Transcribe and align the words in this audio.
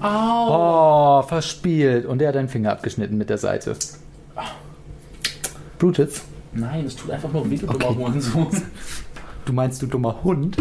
Au. 0.00 1.18
Oh, 1.20 1.22
verspielt. 1.22 2.06
Und 2.06 2.18
der 2.18 2.28
hat 2.28 2.36
deinen 2.36 2.48
Finger 2.48 2.70
abgeschnitten 2.70 3.18
mit 3.18 3.30
der 3.30 3.38
Seite. 3.38 3.76
Blutet's? 5.78 6.22
Nein, 6.52 6.84
es 6.84 6.94
tut 6.94 7.10
einfach 7.10 7.32
nur 7.32 7.50
weh, 7.50 7.56
du 7.56 7.66
dummer 7.66 7.96
Hurensohn. 7.96 8.62
Du 9.44 9.52
meinst, 9.52 9.82
du 9.82 9.88
dummer 9.88 10.22
Hund? 10.22 10.56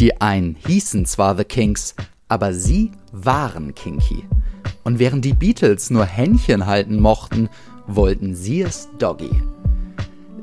Die 0.00 0.20
einen 0.20 0.56
hießen 0.56 1.06
zwar 1.06 1.36
The 1.36 1.44
Kings, 1.44 1.94
aber 2.26 2.52
sie 2.52 2.90
waren 3.12 3.72
kinky. 3.72 4.24
Und 4.82 4.98
während 4.98 5.24
die 5.24 5.32
Beatles 5.32 5.90
nur 5.90 6.04
Händchen 6.04 6.66
halten 6.66 6.98
mochten, 6.98 7.48
wollten 7.86 8.34
sie 8.34 8.62
es 8.62 8.88
Doggy. 8.98 9.30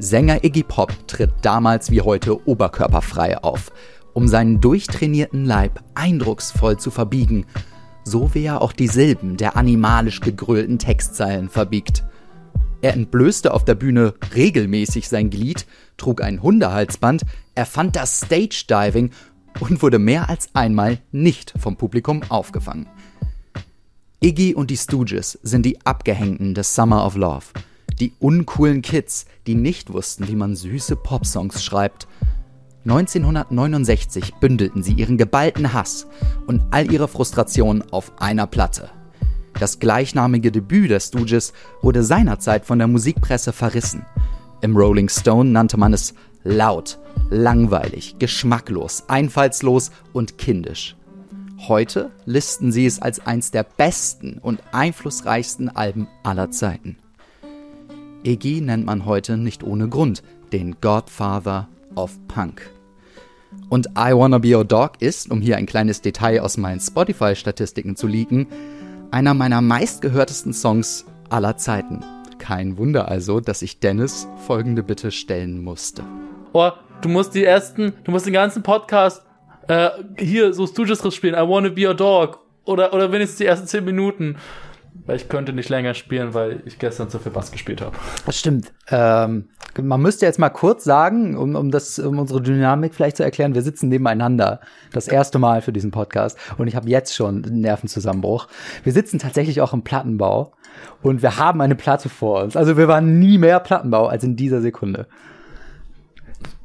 Sänger 0.04 0.44
Iggy 0.44 0.64
Pop 0.64 0.94
tritt 1.08 1.32
damals 1.44 1.90
wie 1.90 2.02
heute 2.02 2.46
oberkörperfrei 2.46 3.42
auf, 3.42 3.72
um 4.12 4.28
seinen 4.28 4.60
durchtrainierten 4.60 5.46
Leib 5.46 5.82
eindrucksvoll 5.96 6.78
zu 6.78 6.92
verbiegen, 6.92 7.46
so 8.04 8.34
wie 8.34 8.44
er 8.44 8.62
auch 8.62 8.74
die 8.74 8.90
Silben 8.90 9.38
der 9.38 9.56
animalisch 9.56 10.20
gegrölten 10.20 10.78
Textzeilen 10.78 11.48
verbiegt. 11.48 12.04
Er 12.82 12.94
entblößte 12.96 13.54
auf 13.54 13.64
der 13.64 13.76
Bühne 13.76 14.14
regelmäßig 14.36 15.08
sein 15.08 15.30
Glied, 15.30 15.66
trug 15.96 16.22
ein 16.22 16.44
Hundehalsband, 16.44 17.24
erfand 17.56 17.96
das 17.96 18.18
Stage 18.18 18.66
Diving 18.70 19.12
und 19.62 19.82
wurde 19.82 20.00
mehr 20.00 20.28
als 20.28 20.54
einmal 20.54 20.98
nicht 21.14 21.54
vom 21.58 21.78
Publikum 21.78 22.24
aufgefangen. 22.28 22.88
Iggy 24.22 24.54
und 24.54 24.70
die 24.70 24.78
Stooges 24.78 25.40
sind 25.44 25.66
die 25.66 25.86
Abgehängten 25.86 26.54
des 26.56 26.76
Summer 26.76 27.06
of 27.06 27.16
Love. 27.16 27.46
Die 28.04 28.12
uncoolen 28.20 28.82
Kids, 28.82 29.28
die 29.48 29.56
nicht 29.56 29.94
wussten, 29.94 30.28
wie 30.28 30.36
man 30.36 30.58
süße 30.58 30.98
Popsongs 30.98 31.64
schreibt. 31.64 32.06
1969 32.84 34.34
bündelten 34.42 34.84
sie 34.84 34.92
ihren 34.92 35.18
geballten 35.18 35.72
Hass 35.72 36.08
und 36.46 36.64
all 36.72 36.92
ihre 36.92 37.08
Frustration 37.08 37.82
auf 37.92 38.12
einer 38.20 38.46
Platte. 38.46 38.90
Das 39.58 39.80
gleichnamige 39.80 40.52
Debüt 40.52 40.92
der 40.92 41.00
Stooges 41.00 41.54
wurde 41.82 42.04
seinerzeit 42.04 42.66
von 42.66 42.78
der 42.78 42.90
Musikpresse 42.90 43.54
verrissen. 43.54 44.06
Im 44.60 44.76
Rolling 44.76 45.08
Stone 45.08 45.52
nannte 45.52 45.78
man 45.78 45.94
es 45.94 46.14
laut, 46.44 47.00
langweilig, 47.30 48.18
geschmacklos, 48.20 49.06
einfallslos 49.08 49.92
und 50.12 50.38
kindisch. 50.38 50.98
Heute 51.70 52.12
listen 52.26 52.74
sie 52.74 52.86
es 52.86 53.02
als 53.02 53.26
eins 53.26 53.52
der 53.52 53.64
besten 53.64 54.40
und 54.40 54.62
einflussreichsten 54.74 55.74
Alben 55.74 56.10
aller 56.24 56.52
Zeiten. 56.52 56.98
Iggy 58.24 58.62
nennt 58.62 58.86
man 58.86 59.06
heute 59.06 59.38
nicht 59.38 59.64
ohne 59.64 59.90
Grund 59.90 60.24
den 60.54 60.80
Godfather 60.80 61.68
of 61.96 62.18
Punk. 62.28 62.70
Und 63.70 63.88
I 63.98 64.14
Wanna 64.14 64.38
Be 64.38 64.56
Your 64.56 64.64
Dog 64.64 64.94
ist, 65.02 65.30
um 65.30 65.42
hier 65.42 65.58
ein 65.58 65.66
kleines 65.66 66.02
Detail 66.02 66.40
aus 66.40 66.58
meinen 66.58 66.80
Spotify-Statistiken 66.80 67.96
zu 67.96 68.08
leaken, 68.08 68.48
einer 69.12 69.34
meiner 69.34 69.62
meistgehörtesten 69.62 70.54
Songs 70.54 71.06
aller 71.30 71.58
Zeiten. 71.58 72.04
Kein 72.40 72.78
Wunder 72.78 73.10
also, 73.10 73.40
dass 73.40 73.62
ich 73.62 73.80
Dennis 73.80 74.28
folgende 74.48 74.84
Bitte 74.84 75.12
stellen 75.12 75.62
musste. 75.64 76.04
Oh, 76.54 76.72
du 77.02 77.10
musst 77.10 77.36
die 77.36 77.44
ersten, 77.44 77.94
du 78.06 78.12
musst 78.12 78.26
den 78.26 78.34
ganzen 78.34 78.64
Podcast 78.64 79.22
äh, 79.68 79.90
hier 80.18 80.54
so 80.54 80.66
Stooges 80.66 81.02
spielen. 81.14 81.36
I 81.36 81.48
wanna 81.48 81.70
be 81.70 81.86
your 81.86 81.94
dog. 81.94 82.40
Oder, 82.66 82.94
oder 82.94 83.12
wenigstens 83.12 83.40
die 83.40 83.46
ersten 83.46 83.68
zehn 83.68 83.84
Minuten. 83.84 84.38
Weil 85.06 85.18
ich 85.18 85.28
könnte 85.28 85.52
nicht 85.54 85.70
länger 85.70 85.94
spielen, 85.96 86.34
weil 86.34 86.62
ich 86.66 86.80
gestern 86.80 87.10
zu 87.10 87.20
viel 87.20 87.32
Bass 87.32 87.52
gespielt 87.52 87.82
habe. 87.82 87.96
Das 88.26 88.40
stimmt. 88.40 88.72
Ähm, 88.90 89.50
man 89.82 90.02
müsste 90.02 90.26
jetzt 90.26 90.40
mal 90.40 90.50
kurz 90.50 90.84
sagen, 90.84 91.36
um, 91.36 91.56
um, 91.56 91.72
das, 91.72 92.00
um 92.00 92.20
unsere 92.20 92.42
Dynamik 92.42 92.94
vielleicht 92.94 93.18
zu 93.18 93.24
erklären, 93.24 93.56
wir 93.56 93.64
sitzen 93.64 93.90
nebeneinander. 93.90 94.62
Das 94.92 95.08
erste 95.08 95.40
Mal 95.40 95.62
für 95.62 95.74
diesen 95.74 95.92
Podcast. 95.92 96.38
Und 96.58 96.68
ich 96.68 96.76
habe 96.76 96.88
jetzt 96.90 97.16
schon 97.16 97.44
einen 97.44 97.62
Nervenzusammenbruch. 97.62 98.48
Wir 98.84 98.94
sitzen 98.94 99.20
tatsächlich 99.20 99.62
auch 99.62 99.74
im 99.74 99.84
Plattenbau. 99.84 100.54
Und 101.02 101.22
wir 101.22 101.38
haben 101.38 101.60
eine 101.62 101.76
Platte 101.76 102.10
vor 102.10 102.44
uns. 102.44 102.56
Also 102.56 102.78
wir 102.78 102.88
waren 102.88 103.20
nie 103.20 103.38
mehr 103.38 103.60
Plattenbau 103.60 104.08
als 104.08 104.24
in 104.24 104.36
dieser 104.36 104.62
Sekunde. 104.62 105.08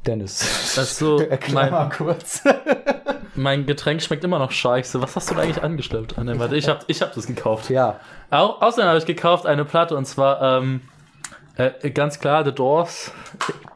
Dennis. 0.05 0.39
Das 0.75 0.91
ist 0.91 0.97
so 0.97 1.19
Erklär 1.29 1.53
mein, 1.53 1.71
mal 1.71 1.89
kurz. 1.89 2.43
Mein 3.35 3.65
Getränk 3.65 4.01
schmeckt 4.01 4.23
immer 4.23 4.39
noch 4.39 4.51
scheiße. 4.51 5.01
Was 5.01 5.15
hast 5.15 5.29
du 5.29 5.35
da 5.35 5.41
eigentlich 5.41 5.63
angeschleppt? 5.63 6.17
Ah, 6.17 6.23
nee, 6.23 6.37
warte, 6.37 6.55
ich 6.55 6.67
hab, 6.67 6.83
ich 6.87 7.01
hab 7.01 7.13
das 7.13 7.27
gekauft. 7.27 7.69
ja. 7.69 7.99
Au 8.31 8.57
außerdem 8.59 8.87
habe 8.87 8.97
ich 8.99 9.05
gekauft 9.05 9.45
eine 9.45 9.65
Platte 9.65 9.95
und 9.95 10.05
zwar 10.05 10.59
ähm, 10.59 10.81
äh, 11.55 11.89
ganz 11.91 12.19
klar 12.19 12.45
The 12.45 12.51
Doors. 12.51 13.11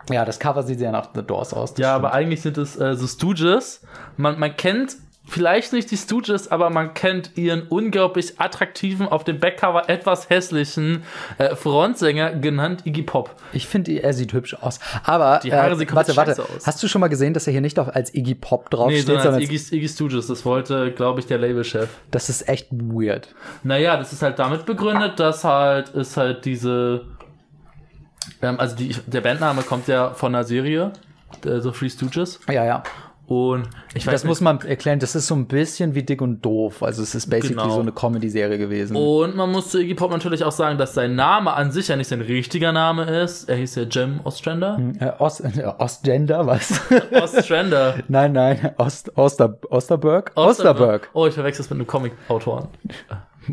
Ja, 0.10 0.26
das 0.26 0.40
Cover 0.40 0.64
sieht 0.64 0.80
sehr 0.80 0.92
nach 0.92 1.10
The 1.14 1.24
Doors 1.24 1.54
aus. 1.54 1.72
Ja, 1.72 1.92
stimmt. 1.92 2.06
aber 2.06 2.14
eigentlich 2.14 2.42
sind 2.42 2.58
es 2.58 2.80
äh, 2.80 2.96
so 2.96 3.08
Stooges. 3.08 3.82
Man, 4.18 4.40
man 4.40 4.56
kennt 4.56 4.96
vielleicht 5.34 5.74
nicht 5.74 5.90
die 5.90 5.98
Stooges, 5.98 6.52
aber 6.52 6.70
man 6.70 6.94
kennt 6.94 7.32
ihren 7.36 7.64
unglaublich 7.64 8.40
attraktiven, 8.40 9.08
auf 9.08 9.24
dem 9.24 9.40
Backcover 9.40 9.90
etwas 9.90 10.30
hässlichen 10.30 11.04
äh, 11.40 11.56
Frontsänger, 11.56 12.34
genannt 12.34 12.86
Iggy 12.86 13.02
Pop. 13.02 13.32
Ich 13.52 13.68
finde, 13.68 13.94
er 13.94 14.14
sieht 14.14 14.32
hübsch 14.34 14.54
aus. 14.54 14.80
Aber 15.04 15.40
Die 15.44 15.52
Haare 15.52 15.72
äh, 15.72 15.76
sehen 15.76 15.90
warte, 15.92 16.16
warte. 16.16 16.44
aus. 16.44 16.68
Hast 16.68 16.84
du 16.84 16.88
schon 16.88 17.02
mal 17.02 17.08
gesehen, 17.08 17.34
dass 17.34 17.48
er 17.48 17.52
hier 17.52 17.62
nicht 17.62 17.80
auch 17.80 17.88
als 17.88 18.14
Iggy 18.14 18.36
Pop 18.36 18.66
Nee, 18.66 18.78
draufsteht, 18.78 19.06
sondern 19.06 19.24
sondern 19.24 19.42
als 19.42 19.52
Iggy, 19.52 19.76
Iggy 19.78 19.90
Stooges. 19.90 20.28
Das 20.28 20.46
wollte, 20.46 20.92
glaube 20.92 21.20
ich, 21.20 21.26
der 21.26 21.40
Labelchef. 21.40 21.90
das 22.12 22.30
ist 22.30 22.48
echt 22.48 22.68
weird. 22.72 23.34
Naja, 23.64 23.98
das 23.98 24.14
ist 24.14 24.22
halt 24.22 24.38
damit 24.38 24.68
begründet, 24.68 25.20
dass 25.20 25.44
halt 25.44 25.90
ist 25.90 26.16
halt 26.16 26.46
diese. 26.46 27.06
Ähm, 28.42 28.60
also 28.60 28.76
die, 28.76 28.96
der 29.08 29.22
Bandname 29.22 29.64
kommt 29.64 29.88
ja 29.88 30.12
von 30.12 30.36
einer 30.36 30.44
Serie, 30.44 30.94
der, 31.44 31.60
so 31.60 31.72
Free 31.72 31.90
Stooges. 31.90 32.40
Ja, 32.48 32.64
ja. 32.66 32.84
Und 33.34 33.64
ich 33.96 34.06
weiß 34.06 34.14
Das 34.14 34.24
nicht, 34.24 34.30
muss 34.30 34.42
man 34.42 34.60
erklären. 34.62 35.00
Das 35.00 35.16
ist 35.16 35.28
so 35.28 35.36
ein 35.36 35.48
bisschen 35.48 35.96
wie 35.96 36.04
Dick 36.04 36.22
und 36.22 36.42
Doof. 36.44 36.84
Also 36.84 37.02
es 37.04 37.16
ist 37.16 37.30
basically 37.30 37.56
Genau. 37.62 37.76
so 37.76 37.82
eine 37.82 37.92
Comedy-Serie 37.92 38.58
gewesen. 38.58 38.96
Und 38.96 39.36
man 39.36 39.52
muss 39.52 39.70
zu 39.70 39.80
Iggy 39.80 39.96
Pop 39.96 40.12
natürlich 40.12 40.44
auch 40.44 40.52
sagen, 40.52 40.78
dass 40.78 40.94
sein 40.94 41.16
Name 41.16 41.54
an 41.54 41.72
sich 41.72 41.88
ja 41.88 41.96
nicht 41.96 42.08
sein 42.08 42.22
richtiger 42.22 42.72
Name 42.72 43.04
ist. 43.06 43.50
Er 43.50 43.56
hieß 43.56 43.76
ja 43.76 43.84
Jem 43.84 44.20
Ostrander. 44.24 44.80
Äh, 45.00 45.12
Ost, 45.20 45.42
äh, 45.42 45.64
Ostgender, 45.78 46.46
was? 46.46 46.80
Ostrander. 47.12 47.96
nein, 48.08 48.34
nein. 48.34 48.72
Ost, 48.78 49.18
Oster, 49.18 49.58
Osterberg? 49.70 50.32
Osterberg. 50.36 51.10
Oh, 51.14 51.28
ich 51.28 51.34
verwechsel 51.34 51.64
es 51.64 51.70
mit 51.70 51.78
einem 51.80 51.88
Comic-Autoren. 51.88 52.68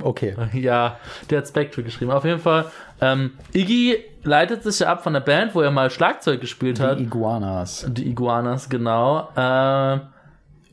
Okay. 0.02 0.34
Ja, 0.54 0.98
der 1.30 1.38
hat 1.38 1.48
Spectre 1.48 1.82
geschrieben. 1.82 2.10
Auf 2.12 2.24
jeden 2.24 2.38
Fall, 2.38 2.66
ähm, 3.00 3.32
Iggy 3.52 3.96
leitet 4.22 4.62
sich 4.62 4.78
ja 4.80 4.88
ab 4.88 5.02
von 5.02 5.12
der 5.12 5.20
Band, 5.20 5.54
wo 5.54 5.60
er 5.60 5.70
mal 5.70 5.90
Schlagzeug 5.90 6.40
gespielt 6.40 6.80
hat. 6.80 6.98
Die 6.98 7.04
Iguanas. 7.04 7.86
Die 7.88 8.08
Iguanas, 8.08 8.68
genau. 8.68 9.28
Äh, 9.36 10.00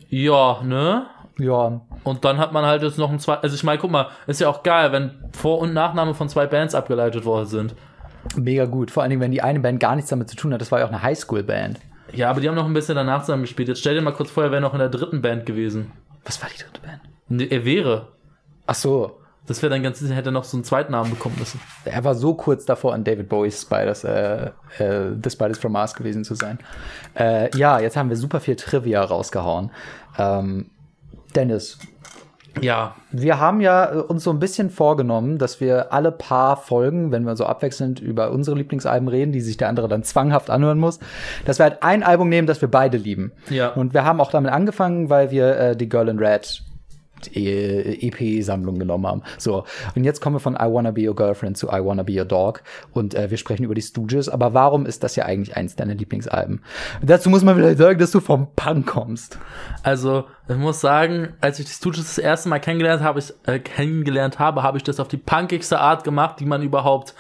ja, 0.10 0.62
ne? 0.64 1.06
Ja. 1.40 1.82
Und 2.04 2.26
dann 2.26 2.38
hat 2.38 2.52
man 2.52 2.66
halt 2.66 2.82
jetzt 2.82 2.98
noch 2.98 3.12
ein 3.12 3.20
zwei. 3.20 3.36
Also 3.36 3.56
ich 3.56 3.64
meine, 3.64 3.80
guck 3.80 3.92
mal, 3.92 4.08
ist 4.26 4.42
ja 4.42 4.50
auch 4.50 4.64
geil, 4.64 4.92
wenn 4.92 5.12
Vor- 5.34 5.60
und 5.60 5.74
Nachname 5.74 6.14
von 6.14 6.30
zwei 6.30 6.48
Bands 6.48 6.74
abgeleitet 6.74 7.26
worden 7.26 7.46
sind. 7.46 7.76
Mega 8.36 8.66
gut. 8.66 8.92
Vor 8.92 9.04
allen 9.04 9.12
Dingen, 9.12 9.22
wenn 9.22 9.32
die 9.32 9.42
eine 9.42 9.60
Band 9.60 9.80
gar 9.80 9.96
nichts 9.96 10.10
damit 10.10 10.30
zu 10.30 10.36
tun 10.36 10.54
hat. 10.54 10.62
Das 10.62 10.72
war 10.72 10.80
ja 10.80 10.86
auch 10.86 10.92
eine 10.92 11.02
Highschool-Band. 11.02 11.80
Ja, 12.14 12.30
aber 12.30 12.42
die 12.42 12.48
haben 12.48 12.56
noch 12.56 12.66
ein 12.66 12.74
bisschen 12.74 12.96
danach 12.96 13.22
zusammen 13.22 13.44
gespielt. 13.44 13.68
Jetzt 13.68 13.80
stell 13.80 13.96
dir 13.96 14.02
mal 14.02 14.14
kurz 14.14 14.32
vor, 14.32 14.44
er 14.44 14.52
wäre 14.52 14.62
noch 14.62 14.74
in 14.74 14.80
der 14.80 14.90
dritten 14.90 15.22
Band 15.22 15.46
gewesen. 15.46 15.92
Was 16.26 16.42
war 16.42 16.50
die 16.50 16.62
dritte 16.62 16.82
Band? 16.82 17.02
Nee, 17.30 17.48
er 17.48 17.66
wäre. 17.66 18.08
Ach 18.66 18.76
so. 18.76 19.20
Das 19.48 19.62
wäre 19.62 19.70
dann 19.70 19.82
ganz 19.82 20.00
sicher, 20.00 20.14
hätte 20.14 20.30
er 20.30 20.34
noch 20.34 20.44
so 20.44 20.58
einen 20.58 20.66
zweiten 20.66 20.92
Namen 20.92 21.10
bekommen 21.10 21.36
müssen. 21.40 21.60
Er 21.86 22.04
war 22.04 22.16
so 22.16 22.34
kurz 22.34 22.66
davor, 22.66 22.94
an 22.94 23.04
David 23.04 23.30
Bowie's 23.30 23.62
Spiders, 23.62 24.04
äh, 24.04 24.52
äh, 24.78 25.16
The 25.24 25.30
Spiders 25.30 25.58
from 25.58 25.72
Mars 25.72 25.94
gewesen 25.96 26.24
zu 26.26 26.36
sein. 26.36 26.60
Äh, 27.16 27.56
ja, 27.58 27.80
jetzt 27.80 27.96
haben 27.96 28.10
wir 28.10 28.18
super 28.18 28.42
viel 28.42 28.58
Trivia 28.58 29.02
rausgehauen. 29.02 29.72
Ähm, 30.18 30.70
Dennis, 31.34 31.78
Ja, 32.62 32.96
wir 33.12 33.40
haben 33.40 33.62
ja 33.62 33.94
äh, 33.94 33.98
uns 33.98 34.24
so 34.24 34.32
ein 34.32 34.40
bisschen 34.40 34.70
vorgenommen, 34.70 35.38
dass 35.38 35.60
wir 35.62 35.94
alle 35.94 36.12
paar 36.12 36.58
Folgen, 36.58 37.12
wenn 37.12 37.24
wir 37.24 37.36
so 37.36 37.46
abwechselnd 37.46 38.00
über 38.00 38.32
unsere 38.32 38.58
Lieblingsalben 38.58 39.08
reden, 39.08 39.32
die 39.32 39.42
sich 39.42 39.58
der 39.58 39.70
andere 39.70 39.88
dann 39.88 40.04
zwanghaft 40.04 40.50
anhören 40.50 40.80
muss, 40.80 41.00
dass 41.46 41.60
wir 41.60 41.64
halt 41.66 41.84
ein 41.84 42.04
Album 42.04 42.30
nehmen, 42.30 42.48
das 42.48 42.62
wir 42.62 42.70
beide 42.70 42.98
lieben. 42.98 43.32
Ja. 43.50 43.70
Und 43.70 43.94
wir 43.94 44.04
haben 44.04 44.22
auch 44.22 44.32
damit 44.32 44.52
angefangen, 44.52 45.10
weil 45.10 45.32
wir 45.32 45.58
äh, 45.58 45.76
die 45.76 45.90
Girl 45.90 46.10
in 46.10 46.20
Red 46.20 46.64
EP-Sammlung 47.34 48.80
genommen 48.80 49.08
haben. 49.08 49.24
So, 49.38 49.64
und 49.96 50.04
jetzt 50.04 50.22
kommen 50.22 50.36
wir 50.36 50.40
von 50.40 50.56
I 50.56 50.72
Wanna 50.72 50.92
Be 50.92 51.08
Your 51.08 51.16
Girlfriend 51.16 51.58
zu 51.58 51.68
I 51.68 51.84
Wanna 51.84 52.04
Be 52.04 52.18
Your 52.18 52.26
Dog 52.26 52.64
und 52.94 53.16
äh, 53.16 53.30
wir 53.30 53.38
sprechen 53.38 53.64
über 53.64 53.76
die 53.76 53.82
Stooges, 53.82 54.30
aber 54.30 54.54
warum 54.54 54.86
ist 54.86 55.04
das 55.04 55.16
ja 55.16 55.26
eigentlich 55.26 55.56
eins 55.56 55.76
deiner 55.76 55.96
Lieblingsalben? 55.96 56.62
Dazu 57.02 57.30
muss 57.30 57.44
man 57.44 57.56
vielleicht 57.56 57.78
sagen, 57.78 58.00
dass 58.00 58.12
du 58.12 58.20
vom 58.20 58.48
Punk 58.56 58.88
kommst. 58.88 59.38
also 59.84 60.26
ich 60.50 60.56
muss 60.56 60.80
sagen, 60.80 61.34
als 61.42 61.60
ich 61.60 61.66
die 61.66 61.72
Stooges 61.72 62.00
das 62.00 62.18
erste 62.18 62.48
Mal 62.50 62.60
kennengelernt 62.60 63.04
habe, 63.04 63.20
ich, 63.20 63.34
äh, 63.46 63.60
kennengelernt 63.60 64.40
habe, 64.40 64.64
habe 64.64 64.78
ich 64.78 64.84
das 64.84 65.00
auf 65.00 65.08
die 65.08 65.18
punkigste 65.18 65.80
Art 65.80 66.04
gemacht, 66.04 66.40
die 66.40 66.46
man 66.46 66.62
überhaupt 66.62 67.16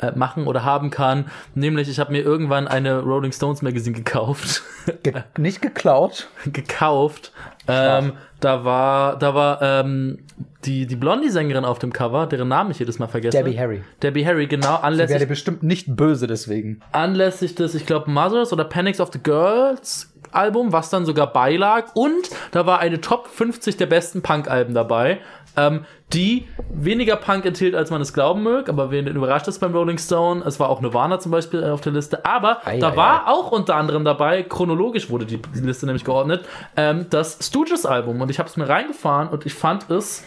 äh, 0.00 0.12
machen 0.12 0.46
oder 0.46 0.64
haben 0.64 0.90
kann. 0.90 1.26
Nämlich, 1.54 1.88
ich 1.88 1.98
habe 2.00 2.12
mir 2.12 2.22
irgendwann 2.22 2.68
eine 2.68 3.00
Rolling 3.00 3.32
Stones 3.32 3.62
Magazine 3.62 3.96
gekauft. 3.96 4.62
Ge 5.02 5.14
nicht 5.38 5.62
geklaut. 5.62 6.28
gekauft. 6.46 7.32
Ähm, 7.66 8.12
da 8.40 8.64
war, 8.64 9.18
da 9.18 9.34
war 9.34 9.62
ähm, 9.62 10.18
die, 10.64 10.86
die 10.86 10.96
Blondie-Sängerin 10.96 11.64
auf 11.64 11.78
dem 11.78 11.92
Cover, 11.92 12.26
deren 12.26 12.48
Namen 12.48 12.70
ich 12.70 12.78
jedes 12.78 12.98
Mal 12.98 13.06
vergesse. 13.06 13.36
Debbie 13.36 13.58
Harry. 13.58 13.82
Debbie 14.02 14.26
Harry, 14.26 14.46
genau, 14.46 14.76
Ich 14.76 14.84
anlässlich, 14.84 15.14
werde 15.20 15.26
bestimmt 15.26 15.62
nicht 15.62 15.96
böse 15.96 16.26
deswegen. 16.26 16.80
anlässlich 16.92 17.54
des, 17.54 17.74
ich 17.74 17.86
glaube, 17.86 18.10
Mothers 18.10 18.52
oder 18.52 18.64
Panics 18.64 19.00
of 19.00 19.10
the 19.12 19.22
Girls 19.22 20.10
Album, 20.32 20.72
was 20.72 20.90
dann 20.90 21.06
sogar 21.06 21.32
beilag. 21.32 21.94
Und 21.94 22.28
da 22.50 22.66
war 22.66 22.80
eine 22.80 23.00
Top 23.00 23.28
50 23.28 23.76
der 23.76 23.86
besten 23.86 24.20
Punk-Alben 24.22 24.74
dabei, 24.74 25.20
ähm, 25.56 25.84
die 26.12 26.46
weniger 26.70 27.16
Punk 27.16 27.44
enthielt, 27.44 27.74
als 27.74 27.90
man 27.90 28.00
es 28.00 28.12
glauben 28.12 28.42
mögt. 28.42 28.68
Aber 28.68 28.90
wen 28.90 29.06
überrascht 29.06 29.48
es 29.48 29.58
beim 29.58 29.74
Rolling 29.74 29.98
Stone? 29.98 30.44
Es 30.44 30.60
war 30.60 30.68
auch 30.68 30.80
Nirvana 30.80 31.18
zum 31.18 31.32
Beispiel 31.32 31.64
auf 31.64 31.80
der 31.80 31.92
Liste. 31.92 32.24
Aber 32.24 32.66
Ei, 32.66 32.78
da 32.78 32.92
ei, 32.92 32.96
war 32.96 33.28
auch 33.28 33.50
unter 33.52 33.76
anderem 33.76 34.04
dabei, 34.04 34.42
chronologisch 34.42 35.10
wurde 35.10 35.26
die 35.26 35.40
Liste 35.54 35.86
nämlich 35.86 36.04
geordnet, 36.04 36.46
ähm, 36.76 37.06
das 37.10 37.38
Stooges-Album. 37.40 38.20
Und 38.20 38.30
ich 38.30 38.38
habe 38.38 38.48
es 38.48 38.56
mir 38.56 38.68
reingefahren 38.68 39.28
und 39.28 39.46
ich 39.46 39.54
fand 39.54 39.90
es 39.90 40.24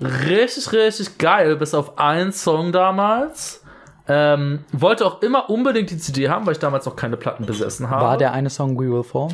richtig, 0.00 0.72
richtig 0.72 1.18
geil, 1.18 1.56
bis 1.56 1.74
auf 1.74 1.98
einen 1.98 2.32
Song 2.32 2.72
damals. 2.72 3.64
Ähm, 4.08 4.64
wollte 4.72 5.06
auch 5.06 5.22
immer 5.22 5.50
unbedingt 5.50 5.90
die 5.90 5.98
CD 5.98 6.28
haben, 6.28 6.44
weil 6.44 6.52
ich 6.52 6.58
damals 6.58 6.84
noch 6.84 6.96
keine 6.96 7.16
Platten 7.16 7.46
besessen 7.46 7.90
habe. 7.90 8.04
War 8.04 8.16
der 8.16 8.32
eine 8.32 8.50
Song 8.50 8.76
We 8.76 8.90
Will 8.90 9.04
Fall? 9.04 9.28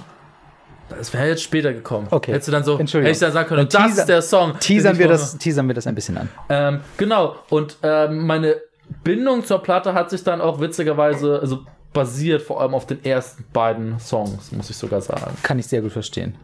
Das 0.88 1.12
wäre 1.12 1.28
jetzt 1.28 1.42
später 1.42 1.72
gekommen. 1.72 2.06
Okay. 2.10 2.32
Hättest 2.32 2.48
du 2.48 2.52
dann 2.52 2.64
so, 2.64 2.78
hätte 2.78 3.10
ich 3.10 3.18
dann 3.18 3.32
sagen 3.32 3.48
können, 3.48 3.68
Dann 3.68 3.88
das 3.90 3.98
ist 3.98 4.08
der 4.08 4.22
Song. 4.22 4.58
Teasern 4.60 4.98
wir, 4.98 5.08
das, 5.08 5.36
teasern 5.36 5.66
wir 5.66 5.74
das 5.74 5.86
ein 5.86 5.94
bisschen 5.94 6.16
an. 6.16 6.28
Ähm, 6.48 6.80
genau. 6.96 7.36
Und 7.50 7.76
ähm, 7.82 8.26
meine 8.26 8.56
Bindung 9.02 9.44
zur 9.44 9.62
Platte 9.62 9.94
hat 9.94 10.10
sich 10.10 10.22
dann 10.22 10.40
auch 10.40 10.60
witzigerweise, 10.60 11.40
also 11.40 11.64
basiert 11.92 12.42
vor 12.42 12.60
allem 12.60 12.74
auf 12.74 12.86
den 12.86 13.04
ersten 13.04 13.44
beiden 13.52 13.98
Songs, 13.98 14.52
muss 14.52 14.70
ich 14.70 14.76
sogar 14.76 15.00
sagen. 15.00 15.36
Kann 15.42 15.58
ich 15.58 15.66
sehr 15.66 15.80
gut 15.80 15.92
verstehen. 15.92 16.36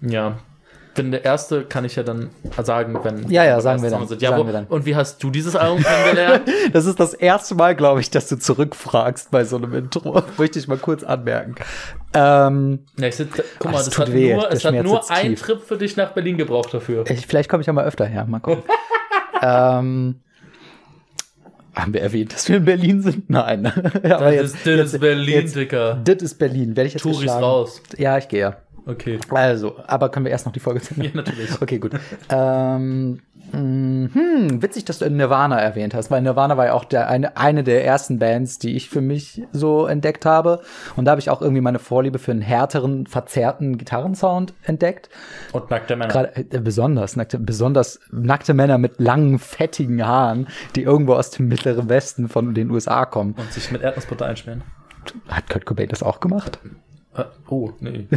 Ja. 0.00 0.38
Wenn 0.96 1.10
der 1.10 1.24
erste 1.24 1.64
kann 1.64 1.84
ich 1.84 1.96
ja 1.96 2.02
dann 2.02 2.30
sagen, 2.62 2.98
wenn 3.02 3.28
Ja, 3.30 3.44
ja, 3.44 3.60
sagen 3.60 3.82
wir 3.82 3.90
dann. 3.90 4.06
Sind. 4.06 4.22
Ja, 4.22 4.30
Sagen 4.30 4.42
wo, 4.42 4.46
wir 4.46 4.52
dann. 4.52 4.66
Und 4.66 4.86
wie 4.86 4.94
hast 4.94 5.22
du 5.22 5.30
dieses 5.30 5.56
Album 5.56 5.82
kennengelernt? 5.82 6.42
Das 6.72 6.86
ist 6.86 6.98
das 7.00 7.14
erste 7.14 7.54
Mal, 7.54 7.74
glaube 7.74 8.00
ich, 8.00 8.10
dass 8.10 8.28
du 8.28 8.36
zurückfragst 8.38 9.30
bei 9.30 9.44
so 9.44 9.56
einem 9.56 9.74
Intro. 9.74 10.22
Möchte 10.38 10.58
ich 10.58 10.68
mal 10.68 10.78
kurz 10.78 11.02
anmerken. 11.02 11.56
Ähm, 12.14 12.80
ja, 12.98 13.08
ich 13.08 13.16
sitz, 13.16 13.30
guck 13.58 13.72
mal, 13.72 13.78
Das 13.78 13.98
hat 13.98 14.12
weh, 14.12 14.34
nur, 14.34 14.50
es 14.50 14.64
hat 14.64 14.74
nur 14.82 15.10
einen 15.10 15.36
tief. 15.36 15.42
Trip 15.42 15.62
für 15.62 15.76
dich 15.76 15.96
nach 15.96 16.12
Berlin 16.12 16.36
gebraucht 16.38 16.72
dafür. 16.72 17.04
ich, 17.10 17.26
vielleicht 17.26 17.48
komme 17.48 17.60
ich 17.62 17.66
ja 17.66 17.72
mal 17.72 17.84
öfter 17.84 18.06
her. 18.06 18.24
Mal 18.26 18.40
gucken. 18.40 18.62
ähm, 19.42 20.20
haben 21.74 21.92
wir 21.92 22.02
erwähnt, 22.02 22.32
dass 22.32 22.48
wir 22.48 22.58
in 22.58 22.64
Berlin 22.64 23.02
sind? 23.02 23.28
Nein. 23.28 23.66
Aber 23.66 24.32
Das 24.32 24.54
ist, 24.54 24.64
das 24.66 24.92
ist 24.94 25.00
Berlin, 25.00 25.34
jetzt, 25.42 25.56
Dicker. 25.56 26.00
Das 26.04 26.22
ist 26.22 26.38
Berlin. 26.38 26.76
Werde 26.76 26.86
ich 26.86 26.94
jetzt 26.94 27.02
Touris 27.02 27.18
geschlagen? 27.18 27.44
raus. 27.44 27.82
Ja, 27.96 28.16
ich 28.16 28.28
gehe 28.28 28.40
ja. 28.40 28.56
Okay. 28.86 29.18
Also, 29.30 29.76
aber 29.86 30.10
können 30.10 30.26
wir 30.26 30.30
erst 30.30 30.46
noch 30.46 30.52
die 30.52 30.60
Folge 30.60 30.80
zu 30.80 30.94
Ja, 31.02 31.10
natürlich. 31.14 31.60
Okay, 31.60 31.78
gut. 31.78 31.92
ähm, 32.28 33.20
mh, 33.52 34.10
hm, 34.12 34.62
witzig, 34.62 34.84
dass 34.84 34.98
du 34.98 35.08
Nirvana 35.08 35.58
erwähnt 35.58 35.94
hast, 35.94 36.10
weil 36.10 36.20
Nirvana 36.20 36.56
war 36.56 36.66
ja 36.66 36.72
auch 36.74 36.84
der, 36.84 37.08
eine, 37.08 37.36
eine 37.36 37.64
der 37.64 37.84
ersten 37.84 38.18
Bands, 38.18 38.58
die 38.58 38.76
ich 38.76 38.90
für 38.90 39.00
mich 39.00 39.42
so 39.52 39.86
entdeckt 39.86 40.26
habe. 40.26 40.60
Und 40.96 41.06
da 41.06 41.12
habe 41.12 41.20
ich 41.20 41.30
auch 41.30 41.40
irgendwie 41.40 41.62
meine 41.62 41.78
Vorliebe 41.78 42.18
für 42.18 42.32
einen 42.32 42.42
härteren, 42.42 43.06
verzerrten 43.06 43.78
Gitarrensound 43.78 44.52
entdeckt. 44.62 45.08
Und 45.52 45.70
nackte 45.70 45.96
Männer. 45.96 46.12
Gerade 46.12 46.36
äh, 46.36 46.60
besonders 46.60 47.16
nackte, 47.16 47.38
besonders 47.38 48.00
nackte 48.12 48.52
Männer 48.52 48.76
mit 48.76 49.00
langen, 49.00 49.38
fettigen 49.38 50.06
Haaren, 50.06 50.46
die 50.76 50.82
irgendwo 50.82 51.14
aus 51.14 51.30
dem 51.30 51.48
mittleren 51.48 51.88
Westen 51.88 52.28
von 52.28 52.54
den 52.54 52.70
USA 52.70 53.06
kommen. 53.06 53.34
und 53.38 53.50
sich 53.52 53.70
mit 53.70 53.82
Erdnussbutter 53.82 54.26
einschmieren. 54.26 54.62
Hat 55.28 55.48
Kurt 55.50 55.66
Cobain 55.66 55.88
das 55.88 56.02
auch 56.02 56.20
gemacht? 56.20 56.58
Äh, 57.16 57.24
oh, 57.48 57.70
nee. 57.80 58.06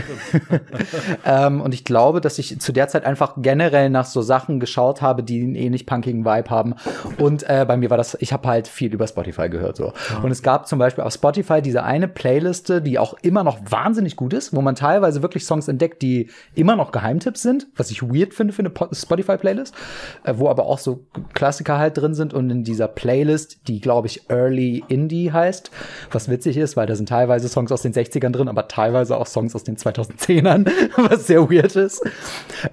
Ähm, 1.25 1.61
und 1.61 1.73
ich 1.73 1.83
glaube, 1.83 2.21
dass 2.21 2.39
ich 2.39 2.59
zu 2.59 2.71
der 2.71 2.87
Zeit 2.87 3.05
einfach 3.05 3.35
generell 3.37 3.89
nach 3.89 4.05
so 4.05 4.21
Sachen 4.21 4.59
geschaut 4.59 5.01
habe, 5.01 5.23
die 5.23 5.41
einen 5.43 5.55
ähnlich 5.55 5.85
punkigen 5.85 6.25
Vibe 6.25 6.49
haben. 6.49 6.75
Und 7.17 7.43
äh, 7.49 7.65
bei 7.67 7.77
mir 7.77 7.89
war 7.89 7.97
das, 7.97 8.17
ich 8.19 8.33
habe 8.33 8.47
halt 8.47 8.67
viel 8.67 8.93
über 8.93 9.07
Spotify 9.07 9.49
gehört 9.49 9.77
so. 9.77 9.93
Und 10.21 10.31
es 10.31 10.41
gab 10.41 10.67
zum 10.67 10.79
Beispiel 10.79 11.03
auf 11.03 11.13
Spotify 11.13 11.61
diese 11.61 11.83
eine 11.83 12.07
Playliste, 12.07 12.81
die 12.81 12.99
auch 12.99 13.15
immer 13.21 13.43
noch 13.43 13.59
wahnsinnig 13.69 14.15
gut 14.15 14.33
ist, 14.33 14.55
wo 14.55 14.61
man 14.61 14.75
teilweise 14.75 15.21
wirklich 15.21 15.45
Songs 15.45 15.67
entdeckt, 15.67 16.01
die 16.01 16.29
immer 16.55 16.75
noch 16.75 16.91
Geheimtipps 16.91 17.41
sind, 17.41 17.67
was 17.75 17.91
ich 17.91 18.01
weird 18.01 18.33
finde 18.33 18.53
für 18.53 18.61
eine 18.61 18.69
Po- 18.69 18.87
Spotify-Playlist, 18.91 19.73
äh, 20.23 20.33
wo 20.37 20.49
aber 20.49 20.65
auch 20.65 20.79
so 20.79 21.05
Klassiker 21.33 21.77
halt 21.77 21.97
drin 21.97 22.13
sind. 22.13 22.33
Und 22.33 22.49
in 22.49 22.63
dieser 22.63 22.87
Playlist, 22.87 23.67
die 23.67 23.81
glaube 23.81 24.07
ich 24.07 24.29
Early 24.29 24.83
Indie 24.87 25.31
heißt, 25.31 25.71
was 26.11 26.29
witzig 26.29 26.57
ist, 26.57 26.77
weil 26.77 26.87
da 26.87 26.95
sind 26.95 27.09
teilweise 27.09 27.47
Songs 27.49 27.71
aus 27.71 27.81
den 27.81 27.93
60ern 27.93 28.31
drin, 28.31 28.47
aber 28.47 28.67
teilweise 28.67 28.86
auch 28.95 29.27
Songs 29.27 29.55
aus 29.55 29.63
den 29.63 29.77
2010ern, 29.77 30.69
was 31.09 31.27
sehr 31.27 31.49
weird 31.49 31.75
ist. 31.75 32.01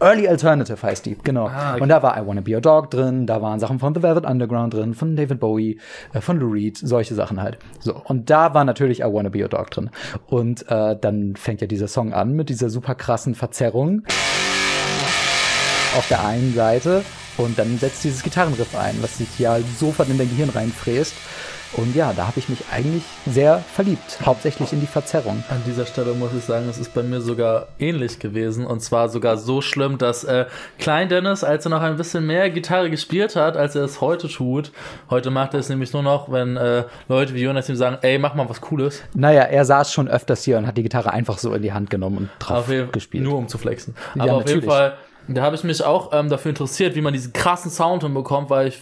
Early 0.00 0.28
Alternative 0.28 0.80
heißt 0.82 1.06
die, 1.06 1.16
genau. 1.22 1.46
Ah, 1.48 1.72
okay. 1.72 1.82
Und 1.82 1.88
da 1.88 2.02
war 2.02 2.20
I 2.20 2.26
Wanna 2.26 2.40
Be 2.40 2.54
Your 2.54 2.60
Dog 2.60 2.90
drin, 2.90 3.26
da 3.26 3.42
waren 3.42 3.60
Sachen 3.60 3.78
von 3.78 3.94
The 3.94 4.02
Velvet 4.02 4.24
Underground 4.24 4.74
drin, 4.74 4.94
von 4.94 5.16
David 5.16 5.40
Bowie, 5.40 5.78
äh, 6.12 6.20
von 6.20 6.38
Lou 6.38 6.50
Reed, 6.50 6.78
solche 6.78 7.14
Sachen 7.14 7.42
halt. 7.42 7.58
So, 7.80 8.00
und 8.04 8.30
da 8.30 8.54
war 8.54 8.64
natürlich 8.64 9.00
I 9.00 9.04
Wanna 9.04 9.28
Be 9.28 9.42
Your 9.42 9.48
Dog 9.48 9.70
drin. 9.70 9.90
Und 10.26 10.68
äh, 10.68 10.96
dann 11.00 11.36
fängt 11.36 11.60
ja 11.60 11.66
dieser 11.66 11.88
Song 11.88 12.12
an 12.12 12.32
mit 12.32 12.48
dieser 12.48 12.70
super 12.70 12.94
krassen 12.94 13.34
Verzerrung 13.34 14.02
auf 15.96 16.08
der 16.08 16.24
einen 16.24 16.54
Seite 16.54 17.04
und 17.36 17.58
dann 17.58 17.78
setzt 17.78 18.04
dieses 18.04 18.22
Gitarrenriff 18.22 18.76
ein, 18.76 18.96
was 19.00 19.18
sich 19.18 19.38
ja 19.38 19.58
sofort 19.78 20.08
in 20.08 20.18
dein 20.18 20.28
Gehirn 20.28 20.50
reinfräst. 20.50 21.14
Und 21.76 21.96
ja, 21.96 22.12
da 22.12 22.28
habe 22.28 22.38
ich 22.38 22.48
mich 22.48 22.60
eigentlich 22.72 23.02
sehr 23.26 23.58
verliebt, 23.58 24.20
hauptsächlich 24.24 24.72
in 24.72 24.80
die 24.80 24.86
Verzerrung. 24.86 25.42
An 25.48 25.62
dieser 25.66 25.86
Stelle 25.86 26.14
muss 26.14 26.30
ich 26.36 26.44
sagen, 26.44 26.68
es 26.68 26.78
ist 26.78 26.94
bei 26.94 27.02
mir 27.02 27.20
sogar 27.20 27.68
ähnlich 27.78 28.20
gewesen. 28.20 28.64
Und 28.64 28.80
zwar 28.80 29.08
sogar 29.08 29.36
so 29.36 29.60
schlimm, 29.60 29.98
dass 29.98 30.22
äh, 30.24 30.46
Klein 30.78 31.08
Dennis, 31.08 31.42
als 31.42 31.66
er 31.66 31.70
noch 31.70 31.82
ein 31.82 31.96
bisschen 31.96 32.26
mehr 32.26 32.48
Gitarre 32.50 32.90
gespielt 32.90 33.34
hat, 33.34 33.56
als 33.56 33.74
er 33.74 33.82
es 33.84 34.00
heute 34.00 34.28
tut, 34.28 34.70
heute 35.10 35.30
macht 35.30 35.54
er 35.54 35.60
es 35.60 35.68
nämlich 35.68 35.92
nur 35.92 36.02
noch, 36.02 36.30
wenn 36.30 36.56
äh, 36.56 36.84
Leute 37.08 37.34
wie 37.34 37.42
Jonas 37.42 37.68
ihm 37.68 37.76
sagen, 37.76 37.98
ey, 38.02 38.18
mach 38.18 38.34
mal 38.34 38.48
was 38.48 38.60
Cooles. 38.60 39.02
Naja, 39.14 39.42
er 39.42 39.64
saß 39.64 39.92
schon 39.92 40.08
öfters 40.08 40.44
hier 40.44 40.58
und 40.58 40.66
hat 40.66 40.76
die 40.76 40.82
Gitarre 40.84 41.12
einfach 41.12 41.38
so 41.38 41.52
in 41.54 41.62
die 41.62 41.72
Hand 41.72 41.90
genommen 41.90 42.18
und 42.18 42.30
drauf 42.38 42.58
Auf 42.58 42.68
jeden, 42.68 42.92
gespielt. 42.92 43.24
Nur 43.24 43.36
um 43.36 43.48
zu 43.48 43.58
flexen. 43.58 43.96
Ja, 44.14 44.22
Aber 44.22 44.34
auf 44.34 44.48
jeden. 44.48 44.62
Fall, 44.62 44.94
da 45.28 45.42
habe 45.42 45.56
ich 45.56 45.64
mich 45.64 45.82
auch 45.82 46.10
ähm, 46.12 46.28
dafür 46.28 46.50
interessiert, 46.50 46.94
wie 46.94 47.00
man 47.00 47.12
diesen 47.12 47.32
krassen 47.32 47.70
Sound 47.70 48.02
hinbekommt, 48.02 48.50
weil 48.50 48.68
ich, 48.68 48.78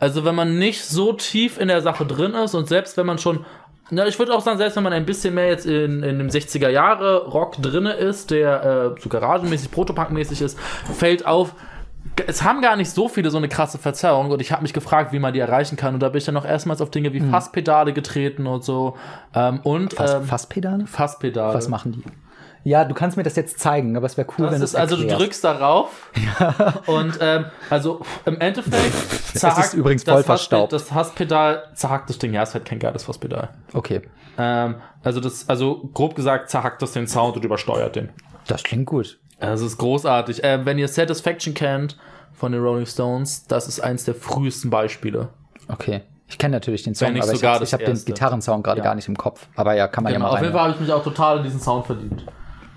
also 0.00 0.24
wenn 0.24 0.34
man 0.34 0.58
nicht 0.58 0.84
so 0.84 1.12
tief 1.12 1.58
in 1.58 1.68
der 1.68 1.80
Sache 1.82 2.04
drin 2.04 2.34
ist 2.34 2.54
und 2.54 2.68
selbst 2.68 2.96
wenn 2.96 3.06
man 3.06 3.18
schon, 3.18 3.44
na, 3.90 4.06
ich 4.06 4.18
würde 4.18 4.34
auch 4.34 4.40
sagen, 4.40 4.58
selbst 4.58 4.74
wenn 4.74 4.82
man 4.82 4.92
ein 4.92 5.06
bisschen 5.06 5.34
mehr 5.34 5.48
jetzt 5.48 5.64
in, 5.64 6.02
in 6.02 6.18
dem 6.18 6.28
60er 6.28 6.68
Jahre 6.68 7.26
Rock 7.26 7.62
drinne 7.62 7.92
ist, 7.92 8.32
der 8.32 8.94
äh, 8.96 9.00
so 9.00 9.08
garagenmäßig, 9.08 9.70
Protopunk-mäßig 9.70 10.42
ist, 10.42 10.58
fällt 10.92 11.24
auf, 11.24 11.54
es 12.26 12.42
haben 12.42 12.62
gar 12.62 12.76
nicht 12.76 12.90
so 12.90 13.08
viele 13.08 13.30
so 13.30 13.36
eine 13.36 13.48
krasse 13.48 13.78
Verzerrung 13.78 14.30
und 14.30 14.40
ich 14.40 14.50
habe 14.50 14.62
mich 14.62 14.72
gefragt, 14.72 15.12
wie 15.12 15.18
man 15.20 15.34
die 15.34 15.40
erreichen 15.40 15.76
kann 15.76 15.94
und 15.94 16.00
da 16.00 16.08
bin 16.08 16.18
ich 16.18 16.24
dann 16.24 16.34
noch 16.34 16.46
erstmals 16.46 16.80
auf 16.80 16.90
Dinge 16.90 17.12
wie 17.12 17.20
Fasspedale 17.20 17.92
getreten 17.92 18.46
und 18.46 18.64
so 18.64 18.96
ähm, 19.34 19.60
und 19.62 19.94
Fass, 19.94 20.14
ähm, 20.14 20.24
Fasspedale? 20.24 20.86
Fasspedale. 20.86 21.54
Was 21.54 21.68
machen 21.68 21.92
die? 21.92 22.02
Ja, 22.68 22.84
du 22.84 22.94
kannst 22.94 23.16
mir 23.16 23.22
das 23.22 23.36
jetzt 23.36 23.60
zeigen, 23.60 23.96
aber 23.96 24.06
es 24.06 24.16
wäre 24.16 24.26
cool, 24.38 24.46
Das 24.46 24.52
wenn 24.54 24.58
du 24.58 24.64
ist 24.64 24.70
es 24.70 24.74
also, 24.74 24.96
du 24.96 25.06
drückst 25.06 25.44
darauf 25.44 26.10
und 26.86 27.16
ähm, 27.20 27.44
also 27.70 28.00
im 28.24 28.40
Endeffekt 28.40 28.92
zerhackt 29.38 29.72
übrigens 29.74 30.02
das 30.02 30.12
voll 30.14 30.22
Hassped- 30.22 30.26
verstaubt. 30.26 30.72
Das 30.72 30.92
Hasspedal 30.92 31.62
zerhackt 31.74 32.10
das 32.10 32.18
Ding. 32.18 32.34
Ja, 32.34 32.42
ist 32.42 32.54
halt 32.54 32.64
kein 32.64 32.80
geiles 32.80 33.06
Hasspedal. 33.06 33.50
Okay, 33.72 34.02
Ähm, 34.36 34.76
also 35.04 35.20
das, 35.20 35.48
also 35.48 35.88
grob 35.94 36.16
gesagt 36.16 36.50
zerhackt 36.50 36.82
das 36.82 36.90
den 36.92 37.06
Sound 37.06 37.36
und 37.36 37.44
übersteuert 37.44 37.94
den. 37.94 38.08
das 38.48 38.64
klingt 38.64 38.86
gut. 38.86 39.18
Also 39.38 39.64
es 39.64 39.72
ist 39.72 39.78
großartig. 39.78 40.40
Ähm, 40.42 40.66
wenn 40.66 40.76
ihr 40.78 40.88
Satisfaction 40.88 41.54
kennt 41.54 41.96
von 42.32 42.50
den 42.50 42.60
Rolling 42.62 42.86
Stones, 42.86 43.46
das 43.46 43.68
ist 43.68 43.78
eins 43.78 44.04
der 44.06 44.14
frühesten 44.16 44.70
Beispiele. 44.70 45.28
Okay. 45.68 46.00
Ich 46.28 46.38
kenne 46.38 46.56
natürlich 46.56 46.82
den 46.82 46.96
Song, 46.96 47.10
aber 47.20 47.32
ich 47.32 47.44
habe 47.44 47.60
das 47.60 47.72
hab 47.72 47.84
den. 47.84 47.94
Gitarrensound 48.04 48.64
gerade 48.64 48.78
Ja. 48.78 48.84
gar 48.84 48.94
nicht 48.96 49.06
im 49.06 49.16
Kopf. 49.16 49.46
Aber 49.54 49.74
ja, 49.76 49.86
kann 49.86 50.02
man 50.02 50.12
Genau, 50.12 50.24
ja 50.24 50.28
auf 50.30 50.34
mal 50.34 50.42
jeden 50.42 50.56
rein. 50.56 50.58
Fall 50.58 50.62
habe 50.72 50.74
ich 50.74 50.80
mich 50.80 50.92
auch 50.92 51.04
total 51.04 51.36
in 51.38 51.44
diesen 51.44 51.60
Sound 51.60 51.86
verdient. 51.86 52.26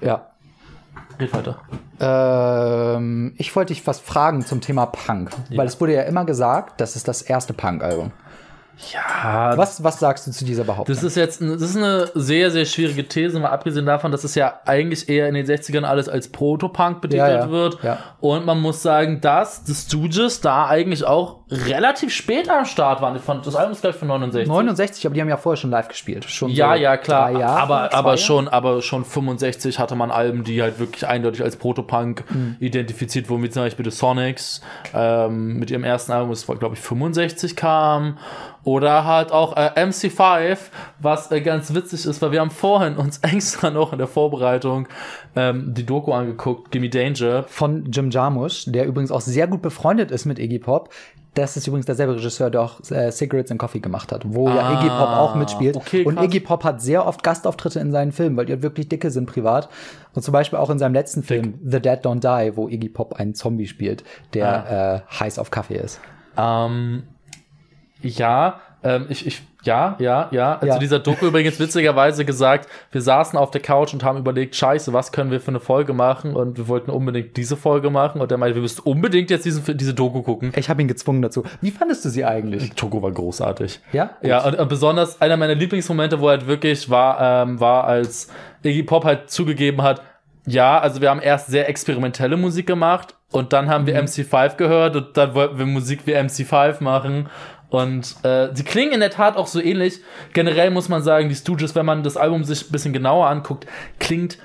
Ja. 0.01 0.25
Red 1.19 1.33
weiter. 1.33 1.59
Ähm, 1.99 3.33
ich 3.37 3.55
wollte 3.55 3.73
dich 3.73 3.85
was 3.85 3.99
fragen 3.99 4.45
zum 4.45 4.61
Thema 4.61 4.85
Punk, 4.85 5.31
weil 5.55 5.67
es 5.67 5.79
wurde 5.81 5.93
ja 5.93 6.03
immer 6.03 6.25
gesagt, 6.25 6.79
das 6.79 6.95
ist 6.95 7.07
das 7.07 7.21
erste 7.21 7.53
Punk-Album. 7.53 8.11
Ja, 8.93 9.57
Was, 9.57 9.83
was 9.83 9.99
sagst 9.99 10.25
du 10.25 10.31
zu 10.31 10.45
dieser 10.45 10.63
Behauptung? 10.63 10.95
Das 10.95 11.03
ist 11.03 11.17
jetzt 11.17 11.41
das 11.41 11.61
ist 11.61 11.75
eine 11.75 12.09
sehr, 12.15 12.49
sehr 12.49 12.63
schwierige 12.63 13.05
These, 13.05 13.37
mal 13.37 13.49
abgesehen 13.49 13.85
davon, 13.85 14.13
dass 14.13 14.23
es 14.23 14.35
ja 14.35 14.61
eigentlich 14.65 15.09
eher 15.09 15.27
in 15.27 15.33
den 15.35 15.45
60ern 15.45 15.83
alles 15.83 16.07
als 16.07 16.29
Proto-Punk 16.29 17.01
betitelt 17.01 17.27
Ja, 17.29 17.35
ja, 17.39 17.49
wird. 17.49 17.83
ja. 17.83 17.97
Und 18.21 18.45
man 18.45 18.61
muss 18.61 18.81
sagen, 18.81 19.19
dass 19.19 19.65
The 19.65 19.73
Stooges 19.75 20.39
da 20.39 20.67
eigentlich 20.67 21.03
auch 21.03 21.38
relativ 21.51 22.13
spät 22.13 22.49
am 22.49 22.65
Start 22.65 23.01
waren. 23.01 23.19
Das 23.43 23.55
Album 23.55 23.71
ist 23.71 23.81
gleich 23.81 23.95
von 23.95 24.07
69. 24.07 24.47
69, 24.47 25.05
aber 25.05 25.15
die 25.15 25.21
haben 25.21 25.29
ja 25.29 25.37
vorher 25.37 25.57
schon 25.57 25.71
live 25.71 25.87
gespielt. 25.87 26.25
Schon 26.25 26.51
Ja, 26.51 26.75
so 26.75 26.81
ja, 26.81 26.97
klar. 26.97 27.31
Jahre, 27.31 27.59
aber, 27.61 27.93
aber 27.93 28.17
schon, 28.17 28.47
aber 28.47 28.81
schon 28.81 29.03
65 29.05 29.79
hatte 29.79 29.95
man 29.95 30.11
Alben, 30.11 30.43
die 30.43 30.61
halt 30.61 30.79
wirklich 30.79 31.07
eindeutig 31.07 31.43
als 31.43 31.55
Protopunk 31.55 32.23
Mhm. 32.29 32.57
identifiziert 32.59 33.29
wurden, 33.29 33.43
wie 33.43 33.49
zum 33.49 33.63
Beispiel 33.63 33.85
The 33.89 33.91
Sonics, 33.95 34.61
ähm, 34.93 35.57
mit 35.57 35.71
ihrem 35.71 35.83
ersten 35.83 36.11
Album, 36.11 36.29
das 36.29 36.45
glaube 36.45 36.75
ich 36.75 36.79
65 36.81 37.55
kam. 37.55 38.17
Oder 38.63 39.05
halt 39.05 39.31
auch 39.31 39.55
äh, 39.55 39.71
MC5, 39.77 40.57
was 40.99 41.31
äh, 41.31 41.39
ganz 41.41 41.73
witzig 41.73 42.05
ist, 42.05 42.21
weil 42.21 42.31
wir 42.33 42.41
haben 42.41 42.51
vorhin 42.51 42.97
uns 42.97 43.17
extra 43.23 43.69
noch 43.69 43.93
in 43.93 43.97
der 43.97 44.07
Vorbereitung 44.07 44.87
ähm, 45.35 45.73
die 45.73 45.85
Doku 45.85 46.11
angeguckt, 46.11 46.69
Gimme 46.71 46.89
Danger. 46.89 47.43
Von 47.47 47.85
Jim 47.91 48.11
Jarmusch, 48.11 48.65
der 48.67 48.85
übrigens 48.85 49.11
auch 49.11 49.21
sehr 49.21 49.47
gut 49.47 49.61
befreundet 49.61 50.11
ist 50.11 50.25
mit 50.25 50.39
Iggy 50.39 50.59
Pop. 50.59 50.89
Das 51.35 51.55
ist 51.55 51.67
übrigens 51.67 51.85
derselbe 51.85 52.15
Regisseur, 52.15 52.49
der 52.49 52.61
auch 52.61 52.79
äh, 52.89 53.11
Cigarettes 53.11 53.51
and 53.51 53.59
Coffee 53.59 53.79
gemacht 53.79 54.11
hat, 54.11 54.23
wo 54.25 54.49
ja 54.49 54.55
Ah, 54.67 54.73
Iggy 54.79 54.87
Pop 54.89 55.09
auch 55.09 55.35
mitspielt. 55.35 55.75
okay, 55.77 56.03
und. 56.03 56.19
Iggy 56.21 56.39
Pop 56.39 56.63
hat 56.63 56.81
sehr 56.81 57.05
oft 57.05 57.21
Gastauftritte 57.23 57.79
in 57.79 57.91
seinen 57.91 58.11
Filmen, 58.11 58.35
weil 58.35 58.45
die 58.47 58.53
halt 58.53 58.63
wirklich 58.63 58.89
dicke 58.89 59.11
sind 59.11 59.27
privat. 59.27 59.69
Und 60.15 60.23
zum 60.23 60.31
Beispiel 60.31 60.57
auch 60.57 60.69
in 60.71 60.79
seinem 60.79 60.93
letzten 60.95 61.21
Film, 61.21 61.59
The 61.63 61.79
Dead 61.79 61.99
Don't 62.03 62.19
Die, 62.21 62.57
wo 62.57 62.67
Iggy 62.67 62.89
Pop 62.89 63.13
einen 63.13 63.35
Zombie 63.35 63.67
spielt, 63.67 64.03
der 64.33 65.03
äh, 65.11 65.13
heiß 65.19 65.37
auf 65.37 65.51
Kaffee 65.51 65.77
ist. 65.77 66.01
Ähm, 66.35 67.03
ja, 68.01 68.59
ähm, 68.81 69.07
ich, 69.09 69.27
ich, 69.27 69.41
ja, 69.63 69.97
ja, 69.99 70.29
ja. 70.31 70.59
Ja. 70.63 70.73
Zu 70.73 70.79
dieser 70.79 70.99
Doku 70.99 71.27
übrigens 71.27 71.59
witzigerweise 71.59 72.23
gesagt, 72.23 72.69
wir 72.91 73.01
saßen 73.01 73.37
auf 73.37 73.51
der 73.51 73.61
Couch 73.61 73.93
und 73.93 74.03
haben 74.03 74.17
überlegt, 74.17 74.55
scheiße, 74.55 74.93
was 74.93 75.11
können 75.11 75.31
wir 75.31 75.41
für 75.41 75.49
eine 75.49 75.59
Folge 75.59 75.93
machen? 75.93 76.35
Und 76.35 76.57
wir 76.57 76.67
wollten 76.69 76.89
unbedingt 76.89 77.35
diese 77.35 77.57
Folge 77.57 77.89
machen. 77.89 78.21
Und 78.21 78.31
er 78.31 78.37
meinte, 78.37 78.55
wir 78.55 78.61
müssen 78.61 78.81
unbedingt 78.81 79.29
jetzt 79.29 79.45
diesen, 79.45 79.77
diese 79.77 79.93
Doku 79.93 80.21
gucken. 80.21 80.53
Ich 80.55 80.69
habe 80.69 80.81
ihn 80.81 80.87
gezwungen 80.87 81.21
dazu. 81.21 81.43
Wie 81.61 81.71
fandest 81.71 82.05
du 82.05 82.09
sie 82.09 82.23
eigentlich? 82.23 82.69
Die 82.69 82.75
Doku 82.75 83.01
war 83.01 83.11
großartig. 83.11 83.81
Ja? 83.91 84.11
Ja, 84.21 84.45
und, 84.45 84.57
und 84.57 84.69
besonders 84.69 85.19
einer 85.21 85.35
meiner 85.35 85.55
Lieblingsmomente, 85.55 86.21
wo 86.21 86.29
halt 86.29 86.47
wirklich 86.47 86.89
war, 86.89 87.43
ähm, 87.43 87.59
war, 87.59 87.83
als 87.83 88.29
Iggy 88.63 88.83
Pop 88.83 89.03
halt 89.03 89.29
zugegeben 89.29 89.81
hat, 89.81 90.01
ja, 90.45 90.79
also 90.79 91.01
wir 91.01 91.09
haben 91.09 91.21
erst 91.21 91.47
sehr 91.47 91.69
experimentelle 91.69 92.37
Musik 92.37 92.65
gemacht 92.65 93.15
und 93.31 93.53
dann 93.53 93.69
haben 93.69 93.85
wir 93.85 94.01
MC5 94.01 94.55
gehört 94.55 94.95
und 94.95 95.15
dann 95.15 95.35
wollten 95.35 95.59
wir 95.59 95.65
Musik 95.65 96.01
wie 96.05 96.15
MC5 96.15 96.81
machen. 96.83 97.29
Und 97.69 98.15
äh, 98.23 98.51
die 98.53 98.63
klingen 98.63 98.93
in 98.93 98.99
der 98.99 99.11
Tat 99.11 99.37
auch 99.37 99.47
so 99.47 99.61
ähnlich. 99.61 100.01
Generell 100.33 100.71
muss 100.71 100.89
man 100.89 101.03
sagen, 101.03 101.29
die 101.29 101.35
Stooges, 101.35 101.75
wenn 101.75 101.85
man 101.85 102.03
das 102.03 102.17
Album 102.17 102.43
sich 102.43 102.67
ein 102.67 102.71
bisschen 102.71 102.93
genauer 102.93 103.27
anguckt, 103.27 103.67
klingt 103.99 104.39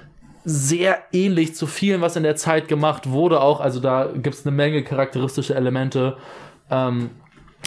sehr 0.45 0.99
ähnlich 1.12 1.54
zu 1.54 1.66
vielen, 1.66 2.02
was 2.02 2.16
in 2.16 2.23
der 2.23 2.37
Zeit 2.37 2.69
gemacht 2.69 3.09
wurde 3.09 3.40
auch. 3.40 3.61
Also 3.61 3.81
da 3.81 4.11
gibt 4.14 4.35
es 4.35 4.47
eine 4.47 4.54
Menge 4.54 4.83
charakteristische 4.85 5.54
Elemente. 5.54 6.19
Ähm, 6.71 7.11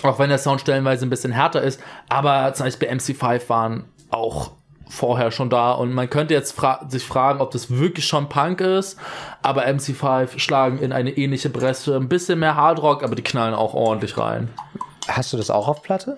auch 0.04 0.20
wenn 0.20 0.30
der 0.30 0.38
Sound 0.38 0.62
stellenweise 0.62 1.06
ein 1.06 1.10
bisschen 1.10 1.32
härter 1.32 1.62
ist. 1.62 1.82
Aber 2.08 2.54
zum 2.54 2.68
Beispiel 2.68 2.90
MC5 2.90 3.50
waren 3.50 3.86
auch 4.12 4.52
vorher 4.90 5.32
schon 5.32 5.50
da 5.50 5.74
und 5.74 5.94
man 5.94 6.10
könnte 6.10 6.34
jetzt 6.34 6.54
fra 6.54 6.86
sich 6.88 7.04
fragen, 7.04 7.42
ob 7.42 7.52
das 7.52 7.70
wirklich 7.70 8.06
schon 8.06 8.30
Punk 8.30 8.62
ist, 8.62 8.98
aber 9.42 9.66
MC5 9.68 10.40
schlagen 10.40 10.80
in 10.80 10.94
eine 10.94 11.12
ähnliche 11.12 11.50
Bresche, 11.50 11.96
ein 11.96 12.08
bisschen 12.08 12.40
mehr 12.40 12.56
Hardrock, 12.56 13.04
aber 13.04 13.16
die 13.16 13.24
knallen 13.24 13.54
auch 13.54 13.74
ordentlich 13.74 14.18
rein. 14.18 14.50
Hast 15.08 15.34
du 15.34 15.38
das 15.38 15.50
auch 15.50 15.68
auf 15.68 15.82
Platte? 15.82 16.18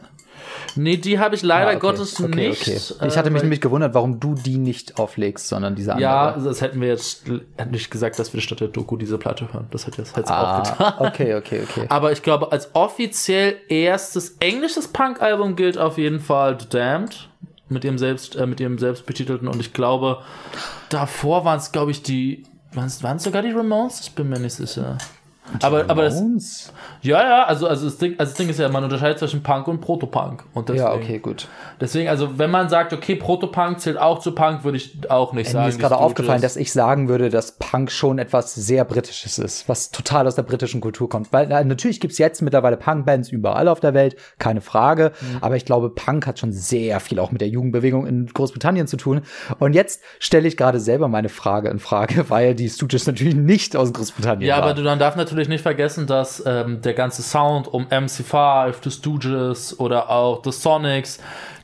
Nee, 0.75 0.97
die 0.97 1.19
habe 1.19 1.35
ich 1.35 1.43
leider 1.43 1.67
Ah, 1.67 1.69
okay. 1.71 1.79
Gottes 1.79 2.19
okay, 2.19 2.49
nicht. 2.49 2.61
Okay. 2.61 3.07
Ich 3.07 3.17
hatte 3.17 3.29
äh, 3.29 3.31
mich 3.31 3.39
weil- 3.39 3.41
nämlich 3.43 3.61
gewundert, 3.61 3.93
warum 3.93 4.19
du 4.19 4.35
die 4.35 4.57
nicht 4.57 4.97
auflegst, 4.99 5.47
sondern 5.47 5.75
diese 5.75 5.91
andere. 5.93 6.03
Ja, 6.03 6.31
das 6.31 6.61
hätten 6.61 6.81
wir 6.81 6.87
jetzt 6.87 7.23
hätte 7.57 7.71
nicht 7.71 7.91
gesagt, 7.91 8.19
dass 8.19 8.33
wir 8.33 8.41
statt 8.41 8.59
der 8.59 8.67
Doku 8.69 8.97
diese 8.97 9.17
Platte 9.17 9.51
hören. 9.53 9.67
Das 9.71 9.85
hätte 9.87 10.01
jetzt 10.01 10.15
hätte 10.15 10.35
auch 10.35 10.63
getan. 10.63 10.75
ah, 10.79 10.95
okay, 11.07 11.35
okay, 11.35 11.61
okay. 11.69 11.85
Aber 11.89 12.11
ich 12.11 12.21
glaube, 12.23 12.51
als 12.51 12.73
offiziell 12.73 13.57
erstes 13.67 14.37
englisches 14.39 14.87
Punk-Album 14.87 15.55
gilt 15.55 15.77
auf 15.77 15.97
jeden 15.97 16.19
Fall 16.19 16.57
The 16.59 16.69
Damned 16.69 17.29
mit 17.67 17.83
ihrem 17.83 17.97
selbst, 17.97 18.35
äh, 18.35 18.47
mit 18.47 18.59
ihrem 18.59 18.79
selbst 18.79 19.05
betitelten 19.05 19.47
und 19.47 19.59
ich 19.59 19.73
glaube, 19.73 20.19
davor 20.89 21.45
waren 21.45 21.59
es, 21.59 21.71
glaube 21.71 21.91
ich, 21.91 22.01
die, 22.01 22.43
waren 22.73 22.87
es 22.87 23.23
sogar 23.23 23.41
die 23.41 23.51
Ramones? 23.51 24.01
Ich 24.01 24.11
bin 24.13 24.29
mir 24.29 24.39
nicht 24.39 24.53
sicher. 24.53 24.97
Aber, 25.61 25.85
aber 25.87 26.03
das, 26.03 26.71
ja, 27.01 27.21
ja, 27.21 27.43
also, 27.45 27.67
also, 27.67 27.85
das 27.85 27.97
Ding, 27.97 28.15
also 28.17 28.31
das 28.31 28.37
Ding 28.37 28.49
ist 28.49 28.59
ja, 28.59 28.69
man 28.69 28.83
unterscheidet 28.83 29.19
zwischen 29.19 29.41
Punk 29.41 29.67
und 29.67 29.81
Protopunk. 29.81 30.43
Und 30.53 30.69
deswegen, 30.69 30.85
Ja, 30.85 30.93
okay, 30.93 31.19
gut. 31.19 31.47
Deswegen, 31.79 32.09
also, 32.09 32.37
wenn 32.37 32.51
man 32.51 32.69
sagt, 32.69 32.93
okay, 32.93 33.15
Protopunk 33.15 33.79
zählt 33.79 33.97
auch 33.97 34.19
zu 34.19 34.33
Punk, 34.33 34.63
würde 34.63 34.77
ich 34.77 35.09
auch 35.09 35.33
nicht 35.33 35.49
sagen. 35.49 35.65
Mir 35.65 35.69
ist 35.69 35.79
gerade 35.79 35.97
aufgefallen, 35.97 36.41
dass 36.41 36.57
ich 36.57 36.71
sagen 36.73 37.07
würde, 37.07 37.29
dass 37.29 37.53
Punk 37.53 37.91
schon 37.91 38.19
etwas 38.19 38.53
sehr 38.55 38.85
Britisches 38.85 39.39
ist, 39.39 39.69
was 39.69 39.91
total 39.91 40.27
aus 40.27 40.35
der 40.35 40.43
britischen 40.43 40.81
Kultur 40.81 41.09
kommt. 41.09 41.31
Weil 41.31 41.51
äh, 41.51 41.63
natürlich 41.63 41.99
gibt's 41.99 42.17
jetzt 42.17 42.41
mittlerweile 42.41 42.77
Punk-Bands 42.77 43.29
überall 43.29 43.67
auf 43.67 43.79
der 43.79 43.93
Welt, 43.93 44.15
keine 44.37 44.61
Frage. 44.61 45.11
Mhm. 45.21 45.37
Aber 45.41 45.55
ich 45.55 45.65
glaube, 45.65 45.89
Punk 45.89 46.27
hat 46.27 46.39
schon 46.39 46.51
sehr 46.51 46.99
viel 46.99 47.19
auch 47.19 47.31
mit 47.31 47.41
der 47.41 47.47
Jugendbewegung 47.47 48.05
in 48.05 48.27
Großbritannien 48.27 48.87
zu 48.87 48.97
tun. 48.97 49.21
Und 49.59 49.73
jetzt 49.73 50.01
stelle 50.19 50.47
ich 50.47 50.57
gerade 50.57 50.79
selber 50.79 51.07
meine 51.07 51.29
Frage 51.29 51.69
in 51.69 51.79
Frage, 51.79 52.25
weil 52.29 52.55
die 52.55 52.69
Stooges 52.69 53.07
natürlich 53.07 53.35
nicht 53.35 53.75
aus 53.75 53.93
Großbritannien 53.93 54.47
Ja, 54.47 54.57
aber 54.57 54.67
waren. 54.67 54.75
du, 54.75 54.83
man 54.83 54.99
darf 54.99 55.15
natürlich 55.15 55.38
nicht 55.47 55.61
vergessen, 55.61 56.07
dass 56.07 56.43
ähm, 56.45 56.81
der 56.81 56.93
ganze 56.93 57.21
Sound 57.21 57.67
um 57.67 57.85
MC5, 57.85 58.73
The 58.83 58.91
Stooges 58.91 59.79
oder 59.79 60.09
auch 60.09 60.41
The 60.43 60.51
Sonics, 60.51 61.19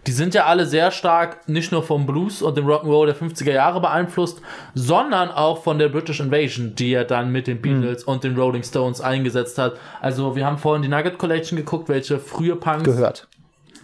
die 0.08 0.12
sind 0.12 0.36
ja 0.36 0.46
alle 0.46 0.68
sehr 0.68 0.92
stark 0.92 1.50
nicht 1.50 1.72
nur 1.72 1.82
vom 1.82 2.06
Blues 2.06 2.42
und 2.44 2.56
dem 2.56 2.68
Rock'n'Roll 2.68 3.08
der 3.08 3.16
50er 3.16 3.52
Jahre 3.52 3.82
beeinflusst, 3.82 4.40
sondern 4.76 5.32
auch 5.32 5.64
von 5.64 5.80
der 5.80 5.90
British 5.90 6.20
Invasion, 6.20 6.76
die 6.76 6.94
er 6.94 7.06
dann 7.06 7.32
mit 7.32 7.48
den 7.48 7.60
Beatles 7.62 8.04
und 8.04 8.24
den 8.24 8.38
Rolling 8.38 8.64
Stones 8.64 9.02
eingesetzt 9.02 9.58
hat. 9.58 9.74
Also 10.02 10.36
wir 10.36 10.46
haben 10.46 10.60
vorhin 10.60 10.84
die 10.84 10.90
Nugget 10.90 11.18
Collection 11.18 11.58
geguckt, 11.58 11.90
welche 11.90 12.20
frühe 12.20 12.56
Punks 12.56 12.84
gehört. 12.84 13.28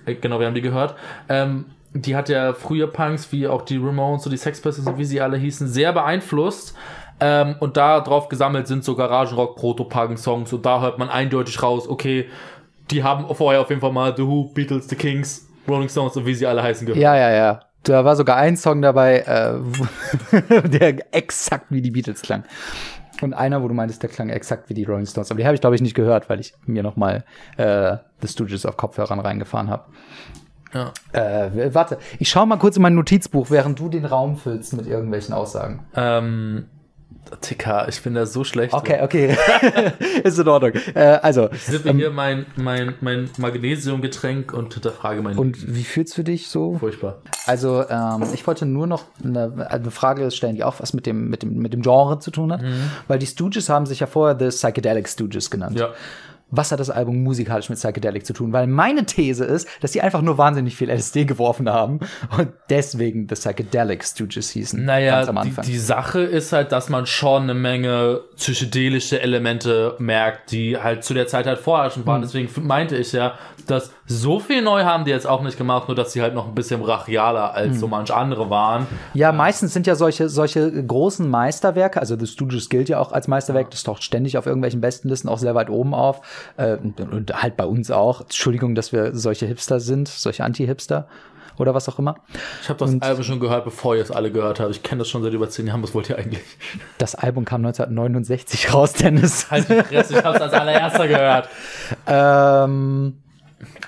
äh, 0.05 0.13
Genau, 0.13 0.39
wir 0.39 0.45
haben 0.45 0.53
die 0.53 0.61
gehört. 0.61 0.95
Ähm, 1.27 1.65
die 1.93 2.15
hat 2.15 2.29
ja 2.29 2.53
früher 2.53 2.87
Punks, 2.87 3.31
wie 3.31 3.47
auch 3.47 3.63
die 3.63 3.77
Ramones 3.77 4.25
und 4.25 4.31
die 4.31 4.37
Sex 4.37 4.61
Pistols 4.61 4.87
und 4.87 4.97
wie 4.97 5.05
sie 5.05 5.19
alle 5.19 5.37
hießen, 5.37 5.67
sehr 5.67 5.91
beeinflusst. 5.91 6.75
Ähm, 7.21 7.55
und 7.59 7.77
da 7.77 8.01
drauf 8.01 8.27
gesammelt 8.29 8.67
sind 8.67 8.83
so 8.83 8.95
Garagenrock, 8.95 9.55
Proto-Punk-Songs. 9.55 10.51
Und 10.51 10.65
da 10.65 10.81
hört 10.81 10.97
man 10.97 11.07
eindeutig 11.07 11.61
raus, 11.61 11.87
okay, 11.87 12.27
die 12.89 13.03
haben 13.03 13.33
vorher 13.33 13.61
auf 13.61 13.69
jeden 13.69 13.79
Fall 13.79 13.91
mal 13.91 14.13
The 14.15 14.23
Who, 14.23 14.51
Beatles, 14.53 14.89
The 14.89 14.95
Kings, 14.95 15.47
Rolling 15.67 15.87
Stones 15.87 16.17
und 16.17 16.25
wie 16.25 16.33
sie 16.33 16.47
alle 16.47 16.63
heißen 16.63 16.85
gehört. 16.85 17.01
Ja, 17.01 17.15
ja, 17.15 17.31
ja. 17.31 17.59
Da 17.83 18.03
war 18.03 18.15
sogar 18.15 18.37
ein 18.37 18.57
Song 18.57 18.81
dabei, 18.81 19.19
äh, 19.19 20.67
der 20.67 21.15
exakt 21.15 21.67
wie 21.69 21.81
die 21.81 21.91
Beatles 21.91 22.21
klang. 22.21 22.43
Und 23.21 23.35
einer, 23.35 23.61
wo 23.61 23.67
du 23.67 23.75
meintest, 23.75 24.01
der 24.01 24.09
klang 24.09 24.29
exakt 24.29 24.69
wie 24.69 24.73
die 24.73 24.83
Rolling 24.83 25.05
Stones. 25.05 25.29
Aber 25.29 25.37
die 25.39 25.45
habe 25.45 25.53
ich, 25.53 25.61
glaube 25.61 25.75
ich, 25.75 25.81
nicht 25.81 25.93
gehört, 25.93 26.27
weil 26.27 26.39
ich 26.39 26.53
mir 26.65 26.81
noch 26.81 26.95
mal 26.95 27.23
äh, 27.57 27.97
The 28.21 28.27
Stooges 28.27 28.65
auf 28.65 28.77
Kopfhörern 28.77 29.19
reingefahren 29.19 29.69
habe. 29.69 29.85
Ja. 30.73 30.91
Äh, 31.11 31.73
warte, 31.73 31.99
ich 32.17 32.29
schaue 32.29 32.47
mal 32.47 32.57
kurz 32.57 32.77
in 32.77 32.81
mein 32.81 32.95
Notizbuch, 32.95 33.51
während 33.51 33.77
du 33.79 33.89
den 33.89 34.05
Raum 34.05 34.37
füllst 34.37 34.73
mit 34.73 34.87
irgendwelchen 34.87 35.33
Aussagen. 35.33 35.85
Ähm, 35.95 36.65
TK, 37.41 37.87
ich 37.87 38.01
bin 38.01 38.13
da 38.13 38.25
so 38.25 38.43
schlecht. 38.43 38.73
Okay, 38.73 38.99
okay. 39.01 39.37
Ist 40.23 40.37
in 40.37 40.47
Ordnung. 40.47 40.73
Äh, 40.93 41.19
also, 41.21 41.49
Ich 41.51 41.63
sippe 41.63 41.93
hier 41.93 42.11
mein, 42.11 42.45
mein, 42.55 42.95
mein 43.01 43.29
Magnesiumgetränk 43.37 44.53
und 44.53 44.73
hinterfrage 44.73 45.21
mein 45.21 45.37
und 45.37 45.73
wie 45.75 45.83
fühlst 45.83 46.17
du 46.17 46.23
dich 46.23 46.49
so? 46.49 46.77
Furchtbar. 46.77 47.21
Also, 47.45 47.85
ähm, 47.89 48.25
ich 48.33 48.45
wollte 48.47 48.65
nur 48.65 48.87
noch 48.87 49.05
eine, 49.23 49.67
eine 49.69 49.91
Frage 49.91 50.29
stellen, 50.31 50.55
die 50.55 50.63
auch 50.63 50.79
was 50.79 50.93
mit 50.93 51.05
dem, 51.05 51.29
mit 51.29 51.43
dem, 51.43 51.57
mit 51.57 51.73
dem 51.73 51.81
Genre 51.81 52.19
zu 52.19 52.31
tun 52.31 52.51
hat. 52.51 52.61
Weil 53.07 53.19
die 53.19 53.27
Stooges 53.27 53.69
haben 53.69 53.85
sich 53.85 54.01
ja 54.01 54.07
vorher 54.07 54.37
The 54.37 54.49
Psychedelic 54.49 55.07
Stooges 55.07 55.49
genannt. 55.49 55.79
Ja. 55.79 55.89
Was 56.51 56.71
hat 56.71 56.79
das 56.79 56.89
Album 56.89 57.23
musikalisch 57.23 57.69
mit 57.69 57.79
Psychedelic 57.79 58.25
zu 58.25 58.33
tun? 58.33 58.51
Weil 58.53 58.67
meine 58.67 59.05
These 59.05 59.45
ist, 59.45 59.67
dass 59.81 59.91
die 59.91 60.01
einfach 60.01 60.21
nur 60.21 60.37
wahnsinnig 60.37 60.75
viel 60.75 60.89
LSD 60.89 61.25
geworfen 61.25 61.69
haben 61.69 61.99
und 62.37 62.49
deswegen 62.69 63.27
The 63.29 63.35
Psychedelic 63.35 64.03
Stooges 64.03 64.49
hießen. 64.51 64.83
Naja, 64.83 65.23
ganz 65.23 65.29
am 65.29 65.43
die, 65.43 65.71
die 65.71 65.77
Sache 65.77 66.21
ist 66.21 66.51
halt, 66.51 66.71
dass 66.71 66.89
man 66.89 67.05
schon 67.05 67.43
eine 67.43 67.53
Menge 67.53 68.21
psychedelische 68.35 69.21
Elemente 69.21 69.95
merkt, 69.99 70.51
die 70.51 70.77
halt 70.77 71.03
zu 71.03 71.13
der 71.13 71.27
Zeit 71.27 71.45
halt 71.47 71.59
vorherrschend 71.59 72.05
Hm. 72.05 72.07
waren. 72.11 72.21
Deswegen 72.21 72.49
meinte 72.67 72.97
ich 72.97 73.11
ja, 73.13 73.37
dass 73.67 73.91
so 74.19 74.39
viel 74.39 74.61
neu 74.61 74.83
haben 74.83 75.05
die 75.05 75.11
jetzt 75.11 75.25
auch 75.27 75.41
nicht 75.41 75.57
gemacht, 75.57 75.87
nur 75.87 75.95
dass 75.95 76.11
sie 76.13 76.21
halt 76.21 76.33
noch 76.33 76.47
ein 76.47 76.55
bisschen 76.55 76.81
brachialer 76.81 77.53
als 77.53 77.73
Hm. 77.73 77.79
so 77.79 77.87
manch 77.87 78.13
andere 78.13 78.49
waren. 78.49 78.87
Ja, 79.13 79.31
meistens 79.31 79.73
sind 79.73 79.87
ja 79.87 79.95
solche, 79.95 80.29
solche 80.29 80.71
großen 80.85 81.29
Meisterwerke, 81.29 81.99
also 81.99 82.17
The 82.19 82.27
Stooges 82.27 82.69
gilt 82.69 82.89
ja 82.89 82.99
auch 82.99 83.11
als 83.11 83.27
Meisterwerk, 83.27 83.71
das 83.71 83.83
taucht 83.83 84.03
ständig 84.03 84.37
auf 84.37 84.45
irgendwelchen 84.45 84.81
Bestenlisten 84.81 85.29
auch 85.29 85.37
sehr 85.37 85.55
weit 85.55 85.69
oben 85.69 85.93
auf. 85.93 86.21
Äh, 86.57 86.77
und, 86.77 86.99
und 86.99 87.41
halt 87.41 87.57
bei 87.57 87.65
uns 87.65 87.91
auch. 87.91 88.21
Entschuldigung, 88.21 88.75
dass 88.75 88.91
wir 88.91 89.15
solche 89.15 89.45
Hipster 89.45 89.79
sind, 89.79 90.07
solche 90.07 90.43
Anti-Hipster 90.43 91.07
oder 91.57 91.73
was 91.75 91.87
auch 91.89 91.99
immer. 91.99 92.15
Ich 92.63 92.69
habe 92.69 92.79
das 92.79 92.99
Album 93.01 93.23
schon 93.23 93.39
gehört, 93.39 93.65
bevor 93.65 93.95
ihr 93.95 94.01
es 94.01 94.09
alle 94.09 94.31
gehört 94.31 94.59
habt. 94.59 94.71
Ich 94.71 94.81
kenne 94.81 94.99
das 94.99 95.09
schon 95.09 95.21
seit 95.21 95.33
über 95.33 95.47
zehn 95.49 95.67
Jahren. 95.67 95.83
Was 95.83 95.93
wollt 95.93 96.09
ihr 96.09 96.17
eigentlich? 96.17 96.41
Das 96.97 97.13
Album 97.13 97.45
kam 97.45 97.63
1969 97.65 98.73
raus, 98.73 98.93
Dennis. 98.93 99.51
Halt 99.51 99.69
die 99.69 99.81
Fresse, 99.83 100.17
ich 100.17 100.23
hab's 100.23 100.41
als 100.41 100.53
allererster 100.53 101.07
gehört. 101.07 101.49
ähm, 102.07 103.20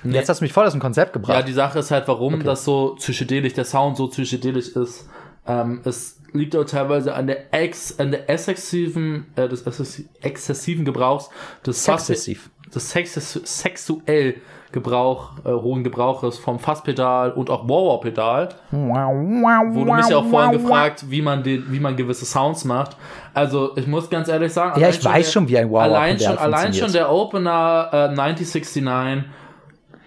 Jetzt 0.04 0.30
hast 0.30 0.40
du 0.42 0.46
mich 0.46 0.54
voll 0.54 0.66
aus 0.66 0.72
dem 0.74 0.82
Konzept 0.82 1.16
Ja, 1.16 1.22
gebracht. 1.22 1.48
die 1.48 1.54
Sache 1.54 1.80
ist 1.80 1.92
halt, 1.92 2.08
warum 2.08 2.44
das 2.44 2.64
so 2.66 2.96
psychedelisch, 2.98 3.54
der 3.54 3.66
Sound 3.66 3.98
so 3.98 4.08
psychedelisch 4.08 4.70
ist. 4.70 5.08
Ähm, 5.48 5.82
es 5.84 6.20
liegt 6.34 6.56
auch 6.56 6.64
teilweise 6.66 7.14
an 7.14 7.28
der 7.28 7.54
ex, 7.54 8.00
an 8.00 8.12
der 8.12 8.30
exzessiven, 8.30 9.28
äh, 9.36 9.48
des 9.48 9.66
exzessi- 9.68 10.06
exzessiven 10.22 10.84
Gebrauchs 10.86 11.30
des 11.66 11.84
Sexzessiv. 11.84 12.50
des 12.74 12.90
Sex 12.90 13.14
sexuell 13.44 14.36
Gebrauch, 14.72 15.34
äh, 15.46 15.50
hohen 15.52 15.84
Gebrauches 15.84 16.40
vom 16.40 16.58
Fasspedal 16.58 17.32
und 17.34 17.52
auch 17.52 17.68
Wah-Wah-Pedal. 17.70 18.50
Wurde 18.72 19.94
mich 19.94 20.08
ja 20.10 20.18
auch 20.18 20.26
vorhin 20.26 20.54
gefragt, 20.54 21.06
wie 21.10 21.22
man 21.22 21.44
den, 21.44 21.66
wie 21.72 21.80
man 21.80 21.96
gewisse 21.96 22.26
Sounds 22.26 22.66
macht. 22.66 22.98
Also 23.36 23.78
ich 23.78 23.86
muss 23.86 24.10
ganz 24.10 24.28
ehrlich 24.30 24.52
sagen, 24.52 24.80
Ja, 24.82 24.90
ich 24.90 25.04
weiß 25.04 25.26
der, 25.28 25.32
schon, 25.32 25.48
wie 25.48 25.58
ein 25.60 25.70
Wah-Wah-Pedal 25.70 25.96
allein 25.96 26.20
schon, 26.20 26.38
allein 26.40 26.74
schon 26.74 26.92
der 26.92 27.12
Opener 27.12 27.90
äh, 27.92 27.96
1969 28.10 29.24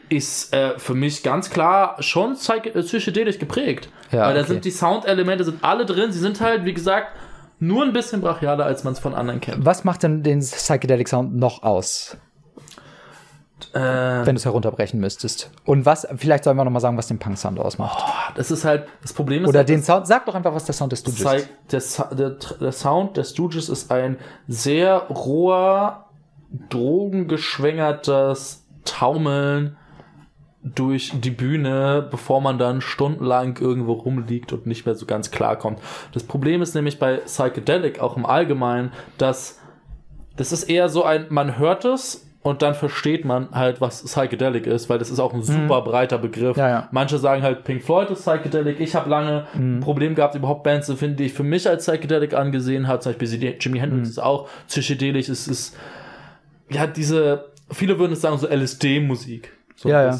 ist 0.08 0.52
äh, 0.54 0.78
für 0.78 0.94
mich 0.94 1.22
ganz 1.22 1.50
klar 1.50 1.96
schon 2.00 2.32
äh, 2.34 2.82
psychedelisch 2.82 3.38
geprägt. 3.38 3.88
Ja, 4.10 4.26
Weil 4.26 4.34
da 4.34 4.40
okay. 4.40 4.52
sind 4.52 4.64
die 4.64 4.70
Soundelemente 4.70 5.44
sind 5.44 5.64
alle 5.64 5.84
drin. 5.86 6.12
Sie 6.12 6.18
sind 6.20 6.40
halt, 6.40 6.64
wie 6.64 6.74
gesagt, 6.74 7.08
nur 7.58 7.82
ein 7.84 7.92
bisschen 7.92 8.20
brachialer, 8.20 8.64
als 8.64 8.84
man 8.84 8.92
es 8.92 8.98
von 8.98 9.14
anderen 9.14 9.40
kennt. 9.40 9.64
Was 9.64 9.84
macht 9.84 10.02
denn 10.02 10.22
den 10.22 10.40
Psychedelic 10.40 11.08
Sound 11.08 11.34
noch 11.36 11.62
aus, 11.62 12.16
Äh, 13.72 13.78
wenn 13.80 14.34
du 14.34 14.36
es 14.36 14.44
herunterbrechen 14.44 15.00
müsstest? 15.00 15.50
Und 15.64 15.86
was, 15.86 16.06
vielleicht 16.16 16.44
sollen 16.44 16.56
wir 16.58 16.64
noch 16.64 16.70
mal 16.70 16.80
sagen, 16.80 16.98
was 16.98 17.08
den 17.08 17.18
Punk-Sound 17.18 17.58
ausmacht. 17.58 18.04
das 18.36 18.50
ist 18.50 18.64
halt, 18.64 18.86
das 19.02 19.12
Problem 19.14 19.42
ist 19.44 19.48
Oder 19.48 19.60
halt, 19.60 19.68
den 19.70 19.82
Sound, 19.82 20.06
sag 20.06 20.26
doch 20.26 20.34
einfach, 20.34 20.54
was 20.54 20.66
der 20.66 20.74
Sound 20.74 20.92
des 20.92 21.00
Stooges 21.00 21.20
ist. 21.72 21.98
der, 22.08 22.14
der, 22.14 22.30
der 22.60 22.72
Sound 22.72 23.16
der 23.16 23.24
Stooges 23.24 23.68
ist 23.70 23.90
ein 23.90 24.18
sehr 24.46 24.98
roher, 25.08 26.04
drogengeschwängertes 26.68 28.64
Taumeln 28.84 29.76
durch 30.74 31.12
die 31.20 31.30
Bühne, 31.30 32.06
bevor 32.10 32.40
man 32.40 32.58
dann 32.58 32.80
stundenlang 32.80 33.56
irgendwo 33.60 33.92
rumliegt 33.92 34.52
und 34.52 34.66
nicht 34.66 34.84
mehr 34.86 34.94
so 34.94 35.06
ganz 35.06 35.30
klarkommt. 35.30 35.78
Das 36.12 36.24
Problem 36.24 36.60
ist 36.62 36.74
nämlich 36.74 36.98
bei 36.98 37.16
Psychedelic 37.18 38.00
auch 38.00 38.16
im 38.16 38.26
Allgemeinen, 38.26 38.90
dass 39.18 39.60
das 40.36 40.52
ist 40.52 40.64
eher 40.64 40.88
so 40.88 41.04
ein, 41.04 41.26
man 41.30 41.56
hört 41.58 41.84
es 41.84 42.26
und 42.42 42.62
dann 42.62 42.74
versteht 42.74 43.24
man 43.24 43.48
halt, 43.52 43.80
was 43.80 44.04
Psychedelic 44.04 44.66
ist, 44.66 44.88
weil 44.90 44.98
das 44.98 45.10
ist 45.10 45.18
auch 45.18 45.32
ein 45.34 45.42
super 45.42 45.82
breiter 45.82 46.18
Begriff. 46.18 46.56
Mhm. 46.56 46.60
Ja, 46.60 46.68
ja. 46.68 46.88
Manche 46.92 47.18
sagen 47.18 47.42
halt, 47.42 47.64
Pink 47.64 47.82
Floyd 47.82 48.10
ist 48.10 48.20
Psychedelic. 48.22 48.78
Ich 48.78 48.94
habe 48.94 49.08
lange 49.10 49.46
Mhm. 49.54 49.78
ein 49.78 49.80
Problem 49.80 50.14
gehabt, 50.14 50.34
überhaupt 50.34 50.62
Bands 50.62 50.86
zu 50.86 50.96
finden, 50.96 51.16
die 51.16 51.24
ich 51.24 51.32
für 51.32 51.42
mich 51.42 51.68
als 51.68 51.86
Psychedelic 51.86 52.34
angesehen 52.34 52.86
habe. 52.86 53.00
Zum 53.00 53.12
Beispiel 53.14 53.56
Jimi 53.60 53.78
Mhm. 53.78 53.80
Hendrix 53.80 54.10
ist 54.10 54.18
auch 54.22 54.48
psychedelisch. 54.68 55.28
Es 55.28 55.48
ist, 55.48 55.76
ja, 56.70 56.86
diese, 56.86 57.46
viele 57.72 57.98
würden 57.98 58.12
es 58.12 58.20
sagen, 58.20 58.36
so 58.38 58.46
LSD-Musik. 58.46 59.52
So 59.76 59.90
Ja, 59.90 60.02
ja. 60.10 60.18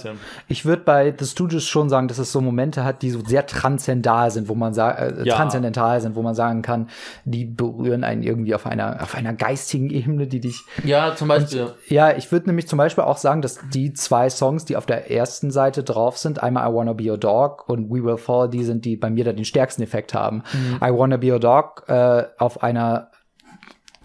Ich 0.49 0.65
würde 0.67 0.83
bei 0.83 1.15
The 1.19 1.25
Stooges 1.25 1.65
schon 1.67 1.89
sagen, 1.89 2.09
dass 2.09 2.19
es 2.19 2.31
so 2.31 2.41
Momente 2.43 2.85
hat, 2.85 3.01
die 3.03 3.11
so 3.11 3.25
sehr 3.25 3.47
transzendal 3.47 4.31
sind, 4.31 4.49
wo 4.49 4.55
man 4.55 4.75
äh, 4.75 5.25
Ja. 5.25 5.35
transzendental 5.35 6.01
sind, 6.01 6.15
wo 6.15 6.23
man 6.23 6.35
sagen 6.35 6.61
kann, 6.63 6.89
die 7.25 7.47
berühren 7.47 8.05
einen 8.05 8.23
irgendwie 8.23 8.55
auf 8.55 8.67
einer, 8.67 9.03
auf 9.03 9.15
einer 9.15 9.33
geistigen 9.33 9.89
Ebene, 9.91 10.27
die 10.27 10.41
dich. 10.41 10.63
Ja, 10.85 11.15
zum 11.17 11.29
Beispiel. 11.29 11.73
Ja, 11.89 12.15
ich 12.15 12.31
würde 12.31 12.47
nämlich 12.47 12.69
zum 12.69 12.77
Beispiel 12.77 13.05
auch 13.05 13.17
sagen, 13.17 13.41
dass 13.41 13.59
die 13.73 13.95
zwei 13.95 14.29
Songs, 14.29 14.67
die 14.67 14.77
auf 14.77 14.85
der 14.85 15.11
ersten 15.11 15.51
Seite 15.51 15.83
drauf 15.83 16.19
sind, 16.19 16.43
einmal 16.43 16.71
I 16.71 16.75
Wanna 16.75 16.93
Be 16.93 17.11
Your 17.11 17.19
Dog 17.19 17.69
und 17.69 17.89
We 17.91 18.05
Will 18.05 18.19
Fall, 18.19 18.51
die 18.51 18.63
sind, 18.63 18.85
die 18.85 18.97
bei 18.97 19.09
mir 19.09 19.25
da 19.25 19.33
den 19.33 19.45
stärksten 19.47 19.83
Effekt 19.83 20.13
haben. 20.13 20.43
I 20.85 20.91
Wanna 20.93 21.17
Be 21.17 21.33
Your 21.33 21.41
Dog 21.41 21.85
äh, 21.89 22.25
auf 22.39 22.63
einer 22.63 23.11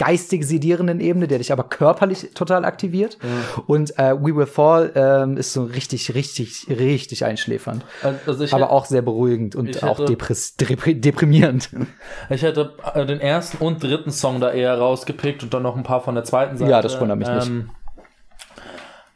geistig 0.01 0.48
sedierenden 0.48 1.00
Ebene, 1.00 1.27
der 1.27 1.38
dich 1.38 1.51
aber 1.51 1.62
körperlich 1.62 2.31
total 2.34 2.65
aktiviert. 2.65 3.20
Und 3.67 4.00
äh, 4.00 4.15
We 4.20 4.36
Will 4.36 4.48
Fall 4.48 4.91
ähm, 4.96 5.38
ist 5.38 5.53
so 5.53 5.63
richtig, 5.63 6.15
richtig, 6.15 6.65
richtig 6.70 7.24
einschläfernd. 7.24 7.86
Also 8.25 8.43
ich, 8.43 8.51
aber 8.51 8.63
hätte, 8.63 8.74
auch 8.74 8.86
sehr 8.86 9.03
beruhigend 9.03 9.55
und 9.55 9.84
auch 9.84 10.00
hätte- 10.00 10.96
deprimierend. 10.96 11.70
ich 12.31 12.41
hätte 12.41 12.74
äh, 12.96 13.05
den 13.05 13.20
ersten 13.20 13.58
und 13.63 13.84
dritten 13.84 14.10
Song 14.10 14.39
da 14.41 14.51
eher 14.51 14.75
rausgepickt 14.75 15.43
und 15.43 15.53
dann 15.53 15.62
noch 15.62 15.77
ein 15.77 15.84
paar 15.84 16.01
von 16.01 16.15
der 16.15 16.24
zweiten 16.24 16.58
Seite. 16.58 16.72
Ja, 16.72 16.81
das 16.81 17.00
wundert 17.00 17.20
mich 17.20 17.29
nicht. 17.29 17.48
Ähm, 17.48 17.70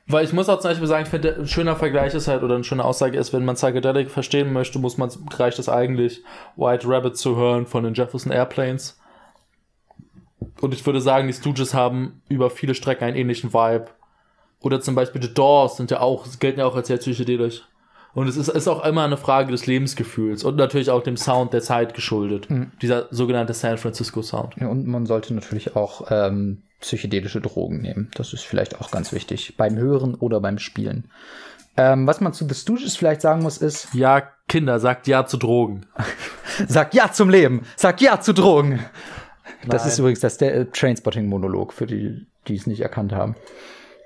Weil 0.06 0.24
ich 0.24 0.34
muss 0.34 0.50
auch 0.50 0.60
zum 0.60 0.70
Beispiel 0.70 0.88
sagen, 0.88 1.06
ich 1.06 1.10
finde, 1.10 1.36
ein 1.36 1.48
schöner 1.48 1.76
Vergleich 1.76 2.14
ist 2.14 2.28
halt, 2.28 2.44
oder 2.44 2.54
eine 2.54 2.64
schöne 2.64 2.86
Aussage 2.86 3.18
ist, 3.18 3.34
wenn 3.34 3.44
man 3.44 3.56
Psychedelic 3.56 4.12
verstehen 4.12 4.54
möchte, 4.54 4.78
muss 4.78 5.00
man, 5.00 5.10
reicht 5.32 5.58
es 5.58 5.68
eigentlich, 5.68 6.22
White 6.58 6.88
Rabbit 6.88 7.18
zu 7.18 7.36
hören 7.36 7.66
von 7.66 7.84
den 7.84 7.96
Jefferson 7.96 8.32
Airplanes. 8.32 9.00
Und 10.62 10.74
ich 10.74 10.86
würde 10.86 11.02
sagen, 11.02 11.28
die 11.28 11.34
Stooges 11.34 11.74
haben 11.74 12.22
über 12.30 12.50
viele 12.50 12.76
Strecken 12.76 13.06
einen 13.06 13.18
ähnlichen 13.18 13.54
Vibe. 13.54 13.88
Oder 14.62 14.82
zum 14.82 14.96
Beispiel 14.96 15.22
The 15.22 15.34
Doors 15.34 15.78
sind 15.78 15.92
ja 15.92 16.00
auch, 16.00 16.26
gelten 16.40 16.60
ja 16.60 16.66
auch 16.66 16.76
als 16.76 16.88
sehr 16.88 16.98
psychedelisch. 16.98 17.64
Und 18.16 18.30
es 18.30 18.38
ist, 18.38 18.48
ist 18.48 18.68
auch 18.70 18.86
immer 18.86 19.04
eine 19.04 19.18
Frage 19.18 19.52
des 19.52 19.68
Lebensgefühls 19.68 20.46
und 20.46 20.56
natürlich 20.56 20.90
auch 20.90 21.04
dem 21.04 21.18
Sound 21.18 21.52
der 21.52 21.62
Zeit 21.62 21.94
geschuldet. 21.94 22.50
Mhm. 22.50 22.72
Dieser 22.82 23.08
sogenannte 23.12 23.54
San 23.54 23.78
Francisco 23.78 24.22
Sound. 24.22 24.56
Ja, 24.56 24.68
und 24.68 24.88
man 24.88 25.06
sollte 25.06 25.34
natürlich 25.34 25.76
auch 25.76 26.08
ähm, 26.10 26.64
psychedelische 26.80 27.42
Drogen 27.42 27.82
nehmen. 27.82 28.10
Das 28.16 28.32
ist 28.32 28.44
vielleicht 28.44 28.80
auch 28.80 28.90
ganz 28.90 29.12
wichtig. 29.12 29.56
Beim 29.58 29.76
Hören 29.76 30.16
oder 30.16 30.40
beim 30.40 30.60
Spielen. 30.60 31.10
Ähm, 31.78 32.08
was 32.08 32.22
man 32.22 32.32
zu 32.32 32.48
The 32.48 32.56
Stooges 32.56 32.96
vielleicht 32.96 33.20
sagen 33.20 33.42
muss, 33.44 33.58
ist, 33.58 33.90
Ja, 33.94 34.24
Kinder, 34.48 34.80
sagt 34.80 35.08
Ja 35.08 35.26
zu 35.26 35.36
Drogen. 35.36 35.86
sag 36.68 36.94
ja 36.94 37.12
zum 37.12 37.30
Leben, 37.30 37.64
sag 37.76 38.00
ja 38.00 38.22
zu 38.22 38.34
Drogen. 38.34 38.80
Das 39.68 39.86
ist 39.86 40.00
übrigens 40.00 40.20
das 40.20 40.38
der 40.38 40.56
äh, 40.56 40.66
Trainspotting-Monolog, 40.66 41.74
für 41.74 41.86
die, 41.86 42.26
die 42.48 42.56
es 42.56 42.68
nicht 42.68 42.82
erkannt 42.82 43.14
haben. 43.14 43.36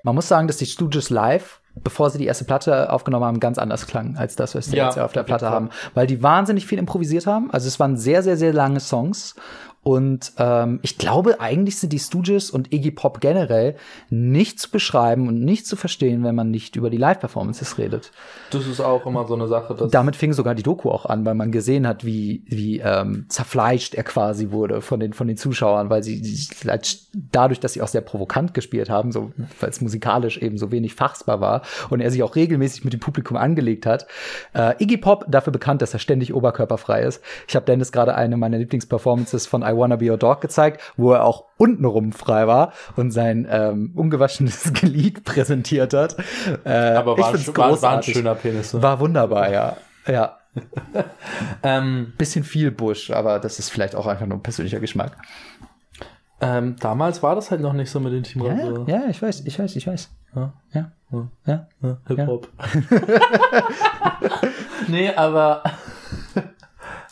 Man 0.04 0.16
muss 0.16 0.28
sagen, 0.28 0.48
dass 0.48 0.58
die 0.58 0.66
Stooges 0.66 1.10
live, 1.10 1.60
bevor 1.76 2.10
sie 2.10 2.18
die 2.18 2.26
erste 2.26 2.46
Platte 2.46 2.92
aufgenommen 2.92 3.26
haben, 3.26 3.40
ganz 3.40 3.58
anders 3.58 3.86
klangen 3.86 4.18
als 4.18 4.36
das, 4.36 4.56
was 4.56 4.68
sie 4.68 4.78
Ja, 4.78 4.86
jetzt 4.86 4.98
auf 4.98 5.12
der 5.12 5.24
Platte 5.24 5.50
haben. 5.50 5.70
Weil 5.94 6.08
die 6.08 6.24
wahnsinnig 6.24 6.66
viel 6.66 6.80
improvisiert 6.80 7.28
haben. 7.28 7.52
Also 7.52 7.68
es 7.68 7.80
waren 7.80 7.98
sehr, 7.98 8.24
sehr, 8.24 8.38
sehr 8.38 8.54
lange 8.54 8.80
Songs. 8.80 9.36
Und 9.82 10.34
ähm, 10.38 10.80
ich 10.82 10.98
glaube, 10.98 11.40
eigentlich 11.40 11.80
sind 11.80 11.94
die 11.94 12.00
Stooges 12.00 12.52
und 12.52 12.74
Iggy 12.74 12.92
Pop 12.92 13.22
generell 13.22 13.76
nicht 14.10 14.60
zu 14.60 14.70
beschreiben 14.70 15.28
und 15.28 15.44
nicht 15.44 15.66
zu 15.66 15.78
verstehen, 15.78 16.24
wenn 16.24 16.36
man 16.36 16.52
nicht 16.52 16.76
über 16.76 16.90
die 16.90 16.98
Live-Performances 16.98 17.78
redet. 17.78 18.12
Das 18.52 18.68
ist 18.68 18.82
auch 18.82 19.06
immer 19.06 19.26
so 19.26 19.36
eine 19.36 19.48
Sache. 19.48 19.76
Dass 19.76 19.90
Damit 19.90 20.18
fing 20.18 20.34
sogar 20.34 20.54
die 20.54 20.64
Doku 20.64 20.90
auch 20.92 21.06
an, 21.06 21.26
weil 21.26 21.34
man 21.34 21.52
gesehen 21.52 21.88
hat, 21.88 22.06
wie, 22.06 22.44
wie 22.46 22.80
ähm, 22.80 23.26
zerfleischt 23.30 23.96
er 23.96 24.04
quasi 24.04 24.52
wurde 24.52 24.82
von 24.82 25.00
den, 25.00 25.14
von 25.14 25.28
den 25.28 25.38
Zuschauern, 25.38 25.90
weil 25.90 26.04
sie 26.04 26.22
als- 26.68 27.08
dadurch, 27.32 27.62
dass 27.62 27.74
sie 27.74 27.82
auch 27.82 27.88
sehr 27.88 28.02
provokant 28.02 28.54
gespielt 28.54 28.90
haben, 28.90 29.12
so, 29.14 29.32
weil 29.62 29.70
es 29.70 29.80
musikalisch 29.80 30.38
eben 30.40 30.58
so 30.58 30.72
wenig 30.72 30.94
fassbar 30.94 31.40
war 31.40 31.62
und 31.90 32.02
er 32.02 32.12
sich 32.12 32.22
auch 32.24 32.36
regelmäßig 32.36 32.84
mit 32.84 32.94
dem 32.94 33.00
Publikum 33.00 33.38
angelegt 33.38 33.86
hat. 33.86 34.08
Äh, 34.54 34.76
Iggy 34.84 34.98
Pop 34.98 35.26
dafür 35.30 35.54
bekannt, 35.54 35.82
dass 35.82 35.94
er 35.94 36.00
ständig 36.00 36.34
oberkörperfrei 36.34 37.04
ist. 37.04 37.22
Ich 37.48 37.56
habe 37.56 37.66
Dennis 37.66 37.92
gerade 37.94 38.16
eine 38.16 38.36
meiner 38.36 38.58
Lieblingsperformances 38.58 39.48
von 39.48 39.64
I 39.72 39.78
Wanna 39.78 39.96
Be 39.98 40.10
Your 40.12 40.18
Dog 40.18 40.42
gezeigt, 40.42 40.82
wo 40.98 41.14
er 41.14 41.24
auch 41.26 41.46
untenrum 41.58 42.12
frei 42.12 42.48
war 42.48 42.74
und 42.96 43.12
sein 43.12 43.48
ähm, 43.50 43.92
ungewaschenes 43.96 44.74
Glied 44.74 45.24
präsentiert 45.24 45.94
hat. 45.94 46.16
Äh, 46.66 46.70
aber 46.94 47.14
ich 47.14 47.20
war, 47.24 47.34
sch- 47.36 47.58
war, 47.58 47.82
war 47.82 47.98
ein 47.98 48.04
schöner 48.04 48.36
Penis. 48.36 48.74
ne? 48.74 48.82
War 48.82 49.00
wunderbar, 49.00 49.52
ja. 49.52 49.78
Ja. 50.08 50.38
Ähm, 51.64 52.14
Bisschen 52.18 52.44
viel 52.44 52.72
Busch, 52.72 53.12
aber 53.12 53.40
das 53.40 53.60
ist 53.60 53.70
vielleicht 53.70 53.96
auch 53.96 54.08
einfach 54.08 54.26
nur 54.26 54.38
ein 54.38 54.42
persönlicher 54.44 54.80
Geschmack. 54.80 55.16
ähm, 56.42 56.76
damals 56.80 57.22
war 57.22 57.36
das 57.36 57.52
halt 57.52 57.62
noch 57.62 57.74
nicht 57.74 57.92
so 57.92 58.00
mit 58.00 58.14
den 58.14 58.24
Team 58.24 58.44
Ja, 58.44 58.54
Rasur. 58.54 58.90
ja, 58.90 59.02
ich 59.10 59.22
weiß, 59.22 59.42
ich 59.46 59.60
weiß, 59.60 59.76
ich 59.76 59.86
weiß. 59.86 60.10
Ja. 60.36 60.54
Ja. 60.74 60.92
Ja. 61.12 61.28
Ja. 61.46 61.68
Ja, 61.82 61.98
Hip-Hop. 62.08 62.48
nee, 64.88 65.10
aber 65.14 65.64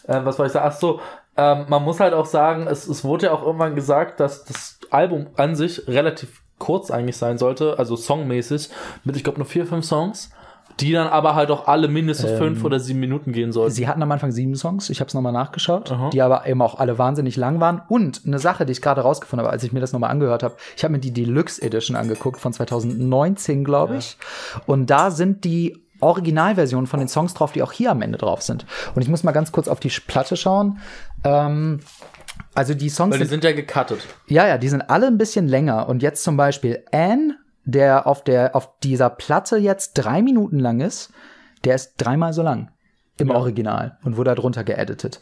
äh, 0.08 0.20
was 0.24 0.39
wollte 0.39 0.48
ich 0.48 0.54
sagen? 0.54 0.67
Ach 0.70 0.78
so, 0.78 1.00
ähm, 1.38 1.65
man 1.69 1.84
muss 1.84 2.00
halt 2.00 2.13
auch 2.13 2.26
sagen, 2.26 2.67
es, 2.67 2.88
es 2.88 3.04
wurde 3.04 3.28
ja 3.28 3.34
auch 3.34 3.43
irgendwann 3.43 3.76
gesagt, 3.76 4.19
dass 4.19 4.43
das 4.45 4.80
Album 4.89 5.28
an 5.36 5.56
sich 5.56 5.88
relativ 5.88 6.41
kurz 6.58 6.89
eigentlich 6.89 7.17
sein 7.17 7.38
sollte, 7.38 7.78
also 7.78 7.95
songmäßig, 7.95 8.69
mit 9.04 9.15
ich 9.15 9.23
glaube 9.23 9.38
nur 9.38 9.45
vier, 9.45 9.67
fünf 9.67 9.86
Songs, 9.86 10.32
die 10.80 10.91
dann 10.91 11.08
aber 11.08 11.36
halt 11.36 11.50
auch 11.50 11.67
alle 11.67 11.88
mindestens 11.88 12.32
fünf 12.32 12.63
oder 12.63 12.80
sieben 12.80 13.00
Minuten 13.00 13.32
gehen 13.32 13.52
sollten. 13.52 13.73
Sie 13.73 13.88
hatten 13.88 14.02
am 14.04 14.12
Anfang 14.12 14.32
sieben 14.32 14.56
Songs, 14.56 14.89
ich 14.89 15.00
habe 15.00 15.08
es 15.08 15.13
nochmal 15.13 15.34
nachgeschaut, 15.34 15.91
Aha. 15.91 16.10
die 16.10 16.21
aber 16.21 16.45
eben 16.47 16.62
auch 16.62 16.80
alle 16.80 16.97
wahnsinnig 16.97 17.36
lang 17.36 17.60
waren. 17.60 17.82
Und 17.88 18.21
eine 18.26 18.39
Sache, 18.39 18.65
die 18.65 18.73
ich 18.73 18.82
gerade 18.82 19.02
rausgefunden 19.02 19.45
habe, 19.45 19.52
als 19.52 19.63
ich 19.63 19.71
mir 19.71 19.80
das 19.80 19.93
nochmal 19.93 20.12
angehört 20.12 20.43
habe, 20.43 20.56
ich 20.76 20.84
habe 20.84 20.91
mir 20.91 21.00
die 21.00 21.13
Deluxe 21.13 21.62
Edition 21.62 21.95
angeguckt 21.95 22.39
von 22.39 22.54
2019, 22.54 23.63
glaube 23.63 23.97
ich. 23.97 24.17
Und 24.67 24.89
da 24.89 25.10
sind 25.10 25.45
die 25.45 25.87
Originalversionen 26.00 26.88
von 26.88 27.00
den 27.00 27.08
Songs 27.08 27.34
drauf, 27.34 27.52
die 27.52 27.64
auch 27.64 27.72
hier 27.72 27.92
am 27.92 28.02
Ende 28.02 28.18
drauf 28.18 28.42
sind. 28.42 28.66
Und 28.96 29.02
ich 29.02 29.10
muss 29.10 29.24
mal 29.24 29.32
ganz 29.32 29.52
kurz 29.52 29.68
auf 29.68 29.80
die 29.80 29.90
Platte 29.90 30.38
schauen. 30.38 30.80
Ähm, 31.24 31.80
also 32.54 32.74
die 32.74 32.90
Songs 32.90 33.14
Weil 33.14 33.20
die 33.20 33.26
sind 33.26 33.42
sind 33.42 33.44
ja 33.44 33.56
gecuttet. 33.56 34.00
Ja, 34.28 34.48
ja, 34.48 34.58
die 34.58 34.70
sind 34.70 34.90
alle 34.90 35.08
ein 35.08 35.18
bisschen 35.18 35.48
länger. 35.48 35.90
Und 35.90 36.02
jetzt 36.02 36.24
zum 36.24 36.38
Beispiel 36.38 36.84
Anne, 36.92 37.38
der 37.66 38.08
auf 38.08 38.24
der, 38.24 38.56
auf 38.56 38.80
dieser 38.82 39.10
Platte 39.10 39.58
jetzt 39.58 39.94
drei 39.94 40.22
Minuten 40.22 40.60
lang 40.60 40.80
ist, 40.80 41.12
der 41.64 41.76
ist 41.76 41.96
dreimal 41.98 42.34
so 42.34 42.42
lang 42.42 42.72
im 43.18 43.30
Ja. 43.30 43.36
Original 43.36 43.98
und 44.04 44.18
wurde 44.18 44.34
darunter 44.36 44.64
geeditet. 44.64 45.20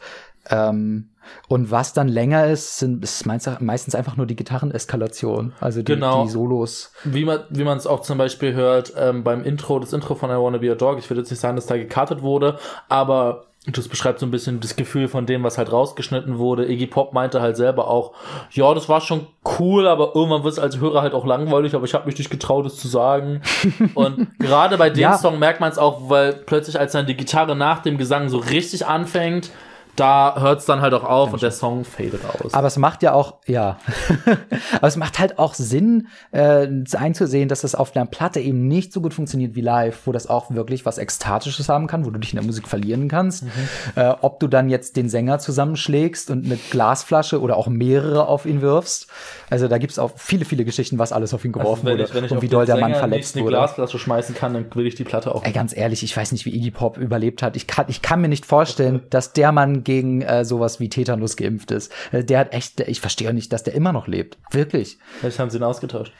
Ähm, 0.49 1.09
und 1.47 1.71
was 1.71 1.93
dann 1.93 2.07
länger 2.07 2.45
ist, 2.47 2.77
sind, 2.77 3.03
ist 3.03 3.25
meist- 3.25 3.59
meistens 3.61 3.95
einfach 3.95 4.15
nur 4.15 4.27
die 4.27 4.35
Gitarreneskalation. 4.35 5.53
Also 5.59 5.79
die, 5.81 5.85
Genau. 5.93 6.23
die 6.25 6.29
Solos. 6.29 6.91
Wie 7.03 7.25
man 7.25 7.39
wie 7.49 7.63
man 7.63 7.77
es 7.77 7.87
auch 7.87 8.01
zum 8.01 8.17
Beispiel 8.17 8.53
hört 8.53 8.93
ähm, 8.97 9.23
beim 9.23 9.43
Intro, 9.43 9.79
das 9.79 9.93
Intro 9.93 10.15
von 10.15 10.29
I 10.29 10.33
Wanna 10.33 10.59
Be 10.59 10.71
a 10.71 10.75
Dog. 10.75 10.99
Ich 10.99 11.09
würde 11.09 11.21
jetzt 11.21 11.31
nicht 11.31 11.39
sagen, 11.39 11.55
dass 11.55 11.65
da 11.65 11.77
gekartet 11.77 12.21
wurde, 12.21 12.59
aber 12.89 13.45
das 13.67 13.87
beschreibt 13.87 14.19
so 14.19 14.27
ein 14.27 14.31
bisschen 14.31 14.59
das 14.59 14.75
Gefühl 14.75 15.07
von 15.07 15.25
dem, 15.25 15.41
was 15.41 15.57
halt 15.57 15.71
rausgeschnitten 15.71 16.37
wurde. 16.37 16.67
Iggy 16.71 16.85
Pop 16.85 17.13
meinte 17.13 17.41
halt 17.41 17.57
selber 17.57 17.87
auch, 17.87 18.13
ja, 18.51 18.71
das 18.75 18.87
war 18.89 19.01
schon 19.01 19.25
cool, 19.57 19.87
aber 19.87 20.11
irgendwann 20.13 20.43
wird 20.43 20.53
es 20.53 20.59
als 20.59 20.79
Hörer 20.79 21.01
halt 21.01 21.15
auch 21.15 21.25
langweilig, 21.25 21.73
aber 21.73 21.85
ich 21.85 21.95
habe 21.95 22.05
mich 22.05 22.15
nicht 22.19 22.29
getraut, 22.29 22.67
es 22.67 22.77
zu 22.77 22.87
sagen. 22.87 23.41
Und 23.95 24.27
gerade 24.37 24.77
bei 24.77 24.91
dem 24.91 24.99
Ja. 25.01 25.17
Song 25.17 25.39
merkt 25.39 25.61
man 25.61 25.71
es 25.71 25.79
auch, 25.79 26.11
weil 26.11 26.33
plötzlich, 26.33 26.79
als 26.79 26.91
dann 26.91 27.07
die 27.07 27.17
Gitarre 27.17 27.55
nach 27.55 27.79
dem 27.81 27.97
Gesang 27.97 28.29
so 28.29 28.37
richtig 28.37 28.85
anfängt, 28.85 29.49
da 29.95 30.39
hört 30.39 30.59
es 30.59 30.65
dann 30.65 30.81
halt 30.81 30.93
auch 30.93 31.03
auf 31.03 31.33
und 31.33 31.41
der 31.41 31.51
Song 31.51 31.85
fadet 31.85 32.21
aus. 32.25 32.53
Aber 32.53 32.67
es 32.67 32.77
macht 32.77 33.03
ja 33.03 33.13
auch, 33.13 33.35
ja, 33.45 33.77
aber 34.75 34.87
es 34.87 34.97
macht 34.97 35.19
halt 35.19 35.39
auch 35.39 35.53
Sinn, 35.53 36.07
äh, 36.31 36.67
einzusehen, 36.93 37.49
dass 37.49 37.61
das 37.61 37.75
auf 37.75 37.95
einer 37.95 38.05
Platte 38.05 38.39
eben 38.39 38.67
nicht 38.67 38.91
so 38.93 39.01
gut 39.01 39.13
funktioniert 39.13 39.55
wie 39.55 39.61
live, 39.61 40.01
wo 40.05 40.11
das 40.11 40.27
auch 40.27 40.51
wirklich 40.51 40.85
was 40.85 40.97
Ekstatisches 40.97 41.69
haben 41.69 41.87
kann, 41.87 42.05
wo 42.05 42.09
du 42.09 42.19
dich 42.19 42.33
in 42.33 42.37
der 42.37 42.45
Musik 42.45 42.67
verlieren 42.67 43.07
kannst. 43.07 43.43
Mhm. 43.43 43.49
Äh, 43.95 44.13
ob 44.21 44.39
du 44.39 44.47
dann 44.47 44.69
jetzt 44.69 44.97
den 44.97 45.09
Sänger 45.09 45.39
zusammenschlägst 45.39 46.29
und 46.29 46.45
eine 46.45 46.57
Glasflasche 46.57 47.39
oder 47.39 47.57
auch 47.57 47.67
mehrere 47.67 48.27
auf 48.27 48.45
ihn 48.45 48.61
wirfst. 48.61 49.07
Also 49.49 49.67
da 49.67 49.77
gibt's 49.77 49.99
auch 49.99 50.11
viele, 50.15 50.45
viele 50.45 50.65
Geschichten, 50.65 50.99
was 50.99 51.11
alles 51.11 51.33
auf 51.33 51.45
ihn 51.45 51.51
geworfen 51.51 51.87
Also 51.87 51.87
wenn 51.87 51.93
wurde 51.93 52.03
ich, 52.03 52.13
wenn 52.15 52.25
ich 52.25 52.31
und 52.31 52.41
wie 52.41 52.47
doll 52.47 52.65
der 52.65 52.77
Mann 52.77 52.95
verletzt 52.95 53.35
nicht 53.35 53.43
eine 53.43 53.45
wurde. 53.45 53.57
Glasflasche 53.57 53.99
schmeißen 53.99 54.35
kann, 54.35 54.53
dann 54.53 54.65
will 54.73 54.87
ich 54.87 54.95
die 54.95 55.03
Platte 55.03 55.33
auch. 55.33 55.43
Ey, 55.43 55.51
ganz 55.51 55.75
ehrlich, 55.75 56.03
ich 56.03 56.15
weiß 56.15 56.31
nicht, 56.31 56.45
wie 56.45 56.55
Iggy 56.55 56.71
Pop 56.71 56.97
überlebt 56.97 57.41
hat. 57.41 57.55
Ich 57.55 57.67
kann, 57.67 57.85
ich 57.87 58.01
kann 58.01 58.21
mir 58.21 58.27
nicht 58.27 58.45
vorstellen, 58.45 59.03
dass 59.09 59.33
der 59.33 59.51
Mann 59.51 59.83
gegen 59.85 60.21
äh, 60.21 60.43
sowas 60.43 60.79
wie 60.79 60.89
Tetanus 60.89 61.37
geimpft 61.37 61.71
ist. 61.71 61.91
Äh, 62.11 62.23
Der 62.25 62.39
hat 62.39 62.53
echt, 62.53 62.81
ich 62.81 62.99
verstehe 62.99 63.29
auch 63.29 63.33
nicht, 63.33 63.53
dass 63.53 63.63
der 63.63 63.75
immer 63.75 63.93
noch 63.93 64.07
lebt. 64.07 64.37
Wirklich. 64.51 64.97
Vielleicht 65.19 65.39
haben 65.39 65.49
sie 65.49 65.57
ihn 65.57 65.63
ausgetauscht. 65.63 66.11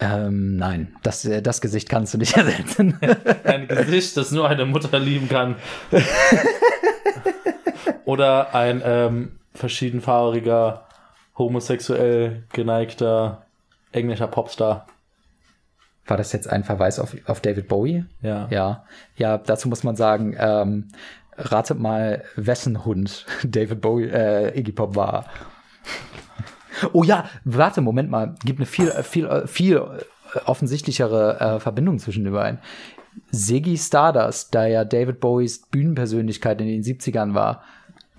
Ähm, 0.00 0.56
nein, 0.56 0.96
das, 1.02 1.24
äh, 1.26 1.42
das 1.42 1.60
Gesicht 1.60 1.88
kannst 1.88 2.14
du 2.14 2.18
nicht 2.18 2.32
ersetzen. 2.36 2.98
Ein 3.44 3.68
Gesicht, 3.68 4.16
das 4.16 4.32
nur 4.32 4.48
eine 4.48 4.64
Mutter 4.66 4.98
lieben 4.98 5.28
kann. 5.28 5.56
Oder 8.04 8.54
ein 8.54 8.82
ähm, 8.84 9.32
verschiedenfarbiger, 9.54 10.86
homosexuell 11.38 12.44
geneigter 12.52 13.46
englischer 13.92 14.26
Popstar. 14.26 14.86
War 16.06 16.16
das 16.16 16.32
jetzt 16.32 16.48
ein 16.50 16.64
Verweis 16.64 16.98
auf, 16.98 17.16
auf 17.26 17.40
David 17.40 17.68
Bowie? 17.68 18.04
Ja. 18.22 18.48
Ja, 18.50 18.84
ja, 19.16 19.38
dazu 19.38 19.68
muss 19.68 19.84
man 19.84 19.96
sagen, 19.96 20.34
ähm, 20.38 20.88
ratet 21.40 21.78
mal, 21.78 22.24
wessen 22.36 22.84
Hund 22.84 23.26
David 23.44 23.80
Bowie, 23.80 24.08
äh, 24.08 24.58
Iggy 24.58 24.72
Pop 24.72 24.96
war. 24.96 25.26
Oh 26.92 27.02
ja, 27.02 27.28
warte, 27.44 27.80
Moment 27.80 28.10
mal, 28.10 28.36
gibt 28.44 28.58
eine 28.58 28.66
viel, 28.66 28.88
äh, 28.88 29.02
viel, 29.02 29.26
äh, 29.26 29.46
viel 29.46 29.76
äh, 29.76 30.38
offensichtlichere 30.46 31.40
äh, 31.40 31.60
Verbindung 31.60 31.98
zwischen 31.98 32.24
den 32.24 32.32
beiden. 32.32 32.60
Ziggy 33.32 33.76
Stardust, 33.76 34.54
da 34.54 34.66
ja 34.66 34.84
David 34.84 35.20
Bowies 35.20 35.66
Bühnenpersönlichkeit 35.66 36.60
in 36.60 36.68
den 36.68 36.82
70ern 36.82 37.34
war, 37.34 37.62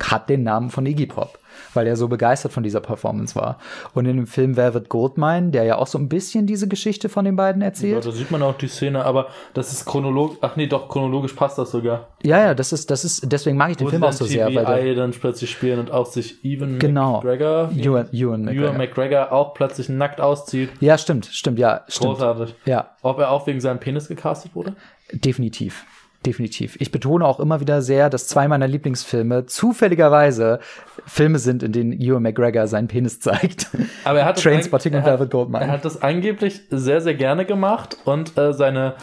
hat 0.04 0.30
den 0.30 0.44
Namen 0.44 0.70
von 0.70 0.86
Iggy 0.86 1.06
Pop, 1.08 1.38
weil 1.74 1.86
er 1.88 1.96
so 1.96 2.08
begeistert 2.08 2.52
von 2.54 2.64
dieser 2.64 2.80
Performance 2.80 3.36
war. 3.36 3.58
Und 3.94 4.06
in 4.06 4.18
dem 4.18 4.28
Film 4.28 4.56
Velvet 4.58 4.90
Goldmine, 4.90 5.52
der 5.52 5.64
ja 5.64 5.78
auch 5.78 5.88
so 5.88 5.98
ein 5.98 6.10
bisschen 6.10 6.48
diese 6.48 6.68
Geschichte 6.68 7.10
von 7.10 7.26
den 7.26 7.36
beiden 7.36 7.62
Ja, 7.62 7.68
erzählt. 7.68 8.06
da 8.06 8.12
sieht 8.12 8.32
man 8.32 8.42
auch 8.42 8.58
die 8.58 8.68
Szene, 8.68 9.06
aber 9.06 9.28
das 9.54 9.72
ist 9.72 9.86
chronologisch. 9.86 10.38
Ach 10.42 10.56
nee, 10.56 10.68
doch, 10.68 10.88
chronologisch 10.90 11.34
passt 11.34 11.58
das 11.58 11.72
sogar. 11.72 12.08
Ja, 12.24 12.40
ja, 12.40 12.54
das 12.54 12.72
ist, 12.74 12.90
das 12.90 13.04
ist, 13.06 13.32
deswegen 13.32 13.58
mag 13.58 13.72
ich 13.72 13.78
den 13.78 13.88
Wo 13.88 13.92
Film 13.92 14.04
auch 14.04 14.14
so 14.14 14.26
sehr, 14.26 14.48
weil 14.54 14.84
der, 14.86 14.96
dann 14.96 15.12
plötzlich 15.12 15.50
spielen 15.52 15.80
und 15.80 15.92
auch 15.92 16.06
sich 16.08 16.44
Ewan 16.44 16.80
Genau. 16.80 17.18
McGregor, 17.22 17.70
Ewan, 17.76 18.08
Ewan 18.12 18.12
Ewan 18.14 18.42
McGregor. 18.46 18.74
McGregor 18.74 19.32
auch 19.32 19.54
plötzlich 19.54 19.90
nackt 19.90 20.20
auszieht. 20.22 20.70
Ja, 20.80 20.98
stimmt, 20.98 21.26
stimmt, 21.28 21.60
ja, 21.60 21.82
stimmt. 21.88 22.16
Großartig. 22.16 22.56
Ja, 22.66 22.92
Ob 23.02 23.20
er 23.20 23.30
auch 23.32 23.46
wegen 23.48 23.60
seinem 23.62 23.80
Penis 23.80 24.08
gecastet 24.08 24.56
wurde? 24.56 24.76
definitiv. 25.14 25.84
Definitiv. 26.26 26.78
Ich 26.80 26.92
betone 26.92 27.26
auch 27.26 27.40
immer 27.40 27.62
wieder 27.62 27.82
sehr, 27.82 28.12
dass 28.12 28.28
zwei 28.28 28.48
meiner 28.48 28.68
Lieblingsfilme 28.68 29.48
zufälligerweise 29.48 30.60
Filme 31.08 31.40
sind, 31.40 31.64
in 31.64 31.72
denen 31.72 31.92
Ewan 31.94 32.22
McGregor 32.22 32.68
seinen 32.68 32.88
Penis 32.88 33.20
zeigt. 33.20 33.68
Aber 34.04 34.20
er 34.20 34.26
hat 34.26 34.38
das 34.38 34.44
Trainspotting 34.44 34.94
und 34.94 35.04
Velvet 35.04 35.32
Goldmine. 35.32 35.66
Er 35.66 35.72
hat 35.72 35.84
das 35.84 36.04
angeblich 36.04 36.62
sehr, 36.70 37.02
sehr 37.02 37.16
gerne 37.16 37.46
gemacht 37.46 37.98
und 38.06 38.38
äh, 38.38 38.54
seine, 38.54 38.94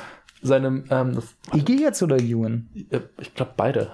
seine, 0.42 0.85
ähm, 0.90 1.14
das, 1.14 1.35
Iggy 1.55 1.83
jetzt 1.83 2.03
oder 2.03 2.18
Ewan? 2.18 2.68
äh, 2.90 3.01
ich 3.20 3.35
glaube 3.35 3.53
beide. 3.57 3.90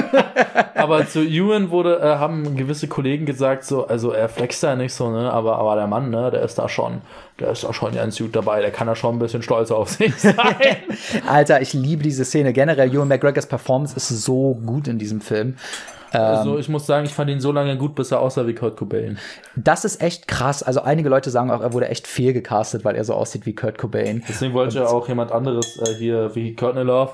aber 0.74 1.06
zu 1.06 1.20
Ewan 1.20 1.70
wurde, 1.70 2.00
äh, 2.00 2.16
haben 2.16 2.56
gewisse 2.56 2.88
Kollegen 2.88 3.26
gesagt, 3.26 3.64
so, 3.64 3.86
also 3.86 4.10
er 4.12 4.28
flext 4.28 4.62
ja 4.62 4.74
nicht 4.76 4.92
so, 4.92 5.10
ne, 5.10 5.32
aber, 5.32 5.58
aber 5.58 5.76
der 5.76 5.86
Mann, 5.86 6.10
ne, 6.10 6.30
der 6.30 6.42
ist 6.42 6.58
da 6.58 6.68
schon, 6.68 7.02
der 7.38 7.52
ist 7.52 7.64
da 7.64 7.72
schon 7.72 7.94
ganz 7.94 8.18
gut 8.18 8.34
dabei, 8.34 8.60
der 8.60 8.70
kann 8.70 8.86
da 8.86 8.96
schon 8.96 9.16
ein 9.16 9.18
bisschen 9.18 9.42
stolz 9.42 9.70
auf 9.70 9.90
sich 9.90 10.14
sein. 10.18 10.36
Alter, 11.26 11.60
ich 11.60 11.72
liebe 11.72 12.02
diese 12.02 12.24
Szene. 12.24 12.52
Generell, 12.52 12.92
Ewan 12.92 13.08
McGregors 13.08 13.46
Performance 13.46 13.96
ist 13.96 14.08
so 14.08 14.54
gut 14.66 14.88
in 14.88 14.98
diesem 14.98 15.20
Film. 15.20 15.56
Also 16.18 16.58
ich 16.58 16.68
muss 16.68 16.86
sagen, 16.86 17.06
ich 17.06 17.12
fand 17.12 17.30
ihn 17.30 17.40
so 17.40 17.52
lange 17.52 17.76
gut, 17.76 17.94
bis 17.94 18.10
er 18.10 18.20
aussah 18.20 18.46
wie 18.46 18.54
Kurt 18.54 18.76
Cobain. 18.76 19.18
Das 19.56 19.84
ist 19.84 20.02
echt 20.02 20.28
krass. 20.28 20.62
Also 20.62 20.82
einige 20.82 21.08
Leute 21.08 21.30
sagen 21.30 21.50
auch, 21.50 21.60
er 21.60 21.72
wurde 21.72 21.88
echt 21.88 22.06
fehlgecastet, 22.06 22.84
weil 22.84 22.96
er 22.96 23.04
so 23.04 23.14
aussieht 23.14 23.46
wie 23.46 23.54
Kurt 23.54 23.78
Cobain. 23.78 24.24
Deswegen 24.28 24.54
wollte 24.54 24.78
ja 24.78 24.86
auch 24.86 25.08
jemand 25.08 25.32
anderes 25.32 25.78
äh, 25.78 25.94
hier, 25.94 26.34
wie 26.34 26.54
Courtney 26.54 26.82
Love, 26.82 27.12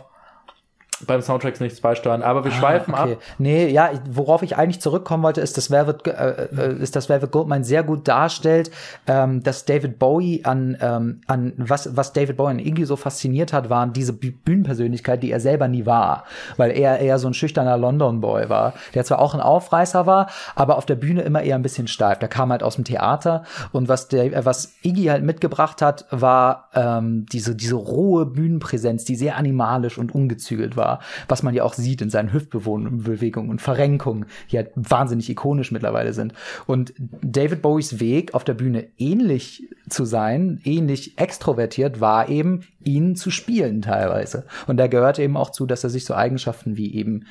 beim 1.06 1.20
Soundtracks 1.22 1.61
nichts 1.61 1.80
beisteuern. 1.80 2.22
Aber 2.22 2.44
wir 2.44 2.50
schweifen 2.52 2.94
Ah, 2.94 3.02
Okay. 3.04 3.12
ab. 3.14 3.18
Nee, 3.38 3.68
ja, 3.68 3.90
worauf 4.11 4.42
ich 4.42 4.56
eigentlich 4.56 4.80
zurückkommen 4.80 5.22
wollte, 5.22 5.40
ist, 5.40 5.56
dass 5.56 5.70
Velvet, 5.70 6.06
äh, 6.06 6.46
äh, 6.56 6.76
ist, 6.82 6.96
dass 6.96 7.09
Velvet 7.09 7.30
Goldmine 7.32 7.64
sehr 7.64 7.82
gut 7.82 8.06
darstellt, 8.09 8.70
ähm, 9.06 9.42
dass 9.42 9.64
David 9.64 9.98
Bowie 9.98 10.42
an, 10.44 10.76
ähm, 10.80 11.20
an 11.26 11.52
was, 11.56 11.96
was 11.96 12.12
David 12.12 12.37
Bowie 12.37 12.50
an 12.50 12.59
Iggy 12.59 12.85
so 12.85 12.96
fasziniert 12.96 13.52
hat, 13.52 13.68
waren 13.70 13.92
diese 13.92 14.12
Bü- 14.12 14.35
Bühnenpersönlichkeit, 14.44 15.22
die 15.22 15.30
er 15.30 15.40
selber 15.40 15.68
nie 15.68 15.87
war, 15.87 16.24
weil 16.56 16.70
er 16.70 16.98
eher 16.98 17.18
so 17.18 17.26
ein 17.28 17.35
schüchterner 17.35 17.76
London 17.76 18.20
Boy 18.20 18.48
war, 18.48 18.72
der 18.94 19.04
zwar 19.04 19.18
auch 19.18 19.35
ein 19.35 19.40
Aufreißer 19.40 20.06
war, 20.06 20.28
aber 20.54 20.76
auf 20.78 20.87
der 20.87 20.94
Bühne 20.96 21.22
immer 21.22 21.42
eher 21.42 21.56
ein 21.56 21.62
bisschen 21.62 21.88
steif. 21.88 22.18
Der 22.18 22.28
kam 22.28 22.50
halt 22.50 22.62
aus 22.62 22.76
dem 22.76 22.85
Theater 22.85 23.44
und 23.72 23.88
was 23.88 24.09
der, 24.09 24.24
äh, 24.32 24.44
was 24.44 24.74
Iggy 24.82 25.04
halt 25.06 25.24
mitgebracht 25.24 25.82
hat, 25.82 26.06
war 26.11 26.68
ähm, 26.74 27.26
diese 27.32 27.54
diese 27.54 27.74
rohe 27.74 28.26
Bühnenpräsenz, 28.26 29.04
die 29.04 29.16
sehr 29.16 29.37
animalisch 29.37 29.98
und 29.98 30.14
ungezügelt 30.14 30.76
war, 30.76 30.86
was 31.29 31.42
man 31.42 31.55
ja 31.55 31.64
auch 31.64 31.75
sieht 31.75 32.03
in 32.03 32.11
seinen 32.11 32.33
Hüftbewegungen 32.33 33.51
und 33.51 33.62
Verrenkungen, 33.62 34.27
die 34.51 34.57
halt 34.57 34.70
wahnsinnig 34.75 35.29
ikonisch 35.31 35.72
mittlerweile 35.72 36.12
sind. 36.12 36.33
Und 36.66 36.94
David 36.99 37.62
Bowies 37.62 38.01
Weg 38.01 38.35
auf 38.35 38.44
der 38.44 38.55
Bühne 38.55 38.88
ähnlich 38.99 39.68
zu 39.88 40.05
sein, 40.05 40.61
ähnlich 40.64 41.18
extrovertiert, 41.18 42.01
war 42.01 42.29
eben 42.29 42.66
ihn 42.83 43.16
zu 43.16 43.31
spielen 43.31 43.83
teilweise. 43.83 44.46
Und 44.66 44.77
da 44.79 44.87
gehört 44.87 45.18
eben 45.18 45.37
auch 45.37 45.51
zu, 45.51 45.66
dass 45.66 45.85
er 45.85 45.90
sich 45.90 46.05
so 46.05 46.14
Eigenschaften 46.14 46.77
wie 46.77 46.94
eben 46.94 47.27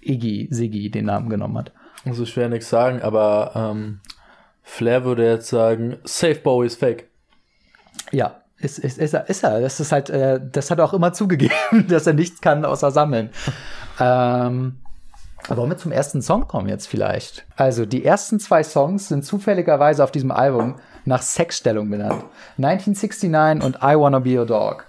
Iggy, 0.00 0.48
Siggy 0.50 0.90
den 0.90 1.06
Namen 1.06 1.28
genommen 1.28 1.58
hat. 1.58 1.72
Also 2.04 2.22
ich 2.22 2.36
will 2.36 2.48
nichts 2.48 2.70
sagen, 2.70 3.02
aber 3.02 3.52
ähm, 3.54 4.00
Flair 4.62 5.04
würde 5.04 5.26
jetzt 5.26 5.48
sagen, 5.48 5.96
Safe 6.04 6.36
Bowie 6.36 6.66
ist 6.66 6.78
fake. 6.78 7.08
Ja, 8.12 8.42
ist, 8.60 8.78
ist, 8.78 8.98
ist, 8.98 9.14
er, 9.14 9.28
ist 9.28 9.44
er. 9.44 9.60
Das 9.60 9.80
ist 9.80 9.92
halt, 9.92 10.10
äh, 10.10 10.40
das 10.40 10.70
hat 10.70 10.78
er 10.78 10.84
auch 10.84 10.94
immer 10.94 11.12
zugegeben, 11.12 11.54
dass 11.88 12.06
er 12.06 12.12
nichts 12.12 12.40
kann 12.40 12.64
außer 12.64 12.90
sammeln. 12.90 13.30
ähm, 14.00 14.78
aber 15.46 15.56
wollen 15.58 15.70
wir 15.70 15.78
zum 15.78 15.92
ersten 15.92 16.20
Song 16.20 16.48
kommen 16.48 16.68
jetzt 16.68 16.88
vielleicht? 16.88 17.46
Also, 17.56 17.86
die 17.86 18.04
ersten 18.04 18.40
zwei 18.40 18.62
Songs 18.62 19.08
sind 19.08 19.24
zufälligerweise 19.24 20.02
auf 20.04 20.10
diesem 20.10 20.30
Album 20.30 20.74
nach 21.04 21.22
Sexstellung 21.22 21.88
benannt. 21.88 22.24
1969 22.58 23.64
und 23.64 23.76
I 23.76 23.96
Wanna 23.98 24.18
Be 24.18 24.38
Your 24.38 24.46
Dog. 24.46 24.84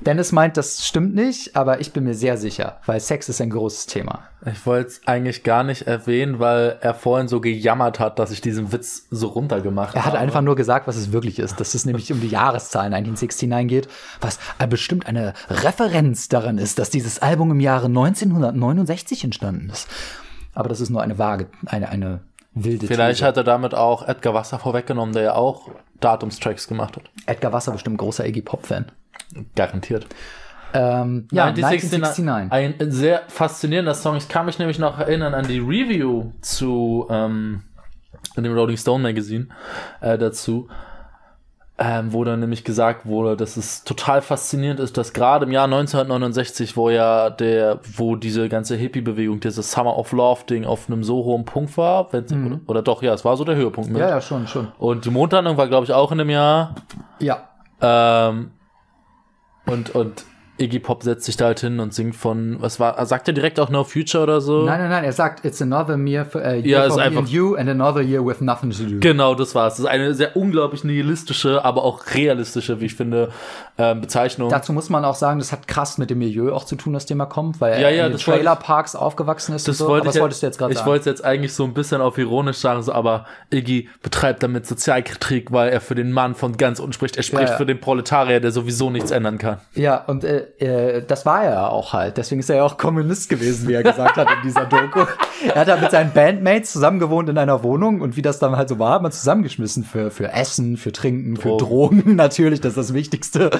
Dennis 0.00 0.30
meint, 0.30 0.56
das 0.56 0.86
stimmt 0.86 1.14
nicht, 1.14 1.56
aber 1.56 1.80
ich 1.80 1.92
bin 1.92 2.04
mir 2.04 2.14
sehr 2.14 2.36
sicher, 2.36 2.80
weil 2.84 3.00
Sex 3.00 3.28
ist 3.28 3.40
ein 3.40 3.48
großes 3.50 3.86
Thema. 3.86 4.24
Ich 4.44 4.66
wollte 4.66 4.88
es 4.88 5.00
eigentlich 5.06 5.42
gar 5.42 5.64
nicht 5.64 5.86
erwähnen, 5.86 6.38
weil 6.38 6.76
er 6.80 6.92
vorhin 6.92 7.28
so 7.28 7.40
gejammert 7.40 7.98
hat, 7.98 8.18
dass 8.18 8.30
ich 8.30 8.40
diesen 8.42 8.72
Witz 8.72 9.06
so 9.10 9.28
runtergemacht 9.28 9.94
Er 9.94 10.04
hat 10.04 10.12
habe. 10.12 10.22
einfach 10.22 10.42
nur 10.42 10.54
gesagt, 10.54 10.86
was 10.86 10.96
es 10.96 11.12
wirklich 11.12 11.38
ist, 11.38 11.58
dass 11.60 11.74
es 11.74 11.86
nämlich 11.86 12.12
um 12.12 12.20
die 12.20 12.28
Jahreszahl 12.28 12.92
1969 12.92 13.68
geht, 13.68 13.88
was 14.20 14.38
bestimmt 14.68 15.06
eine 15.06 15.32
Referenz 15.48 16.28
daran 16.28 16.58
ist, 16.58 16.78
dass 16.78 16.90
dieses 16.90 17.20
Album 17.22 17.50
im 17.50 17.60
Jahre 17.60 17.86
1969 17.86 19.24
entstanden 19.24 19.70
ist. 19.70 19.88
Aber 20.54 20.68
das 20.68 20.80
ist 20.80 20.90
nur 20.90 21.02
eine 21.02 21.18
vage, 21.18 21.48
eine, 21.66 21.88
eine 21.88 22.20
wilde 22.54 22.86
Vielleicht 22.86 23.18
These. 23.18 23.26
hat 23.28 23.36
er 23.36 23.44
damit 23.44 23.74
auch 23.74 24.06
Edgar 24.06 24.34
Wasser 24.34 24.58
vorweggenommen, 24.58 25.14
der 25.14 25.22
ja 25.22 25.34
auch 25.34 25.70
Datumstracks 26.00 26.68
gemacht 26.68 26.96
hat. 26.96 27.04
Edgar 27.26 27.52
Wasser 27.52 27.72
bestimmt 27.72 27.98
großer 27.98 28.26
Iggy 28.26 28.42
Pop-Fan. 28.42 28.86
Garantiert. 29.54 30.06
Ähm, 30.74 31.28
ja, 31.32 31.46
1969. 31.46 32.24
1969. 32.24 32.52
Ein 32.52 32.90
sehr 32.90 33.22
faszinierender 33.28 33.94
Song. 33.94 34.16
Ich 34.16 34.28
kann 34.28 34.46
mich 34.46 34.58
nämlich 34.58 34.78
noch 34.78 34.98
erinnern 34.98 35.34
an 35.34 35.46
die 35.46 35.58
Review 35.58 36.32
zu 36.42 37.06
ähm, 37.08 37.62
in 38.36 38.44
dem 38.44 38.52
Rolling 38.52 38.76
Stone 38.76 39.02
Magazine 39.02 39.48
äh, 40.00 40.18
dazu, 40.18 40.68
ähm, 41.78 42.12
wo 42.12 42.24
dann 42.24 42.40
nämlich 42.40 42.64
gesagt 42.64 43.06
wurde, 43.06 43.36
dass 43.36 43.56
es 43.56 43.84
total 43.84 44.22
faszinierend 44.22 44.80
ist, 44.80 44.96
dass 44.96 45.12
gerade 45.12 45.46
im 45.46 45.52
Jahr 45.52 45.64
1969, 45.64 46.76
wo 46.76 46.90
ja 46.90 47.30
der, 47.30 47.80
wo 47.96 48.16
diese 48.16 48.48
ganze 48.48 48.76
Hippie-Bewegung, 48.76 49.40
dieses 49.40 49.72
Summer 49.72 49.96
of 49.96 50.12
Love-Ding 50.12 50.64
auf 50.64 50.88
einem 50.88 51.04
so 51.04 51.24
hohen 51.24 51.44
Punkt 51.44 51.76
war, 51.76 52.12
wenn, 52.12 52.24
oder, 52.46 52.60
oder 52.66 52.82
doch, 52.82 53.02
ja, 53.02 53.14
es 53.14 53.24
war 53.24 53.36
so 53.36 53.44
der 53.44 53.56
Höhepunkt 53.56 53.90
mit. 53.90 54.00
Ja, 54.00 54.08
ja, 54.08 54.20
schon, 54.20 54.46
schon. 54.46 54.68
Und 54.78 55.04
die 55.04 55.10
Mondlandung 55.10 55.56
war, 55.56 55.68
glaube 55.68 55.84
ich, 55.84 55.92
auch 55.92 56.12
in 56.12 56.18
dem 56.18 56.30
Jahr. 56.30 56.74
Ja. 57.18 57.48
Ähm, 57.80 58.52
und, 59.66 59.90
und 59.94 60.24
Iggy 60.58 60.78
Pop 60.78 61.02
setzt 61.02 61.24
sich 61.26 61.36
da 61.36 61.46
halt 61.46 61.60
hin 61.60 61.80
und 61.80 61.92
singt 61.92 62.16
von, 62.16 62.56
was 62.60 62.80
war, 62.80 63.04
sagt 63.04 63.28
er 63.28 63.34
direkt 63.34 63.60
auch 63.60 63.68
No 63.68 63.84
Future 63.84 64.22
oder 64.22 64.40
so? 64.40 64.64
Nein, 64.64 64.80
nein, 64.80 64.88
nein, 64.90 65.04
er 65.04 65.12
sagt, 65.12 65.44
it's 65.44 65.60
another 65.60 65.96
year, 65.98 66.24
for, 66.24 66.40
uh, 66.40 66.44
year 66.54 66.64
Ja, 66.66 66.88
for 66.88 66.96
me 66.96 67.18
and 67.18 67.28
you 67.28 67.54
and 67.56 67.68
another 67.68 68.00
year 68.00 68.24
with 68.24 68.40
nothing 68.40 68.70
to 68.70 68.84
do. 68.84 68.96
Genau, 69.00 69.34
das 69.34 69.54
war's. 69.54 69.74
Das 69.74 69.80
ist 69.80 69.86
eine 69.86 70.14
sehr 70.14 70.36
unglaublich 70.36 70.82
nihilistische, 70.84 71.64
aber 71.64 71.84
auch 71.84 72.04
realistische, 72.14 72.80
wie 72.80 72.86
ich 72.86 72.94
finde, 72.94 73.30
ähm, 73.78 74.00
Bezeichnung. 74.00 74.48
Dazu 74.48 74.72
muss 74.72 74.88
man 74.88 75.04
auch 75.04 75.14
sagen, 75.14 75.38
das 75.38 75.52
hat 75.52 75.68
krass 75.68 75.98
mit 75.98 76.08
dem 76.08 76.18
Milieu 76.18 76.52
auch 76.54 76.64
zu 76.64 76.76
tun, 76.76 76.96
aus 76.96 77.04
dem 77.04 77.20
er 77.20 77.26
kommt, 77.26 77.60
weil 77.60 77.74
er 77.74 77.80
Ja, 77.80 77.90
ja, 77.90 78.06
in 78.06 78.12
den 78.12 78.16
ich- 78.16 78.24
Trailerparks 78.24 78.96
aufgewachsen 78.96 79.54
ist 79.54 79.68
das 79.68 79.80
und 79.80 79.86
so. 79.86 79.90
wollte 79.90 80.04
aber 80.06 80.10
ich 80.10 80.14
was 80.16 80.22
wolltest 80.22 80.42
du 80.42 80.46
jetzt 80.46 80.58
gerade 80.58 80.72
Ich 80.72 80.78
sagen? 80.78 80.90
wollte 80.90 81.10
jetzt 81.10 81.24
eigentlich 81.24 81.52
so 81.52 81.64
ein 81.64 81.74
bisschen 81.74 82.00
auf 82.00 82.16
ironisch 82.16 82.56
sagen, 82.56 82.82
so, 82.82 82.92
aber 82.92 83.26
Iggy 83.52 83.88
betreibt 84.02 84.42
damit 84.42 84.66
Sozialkritik, 84.66 85.52
weil 85.52 85.68
er 85.68 85.80
für 85.82 85.94
den 85.94 86.12
Mann 86.12 86.34
von 86.34 86.56
ganz 86.56 86.78
unten 86.80 86.94
spricht. 86.94 87.16
Er 87.18 87.22
spricht 87.22 87.50
ja. 87.50 87.56
für 87.56 87.66
den 87.66 87.78
Proletarier, 87.80 88.40
der 88.40 88.52
sowieso 88.52 88.88
nichts 88.88 89.10
ändern 89.10 89.36
kann. 89.38 89.58
Ja, 89.74 90.02
und 90.06 90.24
äh, 90.24 90.45
äh, 90.58 91.02
das 91.06 91.26
war 91.26 91.44
er 91.44 91.50
ja 91.52 91.68
auch 91.68 91.92
halt. 91.92 92.16
Deswegen 92.16 92.40
ist 92.40 92.50
er 92.50 92.56
ja 92.56 92.64
auch 92.64 92.76
Kommunist 92.76 93.28
gewesen, 93.28 93.68
wie 93.68 93.74
er 93.74 93.82
gesagt 93.82 94.16
hat 94.16 94.28
in 94.28 94.42
dieser 94.48 94.64
Doku. 94.64 95.00
Er 95.48 95.60
hat 95.60 95.68
da 95.68 95.76
mit 95.76 95.90
seinen 95.90 96.12
Bandmates 96.12 96.72
zusammen 96.72 96.98
gewohnt 96.98 97.28
in 97.28 97.38
einer 97.38 97.62
Wohnung 97.62 98.00
und 98.00 98.16
wie 98.16 98.22
das 98.22 98.38
dann 98.38 98.56
halt 98.56 98.68
so 98.68 98.78
war, 98.78 98.94
hat 98.94 99.02
man 99.02 99.12
zusammengeschmissen 99.12 99.84
für, 99.84 100.10
für 100.10 100.32
Essen, 100.32 100.76
für 100.76 100.92
Trinken, 100.92 101.36
für 101.36 101.56
Drogen 101.56 102.02
natürlich, 102.16 102.60
das 102.60 102.70
ist 102.70 102.76
das 102.78 102.94
Wichtigste. 102.94 103.50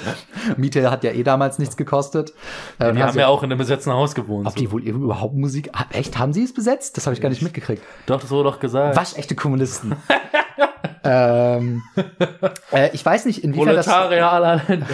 Miete 0.57 0.91
hat 0.91 1.05
ja 1.05 1.13
eh 1.13 1.23
damals 1.23 1.59
nichts 1.59 1.77
gekostet. 1.77 2.33
Ähm, 2.81 2.97
Die 2.97 3.03
also, 3.03 3.13
haben 3.13 3.19
ja 3.19 3.29
auch 3.29 3.43
in 3.43 3.51
einem 3.51 3.59
besetzten 3.59 3.93
Haus 3.93 4.15
gewohnt. 4.15 4.47
ob 4.47 4.57
die 4.57 4.71
wohl 4.73 4.83
überhaupt 4.83 5.35
Musik. 5.35 5.71
Echt, 5.93 6.19
haben 6.19 6.33
sie 6.33 6.45
es 6.45 6.55
besetzt? 6.55 6.97
Das 6.97 7.07
habe 7.07 7.15
ich 7.15 7.21
gar 7.21 7.29
nicht 7.29 7.43
mitgekriegt. 7.43 7.83
Doch, 8.07 8.21
das 8.21 8.31
wurde 8.31 8.51
doch 8.51 8.61
gesagt. 8.61 8.97
Waschechte 8.97 9.35
Kommunisten. 9.35 9.97
ähm, 11.07 11.83
äh, 12.73 12.91
ich 12.93 13.05
weiß 13.05 13.27
nicht, 13.27 13.45
inwiefern 13.45 13.77
das, 13.77 13.87
Proletarier 13.87 14.63
Länder. 14.69 14.87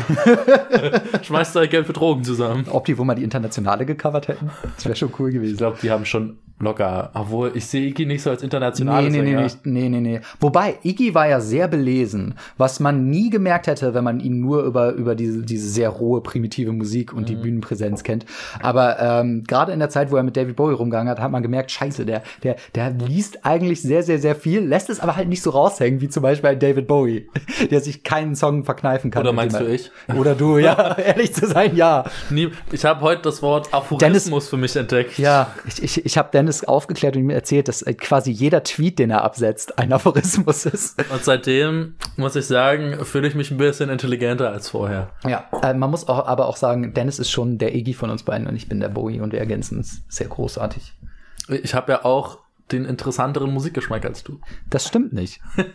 Schmeißt 1.22 1.56
da 1.56 1.66
Geld 1.66 1.86
für 1.86 1.92
Drogen 1.92 2.24
zusammen. 2.24 2.66
ob 2.70 2.84
die 2.84 2.98
wohl 2.98 3.04
mal 3.04 3.14
die 3.14 3.24
Internationale 3.24 3.86
gecovert 3.86 4.28
hätten. 4.28 4.50
Das 4.76 4.84
wäre 4.84 4.96
schon 4.96 5.12
cool 5.18 5.32
gewesen. 5.32 5.52
Ich 5.52 5.58
glaube, 5.58 5.78
die 5.82 5.90
haben 5.90 6.04
schon 6.04 6.38
locker. 6.62 7.10
Obwohl, 7.14 7.52
ich 7.54 7.66
sehe 7.66 7.86
Iggy 7.88 8.06
nicht 8.06 8.22
so 8.22 8.30
als 8.30 8.42
internationales 8.42 9.10
Nee, 9.12 9.18
nee, 9.18 9.22
nee, 9.22 9.30
Sänger. 9.30 9.42
nicht, 9.42 9.66
nee, 9.66 9.88
nee, 9.88 10.00
nee. 10.00 10.20
Wobei, 10.40 10.78
Iggy 10.82 11.14
war 11.14 11.28
ja 11.28 11.40
sehr 11.40 11.68
belesen, 11.68 12.34
was 12.56 12.80
man 12.80 13.08
nie 13.10 13.28
gemerkt 13.30 13.66
hätte, 13.66 13.92
wenn 13.94 14.04
man 14.04 14.20
ihn 14.20 14.40
nur 14.40 14.62
über, 14.62 14.92
über 14.92 15.14
diese, 15.14 15.42
diese 15.42 15.68
sehr 15.68 15.88
rohe, 15.90 16.20
primitive 16.22 16.72
Musik 16.72 17.12
und 17.12 17.28
die 17.28 17.36
Mhm. 17.36 17.42
Bühnenpräsenz 17.42 18.02
kennt. 18.04 18.24
Aber 18.62 18.98
ähm, 19.00 19.44
gerade 19.46 19.72
in 19.72 19.78
der 19.80 19.88
Zeit, 19.90 20.10
wo 20.10 20.16
er 20.16 20.22
mit 20.22 20.36
David 20.36 20.54
Bowie 20.56 20.74
rumgegangen 20.74 21.08
hat, 21.10 21.18
hat 21.20 21.30
man 21.30 21.42
gemerkt, 21.42 21.70
scheiße, 21.70 22.06
der, 22.06 22.22
der, 22.42 22.56
der 22.74 22.90
liest 22.90 23.44
eigentlich 23.44 23.82
sehr, 23.82 24.02
sehr, 24.02 24.18
sehr 24.18 24.36
viel, 24.36 24.60
lässt 24.60 24.90
es 24.90 25.00
aber 25.00 25.16
halt 25.16 25.28
nicht 25.28 25.42
so 25.42 25.50
raushängen, 25.50 26.00
wie 26.00 26.08
zum 26.08 26.22
Beispiel 26.22 26.54
David 26.56 26.86
Bowie, 26.86 27.28
der 27.70 27.80
sich 27.80 28.04
keinen 28.04 28.36
Song 28.36 28.64
verkneifen 28.64 29.10
kann. 29.10 29.22
Oder 29.22 29.32
meinst 29.32 29.58
du 29.58 29.66
ich? 29.66 29.90
Oder 30.16 30.34
du, 30.34 30.58
ja, 30.58 30.96
ehrlich 30.98 31.34
zu 31.34 31.46
sein, 31.46 31.74
ja. 31.74 32.04
Ich 32.70 32.84
habe 32.84 33.00
heute 33.00 33.22
das 33.22 33.42
Wort 33.42 33.72
Aphorismus 33.74 34.48
für 34.48 34.56
mich 34.56 34.76
entdeckt. 34.76 35.18
Ja, 35.18 35.52
ich, 35.66 35.82
ich, 35.82 36.04
ich 36.06 36.18
habe 36.18 36.28
Dennis 36.32 36.51
aufgeklärt 36.64 37.16
und 37.16 37.22
ihm 37.22 37.30
erzählt, 37.30 37.68
dass 37.68 37.82
äh, 37.82 37.94
quasi 37.94 38.30
jeder 38.30 38.62
Tweet, 38.62 38.98
den 38.98 39.10
er 39.10 39.24
absetzt, 39.24 39.78
ein 39.78 39.92
Aphorismus 39.92 40.66
ist. 40.66 40.98
Und 41.10 41.24
seitdem, 41.24 41.96
muss 42.16 42.36
ich 42.36 42.46
sagen, 42.46 43.04
fühle 43.04 43.28
ich 43.28 43.34
mich 43.34 43.50
ein 43.50 43.56
bisschen 43.56 43.90
intelligenter 43.90 44.50
als 44.50 44.68
vorher. 44.68 45.10
Ja, 45.26 45.46
äh, 45.62 45.74
man 45.74 45.90
muss 45.90 46.08
auch, 46.08 46.26
aber 46.26 46.46
auch 46.46 46.56
sagen, 46.56 46.94
Dennis 46.94 47.18
ist 47.18 47.30
schon 47.30 47.58
der 47.58 47.74
Iggy 47.74 47.94
von 47.94 48.10
uns 48.10 48.22
beiden 48.22 48.46
und 48.46 48.56
ich 48.56 48.68
bin 48.68 48.80
der 48.80 48.88
Bowie 48.88 49.20
und 49.20 49.32
wir 49.32 49.40
ergänzen 49.40 49.80
es 49.80 50.02
sehr 50.08 50.28
großartig. 50.28 50.94
Ich 51.48 51.74
habe 51.74 51.92
ja 51.92 52.04
auch 52.04 52.38
den 52.72 52.84
interessanteren 52.84 53.52
Musikgeschmack 53.52 54.04
als 54.04 54.22
du. 54.22 54.40
Das 54.70 54.86
stimmt 54.86 55.12
nicht. 55.12 55.40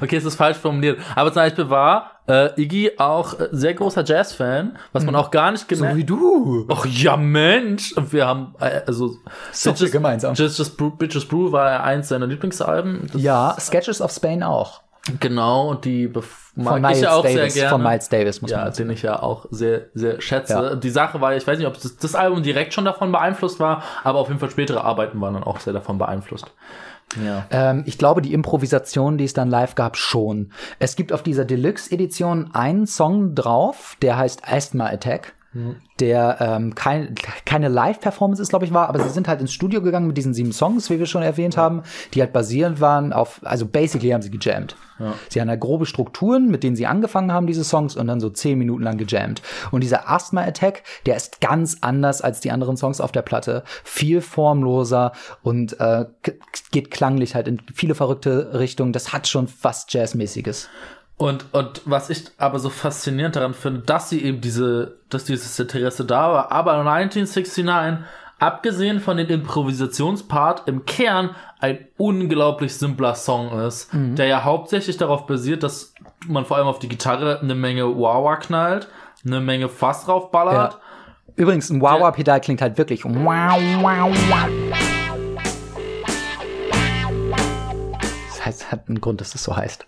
Okay, 0.00 0.16
es 0.16 0.24
ist 0.24 0.36
falsch 0.36 0.56
formuliert. 0.58 0.98
Aber 1.14 1.32
zum 1.32 1.42
Beispiel 1.42 1.70
war 1.70 2.18
äh, 2.28 2.60
Iggy 2.60 2.92
auch 2.98 3.38
äh, 3.38 3.48
sehr 3.52 3.74
großer 3.74 4.04
Jazz-Fan, 4.04 4.76
was 4.92 5.04
man 5.04 5.14
auch 5.16 5.30
gar 5.30 5.50
nicht 5.50 5.68
gemerkt 5.68 5.96
wie 5.96 6.04
du. 6.04 6.66
Ach 6.68 6.86
ja, 6.86 7.16
Mensch! 7.16 7.92
Und 7.92 8.12
wir 8.12 8.26
haben, 8.26 8.54
äh, 8.60 8.82
also, 8.86 9.16
So 9.52 9.74
viel 9.74 9.90
gemeinsam. 9.90 10.34
Just 10.34 10.76
Brew, 10.76 10.90
Bitches 10.90 11.26
Brew 11.26 11.52
war 11.52 11.70
ja 11.70 11.82
eins 11.82 12.08
seiner 12.08 12.26
Lieblingsalben. 12.26 13.08
Das, 13.12 13.22
Ja, 13.22 13.56
Sketches 13.58 14.00
of 14.00 14.12
Spain 14.12 14.42
auch. 14.42 14.82
Genau, 15.20 15.70
und 15.70 15.84
die 15.84 16.08
mag 16.54 16.74
Von 16.74 16.82
Miles 16.82 16.98
ich 16.98 17.04
ja 17.04 17.12
auch 17.12 17.22
Davis. 17.22 17.54
sehr 17.54 17.62
gerne. 17.62 17.70
Von 17.70 17.82
Miles 17.82 18.08
Davis 18.08 18.42
muss 18.42 18.50
man 18.50 18.60
ja, 18.60 18.70
den 18.70 18.90
ich 18.90 19.02
ja 19.02 19.22
auch 19.22 19.46
sehr, 19.50 19.86
sehr 19.94 20.20
schätze. 20.20 20.52
Ja. 20.52 20.74
Die 20.74 20.90
Sache 20.90 21.20
war, 21.20 21.34
ich 21.36 21.46
weiß 21.46 21.58
nicht, 21.58 21.66
ob 21.66 21.74
das, 21.74 21.96
das 21.96 22.14
Album 22.14 22.42
direkt 22.42 22.74
schon 22.74 22.84
davon 22.84 23.12
beeinflusst 23.12 23.60
war, 23.60 23.82
aber 24.04 24.18
auf 24.18 24.28
jeden 24.28 24.40
Fall 24.40 24.50
spätere 24.50 24.82
Arbeiten 24.82 25.20
waren 25.20 25.34
dann 25.34 25.44
auch 25.44 25.60
sehr 25.60 25.72
davon 25.72 25.98
beeinflusst. 25.98 26.46
Ja. 27.24 27.46
Ähm, 27.50 27.84
ich 27.86 27.96
glaube, 27.96 28.20
die 28.22 28.32
Improvisation, 28.32 29.18
die 29.18 29.24
es 29.24 29.32
dann 29.32 29.48
live 29.48 29.74
gab, 29.74 29.96
schon. 29.96 30.52
Es 30.78 30.96
gibt 30.96 31.12
auf 31.12 31.22
dieser 31.22 31.44
Deluxe-Edition 31.44 32.50
einen 32.54 32.86
Song 32.86 33.34
drauf, 33.34 33.96
der 34.02 34.18
heißt 34.18 34.42
Asthma 34.46 34.86
Attack. 34.86 35.32
Der 35.98 36.36
ähm, 36.40 36.74
kein, 36.74 37.14
keine 37.46 37.68
Live-Performance 37.68 38.42
ist, 38.42 38.50
glaube 38.50 38.66
ich, 38.66 38.74
war, 38.74 38.88
aber 38.88 39.00
sie 39.00 39.08
sind 39.08 39.28
halt 39.28 39.40
ins 39.40 39.52
Studio 39.52 39.80
gegangen 39.80 40.06
mit 40.06 40.18
diesen 40.18 40.34
sieben 40.34 40.52
Songs, 40.52 40.90
wie 40.90 40.98
wir 40.98 41.06
schon 41.06 41.22
erwähnt 41.22 41.56
haben, 41.56 41.82
die 42.12 42.20
halt 42.20 42.34
basierend 42.34 42.80
waren 42.80 43.14
auf, 43.14 43.40
also 43.42 43.66
basically 43.66 44.10
haben 44.10 44.22
sie 44.22 44.30
gejammt. 44.30 44.76
Sie 45.28 45.40
haben 45.40 45.48
da 45.48 45.56
grobe 45.56 45.86
Strukturen, 45.86 46.50
mit 46.50 46.62
denen 46.62 46.76
sie 46.76 46.86
angefangen 46.86 47.32
haben, 47.32 47.46
diese 47.46 47.64
Songs, 47.64 47.96
und 47.96 48.06
dann 48.08 48.20
so 48.20 48.30
zehn 48.30 48.58
Minuten 48.58 48.82
lang 48.82 48.98
gejammt. 48.98 49.42
Und 49.70 49.82
dieser 49.82 50.10
Asthma 50.10 50.42
Attack, 50.42 50.82
der 51.06 51.16
ist 51.16 51.40
ganz 51.40 51.78
anders 51.80 52.20
als 52.20 52.40
die 52.40 52.50
anderen 52.50 52.76
Songs 52.76 53.00
auf 53.00 53.12
der 53.12 53.22
Platte. 53.22 53.62
Viel 53.84 54.20
formloser 54.20 55.12
und 55.42 55.78
äh, 55.80 56.06
geht 56.72 56.90
klanglich 56.90 57.34
halt 57.34 57.48
in 57.48 57.62
viele 57.72 57.94
verrückte 57.94 58.58
Richtungen. 58.58 58.92
Das 58.92 59.12
hat 59.12 59.28
schon 59.28 59.48
fast 59.48 59.94
Jazzmäßiges. 59.94 60.68
Und, 61.18 61.46
und 61.52 61.82
was 61.84 62.10
ich 62.10 62.26
aber 62.38 62.60
so 62.60 62.70
faszinierend 62.70 63.34
daran 63.34 63.52
finde, 63.52 63.80
dass 63.80 64.08
sie 64.08 64.22
eben 64.22 64.40
diese, 64.40 64.98
dass 65.10 65.24
dieses 65.24 65.58
Interesse 65.58 66.04
da 66.04 66.32
war, 66.32 66.52
aber 66.52 66.74
1969, 66.74 67.66
abgesehen 68.38 69.00
von 69.00 69.16
dem 69.16 69.28
Improvisationspart, 69.28 70.68
im 70.68 70.86
Kern 70.86 71.34
ein 71.58 71.88
unglaublich 71.96 72.76
simpler 72.76 73.16
Song 73.16 73.50
ist, 73.62 73.90
der 73.92 74.26
ja 74.26 74.44
hauptsächlich 74.44 74.96
darauf 74.96 75.26
basiert, 75.26 75.64
dass 75.64 75.92
man 76.28 76.44
vor 76.44 76.56
allem 76.56 76.68
auf 76.68 76.78
die 76.78 76.88
Gitarre 76.88 77.40
eine 77.40 77.56
Menge 77.56 77.84
Wawa 77.98 78.36
knallt, 78.36 78.86
eine 79.26 79.40
Menge 79.40 79.68
Fass 79.68 80.04
draufballert. 80.04 80.74
Ja. 80.74 80.80
Übrigens, 81.34 81.68
ein 81.68 81.82
Wawa-Pedal 81.82 82.40
klingt 82.40 82.62
halt 82.62 82.78
wirklich 82.78 83.04
wow, 83.04 83.60
wow, 83.80 84.16
wow. 84.28 84.48
Das 88.28 88.46
heißt, 88.46 88.70
hat 88.70 88.88
einen 88.88 89.00
Grund, 89.00 89.20
dass 89.20 89.34
es 89.34 89.42
so 89.42 89.56
heißt. 89.56 89.84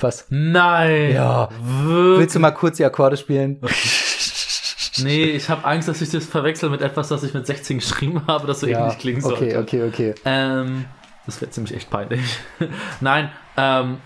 Was? 0.00 0.26
Nein! 0.30 1.12
Ja. 1.12 1.48
Wirklich? 1.60 2.20
Willst 2.20 2.34
du 2.34 2.40
mal 2.40 2.50
kurz 2.52 2.76
die 2.76 2.84
Akkorde 2.84 3.16
spielen? 3.16 3.60
Nee, 5.02 5.24
ich 5.24 5.50
habe 5.50 5.62
Angst, 5.66 5.88
dass 5.88 6.00
ich 6.00 6.08
das 6.08 6.24
verwechsel 6.24 6.70
mit 6.70 6.80
etwas, 6.80 7.08
das 7.08 7.22
ich 7.22 7.34
mit 7.34 7.46
16 7.46 7.80
geschrieben 7.80 8.22
habe, 8.26 8.46
das 8.46 8.60
so 8.60 8.66
ähnlich 8.66 8.96
klingen 8.98 9.20
sollte. 9.20 9.44
okay, 9.44 9.56
okay, 9.58 9.82
okay. 9.88 10.14
Ähm, 10.24 10.86
das 11.26 11.38
wäre 11.40 11.50
ziemlich 11.50 11.74
echt 11.74 11.90
peinlich. 11.90 12.22
Nein, 13.00 13.30
ähm, 13.58 13.98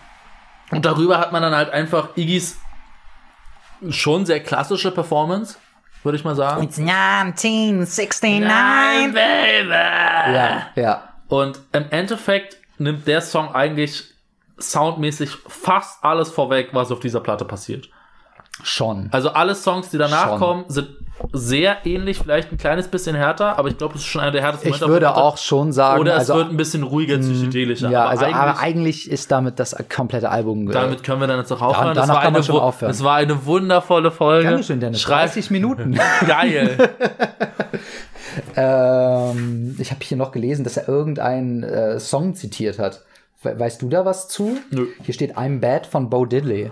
und 0.70 0.84
darüber 0.84 1.18
hat 1.18 1.32
man 1.32 1.42
dann 1.42 1.54
halt 1.54 1.70
einfach 1.70 2.16
Iggys 2.16 2.58
schon 3.90 4.26
sehr 4.26 4.40
klassische 4.40 4.90
Performance, 4.90 5.56
würde 6.02 6.16
ich 6.16 6.24
mal 6.24 6.34
sagen. 6.34 6.62
It's 6.64 6.78
1969. 6.78 8.20
Baby! 8.40 9.68
Ja, 9.68 10.68
ja. 10.74 11.14
Und 11.28 11.60
im 11.72 11.84
Endeffekt 11.90 12.56
nimmt 12.78 13.06
der 13.06 13.20
Song 13.20 13.54
eigentlich 13.54 14.04
soundmäßig 14.60 15.30
fast 15.46 16.04
alles 16.04 16.30
vorweg, 16.30 16.70
was 16.72 16.92
auf 16.92 17.00
dieser 17.00 17.20
Platte 17.20 17.44
passiert. 17.44 17.88
Schon. 18.62 19.08
Also 19.10 19.30
alle 19.30 19.54
Songs, 19.54 19.90
die 19.90 19.98
danach 19.98 20.30
Schon. 20.30 20.38
kommen, 20.38 20.64
sind 20.68 20.88
sehr 21.32 21.78
ähnlich, 21.84 22.18
vielleicht 22.18 22.50
ein 22.50 22.56
kleines 22.56 22.88
bisschen 22.88 23.14
härter, 23.14 23.58
aber 23.58 23.68
ich 23.68 23.78
glaube, 23.78 23.94
es 23.94 24.00
ist 24.00 24.06
schon 24.06 24.20
einer 24.20 24.30
der 24.32 24.42
härtesten 24.42 24.72
Ich 24.72 24.80
würde 24.80 25.14
auch 25.14 25.36
schon 25.36 25.72
sagen, 25.72 26.00
Oder 26.00 26.14
es 26.14 26.20
also, 26.20 26.36
wird 26.36 26.50
ein 26.50 26.56
bisschen 26.56 26.82
ruhiger, 26.82 27.18
psychedelischer. 27.18 27.90
ja, 27.90 28.02
aber 28.02 28.10
also, 28.10 28.24
eigentlich, 28.24 28.36
aber 28.36 28.58
eigentlich 28.58 29.10
ist 29.10 29.30
damit 29.30 29.58
das 29.58 29.76
komplette 29.94 30.30
Album. 30.30 30.68
äh, 30.68 30.72
damit 30.72 31.02
können 31.02 31.20
wir 31.20 31.26
dann 31.26 31.38
jetzt 31.38 31.52
auch 31.52 31.60
aufhören. 31.60 31.94
danach 31.94 32.06
das, 32.06 32.08
war 32.08 32.22
kann 32.22 32.32
man 32.32 32.40
eine, 32.40 32.44
schon 32.44 32.58
aufhören. 32.58 32.90
das 32.90 33.04
war 33.04 33.16
eine 33.16 33.44
wundervolle 33.46 34.10
Folge. 34.10 34.48
Dankeschön, 34.48 34.80
Dennis. 34.80 35.00
Schreib 35.00 35.26
30 35.26 35.50
Minuten. 35.50 35.98
geil. 36.26 36.76
ähm, 38.56 39.76
ich 39.78 39.90
habe 39.90 40.00
hier 40.02 40.16
noch 40.16 40.32
gelesen, 40.32 40.64
dass 40.64 40.76
er 40.76 40.88
irgendeinen 40.88 41.62
äh, 41.62 42.00
Song 42.00 42.34
zitiert 42.34 42.78
hat. 42.78 43.02
We 43.42 43.58
weißt 43.58 43.80
du 43.82 43.88
da 43.88 44.04
was 44.04 44.28
zu? 44.28 44.58
Nö. 44.70 44.86
Hier 45.02 45.14
steht 45.14 45.36
I'm 45.36 45.60
Bad 45.60 45.86
von 45.86 46.10
Bo 46.10 46.26
Diddley. 46.26 46.70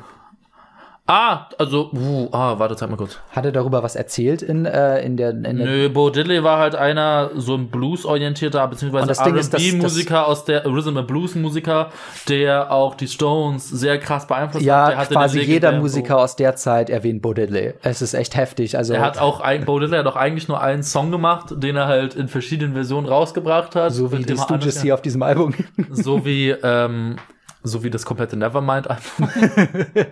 Ah, 1.09 1.49
also, 1.59 1.91
uh, 1.93 2.29
ah, 2.31 2.59
warte, 2.59 2.77
zeig 2.77 2.89
mal 2.91 2.97
kurz. 2.97 3.19
Hat 3.31 3.45
er 3.45 3.53
darüber 3.53 3.83
was 3.83 3.97
erzählt 3.97 4.43
in, 4.43 4.65
äh, 4.65 5.01
in 5.03 5.17
der. 5.17 5.31
In 5.31 5.43
der 5.43 5.53
Nö, 5.55 5.89
Bo 5.89 6.11
Diddley 6.11 6.45
war 6.45 6.59
halt 6.59 6.77
einer, 6.77 7.31
so 7.35 7.55
ein 7.55 7.69
Blues-orientierter, 7.69 8.67
beziehungsweise 8.69 9.13
R&B-Musiker 9.13 10.27
aus 10.27 10.45
der, 10.45 10.65
Rhythm 10.65 10.97
and 10.99 11.09
Blues-Musiker, 11.09 11.91
der 12.29 12.71
auch 12.71 12.95
die 12.95 13.09
Stones 13.09 13.69
sehr 13.69 13.99
krass 13.99 14.27
beeinflusst 14.27 14.63
hat. 14.63 14.67
ja, 14.67 14.89
Der 14.89 14.99
hatte 14.99 15.15
quasi 15.15 15.39
jeder 15.39 15.49
legendären 15.49 15.81
Musiker 15.81 16.19
aus 16.19 16.37
der 16.37 16.55
Zeit 16.57 16.91
erwähnt 16.91 17.23
Bo 17.23 17.33
Diddley. 17.35 17.75
Es 17.83 18.03
ist 18.03 18.15
echt 18.15 18.37
heftig. 18.37 18.77
Also, 18.77 18.95
Er 18.95 19.01
hat 19.01 19.19
auch 19.19 19.41
ein, 19.41 19.65
Bo 19.65 19.79
Diddley 19.79 19.99
hat 19.99 20.07
auch 20.07 20.17
eigentlich 20.17 20.49
nur 20.49 20.61
einen 20.61 20.83
Song 20.83 21.11
gemacht, 21.11 21.47
den 21.57 21.77
er 21.77 21.87
halt 21.87 22.15
in 22.15 22.29
verschiedenen 22.29 22.75
Versionen 22.75 23.07
rausgebracht 23.07 23.75
hat. 23.75 23.93
so 23.93 24.13
wie 24.13 24.23
die 24.23 24.37
Stooges 24.37 24.83
hier 24.83 24.95
auf 24.95 25.03
diesem 25.03 25.23
Album. 25.23 25.55
So 25.91 26.25
wie, 26.25 26.51
ähm, 26.51 27.17
So 27.63 27.83
wie 27.83 27.91
das 27.91 28.05
komplette 28.05 28.37
Nevermind-Album. 28.37 29.31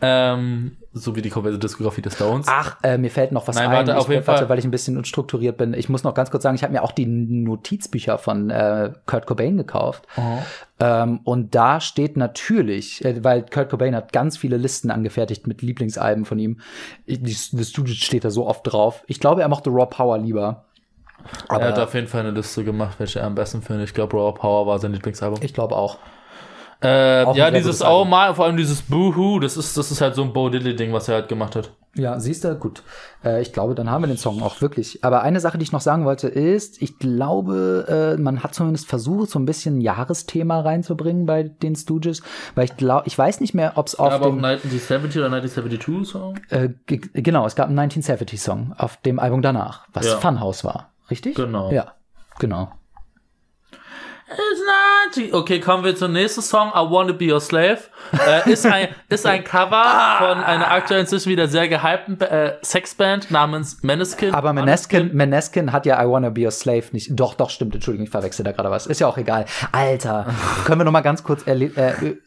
ähm, 0.00 0.76
so 0.92 1.16
wie 1.16 1.22
die 1.22 1.30
komplette 1.30 1.58
Diskografie 1.58 2.02
des 2.02 2.14
Stones. 2.14 2.46
Ach, 2.48 2.76
äh, 2.82 2.98
mir 2.98 3.10
fällt 3.10 3.32
noch 3.32 3.48
was 3.48 3.56
Nein, 3.56 3.66
ein. 3.66 3.72
warte, 3.72 3.90
ich, 3.92 3.96
auf 3.96 4.08
jeden 4.08 4.26
warte, 4.26 4.42
Fall. 4.42 4.48
weil 4.48 4.58
ich 4.58 4.64
ein 4.64 4.70
bisschen 4.70 4.96
unstrukturiert 4.96 5.56
bin. 5.56 5.74
Ich 5.74 5.88
muss 5.88 6.04
noch 6.04 6.14
ganz 6.14 6.30
kurz 6.30 6.44
sagen, 6.44 6.54
ich 6.54 6.62
habe 6.62 6.72
mir 6.72 6.82
auch 6.82 6.92
die 6.92 7.06
Notizbücher 7.06 8.18
von 8.18 8.50
äh, 8.50 8.92
Kurt 9.06 9.26
Cobain 9.26 9.56
gekauft. 9.56 10.06
Ähm, 10.78 11.20
und 11.24 11.54
da 11.54 11.80
steht 11.80 12.16
natürlich, 12.16 13.04
äh, 13.04 13.22
weil 13.24 13.44
Kurt 13.44 13.70
Cobain 13.70 13.96
hat 13.96 14.12
ganz 14.12 14.36
viele 14.36 14.56
Listen 14.56 14.90
angefertigt 14.90 15.46
mit 15.46 15.62
Lieblingsalben 15.62 16.24
von 16.24 16.38
ihm. 16.38 16.60
Die, 17.06 17.20
das 17.22 17.70
Studio 17.70 17.94
steht 17.94 18.24
da 18.24 18.30
so 18.30 18.46
oft 18.46 18.60
drauf. 18.64 19.02
Ich 19.08 19.18
glaube, 19.18 19.42
er 19.42 19.48
mochte 19.48 19.70
Raw 19.70 19.86
Power 19.86 20.18
lieber. 20.18 20.64
Aber 21.48 21.62
er 21.62 21.72
hat 21.72 21.78
auf 21.78 21.94
jeden 21.94 22.06
Fall 22.06 22.20
eine 22.20 22.30
Liste 22.30 22.62
gemacht, 22.62 23.00
welche 23.00 23.18
er 23.18 23.26
am 23.26 23.34
besten 23.34 23.62
findet. 23.62 23.88
Ich 23.88 23.94
glaube, 23.94 24.16
Raw 24.16 24.32
Power 24.32 24.66
war 24.66 24.78
sein 24.78 24.92
Lieblingsalbum. 24.92 25.40
ich 25.42 25.52
glaube 25.52 25.74
auch. 25.74 25.98
Äh, 26.80 27.24
Auch 27.24 27.34
ja, 27.34 27.50
dieses. 27.50 27.82
Oh 27.82 28.04
mal, 28.04 28.34
vor 28.34 28.44
allem 28.44 28.56
dieses 28.56 28.82
Boohoo, 28.82 29.40
das 29.40 29.56
ist, 29.56 29.76
das 29.76 29.90
ist 29.90 30.00
halt 30.00 30.14
so 30.14 30.22
ein 30.22 30.32
Bo 30.32 30.48
Diddley-Ding, 30.48 30.92
was 30.92 31.08
er 31.08 31.16
halt 31.16 31.28
gemacht 31.28 31.56
hat. 31.56 31.72
Ja, 31.96 32.20
siehst 32.20 32.44
du, 32.44 32.54
gut. 32.54 32.84
Äh, 33.24 33.42
ich 33.42 33.52
glaube, 33.52 33.74
dann 33.74 33.90
haben 33.90 34.02
wir 34.02 34.06
den 34.08 34.18
Song 34.18 34.40
auch 34.42 34.60
wirklich. 34.60 35.02
Aber 35.04 35.22
eine 35.22 35.40
Sache, 35.40 35.58
die 35.58 35.64
ich 35.64 35.72
noch 35.72 35.80
sagen 35.80 36.04
wollte, 36.04 36.28
ist, 36.28 36.80
ich 36.80 36.98
glaube, 37.00 38.14
äh, 38.16 38.20
man 38.20 38.44
hat 38.44 38.54
zumindest 38.54 38.86
versucht, 38.86 39.30
so 39.30 39.38
ein 39.40 39.46
bisschen 39.46 39.78
ein 39.78 39.80
Jahresthema 39.80 40.60
reinzubringen 40.60 41.26
bei 41.26 41.42
den 41.44 41.74
Stooges, 41.74 42.22
weil 42.54 42.66
ich 42.66 42.76
glaube, 42.76 43.04
ich 43.08 43.18
weiß 43.18 43.40
nicht 43.40 43.54
mehr, 43.54 43.72
ob 43.74 43.88
es 43.88 43.96
auf 43.96 44.12
auch 44.12 44.20
dem 44.22 44.44
1970 44.44 45.18
oder 45.20 45.32
1972 45.34 46.08
Song? 46.12 46.38
äh, 46.50 46.68
ge- 46.86 47.00
genau, 47.14 47.44
es 47.46 47.56
gab 47.56 47.66
einen 47.68 47.78
1970 47.80 48.40
Song 48.40 48.74
auf 48.78 48.98
dem 48.98 49.18
Album 49.18 49.42
danach, 49.42 49.86
was 49.92 50.06
Ja. 50.06 50.18
Funhouse 50.18 50.62
war, 50.62 50.90
richtig? 51.10 51.34
Genau. 51.34 51.72
Ja, 51.72 51.94
genau. 52.38 52.70
It's 54.30 54.60
90. 55.14 55.32
Okay, 55.32 55.58
kommen 55.58 55.84
wir 55.84 55.96
zum 55.96 56.12
nächsten 56.12 56.42
Song, 56.42 56.68
I 56.74 56.80
Wanna 56.90 57.12
Be 57.12 57.32
Your 57.32 57.40
Slave. 57.40 57.78
Äh, 58.12 58.52
ist, 58.52 58.66
ein, 58.66 58.88
ist 59.08 59.24
ein 59.24 59.42
Cover 59.42 59.82
von 60.18 60.38
einer 60.44 60.70
aktuell 60.70 61.00
inzwischen 61.00 61.30
wieder 61.30 61.48
sehr 61.48 61.66
gehypten 61.66 62.20
äh, 62.20 62.56
Sexband 62.62 63.30
namens 63.30 63.82
Meneskin. 63.82 64.34
Aber 64.34 64.52
Meneskin, 64.52 65.14
Meneskin 65.14 65.72
hat 65.72 65.86
ja 65.86 66.02
I 66.02 66.06
Wanna 66.06 66.28
Be 66.28 66.42
Your 66.44 66.50
Slave 66.50 66.84
nicht. 66.92 67.08
Doch, 67.18 67.34
doch, 67.36 67.48
stimmt. 67.48 67.74
Entschuldigung, 67.74 68.04
ich 68.04 68.10
verwechsel 68.10 68.44
da 68.44 68.52
gerade 68.52 68.70
was. 68.70 68.86
Ist 68.86 69.00
ja 69.00 69.06
auch 69.06 69.16
egal. 69.16 69.46
Alter, 69.72 70.26
können 70.66 70.80
wir 70.80 70.84
noch 70.84 70.92
mal 70.92 71.00
ganz 71.00 71.24
kurz, 71.24 71.46
äh, 71.46 71.54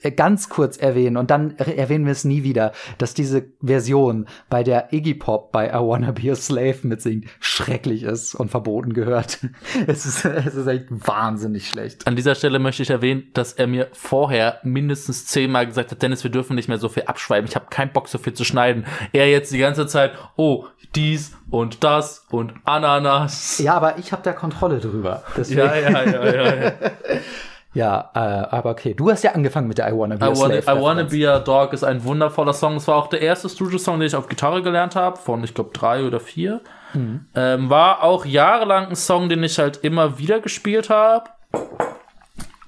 äh, 0.02 0.12
ganz 0.12 0.50
kurz 0.50 0.78
erwähnen 0.78 1.18
und 1.18 1.30
dann 1.30 1.54
er- 1.58 1.78
erwähnen 1.78 2.06
wir 2.06 2.14
es 2.14 2.24
nie 2.24 2.42
wieder, 2.42 2.72
dass 2.98 3.14
diese 3.14 3.44
Version 3.62 4.26
bei 4.50 4.64
der 4.64 4.92
Iggy 4.92 5.14
Pop 5.14 5.52
bei 5.52 5.70
I 5.70 5.74
Wanna 5.76 6.12
Be 6.14 6.30
Your 6.30 6.36
Slave 6.36 6.78
mitsingt 6.82 7.26
schrecklich 7.40 8.02
ist 8.02 8.34
und 8.34 8.50
verboten 8.50 8.94
gehört. 8.94 9.38
es 9.88 10.08
ist, 10.08 10.26
es 10.26 10.56
ist 10.56 10.66
echt 10.68 10.86
wahnsinnig 10.90 11.70
schlecht. 11.70 11.91
An 12.06 12.16
dieser 12.16 12.36
Stelle 12.36 12.60
möchte 12.60 12.84
ich 12.84 12.90
erwähnen, 12.90 13.30
dass 13.34 13.54
er 13.54 13.68
mir 13.68 13.88
vorher 13.94 14.60
mindestens 14.64 15.26
zehnmal 15.26 15.68
gesagt 15.68 15.92
hat, 15.92 16.02
Dennis, 16.02 16.24
wir 16.24 16.32
dürfen 16.32 16.56
nicht 16.56 16.68
mehr 16.68 16.78
so 16.78 16.90
viel 16.90 17.04
abschreiben. 17.04 17.48
Ich 17.48 17.56
habe 17.56 17.68
keinen 17.70 17.92
Bock, 17.92 18.08
so 18.08 18.18
viel 18.18 18.34
zu 18.34 18.44
schneiden. 18.44 18.86
Er 19.14 19.30
jetzt 19.30 19.52
die 19.52 19.58
ganze 19.58 19.88
Zeit, 19.88 20.12
oh, 20.36 20.66
dies 20.96 21.36
und 21.50 21.84
das 21.84 22.26
und 22.30 22.54
Ananas. 22.66 23.60
Ja, 23.60 23.76
aber 23.76 23.98
ich 23.98 24.12
habe 24.12 24.24
da 24.24 24.34
Kontrolle 24.34 24.80
drüber. 24.80 25.24
Ja, 25.48 25.76
ja, 25.76 25.90
ja, 25.90 26.04
ja. 26.06 26.56
ja. 26.56 26.72
ja 27.74 28.12
äh, 28.14 28.20
aber 28.20 28.72
okay. 28.72 28.94
Du 28.94 29.10
hast 29.10 29.24
ja 29.24 29.32
angefangen 29.32 29.68
mit 29.68 29.78
der 29.78 29.90
I 29.90 29.98
Wanna 29.98 30.16
Be 30.16 30.26
I 30.26 30.30
wanna, 30.30 30.62
Slave. 30.62 30.80
I 30.80 30.84
wanna. 30.84 31.04
Be 31.04 31.32
a 31.32 31.40
Dog 31.40 31.74
ist 31.74 31.84
ein 31.84 32.04
wundervoller 32.04 32.54
Song. 32.54 32.76
Es 32.76 32.88
war 32.88 32.98
auch 32.98 33.08
der 33.08 33.22
erste 33.22 33.48
Studio-Song, 33.50 34.00
den 34.00 34.08
ich 34.08 34.16
auf 34.16 34.28
Gitarre 34.28 34.62
gelernt 34.62 34.96
habe, 34.96 35.18
von, 35.18 35.44
ich 35.44 35.54
glaube, 35.54 35.72
drei 35.74 36.06
oder 36.06 36.20
vier. 36.20 36.62
Ähm, 36.94 37.70
war 37.70 38.04
auch 38.04 38.26
jahrelang 38.26 38.88
ein 38.88 38.96
Song, 38.96 39.30
den 39.30 39.44
ich 39.44 39.58
halt 39.60 39.78
immer 39.78 40.18
wieder 40.18 40.40
gespielt 40.40 40.90
habe. 40.90 41.30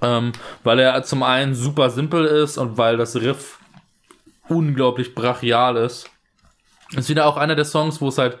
Ähm, 0.02 0.32
weil 0.62 0.78
er 0.78 1.02
zum 1.02 1.22
einen 1.22 1.54
super 1.54 1.90
simpel 1.90 2.24
ist 2.26 2.58
und 2.58 2.76
weil 2.76 2.96
das 2.96 3.16
Riff 3.16 3.58
unglaublich 4.48 5.14
brachial 5.14 5.76
ist. 5.76 6.10
Ist 6.94 7.08
wieder 7.08 7.26
auch 7.26 7.36
einer 7.36 7.54
der 7.56 7.64
Songs, 7.64 8.00
wo 8.00 8.08
es 8.08 8.18
halt, 8.18 8.38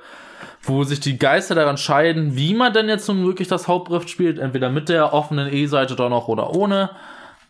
wo 0.62 0.84
sich 0.84 1.00
die 1.00 1.18
Geister 1.18 1.54
daran 1.54 1.78
scheiden, 1.78 2.36
wie 2.36 2.54
man 2.54 2.72
denn 2.72 2.88
jetzt 2.88 3.08
nun 3.08 3.26
wirklich 3.26 3.48
das 3.48 3.68
Hauptriff 3.68 4.08
spielt, 4.08 4.38
entweder 4.38 4.70
mit 4.70 4.88
der 4.88 5.12
offenen 5.12 5.52
E-Seite 5.52 5.96
dann 5.96 6.10
noch 6.10 6.28
oder 6.28 6.54
ohne. 6.54 6.90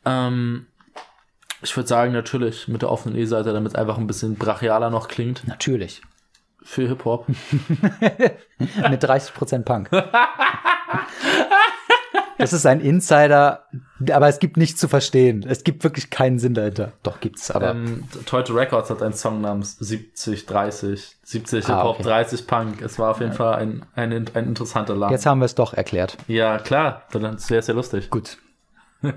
Ähm, 0.05 0.67
ich 1.63 1.77
würde 1.77 1.89
sagen, 1.89 2.13
natürlich 2.13 2.69
mit 2.69 2.83
der 2.83 2.91
offenen 2.91 3.17
E-Seite, 3.17 3.53
damit 3.53 3.73
es 3.73 3.79
einfach 3.79 3.99
ein 3.99 4.07
bisschen 4.07 4.37
brachialer 4.37 4.91
noch 4.91 5.09
klingt 5.09 5.49
Natürlich. 5.49 6.03
für 6.63 6.87
Hip-Hop. 6.89 7.27
Mit 8.89 9.03
30% 9.03 9.63
Punk. 9.65 9.91
Das 12.39 12.53
ist 12.53 12.67
ein 12.67 12.81
Insider, 12.81 13.65
aber 14.13 14.29
es 14.29 14.39
gibt 14.41 14.57
nichts 14.57 14.81
zu 14.81 14.89
verstehen. 14.89 15.45
Es 15.49 15.63
gibt 15.65 15.85
wirklich 15.85 16.11
keinen 16.11 16.39
Sinn 16.39 16.55
dahinter. 16.55 16.93
Doch 17.03 17.21
gibt's, 17.21 17.51
aber 17.51 17.71
Ähm, 17.71 18.05
Toyota 18.27 18.53
Records 18.53 18.91
hat 18.91 19.03
einen 19.03 19.15
Song 19.15 19.41
namens 19.41 19.77
70, 19.79 20.47
30, 20.47 21.17
70 21.23 21.65
Ah, 21.65 21.77
Hip-Hop, 21.77 21.95
okay. 22.01 22.03
30 22.03 22.47
Punk. 22.47 22.83
Es 22.83 22.99
war 22.99 23.11
auf 23.13 23.21
jeden 23.21 23.33
Fall 23.35 23.55
ein, 23.57 23.87
ein, 23.95 24.13
ein 24.13 24.45
interessanter 24.47 24.95
Laden. 24.97 25.13
jetzt 25.13 25.27
haben 25.27 25.39
wir 25.41 25.47
es 25.47 25.55
doch 25.55 25.75
erklärt. 25.75 26.17
Ja, 26.27 26.59
klar, 26.59 27.03
dann 27.13 27.23
wäre 27.23 27.61
es 27.61 27.67
ja 27.67 27.75
lustig. 27.75 28.11
Gut. 28.11 28.39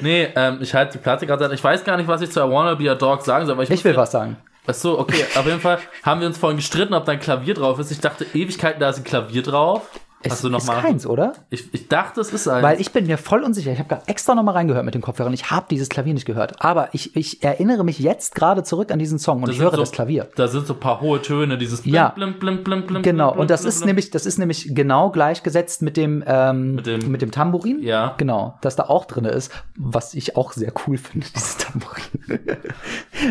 Nee, 0.00 0.28
ähm, 0.36 0.58
ich 0.60 0.74
halte 0.74 0.92
die 0.98 1.02
Platte 1.02 1.26
gerade 1.26 1.44
an. 1.46 1.52
Ich 1.52 1.62
weiß 1.62 1.84
gar 1.84 1.96
nicht, 1.96 2.06
was 2.06 2.20
ich 2.22 2.30
zu 2.30 2.40
I 2.40 2.44
Wanna 2.50 2.74
Be 2.74 2.90
a 2.90 2.94
Dog 2.94 3.22
sagen 3.22 3.46
soll, 3.46 3.54
aber 3.54 3.62
ich, 3.62 3.70
Ich 3.70 3.84
will 3.84 3.96
was 3.96 4.10
sagen. 4.10 4.36
Ach 4.66 4.74
so, 4.74 4.98
okay, 4.98 5.24
auf 5.36 5.46
jeden 5.46 5.60
Fall 5.60 5.78
haben 6.02 6.20
wir 6.20 6.26
uns 6.26 6.38
vorhin 6.38 6.56
gestritten, 6.56 6.92
ob 6.94 7.04
da 7.04 7.12
ein 7.12 7.20
Klavier 7.20 7.54
drauf 7.54 7.78
ist. 7.78 7.90
Ich 7.92 8.00
dachte, 8.00 8.26
Ewigkeiten, 8.34 8.80
da 8.80 8.90
ist 8.90 8.98
ein 8.98 9.04
Klavier 9.04 9.42
drauf. 9.42 9.82
Es 10.22 10.32
Hast 10.32 10.44
du 10.44 10.48
ist 10.48 10.52
noch 10.52 10.64
mal? 10.66 10.80
keins, 10.80 11.06
oder? 11.06 11.34
Ich, 11.50 11.72
ich 11.74 11.88
dachte, 11.88 12.20
es 12.22 12.32
ist 12.32 12.48
eins. 12.48 12.62
Weil 12.62 12.80
ich 12.80 12.90
bin 12.90 13.06
mir 13.06 13.18
voll 13.18 13.42
unsicher. 13.42 13.70
Ich 13.70 13.78
habe 13.78 13.88
gerade 13.90 14.08
extra 14.08 14.34
noch 14.34 14.42
mal 14.42 14.52
reingehört 14.52 14.84
mit 14.84 14.94
den 14.94 15.02
Kopfhörern. 15.02 15.32
Ich 15.34 15.50
habe 15.50 15.66
dieses 15.70 15.88
Klavier 15.90 16.14
nicht 16.14 16.24
gehört. 16.24 16.54
Aber 16.64 16.88
ich, 16.92 17.14
ich 17.16 17.42
erinnere 17.44 17.84
mich 17.84 17.98
jetzt 17.98 18.34
gerade 18.34 18.62
zurück 18.64 18.90
an 18.90 18.98
diesen 18.98 19.18
Song 19.18 19.42
und 19.42 19.50
ich 19.50 19.56
sind 19.56 19.64
höre 19.64 19.72
so, 19.72 19.76
das 19.76 19.92
Klavier. 19.92 20.26
Da 20.34 20.48
sind 20.48 20.66
so 20.66 20.72
ein 20.72 20.80
paar 20.80 21.00
hohe 21.02 21.20
Töne, 21.20 21.58
dieses 21.58 21.82
Blim, 21.82 21.94
Ja. 21.94 22.08
Blim, 22.08 22.38
Blim, 22.40 22.64
Blim, 22.64 22.86
Blim, 22.86 23.02
Genau, 23.02 23.32
und 23.34 23.50
das 23.50 23.64
ist 23.66 23.84
nämlich, 23.84 24.10
das 24.10 24.24
ist 24.26 24.38
nämlich 24.38 24.74
genau 24.74 25.10
gleichgesetzt 25.10 25.82
mit 25.82 25.96
dem, 25.98 26.24
ähm, 26.26 26.76
Mit 26.76 26.86
dem- 26.86 27.10
mit 27.10 27.20
dem 27.22 27.30
Tambourin. 27.30 27.82
Ja. 27.82 28.14
Genau, 28.16 28.56
das 28.62 28.74
da 28.74 28.84
auch 28.84 29.04
drin 29.04 29.26
ist, 29.26 29.52
was 29.76 30.14
ich 30.14 30.36
auch 30.36 30.52
sehr 30.52 30.72
cool 30.88 30.96
finde, 30.96 31.26
dieses 31.34 31.58
Tambourin. 31.58 32.40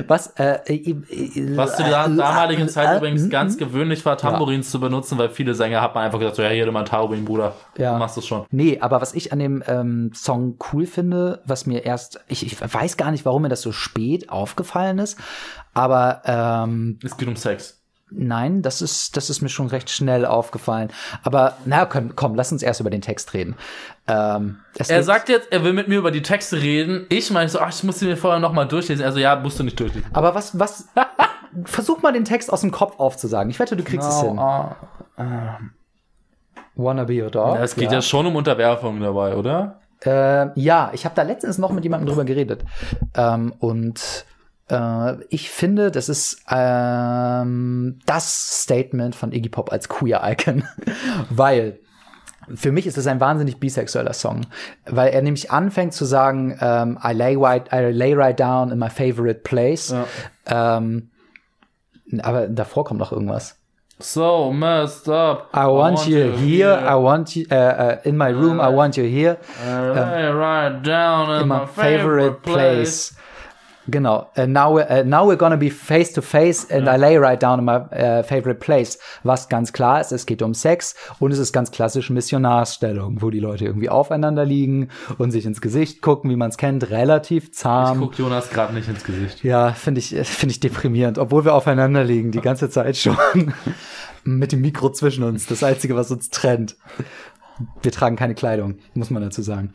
was, 0.08 0.28
äh, 0.38 0.60
äh, 0.68 0.96
Was 1.58 1.78
zu 1.78 1.84
der 1.84 2.06
äh, 2.06 2.16
damaligen 2.16 2.64
äh, 2.64 2.68
Zeit 2.68 2.94
äh, 2.94 2.98
übrigens 2.98 3.26
äh, 3.26 3.30
ganz 3.30 3.58
gewöhnlich 3.58 4.06
war, 4.06 4.18
Tambourins 4.18 4.70
zu 4.70 4.80
benutzen, 4.80 5.18
weil 5.18 5.30
viele 5.30 5.54
Sänger 5.56 5.82
hat 5.82 5.96
man 5.96 6.04
einfach 6.06 6.20
gesagt, 6.20 6.36
so, 6.38 6.42
ja, 6.44 6.50
hier 6.50 6.66
mal 6.76 6.82
ein 6.82 6.86
Tambourin, 6.86 7.26
Bruder. 7.26 7.56
Ja. 7.78 7.94
Du 7.94 8.00
machst 8.00 8.16
das 8.18 8.26
schon. 8.28 8.46
Nee, 8.52 8.80
aber 8.80 9.02
was 9.02 9.14
ich 9.16 9.32
an 9.34 9.40
dem 9.40 9.64
ähm, 9.68 10.12
Song 10.14 10.58
cool 10.72 10.86
finde, 10.86 11.42
was 11.46 11.66
mir 11.66 11.84
erst, 11.86 12.20
ich, 12.28 12.46
ich 12.46 12.62
weiß 12.62 12.98
gar 12.98 13.10
nicht, 13.12 13.26
warum 13.26 13.42
mir 13.42 13.50
das 13.50 13.62
so 13.62 13.72
spät 13.72 14.30
aufgefallen 14.30 15.00
ist, 15.00 15.18
aber 15.74 16.22
ähm, 16.26 17.00
Es 17.04 17.18
geht 17.18 17.28
um 17.28 17.36
Sex. 17.36 17.82
nein, 18.12 18.62
das 18.62 18.82
ist, 18.82 19.18
das 19.18 19.30
ist 19.30 19.42
mir 19.42 19.50
schon 19.50 19.68
recht 19.68 19.90
schnell 19.90 20.26
aufgefallen. 20.26 20.90
Aber 21.24 21.58
na 21.66 21.86
komm, 21.86 22.16
komm 22.16 22.36
lass 22.36 22.52
uns 22.52 22.62
erst 22.64 22.80
über 22.80 22.90
den 22.92 23.02
Text 23.02 23.34
reden. 23.34 23.56
Ähm, 24.08 24.60
Er 24.88 25.04
sagt 25.04 25.30
jetzt, 25.30 25.52
er 25.52 25.64
will 25.64 25.74
mit 25.74 25.88
mir 25.88 25.98
über 25.98 26.12
die 26.12 26.22
Texte 26.22 26.62
reden. 26.62 27.08
Ich 27.10 27.32
meine 27.32 27.50
so, 27.50 27.60
ach, 27.60 27.70
ich 27.74 27.84
muss 27.84 28.00
sie 28.00 28.06
mir 28.06 28.16
vorher 28.18 28.40
noch 28.40 28.54
mal 28.54 28.66
durchlesen. 28.66 29.04
Also 29.04 29.18
ja, 29.20 29.36
musst 29.36 29.58
du 29.60 29.64
nicht 29.64 29.80
durchlesen. 29.80 30.08
Aber 30.14 30.36
was, 30.36 30.58
was, 30.60 30.88
versuch 31.66 32.02
mal 32.04 32.14
den 32.14 32.26
Text 32.26 32.54
aus 32.54 32.62
dem 32.62 32.72
Kopf 32.72 33.00
aufzusagen. 33.00 33.50
Ich 33.50 33.60
wette, 33.60 33.76
du 33.76 33.84
kriegst 33.84 34.08
es 34.08 34.22
hin. 34.22 34.38
ah. 34.38 34.76
Wanna 35.18 35.60
be 36.76 37.24
your 37.24 37.30
dog? 37.30 37.56
Ja, 37.56 37.64
es 37.64 37.76
geht 37.76 37.92
ja. 37.92 38.02
schon 38.02 38.26
um 38.26 38.36
Unterwerfung 38.36 39.00
dabei, 39.00 39.36
oder? 39.36 39.80
Äh, 40.06 40.60
ja, 40.60 40.92
ich 40.94 41.06
habe 41.06 41.16
da 41.16 41.24
letztens 41.24 41.58
noch 41.58 41.72
mit 41.72 41.84
jemandem 41.84 42.08
drüber 42.08 42.26
geredet. 42.26 42.64
Ähm, 43.16 43.54
und 43.60 44.26
äh, 44.70 45.14
ich 45.30 45.50
finde, 45.50 45.92
das 45.92 46.10
ist 46.10 46.44
ähm, 46.50 48.00
das 48.06 48.64
Statement 48.64 49.16
von 49.16 49.32
Iggy 49.32 49.50
Pop 49.50 49.72
als 49.72 49.90
Queer 49.90 50.22
Icon. 50.24 50.64
Weil 51.30 51.80
für 52.54 52.72
mich 52.72 52.86
ist 52.86 52.98
es 52.98 53.08
ein 53.08 53.20
wahnsinnig 53.20 53.60
bisexueller 53.60 54.14
Song, 54.14 54.42
weil 54.86 55.10
er 55.10 55.24
nämlich 55.24 55.50
anfängt 55.50 55.94
zu 55.94 56.06
sagen, 56.06 56.56
ähm, 56.62 57.00
I, 57.04 57.12
lay 57.12 57.36
right, 57.36 57.68
I 57.74 57.92
lay 57.92 58.14
right 58.14 58.40
down 58.40 58.72
in 58.72 58.78
my 58.78 58.90
favorite 58.90 59.40
place. 59.40 59.96
Ähm, 60.46 61.10
aber 62.22 62.48
davor 62.48 62.86
kommt 62.86 63.00
noch 63.00 63.12
irgendwas. 63.12 63.58
So 64.00 64.52
messed 64.52 65.08
up. 65.08 65.50
I 65.54 65.68
want, 65.68 66.06
you 66.08 66.32
here, 66.32 66.74
I 66.74 66.96
want 66.96 67.36
you 67.38 67.46
uh, 67.50 67.56
uh, 67.56 68.02
in 68.04 68.18
my 68.18 68.28
room, 68.28 68.60
I 68.60 68.68
want 68.68 68.98
you 68.98 69.06
here. 69.06 69.38
I 69.64 70.30
right 70.32 70.84
down 70.84 71.34
in, 71.36 71.44
in 71.44 71.48
my 71.48 71.60
my 71.60 71.66
favorite 71.66 72.44
place. 72.44 73.14
Genau. 73.88 74.30
Uh, 74.38 74.46
now, 74.48 74.78
uh, 74.78 75.04
now 75.06 75.26
we're 75.28 75.38
gonna 75.38 75.58
be 75.58 75.70
face 75.70 76.12
to 76.14 76.22
face 76.22 76.66
and 76.70 76.90
I 76.90 76.98
lay 76.98 77.18
right 77.18 77.42
down 77.42 77.60
in 77.60 77.66
my 77.66 77.76
uh, 77.76 78.24
favorite 78.24 78.60
place. 78.60 78.98
Was 79.24 79.48
ganz 79.48 79.74
klar 79.74 80.02
ist, 80.02 80.12
es 80.12 80.26
geht 80.26 80.42
um 80.42 80.54
Sex 80.54 80.96
und 81.20 81.32
es 81.32 81.40
ist 81.40 81.54
ganz 81.54 81.72
klassisch 81.72 82.10
Missionarsstellung, 82.10 83.22
wo 83.22 83.30
die 83.30 83.40
Leute 83.40 83.66
irgendwie 83.66 83.90
aufeinander 83.90 84.46
liegen 84.46 84.90
und 85.18 85.32
sich 85.32 85.46
ins 85.46 85.62
Gesicht 85.62 86.02
gucken, 86.02 86.30
wie 86.32 86.36
man 86.36 86.50
es 86.50 86.58
kennt, 86.58 86.90
relativ 86.90 87.46
Ich 87.46 87.54
zahm. 87.54 88.00
guck 88.00 88.18
Jonas 88.18 88.50
gerade 88.50 88.74
nicht 88.74 88.88
ins 88.90 89.04
Gesicht. 89.04 89.44
Ja, 89.44 89.72
finde 89.74 90.00
ich, 90.00 90.10
finde 90.24 90.52
ich 90.52 90.60
deprimierend, 90.60 91.18
obwohl 91.18 91.46
wir 91.46 91.54
aufeinander 91.54 92.04
liegen, 92.04 92.32
die 92.32 92.42
ganze 92.42 92.70
Zeit 92.70 92.98
schon. 92.98 93.18
Mit 94.24 94.52
dem 94.52 94.62
Mikro 94.62 94.90
zwischen 94.90 95.24
uns, 95.24 95.46
das 95.46 95.64
Einzige, 95.64 95.96
was 95.96 96.10
uns 96.10 96.32
trennt. 96.32 96.78
Wir 97.84 97.92
tragen 97.92 98.16
keine 98.16 98.34
Kleidung, 98.34 98.80
muss 98.96 99.12
man 99.12 99.22
dazu 99.22 99.44
sagen. 99.44 99.72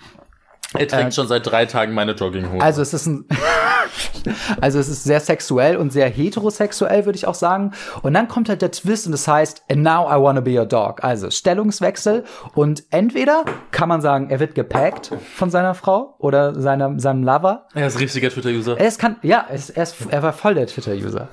Er 0.75 0.87
trägt 0.87 1.15
schon 1.15 1.27
seit 1.27 1.47
drei 1.47 1.67
Tagen 1.67 1.95
meine 1.95 2.13
Jogginghose. 2.13 2.63
Also 2.63 2.83
es 2.83 2.95
ist 2.95 3.07
ein, 3.07 3.25
also 4.61 4.79
es 4.79 4.89
ist 4.89 5.05
sehr 5.05 5.21
sexuell 5.21 5.77
und 5.77 5.93
sehr 5.93 6.09
heterosexuell, 6.09 7.05
würde 7.07 7.17
ich 7.17 7.27
auch 7.27 7.35
sagen. 7.35 7.73
Und 8.03 8.15
dann 8.15 8.29
kommt 8.29 8.49
halt 8.49 8.63
der 8.63 8.71
Twist 8.71 9.07
und 9.07 9.13
es 9.13 9.27
heißt, 9.27 9.65
and 9.71 9.83
now 9.83 10.07
I 10.09 10.21
wanna 10.21 10.41
be 10.41 10.59
your 10.59 10.67
dog. 10.67 11.05
Also 11.05 11.31
Stellungswechsel 11.31 12.25
und 12.55 12.85
entweder 12.91 13.45
kann 13.71 13.89
man 13.89 14.01
sagen, 14.01 14.31
er 14.31 14.41
wird 14.41 14.55
gepackt 14.55 15.13
von 15.35 15.51
seiner 15.51 15.75
Frau 15.75 16.15
oder 16.19 16.61
seiner, 16.61 16.99
seinem 16.99 17.23
Lover. 17.23 17.67
er 17.75 17.87
ist 17.87 18.01
richtiger 18.01 18.31
Twitter-User. 18.31 18.77
Es 18.79 18.99
kann, 18.99 19.17
ja, 19.23 19.47
es, 19.51 19.71
er, 19.71 19.83
ist, 19.83 19.97
er 20.11 20.23
war 20.23 20.33
voll 20.33 20.55
der 20.55 20.67
Twitter-User. 20.67 21.29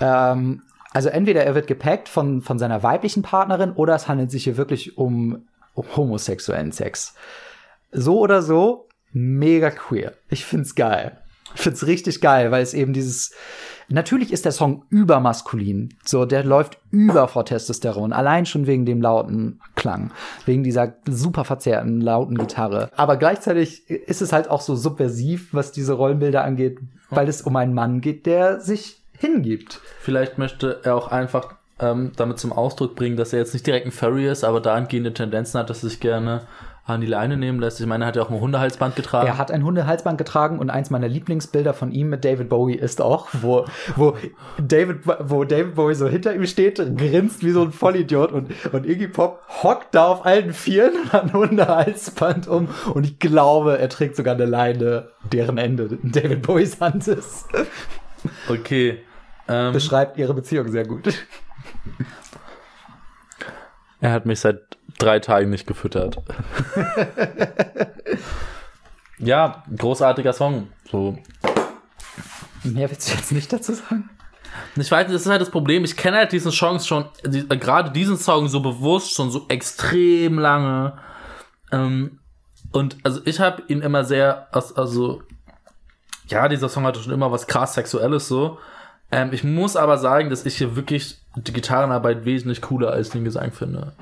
Ähm, 0.00 0.62
also 0.92 1.10
entweder 1.10 1.44
er 1.44 1.54
wird 1.54 1.66
gepackt 1.66 2.08
von, 2.08 2.42
von 2.42 2.58
seiner 2.58 2.82
weiblichen 2.82 3.22
Partnerin 3.22 3.72
oder 3.72 3.94
es 3.94 4.08
handelt 4.08 4.30
sich 4.30 4.44
hier 4.44 4.56
wirklich 4.56 4.96
um 4.96 5.46
homosexuellen 5.96 6.72
Sex. 6.72 7.14
So 7.92 8.18
oder 8.18 8.42
so, 8.42 8.88
mega 9.12 9.70
queer. 9.70 10.14
Ich 10.28 10.44
find's 10.44 10.74
geil. 10.74 11.18
Ich 11.54 11.60
find's 11.60 11.86
richtig 11.86 12.20
geil, 12.20 12.50
weil 12.50 12.62
es 12.62 12.74
eben 12.74 12.92
dieses, 12.92 13.32
natürlich 13.88 14.32
ist 14.32 14.44
der 14.44 14.52
Song 14.52 14.84
übermaskulin. 14.90 15.94
So, 16.04 16.24
der 16.24 16.44
läuft 16.44 16.78
über 16.90 17.28
vor 17.28 17.44
Testosteron. 17.44 18.12
Allein 18.12 18.46
schon 18.46 18.66
wegen 18.66 18.86
dem 18.86 19.00
lauten 19.00 19.60
Klang. 19.74 20.10
Wegen 20.44 20.62
dieser 20.62 20.94
super 21.08 21.44
verzerrten, 21.44 22.00
lauten 22.00 22.36
Gitarre. 22.36 22.90
Aber 22.96 23.16
gleichzeitig 23.16 23.88
ist 23.88 24.22
es 24.22 24.32
halt 24.32 24.50
auch 24.50 24.60
so 24.60 24.76
subversiv, 24.76 25.48
was 25.52 25.72
diese 25.72 25.94
Rollenbilder 25.94 26.44
angeht, 26.44 26.78
weil 27.10 27.28
es 27.28 27.42
um 27.42 27.56
einen 27.56 27.74
Mann 27.74 28.00
geht, 28.00 28.26
der 28.26 28.60
sich 28.60 29.02
hingibt. 29.18 29.80
Vielleicht 30.00 30.38
möchte 30.38 30.80
er 30.84 30.94
auch 30.94 31.08
einfach 31.08 31.54
ähm, 31.80 32.12
damit 32.16 32.38
zum 32.38 32.52
Ausdruck 32.52 32.94
bringen, 32.94 33.16
dass 33.16 33.32
er 33.32 33.40
jetzt 33.40 33.52
nicht 33.52 33.66
direkt 33.66 33.86
ein 33.86 33.92
Furry 33.92 34.28
ist, 34.28 34.44
aber 34.44 34.60
dahingehende 34.60 35.14
Tendenzen 35.14 35.58
hat, 35.58 35.70
dass 35.70 35.82
er 35.82 35.90
sich 35.90 36.00
gerne 36.00 36.42
an 36.88 37.02
die 37.02 37.06
Leine 37.06 37.36
nehmen 37.36 37.60
lässt. 37.60 37.80
Ich 37.80 37.86
meine, 37.86 38.04
er 38.04 38.08
hat 38.08 38.16
ja 38.16 38.22
auch 38.22 38.30
ein 38.30 38.40
Hundehalsband 38.40 38.96
getragen. 38.96 39.26
Er 39.26 39.36
hat 39.36 39.50
ein 39.50 39.62
Hundehalsband 39.62 40.16
getragen 40.16 40.58
und 40.58 40.70
eins 40.70 40.88
meiner 40.88 41.06
Lieblingsbilder 41.06 41.74
von 41.74 41.92
ihm 41.92 42.08
mit 42.08 42.24
David 42.24 42.48
Bowie 42.48 42.76
ist 42.76 43.02
auch, 43.02 43.28
wo, 43.32 43.66
wo 43.96 44.16
David, 44.58 45.00
wo 45.04 45.44
David 45.44 45.74
Bowie 45.74 45.94
so 45.94 46.08
hinter 46.08 46.34
ihm 46.34 46.46
steht, 46.46 46.76
grinst 46.96 47.44
wie 47.44 47.50
so 47.50 47.62
ein 47.62 47.72
Vollidiot 47.72 48.32
und, 48.32 48.52
und 48.72 48.86
Iggy 48.86 49.08
Pop 49.08 49.42
hockt 49.62 49.94
da 49.94 50.06
auf 50.06 50.24
allen 50.24 50.54
Vieren 50.54 50.94
und 51.02 51.12
hat 51.12 51.24
ein 51.24 51.32
Hundehalsband 51.34 52.48
um 52.48 52.68
und 52.94 53.04
ich 53.04 53.18
glaube, 53.18 53.78
er 53.78 53.90
trägt 53.90 54.16
sogar 54.16 54.34
eine 54.34 54.46
Leine, 54.46 55.10
deren 55.30 55.58
Ende 55.58 55.98
David 56.02 56.42
Bowies 56.42 56.80
Hand 56.80 57.06
ist. 57.06 57.48
Okay. 58.48 59.00
Ähm, 59.46 59.72
Beschreibt 59.72 60.16
ihre 60.16 60.32
Beziehung 60.32 60.70
sehr 60.70 60.86
gut. 60.86 61.12
er 64.00 64.12
hat 64.12 64.26
mich 64.26 64.40
seit 64.40 64.77
drei 64.98 65.18
Tagen 65.20 65.50
nicht 65.50 65.66
gefüttert. 65.66 66.18
ja, 69.18 69.62
großartiger 69.76 70.32
Song. 70.32 70.68
So. 70.90 71.18
Mehr 72.64 72.90
willst 72.90 73.08
du 73.10 73.14
jetzt 73.14 73.32
nicht 73.32 73.52
dazu 73.52 73.74
sagen? 73.74 74.10
Ich 74.76 74.90
weiß, 74.90 75.06
das 75.10 75.22
ist 75.22 75.28
halt 75.28 75.40
das 75.40 75.50
Problem. 75.50 75.84
Ich 75.84 75.96
kenne 75.96 76.18
halt 76.18 76.32
diesen 76.32 76.52
Song 76.52 76.80
schon, 76.80 77.06
die, 77.24 77.40
äh, 77.48 77.56
gerade 77.56 77.90
diesen 77.90 78.16
Song 78.16 78.48
so 78.48 78.60
bewusst 78.60 79.12
schon 79.14 79.30
so 79.30 79.46
extrem 79.48 80.38
lange. 80.38 80.94
Ähm, 81.72 82.18
und 82.72 82.96
also 83.02 83.20
ich 83.24 83.40
habe 83.40 83.62
ihn 83.68 83.80
immer 83.82 84.04
sehr, 84.04 84.48
als- 84.54 84.76
also 84.76 85.22
ja, 86.28 86.48
dieser 86.48 86.68
Song 86.68 86.84
hatte 86.84 87.00
schon 87.00 87.12
immer 87.12 87.32
was 87.32 87.46
krass 87.46 87.74
Sexuelles 87.74 88.28
so. 88.28 88.58
Ähm, 89.10 89.30
ich 89.32 89.42
muss 89.44 89.76
aber 89.76 89.96
sagen, 89.98 90.28
dass 90.30 90.44
ich 90.44 90.58
hier 90.58 90.76
wirklich 90.76 91.18
die 91.36 91.52
Gitarrenarbeit 91.52 92.24
wesentlich 92.24 92.60
cooler 92.60 92.90
als 92.90 93.10
den 93.10 93.24
Gesang 93.24 93.52
finde. 93.52 93.92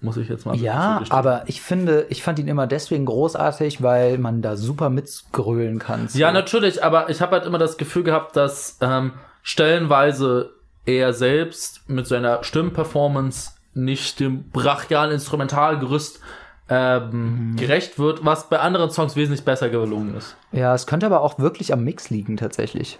Muss 0.00 0.18
ich 0.18 0.28
jetzt 0.28 0.44
mal 0.44 0.54
Ja, 0.56 1.02
aber 1.08 1.44
ich 1.46 1.62
finde, 1.62 2.06
ich 2.10 2.22
fand 2.22 2.38
ihn 2.38 2.48
immer 2.48 2.66
deswegen 2.66 3.06
großartig, 3.06 3.82
weil 3.82 4.18
man 4.18 4.42
da 4.42 4.56
super 4.56 4.90
mitgrölen 4.90 5.78
kann. 5.78 6.08
Ja, 6.12 6.32
natürlich, 6.32 6.84
aber 6.84 7.08
ich 7.08 7.20
habe 7.22 7.32
halt 7.36 7.46
immer 7.46 7.58
das 7.58 7.78
Gefühl 7.78 8.02
gehabt, 8.02 8.36
dass 8.36 8.76
ähm, 8.82 9.12
stellenweise 9.42 10.50
er 10.84 11.12
selbst 11.14 11.88
mit 11.88 12.06
seiner 12.06 12.44
Stimmperformance 12.44 13.52
nicht 13.74 14.20
dem 14.20 14.50
brachialen 14.50 15.12
Instrumentalgerüst 15.12 16.20
ähm, 16.68 17.56
gerecht 17.58 17.98
wird, 17.98 18.24
was 18.24 18.48
bei 18.48 18.58
anderen 18.60 18.90
Songs 18.90 19.16
wesentlich 19.16 19.44
besser 19.44 19.68
gelungen 19.70 20.14
ist. 20.16 20.36
Ja, 20.52 20.74
es 20.74 20.86
könnte 20.86 21.06
aber 21.06 21.20
auch 21.22 21.38
wirklich 21.38 21.72
am 21.72 21.84
Mix 21.84 22.10
liegen, 22.10 22.36
tatsächlich. 22.36 22.98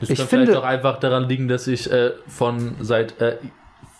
Das 0.00 0.10
Ich 0.10 0.18
kann 0.18 0.26
finde- 0.28 0.46
vielleicht 0.46 0.62
auch 0.62 0.68
einfach 0.68 0.98
daran 1.00 1.28
liegen, 1.28 1.48
dass 1.48 1.66
ich 1.66 1.90
äh, 1.90 2.12
von 2.28 2.76
seit 2.80 3.20
äh, 3.20 3.36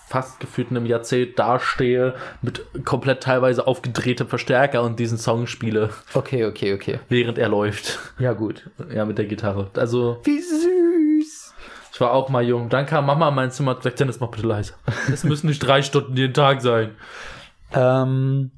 fast 0.07 0.41
gefühlt 0.41 0.71
einem 0.71 0.87
Jahrzehnt 0.87 1.39
dastehe 1.39 2.15
mit 2.41 2.65
komplett 2.85 3.23
teilweise 3.23 3.67
aufgedrehtem 3.67 4.29
Verstärker 4.29 4.83
und 4.83 4.99
diesen 5.01 5.19
Song 5.19 5.47
spiele, 5.47 5.91
Okay, 6.15 6.45
okay, 6.45 6.75
okay. 6.75 7.01
während 7.09 7.39
er 7.39 7.49
läuft. 7.49 7.99
Ja, 8.19 8.33
gut. 8.33 8.71
Ja, 8.95 9.05
mit 9.05 9.19
der 9.19 9.25
Gitarre. 9.27 9.71
Also 9.77 10.21
Wie 10.25 10.41
süß. 10.41 11.55
Ich 11.93 12.01
war 12.01 12.13
auch 12.13 12.29
mal 12.29 12.45
jung. 12.45 12.69
Dann 12.69 12.87
kam 12.87 13.07
Mama 13.07 13.29
in 13.31 13.35
mein 13.35 13.51
Zimmer 13.51 13.73
und 13.73 13.79
gesagt, 13.79 13.99
Dennis, 13.99 14.21
mach 14.21 14.29
bitte 14.29 14.47
leise. 14.47 14.75
Es 15.13 15.25
müssen 15.25 15.47
nicht 15.49 15.61
drei 15.61 15.83
Stunden 15.83 16.17
jeden 16.17 16.35
Tag 16.35 16.61
sein. 16.61 16.91
Ähm, 17.73 18.51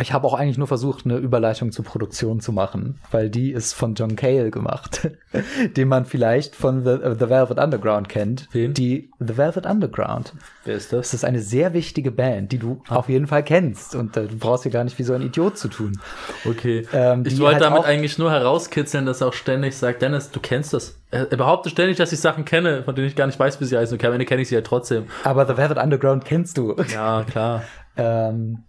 ich 0.00 0.12
habe 0.12 0.26
auch 0.26 0.34
eigentlich 0.34 0.58
nur 0.58 0.66
versucht, 0.66 1.04
eine 1.04 1.16
Überleitung 1.16 1.72
zur 1.72 1.84
Produktion 1.84 2.40
zu 2.40 2.52
machen, 2.52 2.98
weil 3.10 3.30
die 3.30 3.52
ist 3.52 3.72
von 3.72 3.94
John 3.94 4.16
Cale 4.16 4.50
gemacht, 4.50 5.10
den 5.76 5.88
man 5.88 6.04
vielleicht 6.04 6.56
von 6.56 6.84
The, 6.84 6.90
äh, 6.90 7.14
The 7.18 7.28
Velvet 7.28 7.58
Underground 7.58 8.08
kennt. 8.08 8.48
Wen? 8.52 8.74
Die 8.74 9.10
The 9.18 9.36
Velvet 9.36 9.66
Underground. 9.66 10.34
Wer 10.64 10.76
ist 10.76 10.92
Das 10.92 11.14
ist 11.14 11.24
eine 11.24 11.40
sehr 11.40 11.72
wichtige 11.72 12.10
Band, 12.10 12.52
die 12.52 12.58
du 12.58 12.82
auf 12.88 13.08
jeden 13.08 13.26
Fall 13.26 13.42
kennst 13.42 13.94
und 13.94 14.16
äh, 14.16 14.26
du 14.26 14.36
brauchst 14.36 14.64
hier 14.64 14.72
gar 14.72 14.84
nicht 14.84 14.98
wie 14.98 15.02
so 15.02 15.14
ein 15.14 15.22
Idiot 15.22 15.58
zu 15.58 15.68
tun. 15.68 15.98
Okay. 16.44 16.86
Ähm, 16.92 17.24
ich 17.26 17.38
wollte 17.40 17.64
halt 17.64 17.64
damit 17.64 17.84
eigentlich 17.84 18.18
nur 18.18 18.30
herauskitzeln, 18.30 19.06
dass 19.06 19.20
er 19.20 19.28
auch 19.28 19.34
ständig 19.34 19.76
sagt, 19.76 20.02
Dennis, 20.02 20.30
du 20.30 20.40
kennst 20.40 20.72
das. 20.74 20.98
Er, 21.10 21.30
er 21.30 21.36
behauptet 21.36 21.72
ständig, 21.72 21.96
dass 21.96 22.12
ich 22.12 22.20
Sachen 22.20 22.44
kenne, 22.44 22.82
von 22.84 22.94
denen 22.94 23.08
ich 23.08 23.16
gar 23.16 23.26
nicht 23.26 23.38
weiß, 23.38 23.60
wie 23.60 23.64
sie 23.64 23.76
heißen. 23.76 23.96
Okay, 23.96 24.06
am 24.06 24.12
Ende 24.12 24.26
kenne 24.26 24.42
ich 24.42 24.48
sie 24.48 24.54
ja 24.54 24.60
trotzdem. 24.60 25.06
Aber 25.24 25.46
The 25.46 25.56
Velvet 25.56 25.78
Underground 25.78 26.24
kennst 26.24 26.58
du. 26.58 26.76
Ja, 26.92 27.24
klar. 27.24 27.62
Ähm, 28.00 28.62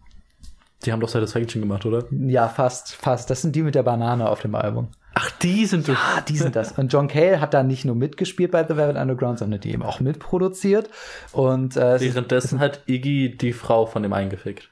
Die 0.86 0.92
haben 0.92 1.00
doch 1.02 1.10
Satisfaction 1.10 1.62
gemacht, 1.62 1.86
oder? 1.86 2.06
ja, 2.12 2.48
fast, 2.48 2.94
fast. 2.96 3.30
Das 3.30 3.42
sind 3.42 3.56
die 3.56 3.64
mit 3.64 3.76
der 3.76 3.84
Banane 3.84 4.30
auf 4.30 4.42
dem 4.42 4.56
Album. 4.56 4.88
Ach, 5.16 5.30
die 5.42 5.66
sind 5.66 5.88
das. 5.90 5.98
Ah, 5.98 6.22
die 6.22 6.38
sind 6.38 6.56
das. 6.56 6.72
Und 6.78 6.94
John 6.94 7.08
Cale 7.10 7.42
hat 7.42 7.54
da 7.54 7.64
nicht 7.64 7.84
nur 7.84 7.96
mitgespielt 7.96 8.52
bei 8.52 8.64
The 8.66 8.78
Velvet 8.78 8.96
Underground, 8.96 9.40
sondern 9.40 9.60
die 9.60 9.72
eben 9.74 9.84
auch 9.84 10.00
mitproduziert. 10.00 10.90
Und 11.34 11.76
äh, 11.76 11.96
es 11.96 12.02
ist- 12.02 12.16
Währenddessen 12.16 12.60
hat 12.60 12.82
Iggy 12.88 13.36
die 13.36 13.52
Frau 13.52 13.86
von 13.88 14.04
dem 14.04 14.14
eingefickt. 14.14 14.70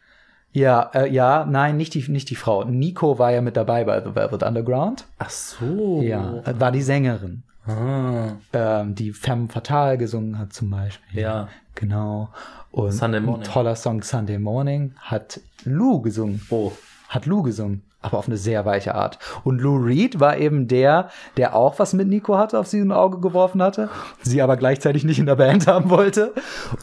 ja, 0.53 0.89
äh, 0.93 1.11
ja, 1.11 1.45
nein, 1.45 1.75
nicht 1.75 1.93
die, 1.95 2.09
nicht 2.09 2.29
die 2.29 2.35
Frau. 2.35 2.63
Nico 2.63 3.19
war 3.19 3.31
ja 3.31 3.41
mit 3.41 3.57
dabei 3.57 3.83
bei 3.83 3.99
The 4.01 4.15
Velvet 4.15 4.43
Underground. 4.43 5.05
Ach 5.17 5.29
so. 5.29 6.01
Ja, 6.01 6.41
war 6.57 6.71
die 6.71 6.81
Sängerin, 6.83 7.43
Ah, 7.65 8.33
ähm, 8.53 8.95
die 8.95 9.11
Femme 9.11 9.49
Fatale 9.49 9.97
gesungen 9.97 10.39
hat 10.39 10.53
zum 10.53 10.69
Beispiel. 10.69 11.19
ja. 11.19 11.49
Genau. 11.75 12.29
Und 12.71 12.91
Sunday 12.91 13.21
Morning. 13.21 13.47
ein 13.47 13.51
toller 13.51 13.75
Song 13.75 14.01
Sunday 14.03 14.37
Morning 14.37 14.93
hat 14.99 15.39
Lou 15.63 16.01
gesungen. 16.01 16.45
Oh. 16.49 16.71
Hat 17.09 17.25
Lou 17.25 17.41
gesungen, 17.41 17.83
aber 18.01 18.17
auf 18.17 18.27
eine 18.27 18.37
sehr 18.37 18.65
weiche 18.65 18.93
Art. 18.93 19.17
Und 19.45 19.61
Lou 19.61 19.77
Reed 19.77 20.19
war 20.19 20.37
eben 20.37 20.67
der, 20.67 21.09
der 21.37 21.55
auch 21.55 21.79
was 21.79 21.93
mit 21.93 22.07
Nico 22.09 22.37
hatte, 22.37 22.59
auf 22.59 22.67
sie 22.67 22.79
ein 22.79 22.91
Auge 22.91 23.19
geworfen 23.19 23.63
hatte, 23.63 23.89
sie 24.21 24.41
aber 24.41 24.57
gleichzeitig 24.57 25.05
nicht 25.05 25.19
in 25.19 25.25
der 25.25 25.37
Band 25.37 25.67
haben 25.67 25.89
wollte. 25.89 26.33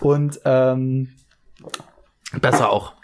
Und 0.01 0.41
ähm, 0.47 1.11
Besser 2.41 2.71
auch. 2.71 2.95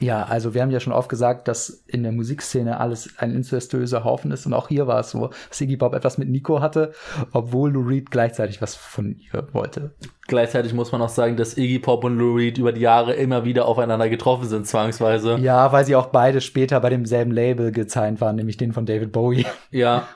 Ja, 0.00 0.22
also 0.24 0.54
wir 0.54 0.62
haben 0.62 0.70
ja 0.70 0.80
schon 0.80 0.92
oft 0.92 1.08
gesagt, 1.08 1.48
dass 1.48 1.84
in 1.86 2.02
der 2.02 2.12
Musikszene 2.12 2.78
alles 2.80 3.14
ein 3.18 3.34
incestuöser 3.34 4.04
Haufen 4.04 4.30
ist. 4.30 4.46
Und 4.46 4.54
auch 4.54 4.68
hier 4.68 4.86
war 4.86 5.00
es 5.00 5.10
so, 5.10 5.30
dass 5.48 5.60
Iggy 5.60 5.76
Pop 5.76 5.94
etwas 5.94 6.18
mit 6.18 6.28
Nico 6.28 6.60
hatte, 6.60 6.92
obwohl 7.32 7.72
Lou 7.72 7.82
Reed 7.82 8.10
gleichzeitig 8.10 8.60
was 8.62 8.74
von 8.74 9.16
ihr 9.18 9.48
wollte. 9.52 9.92
Gleichzeitig 10.26 10.74
muss 10.74 10.92
man 10.92 11.02
auch 11.02 11.08
sagen, 11.08 11.36
dass 11.36 11.56
Iggy 11.56 11.78
Pop 11.78 12.04
und 12.04 12.18
Lou 12.18 12.36
Reed 12.36 12.58
über 12.58 12.72
die 12.72 12.80
Jahre 12.80 13.14
immer 13.14 13.44
wieder 13.44 13.66
aufeinander 13.66 14.08
getroffen 14.08 14.48
sind, 14.48 14.66
zwangsweise. 14.66 15.36
Ja, 15.36 15.72
weil 15.72 15.84
sie 15.84 15.96
auch 15.96 16.06
beide 16.06 16.40
später 16.40 16.80
bei 16.80 16.90
demselben 16.90 17.30
Label 17.30 17.72
gezeigt 17.72 18.20
waren, 18.20 18.36
nämlich 18.36 18.56
den 18.56 18.72
von 18.72 18.86
David 18.86 19.12
Bowie. 19.12 19.46
Ja. 19.70 20.08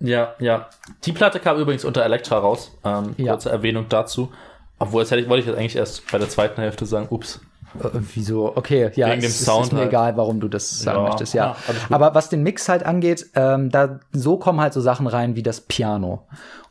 Ja, 0.00 0.34
ja. 0.38 0.68
Die 1.04 1.12
Platte 1.12 1.40
kam 1.40 1.58
übrigens 1.58 1.84
unter 1.84 2.04
Elektra 2.04 2.38
raus. 2.38 2.76
Ähm, 2.84 3.14
Ja. 3.16 3.32
Kurze 3.32 3.50
Erwähnung 3.50 3.86
dazu. 3.88 4.32
Obwohl, 4.78 5.02
das 5.02 5.10
hätte 5.10 5.22
ich, 5.22 5.28
wollte 5.28 5.40
ich 5.40 5.46
jetzt 5.46 5.56
eigentlich 5.56 5.76
erst 5.76 6.10
bei 6.10 6.18
der 6.18 6.28
zweiten 6.28 6.60
Hälfte 6.60 6.84
sagen. 6.84 7.06
Ups. 7.10 7.40
Äh, 7.82 7.88
Wieso? 8.14 8.56
Okay, 8.56 8.90
ja, 8.94 9.08
Wegen 9.10 9.20
dem 9.20 9.28
es, 9.30 9.44
Sound 9.44 9.66
ist 9.66 9.72
mir 9.72 9.80
halt. 9.80 9.88
egal, 9.88 10.16
warum 10.16 10.40
du 10.40 10.48
das 10.48 10.80
sagen 10.80 10.98
Ja, 10.98 11.04
möchtest, 11.08 11.34
ja. 11.34 11.46
ja, 11.46 11.56
gut. 11.66 11.76
Aber 11.90 12.14
was 12.14 12.28
den 12.28 12.42
Mix 12.42 12.68
halt 12.68 12.84
angeht, 12.84 13.26
ähm, 13.34 13.70
da 13.70 14.00
so 14.12 14.36
kommen 14.36 14.60
halt 14.60 14.72
so 14.72 14.80
Sachen 14.80 15.06
rein 15.06 15.34
wie 15.36 15.42
das 15.42 15.60
Piano 15.60 16.26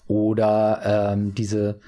oder 0.08 1.12
ähm, 1.14 1.34
diese 1.36 1.80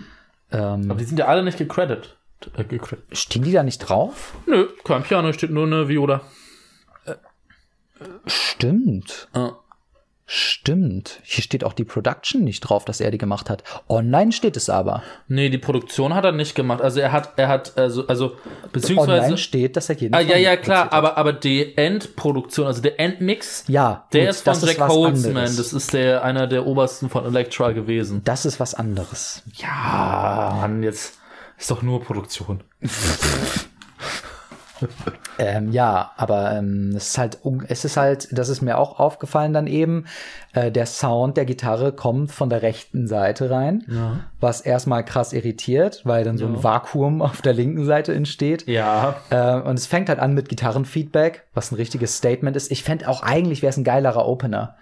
ähm, 0.52 0.90
Aber 0.90 1.00
die 1.00 1.06
sind 1.06 1.18
ja 1.20 1.26
alle 1.26 1.44
nicht 1.44 1.58
gecredited. 1.58 2.16
Äh, 2.58 2.64
gecredited. 2.66 3.18
stehen 3.18 3.44
die 3.44 3.52
da 3.52 3.64
nicht 3.64 3.80
drauf? 3.80 4.34
Nö, 4.46 4.68
kein 4.84 5.04
Piano, 5.04 5.32
steht 5.34 5.52
nur 5.52 5.66
eine 5.66 5.88
Viola. 5.88 6.22
Stimmt. 8.28 9.28
Äh. 9.34 9.50
Stimmt. 10.28 11.20
Hier 11.24 11.44
steht 11.44 11.64
auch 11.64 11.74
die 11.74 11.84
Production 11.84 12.44
nicht 12.44 12.62
drauf, 12.62 12.84
dass 12.84 13.00
er 13.00 13.12
die 13.12 13.20
gemacht 13.20 13.48
hat. 13.48 13.64
Online 13.88 14.32
steht 14.32 14.58
es 14.58 14.72
aber. 14.72 15.04
Nee, 15.28 15.50
die 15.50 15.60
Produktion 15.60 16.16
hat 16.16 16.26
er 16.26 16.32
nicht 16.32 16.56
gemacht. 16.56 16.82
Also 16.82 17.00
er 17.00 17.12
hat, 17.12 17.34
er 17.38 17.48
hat, 17.48 17.78
also, 17.78 18.08
also 18.08 18.36
beziehungsweise. 18.72 19.22
Online 19.22 19.38
steht, 19.38 19.78
dass 19.78 19.90
er 19.90 19.98
jeden 19.98 20.16
Ah, 20.16 20.22
ja, 20.22 20.38
ja, 20.38 20.58
klar, 20.58 20.92
aber, 20.92 21.18
aber 21.18 21.32
die 21.32 21.78
Endproduktion, 21.78 22.66
also 22.66 22.82
der 22.82 23.00
Endmix, 23.00 23.66
Ja, 23.68 24.08
der 24.14 24.22
gut, 24.22 24.30
ist 24.32 24.42
von 24.42 24.68
Jack 24.68 24.80
Holzman. 24.80 25.44
Das 25.44 25.74
ist 25.74 25.94
der, 25.94 26.24
einer 26.24 26.48
der 26.48 26.66
obersten 26.66 27.10
von 27.10 27.24
Elektra 27.26 27.72
gewesen. 27.72 28.22
Das 28.24 28.48
ist 28.48 28.60
was 28.60 28.74
anderes. 28.74 29.44
Ja, 29.58 30.58
Mann, 30.60 30.82
jetzt 30.82 31.20
ist 31.60 31.70
doch 31.70 31.84
nur 31.84 32.02
Produktion. 32.02 32.64
Ähm, 35.38 35.72
ja, 35.72 36.12
aber 36.18 36.54
ähm, 36.54 36.94
es 36.96 37.10
ist 37.10 37.18
halt, 37.18 37.40
es 37.68 37.86
ist 37.86 37.98
halt, 37.98 38.30
das 38.32 38.50
ist 38.50 38.62
mir 38.62 38.78
auch 38.78 39.00
aufgefallen 39.00 39.54
dann 39.54 39.68
eben, 39.68 40.06
äh, 40.54 40.72
der 40.72 40.86
Sound 40.86 41.38
der 41.38 41.46
Gitarre 41.46 41.92
kommt 41.92 42.32
von 42.32 42.50
der 42.50 42.62
rechten 42.62 43.08
Seite 43.08 43.50
rein, 43.50 44.24
was 44.40 44.62
erstmal 44.62 45.04
krass 45.04 45.34
irritiert, 45.34 46.02
weil 46.06 46.24
dann 46.24 46.38
so 46.38 46.46
ein 46.46 46.64
Vakuum 46.64 47.22
auf 47.22 47.42
der 47.42 47.54
linken 47.54 47.86
Seite 47.86 48.14
entsteht. 48.14 48.68
Ja. 48.68 49.18
Äh, 49.30 49.60
und 49.62 49.78
es 49.78 49.88
fängt 49.88 50.10
halt 50.10 50.20
an 50.20 50.34
mit 50.34 50.50
Gitarrenfeedback, 50.50 51.44
was 51.54 51.72
ein 51.72 51.76
richtiges 51.76 52.18
Statement 52.18 52.56
ist. 52.56 52.72
Ich 52.72 52.84
fände 52.84 53.10
auch 53.10 53.24
eigentlich 53.24 53.62
wäre 53.62 53.72
es 53.72 53.78
ein 53.78 53.84
geilerer 53.84 54.28
Opener. 54.28 54.76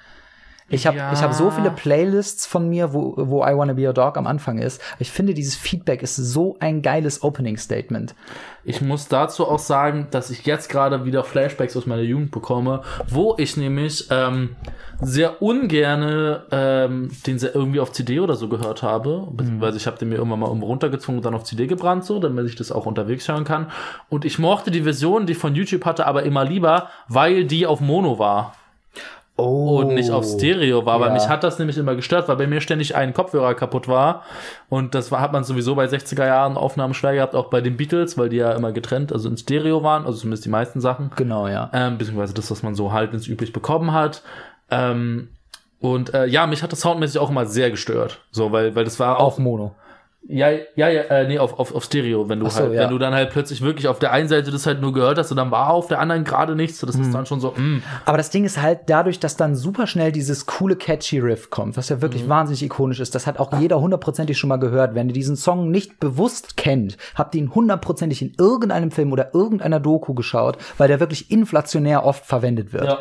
Ich 0.70 0.88
habe 0.88 0.98
Ja. 0.98 1.12
ich 1.14 1.22
hab 1.22 1.34
so 1.34 1.52
viele 1.52 1.72
Playlists 1.72 2.46
von 2.46 2.70
mir, 2.70 2.94
wo, 2.94 3.14
wo 3.18 3.44
I 3.46 3.56
Wanna 3.56 3.74
Be 3.74 3.86
Your 3.88 3.94
Dog 3.94 4.18
am 4.18 4.28
Anfang 4.28 4.58
ist. 4.60 4.82
Ich 5.00 5.12
finde, 5.12 5.34
dieses 5.34 5.56
Feedback 5.56 6.02
ist 6.02 6.16
so 6.16 6.56
ein 6.60 6.82
geiles 6.82 7.22
Opening-Statement. 7.22 8.16
Ich 8.64 8.82
muss 8.82 9.08
dazu 9.10 9.48
auch 9.48 9.60
sagen, 9.60 10.08
dass 10.12 10.30
ich 10.30 10.46
jetzt 10.46 10.70
gerade 10.70 11.04
wieder 11.06 11.24
Flashbacks 11.26 11.76
aus 11.76 11.86
meiner 11.86 12.02
Jugend 12.02 12.32
bekomme, 12.32 12.82
wo 13.10 13.36
ich 13.38 13.58
nämlich 13.58 14.08
ähm, 14.10 14.56
sehr 15.02 15.42
ungerne 15.42 16.44
ähm, 16.52 17.12
den 17.28 17.40
sehr 17.40 17.54
irgendwie 17.56 17.82
auf 17.82 17.92
CD 17.92 18.22
oder 18.22 18.36
so 18.36 18.48
gehört 18.48 18.84
habe, 18.84 19.28
beziehungsweise 19.32 19.78
ich 19.78 19.86
habe 19.86 19.98
den 19.98 20.10
mir 20.10 20.16
irgendwann 20.16 20.40
mal 20.40 20.48
irgendwo 20.48 20.68
runtergezogen 20.68 21.18
und 21.18 21.26
dann 21.26 21.34
auf 21.36 21.44
CD 21.44 21.68
gebrannt, 21.68 22.06
so, 22.06 22.20
damit 22.20 22.46
ich 22.48 22.56
das 22.56 22.72
auch 22.72 22.86
unterwegs 22.86 23.28
hören 23.28 23.44
kann. 23.44 23.70
Und 24.08 24.24
ich 24.24 24.40
mochte 24.40 24.72
die 24.72 24.84
Version, 24.84 25.26
die 25.26 25.34
ich 25.34 25.38
von 25.40 25.56
YouTube 25.56 25.84
hatte, 25.86 26.08
aber 26.08 26.24
immer 26.24 26.46
lieber, 26.46 26.88
weil 27.10 27.44
die 27.44 27.68
auf 27.68 27.82
Mono 27.82 28.18
war 28.18 28.54
Oh. 29.36 29.80
und 29.80 29.96
nicht 29.96 30.12
auf 30.12 30.26
Stereo 30.26 30.86
war, 30.86 31.00
weil 31.00 31.08
Ja. 31.08 31.14
mich 31.16 31.28
hat 31.28 31.44
das 31.44 31.58
nämlich 31.58 31.78
immer 31.80 31.96
gestört, 31.96 32.28
weil 32.28 32.36
bei 32.36 32.46
mir 32.46 32.62
ständig 32.62 32.96
ein 32.96 33.14
Kopfhörer 33.16 33.56
kaputt 33.56 33.88
war 33.88 34.22
und 34.70 34.94
das 34.94 35.12
war, 35.12 35.22
hat 35.22 35.32
man 35.34 35.44
sowieso 35.44 35.74
bei 35.74 35.86
60er 35.86 36.26
Jahren 36.28 36.56
Aufnahmen 36.56 36.94
schwer 36.94 37.16
gehabt, 37.16 37.34
auch 37.34 37.50
bei 37.50 37.60
den 37.60 37.76
Beatles, 37.76 38.16
weil 38.18 38.30
die 38.30 38.38
ja 38.38 38.52
immer 38.52 38.72
getrennt, 38.72 39.12
also 39.12 39.28
in 39.30 39.38
Stereo 39.38 39.82
waren, 39.82 40.06
also 40.06 40.20
zumindest 40.20 40.46
die 40.46 40.50
meisten 40.50 40.82
Sachen, 40.82 41.10
Genau, 41.16 41.48
ja. 41.48 41.72
ähm, 41.74 41.98
beziehungsweise 41.98 42.36
das, 42.36 42.52
was 42.52 42.62
man 42.62 42.76
so 42.76 42.92
halt 42.94 43.12
ins 43.14 43.28
üblich 43.28 43.54
bekommen 43.54 43.92
hat. 43.92 44.22
Ähm, 44.70 45.30
und 45.80 46.14
äh, 46.14 46.28
ja, 46.28 46.46
mich 46.48 46.62
hat 46.64 46.72
das 46.72 46.82
soundmäßig 46.82 47.20
auch 47.20 47.30
immer 47.30 47.46
sehr 47.46 47.72
gestört, 47.72 48.22
so 48.32 48.52
weil 48.52 48.76
weil 48.76 48.86
das 48.86 49.00
war 49.00 49.18
auch 49.20 49.24
Auf 49.26 49.38
Mono. 49.40 49.74
Ja, 50.26 50.50
ja, 50.76 50.88
ja, 50.90 51.02
äh, 51.04 51.28
nee, 51.28 51.38
auf, 51.38 51.60
auf, 51.60 51.76
auf 51.76 51.84
Stereo, 51.84 52.30
wenn 52.30 52.40
du 52.40 52.50
so, 52.50 52.60
halt, 52.62 52.74
ja. 52.74 52.84
wenn 52.84 52.90
du 52.90 52.98
dann 52.98 53.14
halt 53.14 53.30
plötzlich 53.32 53.62
wirklich 53.62 53.88
auf 53.90 54.00
der 54.00 54.12
einen 54.14 54.30
Seite 54.30 54.52
das 54.52 54.66
halt 54.66 54.80
nur 54.80 54.94
gehört 54.94 55.18
hast 55.18 55.32
und 55.32 55.38
dann 55.38 55.52
war 55.52 55.70
auf 55.72 55.88
der 55.88 56.00
anderen 56.00 56.24
gerade 56.24 56.56
nichts, 56.56 56.80
so 56.80 56.88
das 56.88 56.96
Mhm. 56.96 57.04
ist 57.04 57.14
dann 57.14 57.26
schon 57.26 57.40
so, 57.42 57.52
mm, 57.52 57.82
Aber 58.06 58.18
das 58.18 58.30
Ding 58.30 58.46
ist 58.46 58.62
halt 58.62 58.82
dadurch, 58.88 59.20
dass 59.20 59.36
dann 59.36 59.56
super 59.56 59.86
schnell 59.86 60.12
dieses 60.14 60.46
coole 60.46 60.76
catchy 60.78 61.20
Riff 61.20 61.50
kommt, 61.50 61.76
was 61.76 61.90
ja 61.90 62.02
wirklich 62.02 62.30
wahnsinnig 62.30 62.64
ikonisch 62.64 63.00
ist. 63.02 63.14
Das 63.16 63.28
hat 63.28 63.38
auch 63.40 63.60
jeder 63.60 63.82
hundertprozentig 63.82 64.38
schon 64.38 64.48
mal 64.48 64.58
gehört. 64.58 64.96
Wenn 64.96 65.08
ihr 65.10 65.14
diesen 65.14 65.36
Song 65.36 65.70
nicht 65.72 66.00
bewusst 66.00 66.56
kennt, 66.56 66.98
habt 67.16 67.36
ihr 67.36 67.42
ihn 67.42 67.54
hundertprozentig 67.54 68.22
in 68.22 68.34
irgendeinem 68.40 68.92
Film 68.92 69.12
oder 69.12 69.34
irgendeiner 69.36 69.80
Doku 69.82 70.14
geschaut, 70.14 70.58
weil 70.78 70.88
der 70.88 71.00
wirklich 71.02 71.32
inflationär 71.32 72.06
oft 72.06 72.26
verwendet 72.26 72.72
wird. 72.72 72.86
Ja. 72.86 73.00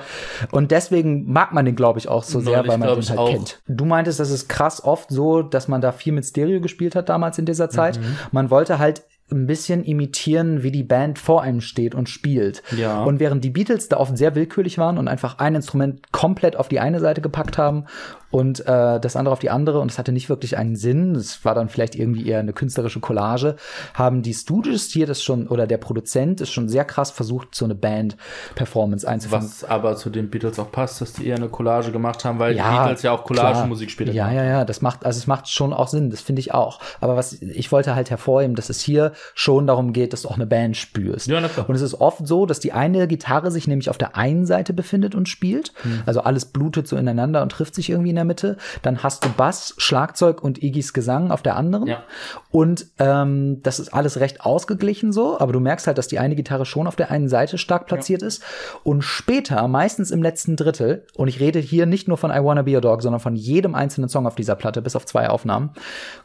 Und 0.50 0.70
deswegen 0.72 1.30
mag 1.32 1.52
man 1.52 1.64
den, 1.64 1.76
glaube 1.76 1.98
ich, 2.00 2.08
auch 2.08 2.24
so 2.24 2.40
sehr, 2.40 2.56
Neulich 2.58 2.70
weil 2.72 2.78
man 2.78 2.88
den 3.00 3.08
halt 3.08 3.18
auch. 3.18 3.30
kennt. 3.30 3.60
Du 3.68 3.84
meintest, 3.84 4.18
das 4.18 4.30
ist 4.30 4.48
krass 4.48 4.82
oft 4.84 5.10
so, 5.10 5.42
dass 5.42 5.68
man 5.68 5.80
da 5.80 5.92
viel 5.92 6.12
mit 6.12 6.24
Stereo 6.24 6.60
gespielt 6.60 6.96
hat 6.96 7.11
damals 7.12 7.38
in 7.38 7.44
dieser 7.44 7.70
Zeit. 7.70 8.00
Mhm. 8.00 8.16
Man 8.32 8.50
wollte 8.50 8.78
halt 8.78 9.02
ein 9.30 9.46
bisschen 9.46 9.84
imitieren, 9.84 10.62
wie 10.62 10.70
die 10.70 10.82
Band 10.82 11.18
vor 11.18 11.42
einem 11.42 11.60
steht 11.60 11.94
und 11.94 12.08
spielt. 12.08 12.62
Ja. 12.76 13.02
Und 13.02 13.20
während 13.20 13.44
die 13.44 13.50
Beatles 13.50 13.88
da 13.88 13.96
oft 13.98 14.16
sehr 14.16 14.34
willkürlich 14.34 14.78
waren 14.78 14.98
und 14.98 15.08
einfach 15.08 15.38
ein 15.38 15.54
Instrument 15.54 16.12
komplett 16.12 16.56
auf 16.56 16.68
die 16.68 16.80
eine 16.80 17.00
Seite 17.00 17.20
gepackt 17.20 17.58
haben 17.58 17.86
und 18.32 18.66
äh, 18.66 18.98
das 18.98 19.14
andere 19.14 19.32
auf 19.32 19.38
die 19.38 19.50
andere 19.50 19.78
und 19.78 19.92
es 19.92 19.98
hatte 19.98 20.10
nicht 20.10 20.28
wirklich 20.28 20.56
einen 20.58 20.74
Sinn, 20.74 21.14
es 21.14 21.44
war 21.44 21.54
dann 21.54 21.68
vielleicht 21.68 21.94
irgendwie 21.94 22.26
eher 22.26 22.40
eine 22.40 22.52
künstlerische 22.52 22.98
Collage, 22.98 23.54
haben 23.94 24.22
die 24.22 24.34
Studios 24.34 24.86
hier 24.86 25.06
das 25.06 25.22
schon 25.22 25.46
oder 25.46 25.68
der 25.68 25.76
Produzent 25.76 26.40
ist 26.40 26.50
schon 26.50 26.68
sehr 26.68 26.84
krass 26.84 27.10
versucht, 27.10 27.54
so 27.54 27.64
eine 27.64 27.74
Band-Performance 27.76 29.06
einzufangen. 29.08 29.46
was 29.46 29.64
aber 29.64 29.96
zu 29.96 30.10
den 30.10 30.30
Beatles 30.30 30.58
auch 30.58 30.72
passt, 30.72 31.00
dass 31.00 31.12
die 31.12 31.26
eher 31.26 31.36
eine 31.36 31.48
Collage 31.48 31.92
gemacht 31.92 32.24
haben, 32.24 32.38
weil 32.38 32.54
die 32.54 32.58
Ja, 32.58 32.84
Beatles 32.84 33.02
ja 33.02 33.12
auch 33.12 33.24
Collagenmusik 33.24 33.90
später 33.90 34.12
Ja, 34.12 34.32
ja, 34.32 34.44
ja, 34.44 34.64
das 34.64 34.80
macht, 34.82 35.04
also 35.04 35.18
es 35.18 35.26
macht 35.26 35.48
schon 35.48 35.72
auch 35.72 35.88
Sinn, 35.88 36.10
das 36.10 36.20
finde 36.20 36.40
ich 36.40 36.54
auch. 36.54 36.80
Aber 37.00 37.16
was 37.16 37.34
ich 37.40 37.70
wollte 37.70 37.94
halt 37.94 38.10
hervorheben, 38.10 38.56
dass 38.56 38.70
es 38.70 38.80
hier 38.80 39.12
schon 39.34 39.66
darum 39.66 39.92
geht, 39.92 40.12
dass 40.12 40.22
du 40.22 40.28
auch 40.28 40.36
eine 40.36 40.46
Band 40.46 40.76
spürst. 40.76 41.26
Ja. 41.26 41.38
Und 41.38 41.74
es 41.74 41.82
ist 41.82 42.00
oft 42.00 42.26
so, 42.26 42.46
dass 42.46 42.60
die 42.60 42.72
eine 42.72 43.06
Gitarre 43.06 43.50
sich 43.50 43.66
nämlich 43.68 43.90
auf 43.90 43.98
der 43.98 44.16
einen 44.16 44.46
Seite 44.46 44.72
befindet 44.72 45.14
und 45.14 45.28
spielt. 45.28 45.72
Hm. 45.82 46.02
Also 46.06 46.20
alles 46.22 46.46
blutet 46.46 46.88
so 46.88 46.96
ineinander 46.96 47.42
und 47.42 47.52
trifft 47.52 47.74
sich 47.74 47.90
irgendwie 47.90 48.10
in 48.10 48.16
der 48.16 48.21
Mitte. 48.24 48.56
Dann 48.82 49.02
hast 49.02 49.24
du 49.24 49.28
Bass, 49.30 49.74
Schlagzeug 49.78 50.42
und 50.42 50.62
Iggy's 50.62 50.92
Gesang 50.92 51.30
auf 51.30 51.42
der 51.42 51.56
anderen. 51.56 51.86
Ja. 51.86 52.02
Und 52.50 52.86
ähm, 52.98 53.62
das 53.62 53.78
ist 53.78 53.94
alles 53.94 54.20
recht 54.20 54.42
ausgeglichen 54.42 55.12
so, 55.12 55.38
aber 55.38 55.52
du 55.52 55.60
merkst 55.60 55.86
halt, 55.86 55.98
dass 55.98 56.08
die 56.08 56.18
eine 56.18 56.36
Gitarre 56.36 56.66
schon 56.66 56.86
auf 56.86 56.96
der 56.96 57.10
einen 57.10 57.28
Seite 57.28 57.58
stark 57.58 57.86
platziert 57.86 58.22
ist. 58.22 58.42
Und 58.84 59.02
später, 59.02 59.66
meistens 59.68 60.10
im 60.10 60.22
letzten 60.22 60.56
Drittel, 60.56 61.06
und 61.16 61.28
ich 61.28 61.40
rede 61.40 61.58
hier 61.58 61.86
nicht 61.86 62.08
nur 62.08 62.16
von 62.16 62.30
I 62.30 62.42
Wanna 62.42 62.62
Be 62.62 62.74
Your 62.74 62.80
Dog, 62.80 63.02
sondern 63.02 63.20
von 63.20 63.36
jedem 63.36 63.74
einzelnen 63.74 64.08
Song 64.08 64.26
auf 64.26 64.34
dieser 64.34 64.54
Platte, 64.54 64.82
bis 64.82 64.96
auf 64.96 65.06
zwei 65.06 65.28
Aufnahmen, 65.28 65.70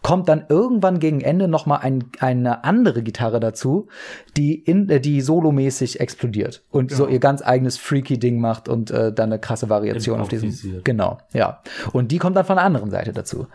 kommt 0.02 0.28
dann 0.30 0.45
irgendwann 0.50 1.00
gegen 1.00 1.22
Ende 1.22 1.48
noch 1.48 1.66
mal 1.66 1.78
ein, 1.78 2.06
eine 2.20 2.64
andere 2.64 3.04
Gitarre 3.04 3.39
dazu, 3.39 3.88
die 4.36 4.56
in, 4.56 4.89
äh, 4.89 5.00
die 5.00 5.22
solomäßig 5.22 6.00
explodiert 6.00 6.64
und 6.72 6.91
so 6.91 7.08
ihr 7.08 7.20
ganz 7.20 7.41
eigenes 7.41 7.78
freaky 7.78 8.20
Ding 8.20 8.39
macht 8.39 8.70
und 8.70 8.91
äh, 8.91 9.14
dann 9.14 9.32
eine 9.32 9.39
krasse 9.39 9.70
Variation 9.70 10.20
auf 10.20 10.28
diesem. 10.28 10.84
Genau, 10.84 11.18
ja. 11.34 11.62
Und 11.94 12.12
die 12.12 12.18
kommt 12.20 12.36
dann 12.36 12.46
von 12.46 12.56
der 12.58 12.66
anderen 12.66 12.90
Seite 12.92 13.14
dazu. 13.14 13.48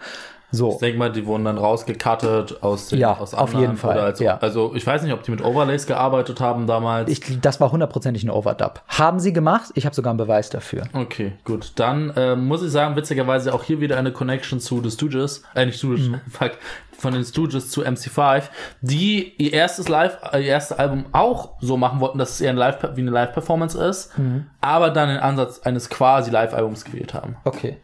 So. 0.55 0.73
Ich 0.73 0.79
denke 0.81 0.99
mal, 0.99 1.11
die 1.11 1.25
wurden 1.25 1.47
dann 1.47 1.57
rausgecuttet 1.57 2.63
aus 2.63 2.89
den 2.89 2.99
Ja, 2.99 3.17
aus 3.17 3.33
auf 3.33 3.55
jeden 3.55 3.79
Fall, 3.79 3.99
also, 3.99 4.23
ja. 4.23 4.37
also 4.37 4.75
ich 4.75 4.87
weiß 4.87 5.03
nicht, 5.03 5.15
ob 5.15 5.23
die 5.23 5.31
mit 5.31 5.43
Overlays 5.43 5.87
gearbeitet 5.87 6.41
haben 6.43 6.67
damals. 6.67 7.11
Ich, 7.11 7.41
das 7.41 7.59
war 7.59 7.73
hundertprozentig 7.73 8.23
ein 8.25 8.29
Overdub. 8.31 8.83
Haben 8.89 9.19
sie 9.19 9.33
gemacht? 9.33 9.71
Ich 9.77 9.87
habe 9.87 9.95
sogar 9.95 10.11
einen 10.11 10.19
Beweis 10.19 10.51
dafür. 10.51 10.83
Okay, 10.93 11.33
gut. 11.45 11.73
Dann 11.77 12.11
äh, 12.17 12.37
muss 12.37 12.63
ich 12.63 12.71
sagen, 12.71 12.97
witzigerweise 12.97 13.55
auch 13.55 13.63
hier 13.65 13.81
wieder 13.81 13.97
eine 13.97 14.13
Connection 14.13 14.61
zu 14.61 14.83
The 14.83 14.91
Stooges, 14.91 15.43
äh, 15.55 15.65
nicht 15.65 15.79
Stooges, 15.79 16.03
Mhm. 16.09 16.21
fuck, 16.31 16.53
von 16.99 17.15
den 17.15 17.25
Stooges 17.25 17.71
zu 17.71 17.83
MC5, 17.83 18.43
die 18.83 19.33
ihr 19.39 19.55
erstes 19.55 19.89
Live, 19.89 20.19
ihr 20.35 20.41
erstes 20.41 20.79
Album 20.79 21.07
auch 21.13 21.53
so 21.63 21.79
machen 21.79 21.99
wollten, 22.01 22.19
dass 22.19 22.31
es 22.33 22.41
eher 22.43 22.51
ein 22.51 22.57
Live, 22.59 22.77
wie 22.95 23.01
eine 23.01 23.11
Live-Performance 23.11 23.83
ist, 23.83 24.19
Mhm. 24.19 24.45
aber 24.61 24.91
dann 24.91 25.09
den 25.09 25.19
Ansatz 25.19 25.61
eines 25.61 25.89
quasi 25.89 26.31
Live-Albums 26.31 26.85
gewählt 26.85 27.15
haben. 27.15 27.37
Okay. 27.45 27.79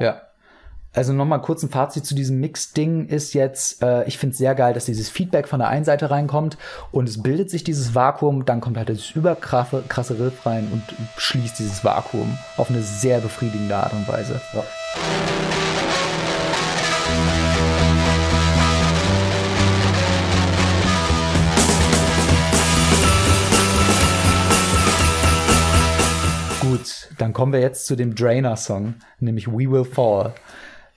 Ja. 0.00 0.22
Also 0.94 1.14
nochmal 1.14 1.40
kurz 1.40 1.62
ein 1.62 1.70
Fazit 1.70 2.04
zu 2.04 2.14
diesem 2.14 2.38
Mix-Ding 2.40 3.06
ist 3.06 3.32
jetzt, 3.32 3.82
äh, 3.82 4.04
ich 4.04 4.18
finde 4.18 4.32
es 4.32 4.38
sehr 4.38 4.54
geil, 4.54 4.74
dass 4.74 4.84
dieses 4.84 5.08
Feedback 5.08 5.48
von 5.48 5.58
der 5.58 5.68
einen 5.68 5.86
Seite 5.86 6.10
reinkommt 6.10 6.58
und 6.90 7.08
es 7.08 7.22
bildet 7.22 7.48
sich 7.48 7.64
dieses 7.64 7.94
Vakuum, 7.94 8.44
dann 8.44 8.60
kommt 8.60 8.76
halt 8.76 8.90
das 8.90 9.10
überkrasse 9.12 9.82
krasse 9.88 10.18
Riff 10.18 10.44
rein 10.44 10.68
und 10.70 10.82
schließt 11.16 11.58
dieses 11.58 11.82
Vakuum 11.82 12.36
auf 12.58 12.68
eine 12.68 12.82
sehr 12.82 13.20
befriedigende 13.20 13.74
Art 13.74 13.94
und 13.94 14.06
Weise. 14.06 14.38
Gut, 14.52 14.64
dann 27.22 27.32
kommen 27.32 27.52
wir 27.52 27.60
jetzt 27.60 27.86
zu 27.86 27.94
dem 27.94 28.16
Drainer-Song, 28.16 28.96
nämlich 29.20 29.46
We 29.46 29.70
Will 29.70 29.84
Fall. 29.84 30.34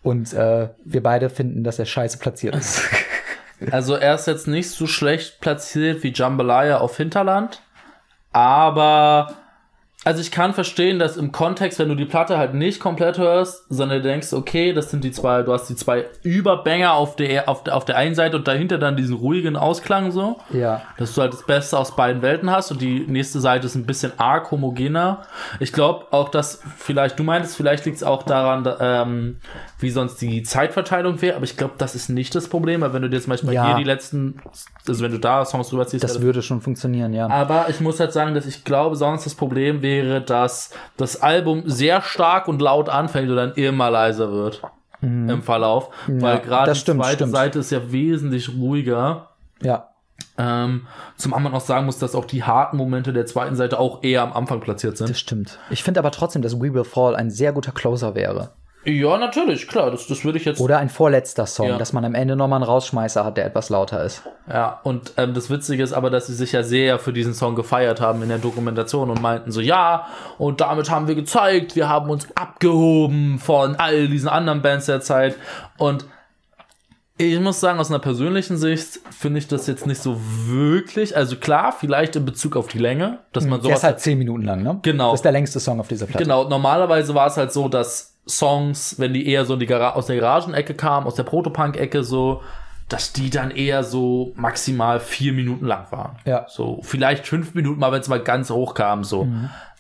Und 0.02 0.34
äh, 0.34 0.70
wir 0.84 1.04
beide 1.04 1.30
finden, 1.30 1.64
dass 1.64 1.78
er 1.78 1.86
scheiße 1.86 2.18
platziert 2.18 2.56
ist. 2.56 2.82
Also 3.72 3.96
er 3.96 4.16
ist 4.16 4.28
jetzt 4.28 4.50
nicht 4.50 4.70
so 4.70 4.86
schlecht 4.86 5.40
platziert 5.40 6.04
wie 6.04 6.12
Jambalaya 6.12 6.80
auf 6.80 6.98
Hinterland, 6.98 7.62
aber 8.34 9.34
also 10.06 10.22
ich 10.22 10.30
kann 10.30 10.54
verstehen, 10.54 11.00
dass 11.00 11.18
im 11.18 11.32
Kontext, 11.32 11.80
wenn 11.80 11.90
du 11.90 11.96
die 11.96 12.06
Platte 12.06 12.38
halt 12.38 12.54
nicht 12.54 12.80
komplett 12.80 13.18
hörst, 13.18 13.66
sondern 13.70 14.04
du 14.04 14.08
denkst, 14.08 14.34
okay, 14.34 14.72
das 14.72 14.92
sind 14.92 15.04
die 15.04 15.12
zwei, 15.12 15.42
du 15.42 15.52
hast 15.52 15.68
die 15.68 15.76
zwei 15.76 16.06
Überbanger 16.22 16.94
auf 16.94 17.16
der, 17.16 17.50
auf 17.50 17.64
der, 17.64 17.76
auf 17.76 17.86
der 17.86 17.98
einen 17.98 18.14
Seite 18.14 18.38
und 18.38 18.48
dahinter 18.48 18.78
dann 18.78 18.96
diesen 18.96 19.16
ruhigen 19.16 19.56
Ausklang 19.56 20.12
so. 20.12 20.40
ja. 20.52 20.84
Dass 20.98 21.16
du 21.16 21.22
halt 21.22 21.34
das 21.34 21.44
Beste 21.44 21.80
aus 21.80 21.96
beiden 21.96 22.22
Welten 22.22 22.52
hast 22.52 22.72
und 22.72 22.82
die 22.82 23.00
nächste 23.08 23.40
Seite 23.40 23.66
ist 23.66 23.74
ein 23.74 23.88
bisschen 23.88 24.12
arg 24.18 24.52
homogener. 24.52 25.24
Ich 25.60 25.74
glaube 25.74 26.06
auch, 26.12 26.30
dass 26.30 26.62
vielleicht, 26.78 27.18
du 27.18 27.24
meintest, 27.24 27.58
vielleicht 27.58 27.86
liegt 27.86 27.98
es 27.98 28.04
auch 28.04 28.22
daran, 28.22 28.64
da, 28.64 29.02
ähm, 29.02 29.38
wie 29.86 29.90
sonst 29.92 30.18
die 30.20 30.44
Zeitverteilung 30.44 31.22
wäre, 31.22 31.38
aber 31.38 31.46
ich 31.46 31.56
glaube, 31.56 31.76
das 31.78 31.96
ist 31.96 32.10
nicht 32.10 32.36
das 32.36 32.50
Problem, 32.50 32.82
weil 32.82 32.92
wenn 32.92 33.02
du 33.04 33.10
dir 33.10 33.22
zum 33.22 33.30
Beispiel 33.30 33.54
Ja. 33.54 33.68
hier 33.68 33.76
die 33.78 33.84
letzten, 33.86 34.42
also 34.88 35.04
wenn 35.06 35.12
du 35.14 35.20
da 35.20 35.46
Songs 35.46 35.70
drüber 35.70 35.88
ziehst, 35.88 36.04
Das 36.04 36.20
würde 36.22 36.42
schon 36.42 36.60
funktionieren, 36.60 37.14
ja. 37.14 37.28
aber 37.30 37.70
ich 37.70 37.80
muss 37.80 38.00
halt 38.02 38.12
sagen, 38.12 38.36
dass 38.36 38.46
ich 38.46 38.66
glaube, 38.66 38.98
sonst 38.98 39.26
das 39.26 39.36
Problem 39.36 39.82
wäre 39.82 40.20
dass 40.22 40.72
das 40.98 41.22
Album 41.22 41.64
sehr 41.66 42.02
stark 42.02 42.48
und 42.50 42.62
laut 42.62 42.90
anfängt 42.90 43.30
und 43.30 43.38
dann 43.38 43.54
immer 43.54 43.90
leiser 43.90 44.32
wird 44.34 44.62
im 45.02 45.44
Verlauf. 45.44 45.90
weil 46.08 46.40
gerade 46.40 46.72
Mhm. 46.72 46.74
die 46.74 46.80
stimmt, 46.80 47.02
zweite 47.04 47.16
stimmt. 47.18 47.32
Seite 47.32 47.60
ist 47.60 47.72
ja 47.72 47.92
wesentlich 47.92 48.50
ruhiger. 48.58 49.30
Ja. 49.62 49.90
Ähm, 50.38 50.88
zum 51.18 51.34
anderen 51.34 51.56
auch 51.56 51.62
sagen 51.62 51.86
muss, 51.86 52.00
dass 52.00 52.16
auch 52.16 52.26
die 52.26 52.44
harten 52.44 52.76
Momente 52.78 53.14
der 53.14 53.26
zweiten 53.26 53.56
Seite 53.56 53.80
auch 53.80 54.04
eher 54.04 54.22
am 54.24 54.34
Anfang 54.34 54.60
platziert 54.62 54.98
sind. 54.98 55.10
Das 55.10 55.20
stimmt. 55.20 55.60
Ich 55.70 55.84
finde 55.84 56.00
aber 56.00 56.12
trotzdem, 56.12 56.42
dass 56.42 56.60
We 56.60 56.74
Will 56.74 56.84
Fall 56.86 57.16
ein 57.16 57.30
sehr 57.30 57.54
guter 57.54 57.72
Closer 57.72 58.16
wäre. 58.16 58.52
Ja, 58.86 59.18
natürlich, 59.18 59.68
klar, 59.68 59.90
das, 59.90 60.06
das 60.08 60.24
würde 60.24 60.38
ich 60.38 60.46
jetzt. 60.46 60.60
Oder 60.62 60.78
ein 60.78 60.90
vorletzter 60.90 61.46
Song, 61.48 61.68
Ja. 61.70 61.78
dass 61.78 61.92
man 61.92 62.06
am 62.06 62.14
Ende 62.14 62.36
nochmal 62.36 62.58
einen 62.58 62.70
Rausschmeißer 62.70 63.26
hat, 63.26 63.38
der 63.38 63.46
etwas 63.46 63.70
lauter 63.70 64.04
ist. 64.04 64.22
Ja, 64.48 64.80
und 64.84 65.14
ähm, 65.18 65.34
das 65.34 65.50
Witzige 65.50 65.82
ist 65.82 65.92
aber, 65.94 66.10
dass 66.12 66.28
sie 66.28 66.36
sich 66.36 66.52
ja 66.52 66.62
sehr 66.62 67.00
für 67.00 67.12
diesen 67.12 67.34
Song 67.34 67.56
gefeiert 67.56 68.00
haben 68.00 68.22
in 68.22 68.30
der 68.30 68.38
Dokumentation 68.38 69.10
und 69.10 69.22
meinten 69.22 69.52
so, 69.52 69.60
ja, 69.60 70.08
und 70.38 70.62
damit 70.62 70.92
haben 70.92 71.08
wir 71.08 71.16
gezeigt, 71.16 71.76
wir 71.76 71.90
haben 71.90 72.10
uns 72.12 72.28
abgehoben 72.36 73.40
von 73.40 73.76
all 73.78 74.08
diesen 74.08 74.30
anderen 74.30 74.62
Bands 74.62 74.86
der 74.86 75.02
Zeit. 75.02 75.36
Und 75.80 76.06
ich 77.18 77.40
muss 77.40 77.60
sagen, 77.62 77.80
aus 77.80 77.90
einer 77.90 78.00
persönlichen 78.00 78.58
Sicht 78.58 79.00
finde 79.10 79.40
ich 79.40 79.48
das 79.48 79.68
jetzt 79.68 79.88
nicht 79.88 80.02
so 80.02 80.20
wirklich. 80.48 81.16
Also 81.16 81.38
klar, 81.38 81.72
vielleicht 81.72 82.18
in 82.18 82.26
Bezug 82.26 82.58
auf 82.58 82.68
die 82.68 82.78
Länge, 82.78 83.20
dass 83.32 83.46
man 83.46 83.60
Der 83.62 83.64
sowas 83.64 83.78
ist 83.80 83.84
halt 83.84 84.00
zehn 84.02 84.18
Minuten 84.18 84.44
lang, 84.44 84.64
ne? 84.64 84.80
Genau. 84.82 85.12
Das 85.12 85.20
ist 85.20 85.24
der 85.26 85.32
längste 85.32 85.60
Song 85.62 85.80
auf 85.80 85.88
dieser 85.88 86.08
Platte. 86.08 86.24
Genau, 86.24 86.44
normalerweise 86.50 87.16
war 87.16 87.28
es 87.28 87.38
halt 87.38 87.54
so, 87.54 87.70
dass 87.70 88.15
Songs, 88.28 89.00
wenn 89.00 89.14
die 89.14 89.28
eher 89.28 89.46
so 89.46 89.54
in 89.54 89.60
die 89.60 89.66
Gara 89.66 89.94
aus 89.94 90.08
der 90.08 90.18
Garagenecke 90.18 90.74
kamen, 90.74 91.08
aus 91.08 91.16
der 91.16 91.24
Protopunk-Ecke 91.24 92.04
so, 92.04 92.42
dass 92.90 93.14
die 93.14 93.30
dann 93.30 93.52
eher 93.52 93.84
so 93.84 94.34
maximal 94.36 95.00
vier 95.00 95.34
Minuten 95.34 95.66
lang 95.66 95.92
waren. 95.92 96.18
Ja. 96.26 96.46
So, 96.48 96.80
vielleicht 96.84 97.28
fünf 97.28 97.56
Minuten 97.56 97.80
mal, 97.80 97.92
wenn 97.92 98.02
es 98.02 98.08
mal 98.08 98.20
ganz 98.20 98.50
hoch 98.50 98.74
kam, 98.74 99.04
so. 99.04 99.28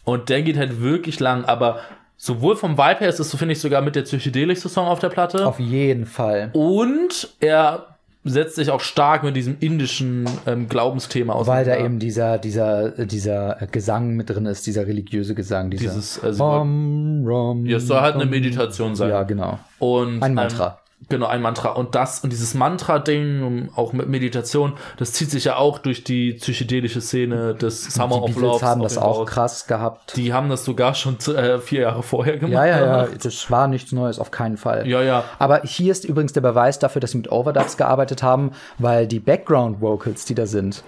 Und 0.04 0.30
der 0.30 0.42
geht 0.42 0.58
halt 0.58 0.82
wirklich 0.82 1.20
lang, 1.20 1.46
aber 1.46 1.80
sowohl 2.18 2.56
vom 2.56 2.78
Vibe 2.78 3.00
her 3.02 3.10
ist 3.10 3.20
es, 3.20 3.30
so 3.30 3.38
finde 3.38 3.54
ich, 3.54 3.60
sogar 3.60 3.82
mit 3.82 3.96
der 3.96 4.04
psychedelischste 4.04 4.70
Song 4.70 4.88
auf 4.88 5.00
der 5.00 5.10
Platte. 5.10 5.46
Auf 5.46 5.60
jeden 5.60 6.06
Fall. 6.06 6.50
Und 6.54 7.30
er 7.40 7.95
setzt 8.26 8.56
sich 8.56 8.72
auch 8.72 8.82
stark 8.82 9.24
mit 9.24 9.36
diesem 9.36 9.56
indischen 9.60 10.26
ähm, 10.48 10.68
Glaubensthema 10.68 11.34
aus. 11.34 11.48
Weil 11.48 11.64
da 11.64 11.78
eben 11.78 12.00
dieser, 12.00 12.38
dieser, 12.40 12.90
dieser 13.06 13.56
Gesang 13.72 14.16
mit 14.16 14.30
drin 14.30 14.46
ist, 14.48 14.66
dieser 14.68 14.88
religiöse 14.88 15.36
Gesang, 15.36 15.70
dieser 15.70 15.86
Dieses, 15.86 16.22
also- 16.24 16.44
Rom, 16.44 17.24
rom, 17.26 17.66
Ja, 17.66 17.78
es 17.78 17.88
soll 17.88 18.02
halt 18.02 18.16
eine 18.16 18.24
rom. 18.24 18.32
Meditation 18.32 18.96
sein. 18.96 19.10
Ja, 19.10 19.24
genau. 19.24 19.60
Und, 19.80 20.22
Ein 20.24 20.34
Mantra. 20.34 20.68
Ähm, 20.68 20.85
genau, 21.10 21.28
ein 21.28 21.42
Mantra. 21.42 21.70
Und 21.70 21.94
das, 21.96 22.22
und 22.24 22.32
dieses 22.32 22.54
Mantra-Ding, 22.54 23.70
auch 23.76 23.94
mit 23.94 24.08
Meditation, 24.10 24.74
das 24.98 25.14
zieht 25.14 25.30
sich 25.32 25.46
ja 25.46 25.58
auch 25.58 25.78
durch 25.80 26.04
die 26.04 26.34
psychedelische 26.34 27.02
Szene 27.02 27.54
des 27.56 27.84
Summer 27.86 28.16
Die 28.26 28.34
of 28.34 28.42
Love. 28.42 28.66
haben 28.66 28.82
das 28.82 28.98
auch 28.98 29.26
krass 29.26 29.68
gehabt. 29.68 30.16
Die 30.16 30.34
haben 30.34 30.50
das 30.50 30.66
sogar 30.66 30.96
schon 30.96 31.18
äh, 31.36 31.60
vier 31.60 31.82
Jahre 31.82 32.02
vorher 32.04 32.38
gemacht. 32.38 32.54
Ja, 32.54 32.66
ja, 32.66 32.86
ja, 33.04 33.08
das 33.22 33.52
war 33.52 33.68
nichts 33.68 33.92
Neues, 33.92 34.20
auf 34.20 34.32
keinen 34.32 34.58
Fall. 34.58 34.88
Ja, 34.88 35.02
ja. 35.02 35.24
Aber 35.40 35.62
hier 35.64 35.92
ist 35.92 36.06
übrigens 36.06 36.34
der 36.34 36.42
Beweis 36.42 36.80
dafür, 36.80 37.00
dass 37.02 37.12
sie 37.12 37.18
mit 37.18 37.32
Overdubs 37.32 37.78
gearbeitet 37.78 38.24
haben, 38.24 38.52
weil 38.80 39.08
die 39.08 39.20
Background-Vocals, 39.20 40.26
die 40.26 40.36
da 40.36 40.46
sind, 40.46 40.84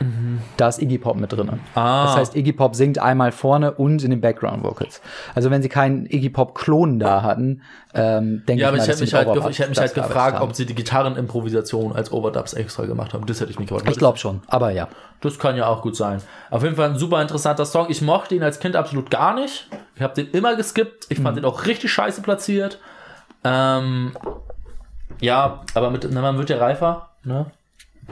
da 0.57 0.67
ist 0.67 0.81
Iggy 0.81 0.97
Pop 0.97 1.17
mit 1.17 1.31
drin. 1.31 1.47
Mhm. 1.47 1.59
Ah. 1.75 2.05
Das 2.05 2.15
heißt, 2.17 2.35
Iggy 2.35 2.53
Pop 2.53 2.75
singt 2.75 2.99
einmal 2.99 3.31
vorne 3.31 3.71
und 3.73 4.03
in 4.03 4.09
den 4.09 4.21
Background-Vocals. 4.21 5.01
Also 5.35 5.51
wenn 5.51 5.61
sie 5.61 5.69
keinen 5.69 6.05
Iggy 6.05 6.29
Pop-Klon 6.29 6.99
da 6.99 7.21
hatten, 7.23 7.61
ähm, 7.93 8.43
denke 8.47 8.61
Ja, 8.61 8.67
ich 8.67 8.67
aber 8.67 8.77
mal, 8.77 8.83
ich 8.83 8.87
dass 8.87 8.95
hätte 8.95 9.03
mich, 9.05 9.13
halt, 9.13 9.51
ich 9.51 9.59
hätte 9.59 9.69
mich 9.69 9.79
halt 9.79 9.93
gefragt, 10.01 10.41
ob 10.41 10.55
sie 10.55 10.65
die 10.65 10.75
Gitarrenimprovisation 10.75 11.93
als 11.95 12.11
Overdubs 12.11 12.53
extra 12.53 12.85
gemacht 12.85 13.13
haben. 13.13 13.25
Das 13.25 13.39
hätte 13.41 13.51
ich 13.51 13.59
mich 13.59 13.67
gefragt. 13.67 13.89
Ich 13.89 13.97
glaube 13.97 14.17
schon, 14.17 14.41
aber 14.47 14.71
ja. 14.71 14.87
Das 15.21 15.39
kann 15.39 15.55
ja 15.55 15.67
auch 15.67 15.81
gut 15.81 15.95
sein. 15.95 16.21
Auf 16.51 16.63
jeden 16.63 16.75
Fall 16.75 16.89
ein 16.89 16.97
super 16.97 17.21
interessanter 17.21 17.65
Song. 17.65 17.87
Ich 17.89 18.01
mochte 18.01 18.35
ihn 18.35 18.43
als 18.43 18.59
Kind 18.59 18.75
absolut 18.75 19.09
gar 19.09 19.33
nicht. 19.33 19.67
Ich 19.95 20.01
habe 20.01 20.13
den 20.13 20.29
immer 20.31 20.55
geskippt. 20.55 21.07
Ich 21.09 21.19
fand 21.19 21.37
den 21.37 21.45
auch 21.45 21.65
richtig 21.65 21.91
scheiße 21.91 22.21
platziert. 22.21 22.79
Ähm, 23.43 24.15
ja, 25.19 25.61
aber 25.73 25.89
mit, 25.89 26.07
na, 26.11 26.21
man 26.21 26.37
wird 26.37 26.49
ja 26.49 26.57
reifer. 26.57 27.09
Ne? 27.23 27.47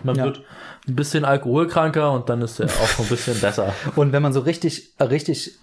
Man 0.04 0.16
Ja. 0.16 0.26
wird 0.26 0.42
ein 0.88 0.96
bisschen 0.96 1.26
alkoholkranker 1.26 2.12
und 2.12 2.30
dann 2.30 2.42
ist 2.42 2.60
er 2.60 2.68
auch 2.68 3.00
ein 3.00 3.08
bisschen 3.08 3.40
besser. 3.40 3.74
Und 3.96 4.12
wenn 4.12 4.22
man 4.22 4.34
so 4.34 4.40
richtig, 4.42 4.94
richtig 5.00 5.58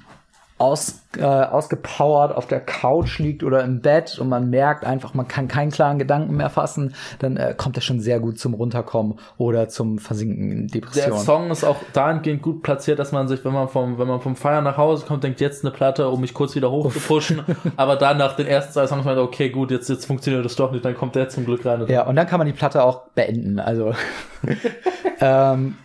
aus, 0.63 1.03
äh, 1.19 1.25
ausgepowert 1.25 2.35
auf 2.35 2.47
der 2.47 2.61
Couch 2.61 3.19
liegt 3.19 3.43
oder 3.43 3.65
im 3.65 3.81
Bett 3.81 4.19
und 4.21 4.29
man 4.29 4.49
merkt 4.49 4.85
einfach, 4.85 5.13
man 5.13 5.27
kann 5.27 5.49
keinen 5.49 5.73
klaren 5.73 5.99
Gedanken 5.99 6.37
mehr 6.37 6.51
fassen, 6.51 6.95
dann 7.19 7.37
äh, 7.37 7.55
kommt 7.57 7.77
er 7.77 7.83
schon 7.83 7.99
sehr 7.99 8.21
gut 8.21 8.39
zum 8.39 8.55
Runterkommen 8.55 9.19
oder 9.39 9.69
zum 9.69 9.99
Versinken 9.99 10.53
in 10.53 10.69
Der 10.69 10.83
Depression. 10.83 11.19
Song 11.19 11.51
ist 11.51 11.65
auch 11.65 11.79
dahingehend 11.93 12.43
gut 12.43 12.63
platziert, 12.63 13.01
dass 13.01 13.11
man 13.11 13.27
sich, 13.27 13.45
wenn 13.45 13.53
man 13.53 13.69
vom, 13.69 13.99
wenn 13.99 14.07
man 14.07 14.21
vom 14.21 14.37
Feiern 14.37 14.63
nach 14.63 14.77
Hause 14.77 15.05
kommt, 15.05 15.25
denkt, 15.25 15.41
jetzt 15.41 15.65
eine 15.65 15.73
Platte, 15.73 16.09
um 16.09 16.21
mich 16.21 16.33
kurz 16.33 16.55
wieder 16.55 16.71
hochzupushen. 16.71 17.43
aber 17.77 17.97
dann 17.97 18.19
nach 18.19 18.37
den 18.37 18.47
ersten 18.47 18.73
zwei 18.73 18.87
Songs 18.87 19.05
meint, 19.05 19.19
okay, 19.19 19.51
gut, 19.51 19.73
jetzt, 19.73 19.89
jetzt 19.89 20.07
funktioniert 20.07 20.45
das 20.45 20.55
doch 20.55 20.71
nicht, 20.71 20.85
dann 20.85 20.95
kommt 20.95 21.17
der 21.17 21.29
zum 21.29 21.45
Glück 21.45 21.67
rein. 21.67 21.85
Ja, 21.89 22.07
und 22.07 22.15
dann 22.15 22.29
kann 22.29 22.39
man 22.39 22.47
die 22.47 22.53
Platte 22.53 22.85
auch 22.85 23.09
beenden. 23.17 23.59
Also 23.59 23.95
ähm, 25.21 25.77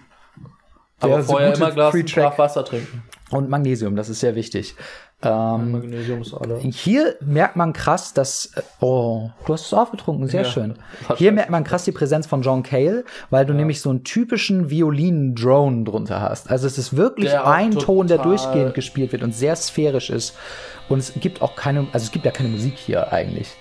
aber 0.99 1.15
der 1.15 1.23
vorher 1.23 1.55
immer 1.55 1.71
Glas 1.71 1.95
Wasser 2.38 2.63
trinken. 2.63 3.03
Und 3.32 3.49
Magnesium, 3.49 3.95
das 3.95 4.09
ist 4.09 4.19
sehr 4.21 4.36
wichtig. 4.36 4.75
Ähm, 5.23 5.71
Magnesium 5.71 6.21
ist 6.21 6.34
alle. 6.36 6.59
Hier 6.59 7.15
merkt 7.21 7.55
man 7.55 7.73
krass, 7.73 8.13
dass. 8.13 8.51
äh, 8.55 8.61
Oh, 8.82 9.32
du 9.47 9.53
hast 9.53 9.65
es 9.65 9.73
aufgetrunken, 9.73 10.28
sehr 10.28 10.43
Ja. 10.43 10.47
schön. 10.49 10.75
Hier 11.17 11.32
merkt 11.32 11.49
man 11.49 11.63
krass 11.63 11.86
die 11.86 11.91
Präsenz 11.91 12.28
von 12.28 12.43
John 12.43 12.61
Cale, 12.61 13.03
weil 13.32 13.45
du 13.47 13.53
nämlich 13.53 13.82
so 13.82 13.89
einen 13.89 14.03
typischen 14.03 14.69
Violinen-Drone 14.69 15.86
drunter 15.86 16.21
hast. 16.21 16.51
Also 16.51 16.67
es 16.67 16.78
ist 16.78 16.95
wirklich 16.95 17.32
Der 17.32 17.47
ein 17.47 17.71
Ton, 17.71 18.07
der 18.07 18.19
durchgehend 18.19 18.75
gespielt 18.75 19.11
wird 19.11 19.23
und 19.23 19.34
sehr 19.34 19.55
sphärisch 19.55 20.11
ist. 20.11 20.36
Und 20.88 20.99
es 20.99 21.13
gibt 21.15 21.41
auch 21.41 21.55
keine, 21.55 21.88
also 21.93 22.05
es 22.05 22.11
gibt 22.11 22.23
ja 22.25 22.32
keine 22.32 22.49
Musik 22.49 22.75
hier 22.78 23.11
eigentlich. 23.11 23.55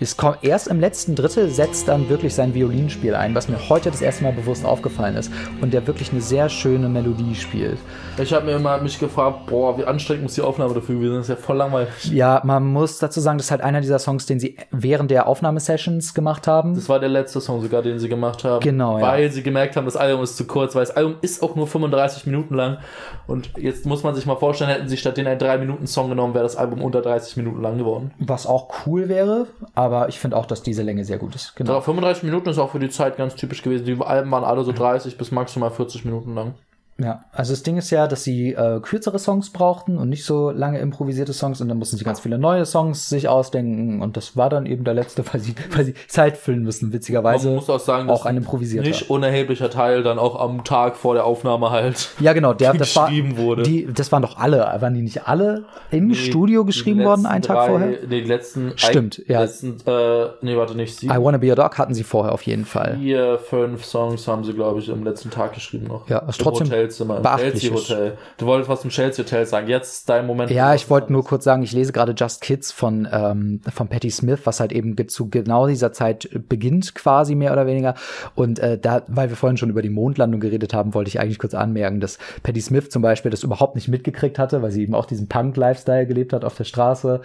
Es 0.00 0.16
kommt 0.16 0.38
erst 0.42 0.68
im 0.68 0.78
letzten 0.78 1.16
Drittel 1.16 1.50
setzt 1.50 1.88
dann 1.88 2.08
wirklich 2.08 2.32
sein 2.32 2.54
Violinspiel 2.54 3.16
ein, 3.16 3.34
was 3.34 3.48
mir 3.48 3.68
heute 3.68 3.90
das 3.90 4.00
erste 4.00 4.22
Mal 4.22 4.32
bewusst 4.32 4.64
aufgefallen 4.64 5.16
ist 5.16 5.32
und 5.60 5.74
der 5.74 5.88
wirklich 5.88 6.12
eine 6.12 6.20
sehr 6.20 6.48
schöne 6.48 6.88
Melodie 6.88 7.34
spielt. 7.34 7.78
Ich 8.16 8.32
habe 8.32 8.46
mir 8.46 8.52
immer 8.52 8.78
mich 8.78 9.00
gefragt, 9.00 9.46
boah, 9.46 9.76
wie 9.76 9.84
anstrengend 9.84 10.22
muss 10.22 10.34
die 10.34 10.42
Aufnahme 10.42 10.72
dafür 10.72 10.94
gewesen 10.94 11.10
sein? 11.10 11.18
Das 11.18 11.28
ist 11.30 11.34
ja 11.34 11.44
voll 11.44 11.56
langweilig. 11.56 11.88
Ja, 12.12 12.40
man 12.44 12.64
muss 12.72 12.98
dazu 13.00 13.18
sagen, 13.18 13.38
das 13.38 13.46
ist 13.46 13.50
halt 13.50 13.60
einer 13.60 13.80
dieser 13.80 13.98
Songs, 13.98 14.26
den 14.26 14.38
sie 14.38 14.56
während 14.70 15.10
der 15.10 15.26
Aufnahmesessions 15.26 16.14
gemacht 16.14 16.46
haben. 16.46 16.76
Das 16.76 16.88
war 16.88 17.00
der 17.00 17.08
letzte 17.08 17.40
Song 17.40 17.60
sogar, 17.60 17.82
den 17.82 17.98
sie 17.98 18.08
gemacht 18.08 18.44
haben. 18.44 18.60
Genau, 18.60 19.00
ja. 19.00 19.04
Weil 19.04 19.32
sie 19.32 19.42
gemerkt 19.42 19.74
haben, 19.74 19.84
das 19.84 19.96
Album 19.96 20.22
ist 20.22 20.36
zu 20.36 20.46
kurz, 20.46 20.76
weil 20.76 20.82
das 20.84 20.96
Album 20.96 21.16
ist 21.22 21.42
auch 21.42 21.56
nur 21.56 21.66
35 21.66 22.24
Minuten 22.26 22.54
lang. 22.54 22.78
Und 23.26 23.50
jetzt 23.56 23.84
muss 23.84 24.04
man 24.04 24.14
sich 24.14 24.26
mal 24.26 24.36
vorstellen, 24.36 24.70
hätten 24.70 24.88
sie 24.88 24.96
statt 24.96 25.16
den 25.16 25.26
einen 25.26 25.40
3-Minuten-Song 25.40 26.08
genommen, 26.08 26.34
wäre 26.34 26.44
das 26.44 26.54
Album 26.54 26.82
unter 26.82 27.02
30 27.02 27.36
Minuten 27.36 27.60
lang 27.62 27.78
geworden. 27.78 28.12
Was 28.20 28.46
auch 28.46 28.68
cool 28.86 29.08
wäre, 29.08 29.48
aber 29.74 29.87
ich 30.08 30.18
finde 30.18 30.36
auch, 30.36 30.46
dass 30.46 30.62
diese 30.62 30.82
Länge 30.82 31.04
sehr 31.04 31.18
gut 31.18 31.34
ist. 31.34 31.56
Genau. 31.56 31.80
35 31.80 32.22
Minuten 32.24 32.48
ist 32.48 32.58
auch 32.58 32.70
für 32.70 32.78
die 32.78 32.90
Zeit 32.90 33.16
ganz 33.16 33.34
typisch 33.34 33.62
gewesen. 33.62 33.84
Die 33.84 34.00
Alben 34.00 34.30
waren 34.30 34.44
alle 34.44 34.64
so 34.64 34.72
30 34.72 35.18
bis 35.18 35.30
maximal 35.30 35.70
40 35.70 36.04
Minuten 36.04 36.34
lang. 36.34 36.54
Ja, 37.00 37.20
also 37.30 37.52
das 37.52 37.62
Ding 37.62 37.76
ist 37.76 37.90
ja, 37.90 38.08
dass 38.08 38.24
sie 38.24 38.54
äh, 38.54 38.80
kürzere 38.80 39.20
Songs 39.20 39.50
brauchten 39.50 39.98
und 39.98 40.08
nicht 40.08 40.24
so 40.24 40.50
lange 40.50 40.80
improvisierte 40.80 41.32
Songs 41.32 41.60
und 41.60 41.68
dann 41.68 41.78
mussten 41.78 41.96
sie 41.96 42.04
ganz 42.04 42.18
viele 42.18 42.38
neue 42.38 42.66
Songs 42.66 43.08
sich 43.08 43.28
ausdenken 43.28 44.02
und 44.02 44.16
das 44.16 44.36
war 44.36 44.50
dann 44.50 44.66
eben 44.66 44.82
der 44.82 44.94
letzte, 44.94 45.22
weil 45.32 45.40
sie, 45.40 45.54
weil 45.70 45.84
sie 45.84 45.94
Zeit 46.08 46.36
füllen 46.36 46.64
müssen, 46.64 46.92
witzigerweise. 46.92 47.48
Man 47.48 47.56
muss 47.56 47.70
auch 47.70 47.78
sagen, 47.78 48.10
auch 48.10 48.26
ein 48.26 48.36
improvisierter. 48.36 48.88
nicht 48.88 49.10
unerheblicher 49.10 49.70
Teil 49.70 50.02
dann 50.02 50.18
auch 50.18 50.40
am 50.40 50.64
Tag 50.64 50.96
vor 50.96 51.14
der 51.14 51.24
Aufnahme 51.24 51.70
halt 51.70 52.08
ja, 52.18 52.32
genau, 52.32 52.52
der, 52.52 52.72
das 52.72 52.96
war, 52.96 53.06
geschrieben 53.06 53.36
wurde. 53.36 53.62
Die, 53.62 53.86
das 53.92 54.10
waren 54.10 54.22
doch 54.22 54.36
alle, 54.36 54.58
waren 54.80 54.94
die 54.94 55.02
nicht 55.02 55.28
alle 55.28 55.66
im 55.92 56.12
Studio 56.14 56.64
geschrieben 56.64 57.04
worden, 57.04 57.26
einen 57.26 57.42
Tag 57.42 57.58
drei, 57.58 57.66
vorher? 57.68 57.88
Nee, 58.08 58.22
die 58.22 58.28
letzten. 58.28 58.72
Stimmt, 58.74 59.22
ja. 59.28 59.42
Letzten, 59.42 59.76
äh, 59.86 60.30
nee, 60.40 60.56
warte 60.56 60.74
nicht. 60.74 60.96
I 60.96 61.06
Sieben, 61.06 61.24
Wanna 61.24 61.38
Be 61.38 61.48
Your 61.48 61.54
Dog 61.54 61.78
hatten 61.78 61.94
sie 61.94 62.02
vorher 62.02 62.32
auf 62.32 62.42
jeden 62.42 62.64
Fall. 62.64 62.96
vier, 62.98 63.38
fünf 63.38 63.84
Songs 63.84 64.26
haben 64.26 64.42
sie, 64.42 64.52
glaube 64.52 64.80
ich, 64.80 64.88
im 64.88 65.04
letzten 65.04 65.30
Tag 65.30 65.52
geschrieben 65.52 65.86
noch. 65.86 66.08
Ja, 66.08 66.18
ist 66.20 66.40
Im 66.40 66.42
trotzdem 66.42 66.87
Hotelzimmer, 66.88 67.18
im 67.18 67.52
Chelsea. 67.52 67.74
Hotel. 67.74 68.18
Du 68.36 68.46
wolltest 68.46 68.68
was 68.68 68.80
zum 68.80 68.90
Chelsea 68.90 69.24
Hotel 69.24 69.46
sagen. 69.46 69.68
Jetzt 69.68 69.92
ist 69.92 70.08
dein 70.08 70.26
Moment. 70.26 70.50
Ja, 70.50 70.74
ich 70.74 70.88
wollte 70.90 71.12
nur 71.12 71.24
kurz 71.24 71.44
sagen, 71.44 71.62
ich 71.62 71.72
lese 71.72 71.92
gerade 71.92 72.14
Just 72.16 72.40
Kids 72.40 72.72
von, 72.72 73.08
ähm, 73.10 73.60
von 73.72 73.88
Patti 73.88 74.10
Smith, 74.10 74.40
was 74.44 74.60
halt 74.60 74.72
eben 74.72 74.96
zu 75.08 75.28
genau 75.30 75.66
dieser 75.66 75.92
Zeit 75.92 76.28
beginnt, 76.48 76.94
quasi 76.94 77.34
mehr 77.34 77.52
oder 77.52 77.66
weniger. 77.66 77.94
Und 78.34 78.58
äh, 78.58 78.78
da, 78.78 79.02
weil 79.06 79.28
wir 79.28 79.36
vorhin 79.36 79.56
schon 79.56 79.70
über 79.70 79.82
die 79.82 79.90
Mondlandung 79.90 80.40
geredet 80.40 80.74
haben, 80.74 80.94
wollte 80.94 81.08
ich 81.08 81.20
eigentlich 81.20 81.38
kurz 81.38 81.54
anmerken, 81.54 82.00
dass 82.00 82.18
Patti 82.42 82.60
Smith 82.60 82.90
zum 82.90 83.02
Beispiel 83.02 83.30
das 83.30 83.42
überhaupt 83.42 83.74
nicht 83.74 83.88
mitgekriegt 83.88 84.38
hatte, 84.38 84.62
weil 84.62 84.70
sie 84.70 84.82
eben 84.82 84.94
auch 84.94 85.06
diesen 85.06 85.28
Punk-Lifestyle 85.28 86.06
gelebt 86.06 86.32
hat 86.32 86.44
auf 86.44 86.54
der 86.56 86.64
Straße. 86.64 87.20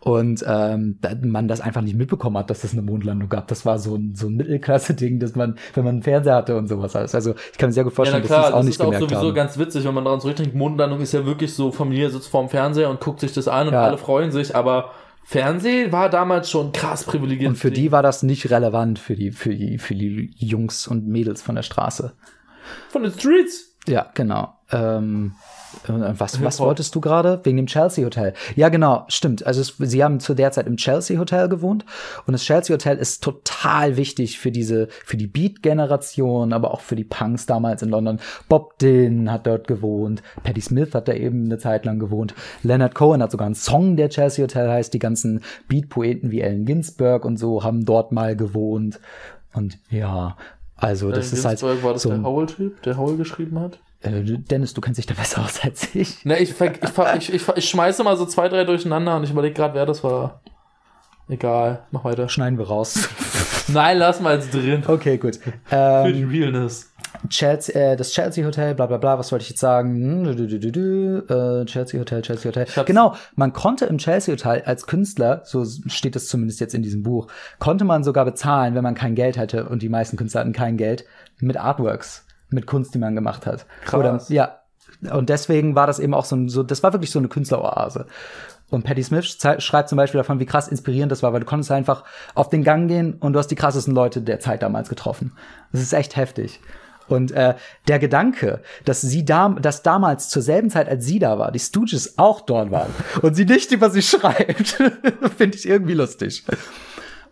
Und 0.00 0.44
ähm, 0.46 0.98
man 1.22 1.48
das 1.48 1.60
einfach 1.60 1.82
nicht 1.82 1.96
mitbekommen 1.96 2.38
hat, 2.38 2.50
dass 2.50 2.64
es 2.64 2.72
eine 2.72 2.82
Mondlandung 2.82 3.28
gab. 3.28 3.48
Das 3.48 3.66
war 3.66 3.78
so 3.78 3.96
ein, 3.96 4.14
so 4.14 4.28
ein 4.28 4.34
Mittelklasse-Ding, 4.36 5.18
dass 5.18 5.34
man, 5.34 5.56
wenn 5.74 5.84
man 5.84 5.96
einen 5.96 6.02
Fernseher 6.02 6.36
hatte 6.36 6.56
und 6.56 6.68
sowas 6.68 6.94
alles. 6.96 7.14
Also 7.14 7.34
ich 7.52 7.58
kann 7.58 7.68
mir 7.70 7.74
sehr 7.74 7.84
gut 7.84 7.92
Ja, 7.92 7.96
vorstellen, 7.96 8.22
na 8.22 8.26
klar, 8.26 8.38
dass 8.38 8.44
sie 8.44 8.50
es 8.50 8.54
auch 8.54 8.58
das 8.58 8.66
nicht 8.66 8.80
gemerkt 8.80 9.07
sowieso 9.08 9.28
haben. 9.28 9.34
ganz 9.34 9.58
witzig, 9.58 9.84
wenn 9.84 9.94
man 9.94 10.04
daran 10.04 10.20
zurückdenkt. 10.20 10.54
Mondlandung 10.54 11.00
ist 11.00 11.12
ja 11.12 11.24
wirklich 11.26 11.54
so, 11.54 11.72
Familie 11.72 12.10
sitzt 12.10 12.28
vorm 12.28 12.48
Fernseher 12.48 12.90
und 12.90 13.00
guckt 13.00 13.20
sich 13.20 13.32
das 13.32 13.48
an 13.48 13.68
und 13.68 13.72
Ja. 13.74 13.84
alle 13.84 13.98
freuen 13.98 14.30
sich, 14.32 14.54
aber 14.56 14.90
Fernsehen 15.24 15.92
war 15.92 16.08
damals 16.08 16.48
schon 16.50 16.72
krass 16.72 17.04
privilegiert. 17.04 17.50
Und 17.50 17.56
für 17.56 17.70
die 17.70 17.92
war 17.92 18.02
das 18.02 18.22
nicht 18.22 18.50
relevant 18.50 18.98
für 18.98 19.14
die, 19.14 19.30
für 19.30 19.54
die, 19.54 19.78
für 19.78 19.94
die 19.94 20.30
Jungs 20.36 20.86
und 20.88 21.06
Mädels 21.06 21.42
von 21.42 21.54
der 21.54 21.62
Straße. 21.62 22.12
Von 22.88 23.02
den 23.02 23.12
Streets. 23.12 23.76
Ja, 23.86 24.06
genau. 24.14 24.54
Ähm, 24.70 25.32
Äh, 25.36 25.57
Was, 25.86 26.42
was 26.42 26.60
wolltest 26.60 26.94
du 26.94 27.00
gerade? 27.00 27.40
Wegen 27.44 27.56
dem 27.56 27.66
Chelsea 27.66 28.04
Hotel. 28.04 28.34
Ja, 28.56 28.68
genau, 28.68 29.04
stimmt. 29.08 29.46
Also 29.46 29.60
es, 29.60 29.74
sie 29.78 30.02
haben 30.02 30.20
zu 30.20 30.34
der 30.34 30.52
Zeit 30.52 30.66
im 30.66 30.76
Chelsea 30.76 31.18
Hotel 31.18 31.48
gewohnt 31.48 31.84
und 32.26 32.32
das 32.32 32.42
Chelsea 32.42 32.74
Hotel 32.74 32.96
ist 32.98 33.22
total 33.22 33.96
wichtig 33.96 34.38
für 34.38 34.50
diese, 34.50 34.88
für 35.04 35.16
die 35.16 35.26
Beat-Generation, 35.26 36.52
aber 36.52 36.72
auch 36.72 36.80
für 36.80 36.96
die 36.96 37.04
Punks 37.04 37.46
damals 37.46 37.82
in 37.82 37.90
London. 37.90 38.18
Bob 38.48 38.78
Dylan 38.78 39.30
hat 39.30 39.46
dort 39.46 39.68
gewohnt, 39.68 40.22
Patti 40.42 40.60
Smith 40.60 40.94
hat 40.94 41.08
da 41.08 41.12
eben 41.12 41.44
eine 41.44 41.58
Zeit 41.58 41.84
lang 41.84 41.98
gewohnt, 41.98 42.34
Leonard 42.62 42.94
Cohen 42.94 43.22
hat 43.22 43.30
sogar 43.30 43.46
einen 43.46 43.54
Song, 43.54 43.96
der 43.96 44.08
Chelsea 44.08 44.42
Hotel 44.42 44.68
heißt. 44.70 44.92
Die 44.92 44.98
ganzen 44.98 45.42
Beat-Poeten 45.68 46.30
wie 46.30 46.42
Allen 46.42 46.64
Ginsberg 46.64 47.24
und 47.24 47.38
so 47.38 47.62
haben 47.62 47.84
dort 47.84 48.12
mal 48.12 48.36
gewohnt. 48.36 49.00
Und 49.52 49.78
ja, 49.90 50.36
also 50.76 51.10
das 51.10 51.32
ist 51.32 51.44
halt 51.44 51.58
Ginsberg 51.58 51.82
war 51.82 51.92
das 51.92 52.02
so 52.02 52.10
der 52.10 52.22
Howell-Typ, 52.22 52.82
der 52.82 52.96
Howell 52.96 53.16
geschrieben 53.16 53.58
hat? 53.58 53.80
Äh, 54.02 54.22
Dennis, 54.22 54.74
du 54.74 54.80
kennst 54.80 54.98
dich 54.98 55.06
da 55.06 55.14
besser 55.14 55.42
aus 55.42 55.60
als 55.62 55.94
ich. 55.94 56.24
Ne, 56.24 56.38
ich, 56.38 56.54
ich, 56.60 57.34
ich, 57.34 57.48
ich, 57.56 57.68
schmeiße 57.68 58.04
mal 58.04 58.16
so 58.16 58.26
zwei, 58.26 58.48
drei 58.48 58.64
durcheinander 58.64 59.16
und 59.16 59.24
ich 59.24 59.30
überlege 59.30 59.54
gerade, 59.54 59.74
wer 59.74 59.86
das 59.86 60.04
war. 60.04 60.40
Egal, 61.28 61.84
mach 61.90 62.04
weiter. 62.04 62.28
Schneiden 62.28 62.58
wir 62.58 62.68
raus. 62.68 63.08
Nein, 63.68 63.98
lass 63.98 64.20
mal 64.20 64.36
jetzt 64.36 64.54
drin. 64.54 64.82
Okay, 64.86 65.18
gut. 65.18 65.36
Für 65.36 66.12
die 66.12 66.22
Ähm, 66.22 66.30
Realness. 66.30 66.90
Chelsea, 67.28 67.74
äh, 67.74 67.96
das 67.96 68.12
Chelsea 68.12 68.46
Hotel, 68.46 68.74
bla 68.74 68.86
bla 68.86 68.96
bla, 68.96 69.18
was 69.18 69.32
wollte 69.32 69.42
ich 69.42 69.50
jetzt 69.50 69.60
sagen? 69.60 70.24
Hm, 70.24 71.28
äh, 71.28 71.64
Chelsea 71.66 72.00
Hotel, 72.00 72.22
Chelsea 72.22 72.48
Hotel. 72.48 72.66
Genau, 72.84 73.14
man 73.34 73.52
konnte 73.52 73.86
im 73.86 73.98
Chelsea 73.98 74.32
Hotel 74.32 74.62
als 74.64 74.86
Künstler, 74.86 75.42
so 75.44 75.64
steht 75.86 76.16
es 76.16 76.28
zumindest 76.28 76.60
jetzt 76.60 76.74
in 76.74 76.82
diesem 76.82 77.02
Buch, 77.02 77.26
konnte 77.58 77.84
man 77.84 78.04
sogar 78.04 78.24
bezahlen, 78.24 78.74
wenn 78.74 78.84
man 78.84 78.94
kein 78.94 79.14
Geld 79.14 79.36
hatte 79.36 79.68
und 79.68 79.82
die 79.82 79.88
meisten 79.88 80.16
Künstler 80.16 80.42
hatten 80.42 80.52
kein 80.52 80.76
Geld, 80.76 81.04
mit 81.40 81.56
Artworks, 81.56 82.24
mit 82.50 82.66
Kunst, 82.66 82.94
die 82.94 82.98
man 82.98 83.14
gemacht 83.14 83.46
hat. 83.46 83.66
Krass. 83.84 84.28
ja. 84.28 84.60
Und 85.12 85.28
deswegen 85.28 85.74
war 85.74 85.86
das 85.86 85.98
eben 85.98 86.14
auch 86.14 86.24
so, 86.24 86.34
ein, 86.34 86.48
so 86.48 86.62
das 86.62 86.82
war 86.82 86.92
wirklich 86.92 87.10
so 87.10 87.18
eine 87.18 87.28
Künstleroase. 87.28 88.06
Und 88.70 88.84
Patti 88.84 89.02
Smith 89.02 89.38
schreibt 89.58 89.88
zum 89.88 89.96
Beispiel 89.96 90.18
davon, 90.18 90.40
wie 90.40 90.46
krass 90.46 90.68
inspirierend 90.68 91.10
das 91.10 91.22
war, 91.22 91.32
weil 91.32 91.40
du 91.40 91.46
konntest 91.46 91.70
einfach 91.70 92.04
auf 92.34 92.50
den 92.50 92.64
Gang 92.64 92.88
gehen 92.88 93.14
und 93.14 93.32
du 93.32 93.38
hast 93.38 93.48
die 93.48 93.54
krassesten 93.54 93.94
Leute 93.94 94.20
der 94.20 94.40
Zeit 94.40 94.62
damals 94.62 94.88
getroffen. 94.88 95.32
Das 95.72 95.80
ist 95.80 95.92
echt 95.92 96.16
heftig. 96.16 96.60
Und 97.08 97.32
äh, 97.32 97.54
der 97.88 97.98
Gedanke, 97.98 98.60
dass 98.84 99.00
sie 99.00 99.24
da, 99.24 99.48
dass 99.48 99.82
damals 99.82 100.28
zur 100.28 100.42
selben 100.42 100.68
Zeit, 100.68 100.88
als 100.88 101.06
sie 101.06 101.18
da 101.18 101.38
war, 101.38 101.50
die 101.50 101.58
Stooges 101.58 102.18
auch 102.18 102.42
dort 102.42 102.70
waren 102.70 102.94
und 103.22 103.34
sie 103.34 103.46
nicht 103.46 103.72
über 103.72 103.88
sie 103.88 104.02
schreibt, 104.02 104.68
finde 105.36 105.56
ich 105.56 105.66
irgendwie 105.66 105.94
lustig. 105.94 106.44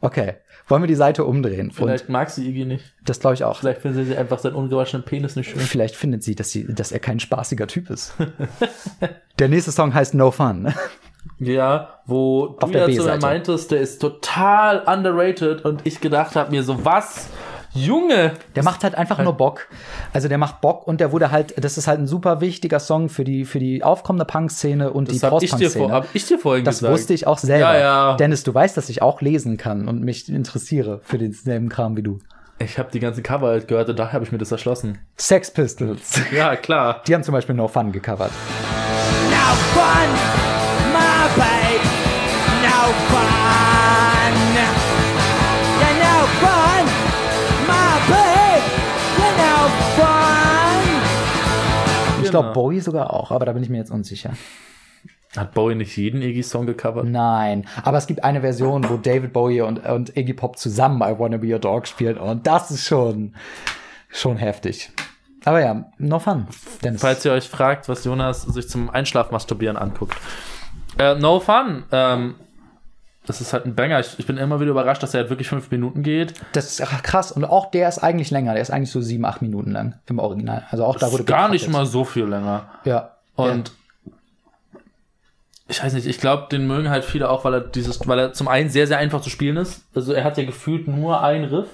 Okay, 0.01 0.37
wollen 0.69 0.83
wir 0.83 0.89
die 0.89 0.95
Seite 0.95 1.25
umdrehen? 1.25 1.71
Vielleicht 1.71 2.07
und 2.07 2.13
mag 2.13 2.31
sie 2.31 2.49
Iggy 2.49 2.65
nicht. 2.65 2.85
das 3.05 3.21
glaube 3.21 3.35
ich 3.35 3.45
auch. 3.45 3.61
Vielleicht 3.61 3.83
findet 3.83 4.07
sie 4.07 4.17
einfach 4.17 4.39
seinen 4.39 4.55
ungewaschenen 4.57 5.05
Penis 5.05 5.37
nicht 5.37 5.51
schön. 5.51 5.61
Vielleicht 5.61 5.95
findet 5.95 6.23
sie, 6.23 6.35
dass, 6.35 6.51
sie, 6.51 6.67
dass 6.67 6.93
er 6.93 6.99
kein 6.99 7.21
spaßiger 7.21 7.67
Typ 7.67 7.91
ist. 7.91 8.15
der 9.39 9.49
nächste 9.49 9.73
Song 9.73 9.95
heißt 9.95 10.15
No 10.15 10.31
Fun. 10.31 10.73
Ja, 11.39 12.01
wo 12.07 12.57
Auf 12.61 12.71
du 12.71 12.79
ja 12.79 12.91
zu 12.91 13.05
mir 13.05 13.19
meintest, 13.19 13.71
der 13.71 13.81
ist 13.81 14.01
total 14.01 14.83
underrated 14.87 15.65
und 15.65 15.83
ich 15.85 16.01
gedacht 16.01 16.37
habe 16.37 16.51
mir 16.51 16.63
so, 16.63 16.85
was? 16.85 17.29
Junge! 17.77 18.33
Der 18.55 18.63
macht 18.63 18.83
halt 18.85 18.95
einfach 18.95 19.19
nur 19.23 19.35
Bock. 19.35 19.69
Also 20.13 20.29
der 20.29 20.39
macht 20.39 20.61
Bock 20.61 20.87
und 20.87 21.01
der 21.01 21.13
wurde 21.13 21.31
halt, 21.31 21.55
das 21.63 21.79
ist 21.79 21.87
halt 21.87 22.01
ein 22.01 22.07
super 22.07 22.41
wichtiger 22.41 22.81
Song 22.81 23.09
für 23.09 23.25
die, 23.25 23.45
für 23.45 23.59
die 23.59 23.83
aufkommende 23.85 24.25
Punk-Szene 24.25 24.91
und 24.93 25.11
die 25.11 25.19
Das 25.19 25.31
hab 25.31 25.43
ich 25.43 25.51
dir, 25.51 25.71
vor, 25.71 25.89
Post-Punk-Szene. 25.89 25.93
hab 25.93 26.15
ich 26.15 26.27
dir 26.27 26.39
vorhin 26.39 26.65
Das 26.65 26.79
gesagt. 26.79 26.93
wusste 26.95 27.15
ich 27.15 27.27
auch 27.27 27.39
selber. 27.39 27.75
Ja, 27.75 27.79
ja. 28.11 28.17
Dennis, 28.17 28.43
du 28.43 28.53
weißt, 28.55 28.77
dass 28.77 28.89
ich 28.89 29.03
auch 29.03 29.21
lesen 29.21 29.57
kann 29.57 29.89
und 29.89 30.03
mich 30.03 30.29
interessiere 30.29 31.01
für 31.05 31.19
denselben 31.19 31.69
Kram 31.69 31.97
wie 31.97 32.03
du. 32.03 32.19
Ich 32.59 32.79
habe 32.79 32.91
die 32.91 33.01
ganzen 33.01 33.23
Cover 33.23 33.49
halt 33.49 33.69
gehört 33.69 33.91
und 33.91 33.99
daher 33.99 34.15
habe 34.15 34.25
ich 34.25 34.33
mir 34.33 34.39
das 34.39 34.51
erschlossen. 34.51 34.99
Sex 35.17 35.51
Pistols. 35.51 36.19
Ja, 36.35 36.57
klar. 36.57 37.03
Die 37.07 37.15
haben 37.15 37.23
zum 37.23 37.33
Beispiel 37.33 37.55
No 37.55 37.69
Fun 37.69 37.93
gecovert. 37.93 38.31
No 39.31 39.55
fun, 39.75 40.11
my 40.93 41.39
babe. 41.39 41.66
Ich 52.27 52.31
glaube, 52.31 52.49
Genau. 52.49 52.55
Bowie 52.55 52.81
sogar 52.81 53.13
auch, 53.13 53.31
aber 53.31 53.47
da 53.47 53.53
bin 53.53 53.63
ich 53.63 53.69
mir 53.69 53.79
jetzt 53.79 53.91
unsicher. 53.91 54.33
Hat 55.37 55.53
Bowie 55.55 55.75
nicht 55.75 55.97
jeden 55.97 56.23
Iggy-Song 56.23 56.67
gecovert? 56.67 57.05
Nein, 57.07 57.67
aber 57.83 57.99
es 57.99 58.07
gibt 58.07 58.25
eine 58.25 58.41
Version, 58.41 58.89
wo 58.89 58.97
David 58.97 59.33
Bowie 59.33 59.61
und, 59.61 59.85
und 59.87 60.17
Iggy 60.17 60.33
Pop 60.33 60.59
zusammen 60.59 61.03
I 61.03 61.19
Wanna 61.19 61.37
Be 61.37 61.53
Your 61.53 61.59
Dog 61.59 61.87
spielen 61.87 62.17
und 62.17 62.47
das 62.47 62.71
ist 62.71 62.87
schon, 62.87 63.35
schon 64.09 64.37
heftig. 64.39 64.91
Aber 65.45 65.61
ja, 65.61 65.85
no 65.99 66.19
fun. 66.19 66.47
Dennis. 66.83 67.01
Falls 67.01 67.25
ihr 67.25 67.33
euch 67.33 67.49
fragt, 67.49 67.89
was 67.89 68.05
Jonas 68.05 68.43
sich 68.43 68.69
zum 68.69 68.91
Einschlafmasturbieren 68.91 69.77
anguckt. 69.77 70.17
Äh, 70.99 71.15
no 71.17 71.39
fun. 71.39 71.85
Ähm, 71.93 72.35
das 73.27 73.41
ist 73.41 73.53
halt 73.53 73.67
ein 73.67 73.75
Banger. 73.75 74.01
Ich, 74.01 74.19
ich 74.19 74.27
bin 74.27 74.37
immer 74.39 74.61
wieder 74.61 74.71
überrascht, 74.71 75.03
dass 75.03 75.15
er 75.15 75.21
halt 75.21 75.31
wirklich 75.31 75.49
fünf 75.49 75.71
Minuten 75.71 76.03
geht. 76.03 76.35
Das 76.53 76.79
ist 76.79 76.87
krass. 77.03 77.33
Und 77.33 77.45
auch 77.45 77.71
der 77.71 77.89
ist 77.89 77.99
eigentlich 77.99 78.31
länger. 78.31 78.53
Der 78.55 78.63
ist 78.63 78.71
eigentlich 78.71 78.91
so 78.91 79.01
sieben, 79.01 79.25
acht 79.25 79.43
Minuten 79.43 79.73
lang 79.73 79.95
im 80.07 80.19
Original. 80.19 80.65
Also 80.71 80.85
auch 80.85 80.95
da 80.95 81.07
Das 81.07 81.13
wurde 81.13 81.25
ist 81.25 81.29
gar 81.29 81.49
nicht 81.49 81.69
mal 81.69 81.87
so 81.87 82.05
viel 82.05 82.25
länger. 82.25 82.69
Ja. 82.85 83.17
Und 83.35 83.73
ich 85.69 85.83
weiß 85.83 85.95
nicht, 85.95 86.07
ich 86.07 86.21
glaube, 86.21 86.47
den 86.51 86.67
mögen 86.67 86.89
halt 86.89 87.05
viele 87.05 87.29
auch, 87.29 87.45
weil 87.45 87.55
er 87.55 87.61
dieses, 87.61 88.07
weil 88.07 88.19
er 88.19 88.33
zum 88.33 88.47
einen 88.47 88.71
sehr, 88.71 88.87
sehr 88.87 88.99
einfach 88.99 89.21
zu 89.21 89.31
spielen 89.31 89.57
ist. 89.57 89.85
Also 89.95 90.13
er 90.13 90.23
hat 90.23 90.39
ja 90.39 90.45
gefühlt 90.45 90.87
nur 90.87 91.23
einen 91.23 91.45
Riff. 91.47 91.69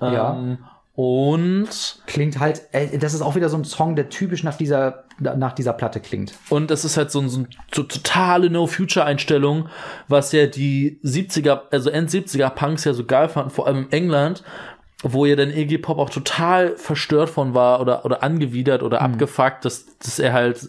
Ja. 0.00 0.34
Ähm, 0.34 0.58
und, 0.96 2.00
Klingt 2.06 2.40
halt, 2.40 2.62
das 3.00 3.14
ist 3.14 3.22
auch 3.22 3.36
wieder 3.36 3.48
so 3.48 3.56
ein 3.56 3.64
Song, 3.64 3.94
der 3.96 4.08
typisch 4.10 4.42
nach 4.42 4.56
dieser, 4.56 5.03
nach 5.20 5.52
dieser 5.52 5.72
Platte 5.72 6.00
klingt. 6.00 6.34
und 6.50 6.70
es 6.70 6.84
ist 6.84 6.96
halt 6.96 7.10
so, 7.10 7.26
so, 7.28 7.40
ein- 7.40 7.48
so 7.74 7.82
totale 7.84 8.50
No-Future-Einstellung, 8.50 9.68
was 10.08 10.32
ja 10.32 10.46
die 10.46 10.98
70er, 11.04 11.62
also 11.70 11.90
End-70er 11.90 12.50
Punks 12.50 12.84
ja 12.84 12.94
so 12.94 13.04
geil 13.04 13.28
fanden, 13.28 13.50
vor 13.50 13.66
allem 13.66 13.84
in 13.84 13.92
England, 13.92 14.42
wo 15.02 15.26
ja 15.26 15.36
dann 15.36 15.50
Iggy 15.50 15.78
Pop 15.78 15.98
auch 15.98 16.10
total 16.10 16.76
verstört 16.76 17.28
von 17.30 17.54
war 17.54 17.80
oder, 17.80 18.04
oder 18.04 18.22
angewidert 18.22 18.82
oder 18.82 19.02
abgefuckt, 19.02 19.64
dass, 19.64 19.84
dass 19.98 20.18
er 20.18 20.32
halt, 20.32 20.68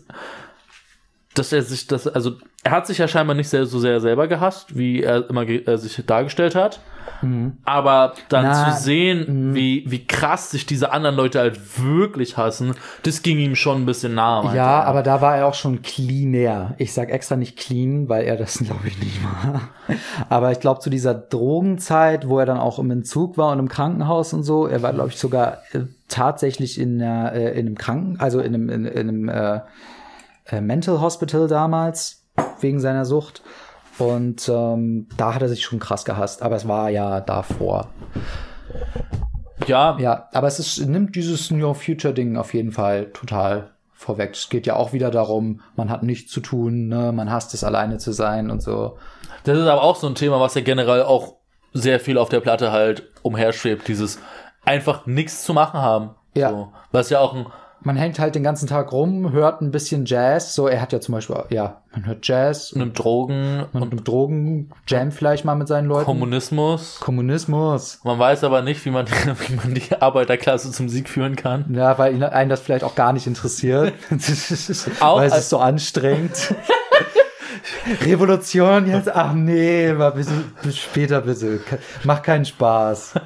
dass 1.35 1.53
er 1.53 1.61
sich 1.61 1.85
das, 1.87 2.07
also 2.07 2.33
er 2.63 2.71
hat 2.71 2.87
sich 2.87 2.97
ja 2.97 3.07
scheinbar 3.07 3.35
nicht 3.35 3.49
sehr, 3.49 3.65
so 3.67 3.79
sehr 3.79 3.99
selber 4.01 4.27
gehasst, 4.27 4.75
wie 4.77 5.03
er 5.03 5.29
immer 5.29 5.45
ge- 5.45 5.63
äh, 5.65 5.77
sich 5.77 6.01
dargestellt 6.05 6.55
hat. 6.55 6.79
Aber 7.63 8.13
dann 8.29 8.45
Na, 8.45 8.71
zu 8.75 8.83
sehen, 8.83 9.53
wie, 9.55 9.83
wie 9.87 10.05
krass 10.05 10.51
sich 10.51 10.65
diese 10.65 10.91
anderen 10.91 11.15
Leute 11.15 11.39
halt 11.39 11.59
wirklich 11.81 12.35
hassen, 12.37 12.73
das 13.03 13.21
ging 13.21 13.37
ihm 13.39 13.55
schon 13.55 13.81
ein 13.81 13.85
bisschen 13.85 14.15
nahe. 14.15 14.55
Ja, 14.55 14.81
er. 14.81 14.87
aber 14.87 15.01
da 15.03 15.21
war 15.21 15.37
er 15.37 15.47
auch 15.47 15.53
schon 15.53 15.81
cleaner. 15.81 16.73
Ich 16.77 16.93
sag 16.93 17.09
extra 17.11 17.35
nicht 17.35 17.57
clean, 17.57 18.09
weil 18.09 18.25
er 18.25 18.37
das 18.37 18.57
glaube 18.63 18.87
ich 18.87 18.97
nicht 18.99 19.23
war. 19.23 19.69
Aber 20.29 20.51
ich 20.51 20.59
glaube 20.59 20.81
zu 20.81 20.89
dieser 20.89 21.13
Drogenzeit, 21.13 22.27
wo 22.27 22.39
er 22.39 22.45
dann 22.45 22.57
auch 22.59 22.79
im 22.79 22.91
Entzug 22.91 23.37
war 23.37 23.51
und 23.51 23.59
im 23.59 23.69
Krankenhaus 23.69 24.33
und 24.33 24.43
so, 24.43 24.67
er 24.67 24.81
war 24.81 24.93
glaube 24.93 25.09
ich 25.09 25.17
sogar 25.17 25.59
äh, 25.73 25.81
tatsächlich 26.09 26.79
in, 26.79 26.99
äh, 27.01 27.51
in 27.51 27.67
einem 27.67 27.77
Kranken, 27.77 28.19
also 28.19 28.39
in 28.39 28.53
einem, 28.53 28.69
in, 28.69 28.85
in 28.85 29.09
einem 29.09 29.29
äh, 29.29 29.59
äh, 30.45 30.61
Mental 30.61 31.01
Hospital 31.01 31.47
damals 31.47 32.23
wegen 32.59 32.79
seiner 32.79 33.05
Sucht. 33.05 33.41
Und 33.97 34.49
ähm, 34.49 35.07
da 35.17 35.33
hat 35.33 35.41
er 35.41 35.49
sich 35.49 35.63
schon 35.63 35.79
krass 35.79 36.03
gehasst, 36.03 36.41
aber 36.41 36.55
es 36.55 36.67
war 36.67 36.89
ja 36.89 37.21
davor. 37.21 37.87
ja, 39.67 39.97
Ja, 39.99 40.29
aber 40.33 40.47
es 40.47 40.59
ist, 40.59 40.85
nimmt 40.85 41.15
dieses 41.15 41.49
New 41.49 41.73
Future 41.73 42.13
Ding 42.13 42.35
auf 42.35 42.53
jeden 42.53 42.73
Fall 42.73 43.11
total 43.13 43.71
vorweg. 43.93 44.33
Es 44.33 44.49
geht 44.49 44.67
ja 44.67 44.75
auch 44.75 44.91
wieder 44.91 45.11
darum, 45.11 45.61
man 45.75 45.89
hat 45.89 46.03
nichts 46.03 46.31
zu 46.31 46.41
tun, 46.41 46.89
ne? 46.89 47.13
man 47.13 47.31
hasst 47.31 47.53
es 47.53 47.63
alleine 47.63 47.97
zu 47.97 48.11
sein 48.11 48.51
und 48.51 48.61
so. 48.61 48.97
Das 49.45 49.57
ist 49.57 49.67
aber 49.67 49.83
auch 49.83 49.95
so 49.95 50.07
ein 50.07 50.15
Thema, 50.15 50.39
was 50.41 50.55
ja 50.55 50.61
generell 50.61 51.03
auch 51.03 51.35
sehr 51.71 51.99
viel 51.99 52.17
auf 52.17 52.29
der 52.29 52.41
Platte 52.41 52.71
halt 52.71 53.09
umherschwebt, 53.21 53.87
dieses 53.87 54.19
einfach 54.65 55.05
nichts 55.05 55.43
zu 55.43 55.53
machen 55.53 55.79
haben. 55.79 56.11
Ja. 56.33 56.49
So. 56.49 56.73
Was 56.91 57.09
ja 57.09 57.19
auch 57.19 57.33
ein, 57.33 57.45
Man 57.85 57.97
hängt 57.97 58.17
halt 58.17 58.33
den 58.33 58.41
ganzen 58.41 58.67
Tag 58.67 58.91
rum, 58.91 59.31
hört 59.31 59.61
ein 59.61 59.69
bisschen 59.69 60.05
Jazz. 60.05 60.55
So, 60.55 60.67
er 60.67 60.81
hat 60.81 60.91
ja 60.91 60.99
zum 60.99 61.13
Beispiel, 61.13 61.37
ja, 61.49 61.81
man 61.93 62.07
hört 62.07 62.27
Jazz 62.27 62.73
einem 62.75 62.93
Drogen 62.93 63.63
und, 63.73 63.81
und 63.93 64.07
Drogen, 64.07 64.71
Jam 64.87 65.11
vielleicht 65.11 65.45
mal 65.45 65.53
mit 65.53 65.67
seinen 65.67 65.87
Leuten. 65.87 66.05
Kommunismus. 66.05 66.99
Kommunismus. 66.99 67.99
Man 68.03 68.17
weiß 68.17 68.43
aber 68.43 68.63
nicht, 68.63 68.83
wie 68.85 68.89
man, 68.89 69.05
wie 69.47 69.55
man 69.55 69.75
die 69.75 69.83
Arbeiterklasse 70.01 70.71
zum 70.71 70.89
Sieg 70.89 71.07
führen 71.09 71.35
kann. 71.35 71.75
Ja, 71.75 71.97
weil 71.99 72.15
ihn- 72.15 72.23
einen 72.23 72.49
das 72.49 72.59
vielleicht 72.61 72.83
auch 72.83 72.95
gar 72.95 73.13
nicht 73.13 73.27
interessiert. 73.27 73.93
Weil 74.09 75.27
es 75.27 75.37
ist 75.37 75.49
so 75.49 75.59
anstrengend. 75.59 76.55
Revolution 78.01 78.87
jetzt? 78.87 79.13
Ach 79.13 79.33
nee, 79.33 79.91
mal 79.93 80.11
bis, 80.11 80.27
bis 80.61 80.77
später 80.77 81.21
bitte. 81.21 81.59
Macht 82.03 82.23
keinen 82.23 82.45
Spaß. 82.45 83.13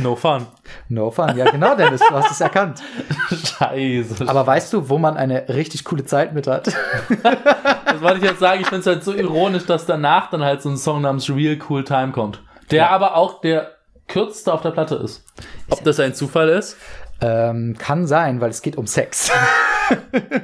No 0.00 0.16
fun. 0.16 0.46
No 0.88 1.10
fun. 1.10 1.36
Ja, 1.36 1.50
genau, 1.50 1.76
Dennis, 1.76 2.00
du 2.00 2.14
hast 2.14 2.32
es 2.32 2.40
erkannt. 2.40 2.82
Scheiße. 3.30 4.26
Aber 4.26 4.44
weißt 4.44 4.72
du, 4.72 4.88
wo 4.88 4.98
man 4.98 5.16
eine 5.16 5.48
richtig 5.48 5.84
coole 5.84 6.04
Zeit 6.04 6.34
mit 6.34 6.48
hat? 6.48 6.66
das 6.66 8.00
wollte 8.00 8.18
ich 8.18 8.24
jetzt 8.24 8.40
sagen, 8.40 8.60
ich 8.62 8.66
finde 8.66 8.80
es 8.80 8.86
halt 8.86 9.04
so 9.04 9.14
ironisch, 9.14 9.66
dass 9.66 9.86
danach 9.86 10.30
dann 10.30 10.42
halt 10.42 10.62
so 10.62 10.70
ein 10.70 10.76
Song 10.76 11.02
namens 11.02 11.30
Real 11.30 11.58
Cool 11.68 11.84
Time 11.84 12.10
kommt. 12.10 12.42
Der 12.72 12.90
aber 12.90 13.16
auch 13.16 13.40
der 13.40 13.72
kürzeste 14.08 14.52
auf 14.52 14.62
der 14.62 14.70
Platte 14.70 14.96
ist. 14.96 15.24
Ob 15.70 15.84
das 15.84 16.00
ein 16.00 16.14
Zufall 16.14 16.48
ist? 16.48 16.76
ähm, 17.20 17.76
kann 17.78 18.06
sein, 18.06 18.40
weil 18.40 18.50
es 18.50 18.62
geht 18.62 18.76
um 18.76 18.86
Sex. 18.86 19.30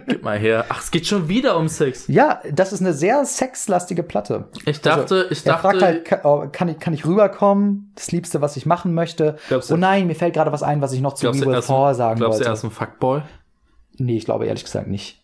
Gib 0.07 0.22
mal 0.22 0.38
her. 0.38 0.66
Ach, 0.68 0.80
es 0.82 0.91
geht 0.91 1.07
schon 1.07 1.28
wieder 1.28 1.57
um 1.57 1.68
Sex. 1.68 2.07
Ja, 2.09 2.41
das 2.53 2.72
ist 2.72 2.80
eine 2.80 2.93
sehr 2.93 3.24
sexlastige 3.24 4.03
Platte. 4.03 4.49
Ich 4.66 4.80
dachte, 4.80 5.26
ich 5.30 5.47
Er 5.47 5.53
dachte, 5.55 5.62
fragt 5.78 5.82
halt, 5.82 6.24
oh, 6.24 6.47
kann 6.53 6.68
ich, 6.68 6.78
kann 6.78 6.93
ich 6.95 7.07
rüberkommen? 7.07 7.93
Das 7.95 8.12
Liebste, 8.12 8.41
was 8.41 8.57
ich 8.57 8.66
machen 8.66 8.95
möchte. 8.95 9.36
Glaubst 9.49 9.70
du- 9.70 9.74
oh 9.74 9.76
nein, 9.76 10.07
mir 10.07 10.14
fällt 10.14 10.34
gerade 10.34 10.53
was 10.53 10.62
ein, 10.62 10.80
was 10.80 10.93
ich 10.93 11.01
noch 11.01 11.14
zu 11.14 11.22
glaubst 11.22 11.41
Will 11.41 11.53
er 11.53 11.59
ist 11.61 11.66
Fall 11.66 11.91
ein, 11.91 11.95
sagen 11.97 12.18
glaubst 12.18 12.41
du, 12.41 12.45
wollte. 12.45 12.51
er 12.51 12.55
ist 12.55 12.64
ein 12.64 12.70
Fuckboy? 12.70 13.22
Nee, 13.99 14.16
ich 14.16 14.24
glaube 14.24 14.47
ehrlich 14.47 14.64
gesagt 14.64 14.88
nicht. 14.88 15.22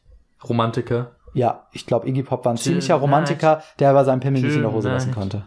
Romantiker? 0.48 1.12
Ja, 1.34 1.66
ich 1.72 1.86
glaube, 1.86 2.08
Iggy 2.08 2.22
Pop 2.22 2.44
war 2.44 2.52
ein 2.54 2.56
ziemlicher 2.56 2.94
Romantiker, 2.94 3.62
der 3.78 3.90
aber 3.90 4.04
seinen 4.04 4.20
Pimmel 4.20 4.42
nicht 4.42 4.54
in 4.54 4.62
der 4.62 4.72
Hose 4.72 4.88
lassen 4.88 5.12
Tonight. 5.12 5.30
konnte. 5.32 5.46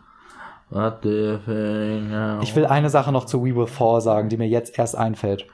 Ich 2.44 2.56
will 2.56 2.66
eine 2.68 2.90
Sache 2.92 3.12
noch 3.12 3.26
zu 3.26 3.44
We 3.44 3.56
Will 3.56 3.66
Fall 3.68 4.02
sagen, 4.02 4.30
die 4.30 4.38
mir 4.38 4.48
jetzt 4.48 4.78
erst 4.78 4.96
einfällt. 4.96 5.48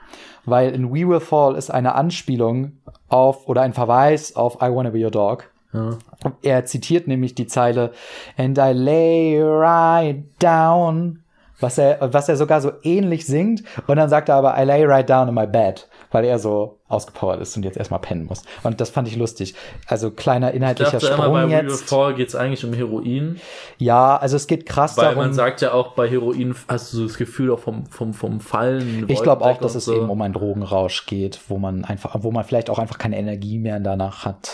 Weil 0.44 0.72
in 0.76 0.90
We 0.94 1.08
Will 1.08 1.22
Fall 1.22 1.56
ist 1.56 1.72
eine 1.72 1.96
Anspielung 1.96 2.74
auf 3.08 3.48
oder 3.48 3.62
ein 3.62 3.74
Verweis 3.74 4.36
auf 4.36 4.56
I 4.56 4.74
Wanna 4.74 4.90
Be 4.90 5.04
Your 5.04 5.12
Dog. 5.12 5.52
Ja. 5.74 5.98
Er 6.42 6.66
zitiert 6.66 7.08
nämlich 7.08 7.36
die 7.36 7.48
Zeile 7.48 7.92
And 8.38 8.58
I 8.58 8.72
lay 8.74 9.42
right 9.42 10.24
down, 10.42 11.24
was 11.60 11.78
er, 11.78 11.98
was 12.14 12.30
er 12.30 12.38
sogar 12.38 12.62
so 12.62 12.72
ähnlich 12.84 13.26
singt. 13.26 13.64
Und 13.88 13.98
dann 13.98 14.10
sagt 14.10 14.30
er 14.30 14.36
aber 14.36 14.56
I 14.58 14.66
lay 14.66 14.86
right 14.86 15.10
down 15.10 15.28
in 15.28 15.34
my 15.34 15.48
bed, 15.48 15.88
weil 16.12 16.26
er 16.26 16.40
so 16.40 16.80
ausgepowert 16.88 17.42
ist 17.42 17.56
und 17.58 17.64
jetzt 17.64 17.78
erstmal 17.78 18.00
pennen 18.00 18.26
muss. 18.26 18.44
Und 18.64 18.80
das 18.82 18.90
fand 18.90 19.08
ich 19.08 19.16
lustig. 19.16 19.56
Also 19.88 20.12
kleiner 20.12 20.50
Ich 20.50 20.58
inhaltlicher 20.58 21.02
immer, 21.02 21.18
bei 21.18 21.24
Sprung 21.24 21.34
We 21.34 21.48
Will 21.48 21.70
jetzt. 21.70 21.90
Fall 21.90 22.14
geht 22.14 22.28
es 22.28 22.36
eigentlich 22.36 22.64
um 22.66 22.74
Heroin. 22.74 23.40
Ja, 23.78 24.18
also 24.18 24.36
es 24.36 24.48
geht 24.48 24.66
krass 24.66 24.98
Weil 24.98 25.06
darum. 25.06 25.20
man 25.20 25.34
sagt 25.34 25.62
ja 25.62 25.74
auch, 25.74 25.94
bei 25.96 26.10
Heroin 26.10 26.56
hast 26.68 26.94
du 26.94 26.98
so 26.98 27.04
das 27.04 27.18
Gefühl 27.18 27.52
auch 27.52 27.60
vom, 27.60 27.86
vom, 27.88 28.14
vom 28.14 28.40
Fallen. 28.40 29.06
Ich 29.08 29.22
glaube 29.22 29.44
auch, 29.46 29.58
dass 29.58 29.74
und 29.74 29.78
es 29.80 29.86
so. 29.86 29.96
eben 29.96 30.10
um 30.10 30.22
einen 30.22 30.34
Drogenrausch 30.34 31.06
geht, 31.06 31.40
wo 31.48 31.58
man 31.58 31.86
einfach, 31.86 32.16
wo 32.20 32.32
man 32.32 32.44
vielleicht 32.44 32.70
auch 32.70 32.80
einfach 32.80 32.98
keine 32.98 33.18
Energie 33.18 33.60
mehr 33.60 33.80
danach 33.80 34.26
hat. 34.26 34.52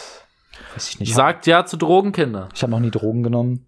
Weiß 0.74 0.90
ich 0.90 1.00
nicht. 1.00 1.14
Sagt 1.14 1.48
ja 1.48 1.66
zu 1.66 1.78
Drogenkinder. 1.78 2.50
Ich 2.56 2.62
habe 2.62 2.72
noch 2.72 2.80
nie 2.80 2.92
Drogen 2.92 3.24
genommen. 3.24 3.66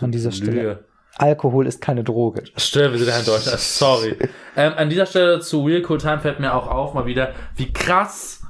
An 0.00 0.12
dieser 0.12 0.32
Stelle. 0.32 0.84
Alkohol 1.18 1.66
ist 1.66 1.80
keine 1.80 2.04
Droge. 2.04 2.44
Stimmt, 2.56 2.92
wir 2.92 2.98
sind 2.98 3.08
ja 3.08 3.18
in 3.18 3.24
Deutschland. 3.24 3.58
Sorry. 3.60 4.16
ähm, 4.56 4.72
an 4.76 4.90
dieser 4.90 5.06
Stelle 5.06 5.40
zu 5.40 5.64
Real 5.64 5.82
Cool 5.88 5.98
Time 5.98 6.20
fällt 6.20 6.40
mir 6.40 6.54
auch 6.54 6.66
auf 6.68 6.94
mal 6.94 7.06
wieder, 7.06 7.32
wie 7.56 7.72
krass 7.72 8.42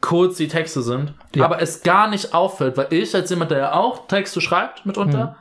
kurz 0.00 0.36
die 0.36 0.48
Texte 0.48 0.82
sind, 0.82 1.14
Ja. 1.34 1.46
aber 1.46 1.62
es 1.62 1.82
gar 1.82 2.08
nicht 2.10 2.34
auffällt, 2.34 2.76
weil 2.76 2.88
ich 2.90 3.14
als 3.14 3.30
jemand, 3.30 3.50
der 3.50 3.58
ja 3.58 3.72
auch 3.74 4.06
Texte 4.06 4.40
schreibt 4.40 4.84
mitunter, 4.84 5.36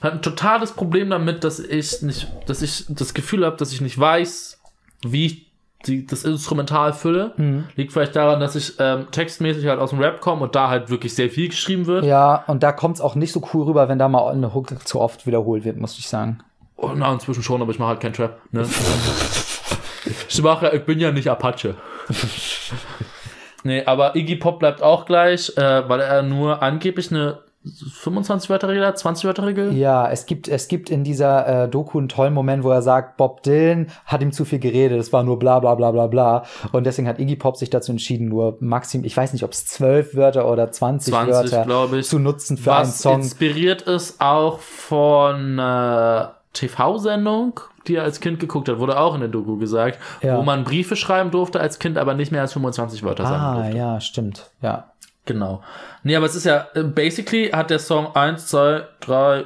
habe 0.00 0.14
ein 0.14 0.22
totales 0.22 0.72
Problem 0.72 1.10
damit, 1.10 1.44
dass 1.44 1.58
ich 1.58 2.00
nicht, 2.00 2.26
dass 2.46 2.62
ich 2.62 2.86
das 2.88 3.12
Gefühl 3.12 3.44
habe, 3.44 3.56
dass 3.58 3.72
ich 3.72 3.82
nicht 3.82 3.98
weiß, 3.98 4.58
wie 5.02 5.26
ich 5.26 5.49
die, 5.86 6.06
das 6.06 6.24
Instrumental 6.24 6.92
fülle. 6.92 7.32
Liegt 7.76 7.92
vielleicht 7.92 8.14
daran, 8.14 8.40
dass 8.40 8.54
ich 8.54 8.74
ähm, 8.78 9.06
textmäßig 9.10 9.66
halt 9.66 9.80
aus 9.80 9.90
dem 9.90 10.00
Rap 10.00 10.20
komme 10.20 10.42
und 10.42 10.54
da 10.54 10.68
halt 10.68 10.90
wirklich 10.90 11.14
sehr 11.14 11.30
viel 11.30 11.48
geschrieben 11.48 11.86
wird. 11.86 12.04
Ja, 12.04 12.44
und 12.46 12.62
da 12.62 12.72
kommt 12.72 12.96
es 12.96 13.00
auch 13.00 13.14
nicht 13.14 13.32
so 13.32 13.42
cool 13.52 13.64
rüber, 13.64 13.88
wenn 13.88 13.98
da 13.98 14.08
mal 14.08 14.30
eine 14.30 14.54
Hook 14.54 14.86
zu 14.86 15.00
oft 15.00 15.26
wiederholt 15.26 15.64
wird, 15.64 15.78
muss 15.78 15.98
ich 15.98 16.08
sagen. 16.08 16.40
Oh, 16.76 16.92
na, 16.94 17.12
inzwischen 17.12 17.42
schon, 17.42 17.60
aber 17.60 17.72
ich 17.72 17.78
mache 17.78 17.90
halt 17.90 18.00
keinen 18.00 18.14
Trap. 18.14 18.38
Ne? 18.52 18.62
ich 20.28 20.42
mache, 20.42 20.70
ich 20.74 20.84
bin 20.84 20.98
ja 20.98 21.12
nicht 21.12 21.28
Apache. 21.28 21.76
nee, 23.64 23.84
aber 23.84 24.16
Iggy 24.16 24.36
Pop 24.36 24.58
bleibt 24.58 24.82
auch 24.82 25.04
gleich, 25.04 25.52
äh, 25.56 25.88
weil 25.88 26.00
er 26.00 26.22
nur 26.22 26.62
angeblich 26.62 27.10
eine 27.10 27.40
25-Wörter-Regel 27.64 28.86
hat, 28.86 28.96
20-Wörter-Regel. 28.96 29.72
Ja, 29.74 30.08
es 30.10 30.24
gibt, 30.26 30.48
es 30.48 30.68
gibt 30.68 30.88
in 30.88 31.04
dieser 31.04 31.64
äh, 31.64 31.68
Doku 31.68 31.98
einen 31.98 32.08
tollen 32.08 32.32
Moment, 32.32 32.64
wo 32.64 32.70
er 32.70 32.80
sagt, 32.82 33.16
Bob 33.18 33.42
Dylan 33.42 33.88
hat 34.06 34.22
ihm 34.22 34.32
zu 34.32 34.44
viel 34.44 34.58
geredet, 34.58 34.98
es 34.98 35.12
war 35.12 35.22
nur 35.22 35.38
bla 35.38 35.58
bla 35.60 35.74
bla 35.74 35.90
bla 35.90 36.06
bla. 36.06 36.44
Und 36.72 36.84
deswegen 36.84 37.06
hat 37.06 37.18
Iggy 37.18 37.36
Pop 37.36 37.56
sich 37.56 37.68
dazu 37.70 37.92
entschieden, 37.92 38.28
nur 38.28 38.56
maxim, 38.60 39.04
ich 39.04 39.16
weiß 39.16 39.32
nicht, 39.34 39.44
ob 39.44 39.52
es 39.52 39.66
zwölf 39.66 40.14
Wörter 40.14 40.50
oder 40.50 40.70
20, 40.72 41.12
20, 41.12 41.34
Wörter 41.34 41.64
glaube 41.64 41.98
ich. 41.98 42.06
zu 42.08 42.18
nutzen 42.18 42.56
für 42.56 42.74
einen 42.74 42.86
Song. 42.90 43.16
inspiriert 43.20 43.82
ist 43.82 44.20
auch 44.20 44.58
von 44.60 45.58
äh, 45.58 46.24
TV-Sendung, 46.54 47.60
die 47.86 47.96
er 47.96 48.04
als 48.04 48.20
Kind 48.20 48.40
geguckt 48.40 48.68
hat, 48.68 48.78
wurde 48.78 48.98
auch 48.98 49.14
in 49.14 49.20
der 49.20 49.28
Doku 49.28 49.56
gesagt, 49.58 49.98
Ja. 50.22 50.36
wo 50.38 50.42
man 50.42 50.64
Briefe 50.64 50.96
schreiben 50.96 51.30
durfte 51.30 51.60
als 51.60 51.78
Kind, 51.78 51.98
aber 51.98 52.14
nicht 52.14 52.32
mehr 52.32 52.40
als 52.40 52.52
25 52.54 53.02
Wörter 53.02 53.24
sagen 53.24 53.42
Ah, 53.42 53.54
durfte. 53.62 53.76
ja, 53.76 54.00
stimmt. 54.00 54.50
Ja. 54.62 54.89
Genau. 55.32 55.62
Nee, 56.02 56.16
aber 56.16 56.26
es 56.26 56.34
ist 56.34 56.44
ja, 56.44 56.66
äh, 56.74 56.82
basically 56.82 57.50
hat 57.50 57.70
der 57.70 57.78
Song 57.78 58.16
1, 58.16 58.48
2, 58.48 58.82
3, 58.98 59.44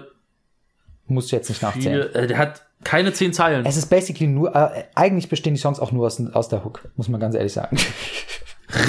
Muss 1.08 1.26
ich 1.26 1.32
jetzt 1.32 1.50
nicht 1.50 1.60
nachzählen. 1.60 2.08
4, 2.10 2.16
äh, 2.22 2.26
der 2.26 2.38
hat 2.38 2.62
keine 2.84 3.12
10 3.12 3.34
Zeilen. 3.34 3.66
Es 3.66 3.76
ist 3.76 3.90
basically 3.90 4.26
nur, 4.26 4.56
äh, 4.56 4.84
eigentlich 4.94 5.28
bestehen 5.28 5.52
die 5.52 5.60
Songs 5.60 5.78
auch 5.80 5.92
nur 5.92 6.06
aus, 6.06 6.22
aus 6.32 6.48
der 6.48 6.64
Hook, 6.64 6.88
muss 6.96 7.08
man 7.08 7.20
ganz 7.20 7.34
ehrlich 7.34 7.52
sagen. 7.52 7.76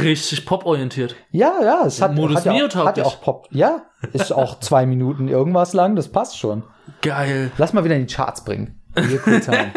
Richtig 0.01 0.45
poporientiert. 0.45 1.17
ja, 1.31 1.59
ja, 1.61 1.83
es 1.85 2.01
hat, 2.01 2.15
Modus 2.15 2.37
hat, 2.37 2.45
ja 2.45 2.65
auch, 2.65 2.85
hat 2.85 2.97
ja 2.97 3.03
auch 3.03 3.19
Pop. 3.21 3.49
Ja, 3.51 3.83
ist 4.13 4.31
auch 4.31 4.61
zwei 4.61 4.85
Minuten 4.85 5.27
irgendwas 5.27 5.73
lang, 5.73 5.97
das 5.97 6.07
passt 6.07 6.39
schon. 6.39 6.63
Geil. 7.01 7.51
Lass 7.57 7.73
mal 7.73 7.83
wieder 7.83 7.95
in 7.95 8.07
die 8.07 8.13
Charts 8.13 8.45
bringen. 8.45 8.81
Real 8.95 9.19
Cool 9.25 9.41
Time. 9.41 9.73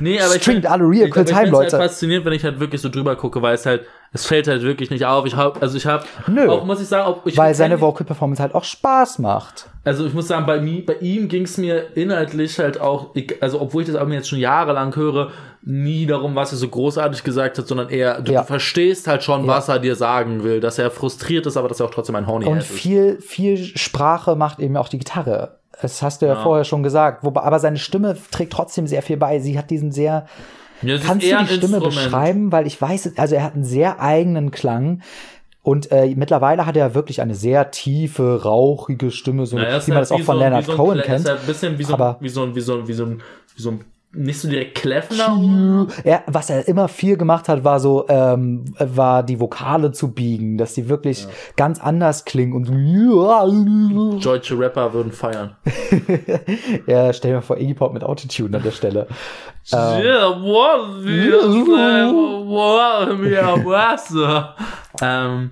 Nee, 0.00 0.20
aber 0.20 0.34
Stringt 0.34 0.64
ich, 0.64 0.70
alle 0.70 0.84
Real 0.84 1.08
ich, 1.08 1.16
Cool 1.16 1.22
ich 1.22 1.28
Time, 1.28 1.38
find's 1.42 1.52
Leute. 1.52 1.78
halt 1.78 1.90
faszinierend, 1.90 2.26
wenn 2.26 2.32
ich 2.32 2.44
halt 2.44 2.60
wirklich 2.60 2.80
so 2.80 2.88
drüber 2.88 3.16
gucke, 3.16 3.42
weil 3.42 3.54
es 3.54 3.66
halt, 3.66 3.82
es 4.12 4.26
fällt 4.26 4.46
halt 4.46 4.62
wirklich 4.62 4.90
nicht 4.90 5.04
auf. 5.04 5.26
Ich 5.26 5.34
hab, 5.36 5.60
also 5.62 5.76
ich 5.76 5.86
habe, 5.86 6.04
Nö. 6.28 6.48
auch 6.48 6.64
muss 6.64 6.80
ich 6.80 6.86
sagen, 6.88 7.08
ob 7.08 7.26
ich 7.26 7.36
Weil 7.36 7.54
seine 7.54 7.80
Vocal 7.80 8.06
Performance 8.06 8.40
halt 8.42 8.54
auch 8.54 8.64
Spaß 8.64 9.18
macht. 9.18 9.68
Also 9.84 10.06
ich 10.06 10.14
muss 10.14 10.28
sagen, 10.28 10.46
bei, 10.46 10.60
mir, 10.60 10.84
bei 10.86 10.94
ihm 10.96 11.28
ging 11.28 11.42
es 11.44 11.58
mir 11.58 11.96
inhaltlich 11.96 12.58
halt 12.58 12.80
auch, 12.80 13.14
also 13.40 13.60
obwohl 13.60 13.82
ich 13.82 13.88
das 13.88 13.96
Album 13.96 14.12
jetzt 14.12 14.28
schon 14.28 14.38
jahrelang 14.38 14.94
höre, 14.94 15.30
nie 15.66 16.06
darum, 16.06 16.34
was 16.34 16.52
er 16.52 16.58
so 16.58 16.68
großartig 16.68 17.24
gesagt 17.24 17.58
hat, 17.58 17.66
sondern 17.66 17.88
eher, 17.88 18.20
du, 18.20 18.32
Ja. 18.32 18.42
du 18.42 18.46
verstehst 18.46 19.06
halt 19.08 19.24
schon, 19.24 19.46
was 19.46 19.68
er 19.68 19.78
dir 19.78 19.96
sagen 19.96 20.44
will, 20.44 20.60
dass 20.60 20.78
er 20.78 20.90
frustriert 20.90 21.46
ist, 21.46 21.56
aber 21.56 21.68
dass 21.68 21.80
er 21.80 21.86
auch 21.86 21.90
trotzdem 21.90 22.16
ein 22.16 22.26
Horny 22.26 22.46
Und 22.46 22.58
ist. 22.58 22.66
viel, 22.70 23.18
viel 23.20 23.56
Sprache 23.58 24.36
macht 24.36 24.58
eben 24.60 24.76
auch 24.76 24.88
die 24.88 24.98
Gitarre. 24.98 25.58
Das 25.84 26.02
hast 26.02 26.22
du 26.22 26.26
ja, 26.26 26.36
vorher 26.42 26.64
schon 26.64 26.82
gesagt. 26.82 27.22
Wobei, 27.24 27.42
aber 27.42 27.58
seine 27.60 27.76
Stimme 27.78 28.16
trägt 28.30 28.52
trotzdem 28.52 28.86
sehr 28.86 29.02
viel 29.02 29.16
bei. 29.16 29.38
Sie 29.38 29.56
hat 29.58 29.70
diesen 29.70 29.92
sehr, 29.92 30.26
Ja, 30.82 30.98
kannst 30.98 31.24
du 31.30 31.36
die 31.38 31.46
Stimme 31.46 31.76
Instrument. 31.76 31.84
beschreiben? 31.84 32.52
Weil 32.52 32.66
ich 32.66 32.80
weiß, 32.80 33.12
also 33.16 33.34
er 33.34 33.44
hat 33.44 33.54
einen 33.54 33.64
sehr 33.64 34.00
eigenen 34.00 34.50
Klang. 34.50 35.02
Und 35.62 35.90
äh, 35.92 36.12
mittlerweile 36.14 36.66
hat 36.66 36.76
er 36.76 36.94
wirklich 36.94 37.22
eine 37.22 37.34
sehr 37.34 37.70
tiefe, 37.70 38.42
rauchige 38.44 39.10
Stimme, 39.10 39.46
so 39.46 39.56
Naja, 39.56 39.80
wie 39.86 39.90
man 39.92 39.96
halt 39.96 40.02
das 40.02 40.12
auch 40.12 40.20
von 40.20 40.36
so, 40.36 40.42
Leonard 40.42 40.66
so 40.66 40.72
Cohen 40.74 40.98
Klä- 40.98 41.02
kennt. 41.02 41.20
Ist 41.20 41.28
halt 41.30 41.40
ein 41.40 41.46
bisschen 41.46 41.78
wie 41.78 41.84
so, 41.84 41.94
Aber- 41.94 42.16
wie 42.20 42.28
so, 42.28 42.54
wie 42.54 42.60
so, 42.60 42.86
wie 42.88 42.92
so, 42.92 43.08
wie 43.08 43.62
so 43.62 43.70
ein, 43.70 43.80
nicht 44.14 44.40
so 44.40 44.48
direkt 44.48 44.76
kläffender. 44.76 45.86
Er, 46.04 46.22
was 46.26 46.50
er 46.50 46.66
immer 46.68 46.88
viel 46.88 47.16
gemacht 47.16 47.48
hat, 47.48 47.64
war 47.64 47.80
so, 47.80 48.06
ähm, 48.08 48.64
war 48.78 49.22
die 49.22 49.40
Vokale 49.40 49.92
zu 49.92 50.12
biegen, 50.12 50.58
dass 50.58 50.74
die 50.74 50.88
wirklich 50.88 51.26
ganz 51.56 51.80
anders 51.80 52.24
klingen 52.24 52.52
und 52.52 52.66
so. 52.66 52.72
Deutsche 54.18 54.58
Rapper 54.58 54.92
würden 54.92 55.12
feiern. 55.12 55.56
ja, 56.86 57.12
stell 57.12 57.30
dir 57.32 57.36
mal 57.36 57.42
vor, 57.42 57.58
Iggy 57.58 57.74
Pop 57.74 57.92
mit 57.92 58.04
Autotune 58.04 58.56
an 58.56 58.62
der 58.62 58.70
Stelle. 58.70 59.06
Was? 63.64 64.14
Ähm, 65.00 65.50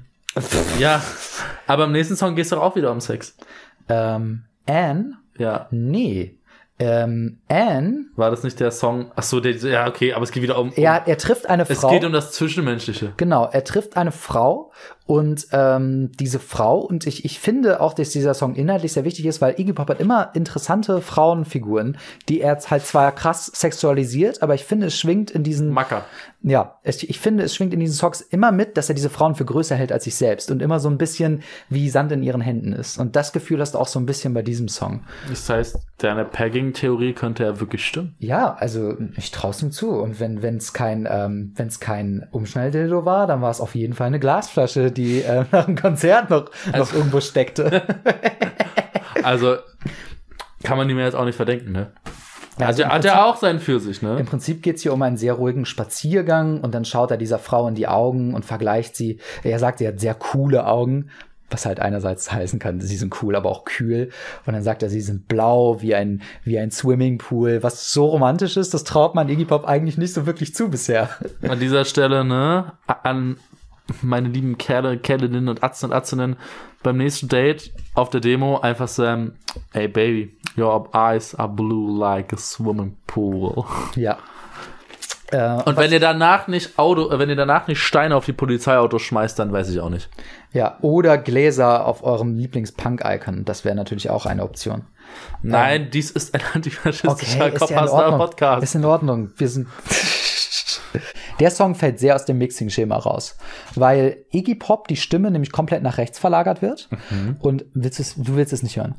ja, 0.78 1.02
aber 1.66 1.84
im 1.84 1.92
nächsten 1.92 2.16
Song 2.16 2.34
geht 2.34 2.44
es 2.44 2.50
doch 2.50 2.60
auch 2.60 2.76
wieder 2.76 2.90
um 2.90 3.00
Sex. 3.00 3.36
Ähm, 3.88 4.42
Anne? 4.66 5.14
Ja. 5.38 5.66
Nee. 5.70 6.36
Ähm, 6.82 7.38
Anne, 7.48 8.06
War 8.16 8.30
das 8.30 8.42
nicht 8.42 8.58
der 8.58 8.70
Song? 8.70 9.10
Ach 9.14 9.22
so, 9.22 9.40
der, 9.40 9.54
ja, 9.54 9.86
okay, 9.86 10.12
aber 10.14 10.24
es 10.24 10.32
geht 10.32 10.42
wieder 10.42 10.58
um. 10.58 10.70
um 10.70 10.74
er, 10.76 11.06
er 11.06 11.18
trifft 11.18 11.48
eine 11.48 11.64
es 11.68 11.80
Frau. 11.80 11.90
geht 11.90 12.04
um 12.04 12.12
das 12.12 12.32
Zwischenmenschliche. 12.32 13.12
Genau, 13.16 13.48
er 13.50 13.64
trifft 13.64 13.96
eine 13.96 14.12
Frau 14.12 14.72
und 15.06 15.46
ähm, 15.52 16.10
diese 16.18 16.38
Frau, 16.38 16.78
und 16.78 17.06
ich, 17.06 17.24
ich 17.24 17.38
finde 17.38 17.80
auch, 17.80 17.92
dass 17.94 18.10
dieser 18.10 18.34
Song 18.34 18.54
inhaltlich 18.54 18.92
sehr 18.92 19.04
wichtig 19.04 19.26
ist, 19.26 19.40
weil 19.40 19.58
Iggy 19.58 19.72
Pop 19.72 19.88
hat 19.88 20.00
immer 20.00 20.30
interessante 20.34 21.00
Frauenfiguren, 21.00 21.98
die 22.28 22.40
er 22.40 22.58
halt 22.70 22.86
zwar 22.86 23.12
krass 23.12 23.46
sexualisiert, 23.46 24.42
aber 24.42 24.54
ich 24.54 24.64
finde, 24.64 24.86
es 24.86 24.98
schwingt 24.98 25.30
in 25.30 25.42
diesen 25.42 25.70
Macker. 25.70 26.04
Ja, 26.42 26.78
es, 26.82 27.02
ich 27.02 27.20
finde, 27.20 27.44
es 27.44 27.54
schwingt 27.54 27.72
in 27.72 27.80
diesen 27.80 27.94
Songs 27.94 28.20
immer 28.20 28.52
mit, 28.52 28.76
dass 28.76 28.88
er 28.88 28.94
diese 28.94 29.10
Frauen 29.10 29.34
für 29.34 29.44
größer 29.44 29.76
hält 29.76 29.92
als 29.92 30.04
sich 30.04 30.16
selbst 30.16 30.50
und 30.50 30.60
immer 30.60 30.80
so 30.80 30.88
ein 30.88 30.98
bisschen 30.98 31.42
wie 31.68 31.88
Sand 31.88 32.12
in 32.12 32.22
ihren 32.22 32.40
Händen 32.40 32.72
ist. 32.72 32.98
Und 32.98 33.16
das 33.16 33.32
Gefühl 33.32 33.60
hast 33.60 33.74
du 33.74 33.78
auch 33.78 33.86
so 33.86 34.00
ein 34.00 34.06
bisschen 34.06 34.34
bei 34.34 34.42
diesem 34.42 34.68
Song. 34.68 35.04
Das 35.28 35.48
heißt, 35.48 35.78
deine 35.98 36.24
Pegging-Theorie 36.24 37.12
könnte 37.12 37.44
ja 37.44 37.60
wirklich 37.60 37.86
stimmen. 37.86 38.14
Ja, 38.18 38.54
also 38.54 38.96
ich 39.16 39.30
traue 39.30 39.54
ihm 39.62 39.70
zu. 39.70 39.90
Und 39.90 40.18
wenn 40.20 40.56
es 40.56 40.72
kein, 40.72 41.06
ähm, 41.10 41.52
wenn's 41.56 41.78
kein 41.78 42.26
Umschnalldildo 42.30 43.04
war, 43.04 43.26
dann 43.26 43.40
war 43.40 43.50
es 43.50 43.60
auf 43.60 43.74
jeden 43.74 43.94
Fall 43.94 44.08
eine 44.08 44.20
Glasflasche, 44.20 44.90
die 44.90 45.22
äh, 45.22 45.44
nach 45.52 45.66
dem 45.66 45.76
Konzert 45.76 46.30
noch, 46.30 46.50
noch 46.76 46.92
irgendwo 46.92 47.20
steckte. 47.20 47.82
Also, 49.22 49.56
kann 50.64 50.76
man 50.76 50.90
ihm 50.90 50.98
jetzt 50.98 51.14
auch 51.14 51.24
nicht 51.24 51.36
verdenken, 51.36 51.70
ne? 51.70 51.92
Also 52.58 52.66
Also 52.66 52.82
im 52.82 52.88
hat 52.90 53.04
er 53.04 53.26
auch 53.26 53.36
seinen 53.36 53.60
für 53.60 53.80
sich, 53.80 54.02
ne? 54.02 54.18
Im 54.18 54.26
Prinzip 54.26 54.62
geht's 54.62 54.82
hier 54.82 54.92
um 54.92 55.02
einen 55.02 55.16
sehr 55.16 55.34
ruhigen 55.34 55.64
Spaziergang 55.64 56.60
und 56.60 56.74
dann 56.74 56.84
schaut 56.84 57.10
er 57.10 57.16
dieser 57.16 57.38
Frau 57.38 57.66
in 57.68 57.74
die 57.74 57.88
Augen 57.88 58.34
und 58.34 58.44
vergleicht 58.44 58.94
sie. 58.96 59.18
Er 59.42 59.58
sagt, 59.58 59.78
sie 59.78 59.88
hat 59.88 60.00
sehr 60.00 60.14
coole 60.14 60.66
Augen. 60.66 61.10
was 61.52 61.66
halt 61.66 61.80
einerseits 61.80 62.32
heißen 62.32 62.58
kann, 62.58 62.80
sie 62.80 62.96
sind 62.96 63.22
cool, 63.22 63.36
aber 63.36 63.50
auch 63.50 63.64
kühl. 63.64 64.10
Und 64.46 64.54
dann 64.54 64.62
sagt 64.62 64.82
er, 64.82 64.88
sie 64.88 65.00
sind 65.00 65.28
blau 65.28 65.80
wie 65.82 65.94
ein, 65.94 66.22
wie 66.44 66.58
ein 66.58 66.70
Swimmingpool, 66.70 67.62
was 67.62 67.92
so 67.92 68.06
romantisch 68.06 68.56
ist, 68.56 68.74
das 68.74 68.84
traut 68.84 69.14
man 69.14 69.28
Iggy 69.28 69.44
Pop 69.44 69.66
eigentlich 69.66 69.98
nicht 69.98 70.14
so 70.14 70.26
wirklich 70.26 70.54
zu 70.54 70.70
bisher. 70.70 71.10
An 71.46 71.60
dieser 71.60 71.84
Stelle, 71.84 72.24
ne, 72.24 72.72
an 72.86 73.36
meine 74.00 74.28
lieben 74.28 74.58
Kerle, 74.58 74.98
Kerlinnen 74.98 75.48
und 75.48 75.62
Atzen 75.62 75.90
und 75.90 75.92
Atzinnen 75.92 76.36
beim 76.82 76.96
nächsten 76.96 77.28
Date 77.28 77.72
auf 77.94 78.10
der 78.10 78.20
Demo 78.20 78.58
einfach 78.58 78.88
sagen, 78.88 79.32
hey 79.72 79.88
baby, 79.88 80.36
your 80.56 80.88
eyes 80.94 81.34
are 81.34 81.48
blue 81.48 81.98
like 81.98 82.32
a 82.32 82.36
swimming 82.36 82.96
pool. 83.06 83.64
Ja. 83.96 84.18
Äh, 85.30 85.62
Und 85.62 85.76
wenn 85.78 85.90
ihr 85.92 86.00
danach 86.00 86.46
nicht 86.46 86.78
Auto, 86.78 87.10
äh, 87.10 87.18
wenn 87.18 87.30
ihr 87.30 87.36
danach 87.36 87.66
nicht 87.66 87.80
Steine 87.80 88.16
auf 88.16 88.26
die 88.26 88.34
Polizeiautos 88.34 89.00
schmeißt, 89.02 89.38
dann 89.38 89.52
weiß 89.52 89.70
ich 89.70 89.80
auch 89.80 89.88
nicht. 89.90 90.10
ja, 90.52 90.76
oder 90.82 91.16
Gläser 91.16 91.86
auf 91.86 92.04
eurem 92.04 92.36
Lieblings-Punk-Icon, 92.36 93.44
das 93.46 93.64
wäre 93.64 93.74
natürlich 93.74 94.10
auch 94.10 94.26
eine 94.26 94.42
Option. 94.42 94.82
Nein, 95.42 95.88
dies 95.90 96.10
ist 96.10 96.34
ein 96.34 96.42
antifaschistischer 96.54 97.14
ist 97.22 97.34
ja 97.38 97.46
in 97.46 97.54
Kopfhasser 97.54 97.92
Ordnung. 97.94 98.18
Podcast. 98.18 98.62
Ist 98.62 98.74
in 98.74 98.84
Ordnung. 98.84 99.30
Wir 99.36 99.48
sind. 99.48 99.68
Der 101.40 101.50
Song 101.50 101.74
fällt 101.74 101.98
sehr 101.98 102.14
aus 102.14 102.24
dem 102.26 102.38
Mixing-Schema 102.38 102.96
raus, 102.96 103.36
weil 103.74 104.24
Iggy 104.30 104.54
Pop 104.54 104.86
die 104.88 104.96
Stimme 104.96 105.30
nämlich 105.30 105.50
komplett 105.50 105.82
nach 105.82 105.96
rechts 105.98 106.18
verlagert 106.18 106.60
wird 106.62 106.88
Mhm. 107.10 107.36
und 107.40 107.64
willst 107.74 107.98
es, 108.00 108.14
du 108.16 108.36
willst 108.36 108.52
es 108.52 108.62
nicht 108.62 108.76
hören. 108.76 108.94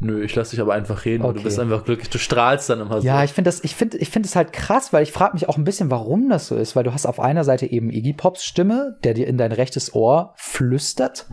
Nö, 0.00 0.22
ich 0.22 0.34
lass 0.36 0.50
dich 0.50 0.60
aber 0.60 0.74
einfach 0.74 1.04
reden. 1.04 1.24
Okay. 1.24 1.38
Du 1.38 1.42
bist 1.42 1.58
einfach 1.58 1.84
glücklich. 1.84 2.08
Du 2.08 2.18
strahlst 2.18 2.70
dann 2.70 2.80
immer 2.80 3.00
so. 3.00 3.06
Ja, 3.06 3.24
ich 3.24 3.32
finde 3.32 3.48
das, 3.48 3.64
ich 3.64 3.74
finde, 3.74 3.98
ich 3.98 4.10
finde 4.10 4.28
es 4.28 4.36
halt 4.36 4.52
krass, 4.52 4.92
weil 4.92 5.02
ich 5.02 5.10
frage 5.10 5.32
mich 5.34 5.48
auch 5.48 5.56
ein 5.56 5.64
bisschen, 5.64 5.90
warum 5.90 6.28
das 6.28 6.46
so 6.46 6.54
ist, 6.54 6.76
weil 6.76 6.84
du 6.84 6.92
hast 6.92 7.06
auf 7.06 7.18
einer 7.18 7.42
Seite 7.42 7.66
eben 7.66 7.90
Iggy 7.90 8.12
Pops 8.12 8.44
Stimme, 8.44 8.96
der 9.02 9.14
dir 9.14 9.26
in 9.26 9.38
dein 9.38 9.50
rechtes 9.50 9.94
Ohr 9.94 10.34
flüstert. 10.36 11.26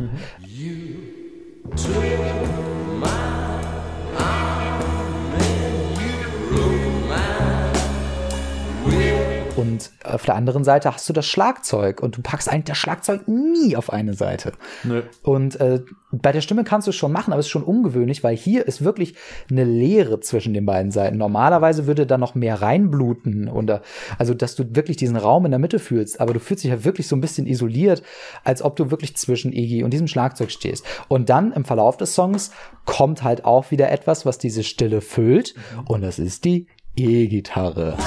Und 9.55 9.91
auf 10.03 10.25
der 10.25 10.35
anderen 10.35 10.63
Seite 10.63 10.93
hast 10.93 11.07
du 11.07 11.13
das 11.13 11.25
Schlagzeug 11.25 12.01
und 12.01 12.17
du 12.17 12.21
packst 12.21 12.49
eigentlich 12.49 12.65
das 12.65 12.77
Schlagzeug 12.77 13.27
nie 13.27 13.75
auf 13.77 13.91
eine 13.91 14.13
Seite. 14.13 14.51
Nö. 14.83 15.03
Und 15.23 15.59
äh, 15.61 15.81
bei 16.11 16.31
der 16.31 16.41
Stimme 16.41 16.63
kannst 16.63 16.87
du 16.87 16.89
es 16.89 16.95
schon 16.95 17.11
machen, 17.11 17.31
aber 17.31 17.39
es 17.39 17.45
ist 17.45 17.51
schon 17.51 17.63
ungewöhnlich, 17.63 18.23
weil 18.23 18.35
hier 18.35 18.67
ist 18.67 18.83
wirklich 18.83 19.15
eine 19.49 19.63
Leere 19.63 20.19
zwischen 20.19 20.53
den 20.53 20.65
beiden 20.65 20.91
Seiten. 20.91 21.17
Normalerweise 21.17 21.87
würde 21.87 22.05
da 22.05 22.17
noch 22.17 22.35
mehr 22.35 22.61
reinbluten 22.61 23.47
oder 23.47 23.81
also, 24.17 24.33
dass 24.33 24.55
du 24.55 24.75
wirklich 24.75 24.97
diesen 24.97 25.15
Raum 25.15 25.45
in 25.45 25.51
der 25.51 25.59
Mitte 25.59 25.79
fühlst, 25.79 26.19
aber 26.19 26.33
du 26.33 26.39
fühlst 26.39 26.63
dich 26.63 26.71
ja 26.71 26.83
wirklich 26.83 27.07
so 27.07 27.15
ein 27.15 27.21
bisschen 27.21 27.47
isoliert, 27.47 28.03
als 28.43 28.61
ob 28.61 28.75
du 28.75 28.91
wirklich 28.91 29.15
zwischen 29.15 29.53
Iggy 29.53 29.83
und 29.83 29.91
diesem 29.91 30.07
Schlagzeug 30.07 30.51
stehst. 30.51 30.85
Und 31.07 31.29
dann 31.29 31.53
im 31.53 31.65
Verlauf 31.65 31.97
des 31.97 32.13
Songs 32.13 32.51
kommt 32.85 33.23
halt 33.23 33.45
auch 33.45 33.71
wieder 33.71 33.91
etwas, 33.91 34.25
was 34.25 34.37
diese 34.37 34.63
Stille 34.63 35.01
füllt 35.01 35.55
und 35.85 36.01
das 36.01 36.19
ist 36.19 36.45
die 36.45 36.67
E-Gitarre. 36.95 37.97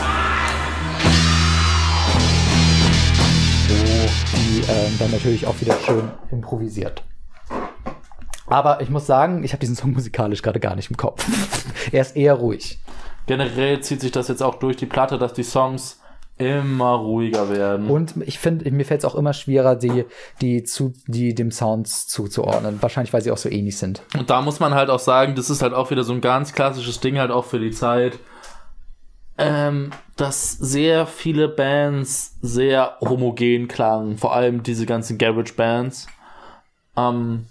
Die 4.59 4.71
ähm, 4.71 4.99
dann 4.99 5.11
natürlich 5.11 5.47
auch 5.47 5.61
wieder 5.61 5.75
schön 5.85 6.11
improvisiert. 6.31 7.03
Aber 8.47 8.81
ich 8.81 8.89
muss 8.89 9.07
sagen, 9.07 9.45
ich 9.45 9.53
habe 9.53 9.61
diesen 9.61 9.77
Song 9.77 9.93
musikalisch 9.93 10.43
gerade 10.43 10.59
gar 10.59 10.75
nicht 10.75 10.91
im 10.91 10.97
Kopf. 10.97 11.25
er 11.93 12.01
ist 12.01 12.17
eher 12.17 12.35
ruhig. 12.35 12.79
Generell 13.27 13.81
zieht 13.81 14.01
sich 14.01 14.11
das 14.11 14.29
jetzt 14.29 14.43
auch 14.43 14.55
durch 14.57 14.77
die 14.77 14.87
Platte, 14.87 15.19
dass 15.19 15.35
die 15.35 15.43
Songs 15.43 16.01
immer 16.39 16.93
ruhiger 16.93 17.51
werden. 17.51 17.91
Und 17.91 18.15
ich 18.25 18.39
finde, 18.39 18.71
mir 18.71 18.85
fällt 18.85 19.01
es 19.01 19.05
auch 19.05 19.17
immer 19.17 19.33
schwerer, 19.33 19.77
die, 19.77 20.05
die, 20.41 20.63
zu, 20.63 20.95
die 21.07 21.35
dem 21.35 21.51
Sounds 21.51 22.07
zuzuordnen. 22.07 22.81
Wahrscheinlich, 22.81 23.13
weil 23.13 23.23
sie 23.23 23.31
auch 23.31 23.39
so 23.39 23.51
ähnlich 23.51 23.77
sind. 23.77 24.03
Und 24.17 24.31
da 24.31 24.41
muss 24.41 24.61
man 24.61 24.75
halt 24.75 24.89
auch 24.89 25.01
sagen, 25.01 25.35
das 25.35 25.51
ist 25.51 25.63
halt 25.63 25.75
auch 25.75 25.91
wieder 25.91 26.05
so 26.05 26.13
ein 26.13 26.21
ganz 26.21 26.53
klassisches 26.53 27.01
Ding 27.01 27.19
halt 27.19 27.31
auch 27.31 27.45
für 27.45 27.59
die 27.59 27.73
Zeit, 27.73 28.19
ähm, 29.39 29.91
dass 30.17 30.53
sehr 30.53 31.07
viele 31.07 31.49
Bands 31.49 32.37
sehr 32.43 32.97
homogen 33.01 33.69
klangen, 33.69 34.19
vor 34.19 34.35
allem 34.35 34.63
diese 34.63 34.85
ganzen 34.85 35.17
Garage 35.17 35.55
Bands. 35.55 36.09
Ähm, 36.97 37.47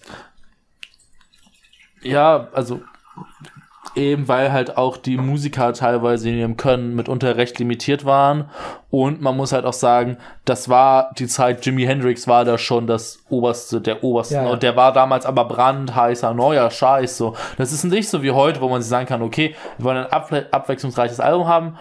ja, 2.02 2.50
also 2.52 2.82
eben 3.98 4.28
weil 4.28 4.52
halt 4.52 4.78
auch 4.78 4.96
die 4.96 5.18
Musiker 5.18 5.74
teilweise 5.74 6.30
in 6.30 6.38
ihrem 6.38 6.58
Können 6.58 6.96
mitunter 6.96 7.36
recht 7.36 7.60
limitiert 7.60 8.06
waren 8.06 8.50
und 8.90 9.22
man 9.22 9.36
muss 9.36 9.52
halt 9.52 9.66
auch 9.66 9.74
sagen, 9.74 10.18
das 10.46 10.70
war 10.70 11.12
die 11.18 11.28
Zeit, 11.28 11.66
Jimi 11.66 11.84
Hendrix 11.84 12.28
war 12.28 12.46
da 12.46 12.58
schon 12.58 12.88
das 12.88 13.20
oberste, 13.30 13.82
der 13.82 14.04
oberste 14.04 14.36
Ja, 14.36 14.44
ja. 14.44 14.50
und 14.50 14.64
der 14.64 14.76
war 14.76 14.94
damals 14.94 15.26
aber 15.26 15.46
brandheißer, 15.46 16.34
neuer 16.34 16.70
Scheiß, 16.72 17.18
so. 17.18 17.36
Das 17.58 17.74
ist 17.74 17.84
nicht 17.84 18.10
so 18.10 18.24
wie 18.24 18.32
heute, 18.32 18.62
wo 18.62 18.70
man 18.70 18.82
sich 18.82 18.90
sagen 18.90 19.08
kann, 19.08 19.22
okay, 19.22 19.56
wir 19.78 19.86
wollen 19.86 19.98
ein 19.98 20.12
abwe 20.12 20.46
abwechslungsreiches 20.52 21.20
Album 21.20 21.48
haben, 21.48 21.78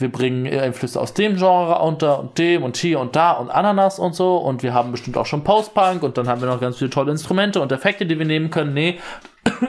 wir 0.00 0.10
bringen 0.10 0.46
Einflüsse 0.46 1.00
aus 1.00 1.14
dem 1.14 1.36
Genre 1.36 1.78
unter 1.80 2.18
und 2.20 2.38
dem 2.38 2.62
und 2.62 2.76
hier 2.76 3.00
und 3.00 3.16
da 3.16 3.32
und 3.32 3.50
Ananas 3.50 3.98
und 3.98 4.14
so 4.14 4.38
und 4.38 4.62
wir 4.62 4.74
haben 4.74 4.92
bestimmt 4.92 5.16
auch 5.16 5.26
schon 5.26 5.44
Post-Punk 5.44 6.02
und 6.02 6.16
dann 6.18 6.28
haben 6.28 6.40
wir 6.40 6.48
noch 6.48 6.60
ganz 6.60 6.78
viele 6.78 6.90
tolle 6.90 7.10
Instrumente 7.10 7.60
und 7.60 7.70
Effekte, 7.72 8.06
die 8.06 8.18
wir 8.18 8.26
nehmen 8.26 8.50
können. 8.50 8.74
Nee, 8.74 8.98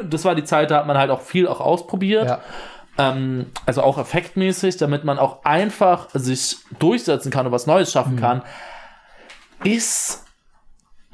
das 0.03 0.25
war 0.25 0.35
die 0.35 0.43
Zeit, 0.43 0.71
da 0.71 0.77
hat 0.77 0.87
man 0.87 0.97
halt 0.97 1.11
auch 1.11 1.21
viel 1.21 1.47
auch 1.47 1.61
ausprobiert. 1.61 2.25
Ja. 2.25 2.39
Ähm, 2.97 3.47
also 3.65 3.83
auch 3.83 3.97
effektmäßig, 3.97 4.77
damit 4.77 5.03
man 5.03 5.17
auch 5.17 5.43
einfach 5.43 6.09
sich 6.13 6.57
durchsetzen 6.79 7.31
kann 7.31 7.45
und 7.45 7.51
was 7.51 7.67
Neues 7.67 7.91
schaffen 7.91 8.17
kann, 8.17 8.41
ist 9.63 10.25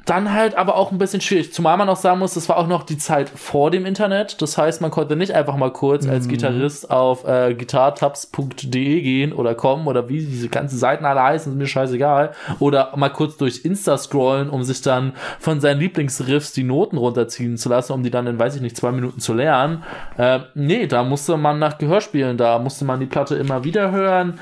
dann 0.08 0.32
halt 0.32 0.56
aber 0.56 0.76
auch 0.76 0.90
ein 0.90 0.98
bisschen 0.98 1.20
schwierig. 1.20 1.52
Zumal 1.52 1.76
man 1.76 1.88
auch 1.88 1.96
sagen 1.96 2.18
muss, 2.18 2.34
das 2.34 2.48
war 2.48 2.56
auch 2.56 2.66
noch 2.66 2.84
die 2.84 2.96
Zeit 2.96 3.28
vor 3.28 3.70
dem 3.70 3.84
Internet. 3.84 4.40
Das 4.40 4.56
heißt, 4.56 4.80
man 4.80 4.90
konnte 4.90 5.16
nicht 5.16 5.34
einfach 5.34 5.56
mal 5.56 5.70
kurz 5.70 6.08
als 6.08 6.28
Gitarrist 6.28 6.90
auf 6.90 7.26
äh, 7.26 7.54
guitartabs.de 7.54 9.00
gehen 9.02 9.32
oder 9.34 9.54
kommen 9.54 9.86
oder 9.86 10.08
wie 10.08 10.20
diese 10.20 10.48
ganzen 10.48 10.78
Seiten 10.78 11.04
alle 11.04 11.22
heißen, 11.22 11.52
ist 11.52 11.58
mir 11.58 11.66
scheißegal. 11.66 12.32
Oder 12.58 12.92
mal 12.96 13.10
kurz 13.10 13.36
durch 13.36 13.64
Insta 13.64 13.98
scrollen, 13.98 14.48
um 14.48 14.62
sich 14.62 14.80
dann 14.80 15.12
von 15.38 15.60
seinen 15.60 15.80
Lieblingsriffs 15.80 16.52
die 16.52 16.64
Noten 16.64 16.96
runterziehen 16.96 17.58
zu 17.58 17.68
lassen, 17.68 17.92
um 17.92 18.02
die 18.02 18.10
dann 18.10 18.26
in, 18.26 18.38
weiß 18.38 18.56
ich 18.56 18.62
nicht, 18.62 18.76
zwei 18.76 18.92
Minuten 18.92 19.20
zu 19.20 19.34
lernen. 19.34 19.82
Äh, 20.16 20.40
nee, 20.54 20.86
da 20.86 21.04
musste 21.04 21.36
man 21.36 21.58
nach 21.58 21.76
Gehörspielen, 21.76 22.38
da 22.38 22.58
musste 22.58 22.86
man 22.86 22.98
die 22.98 23.06
Platte 23.06 23.34
immer 23.34 23.64
wieder 23.64 23.90
hören. 23.90 24.38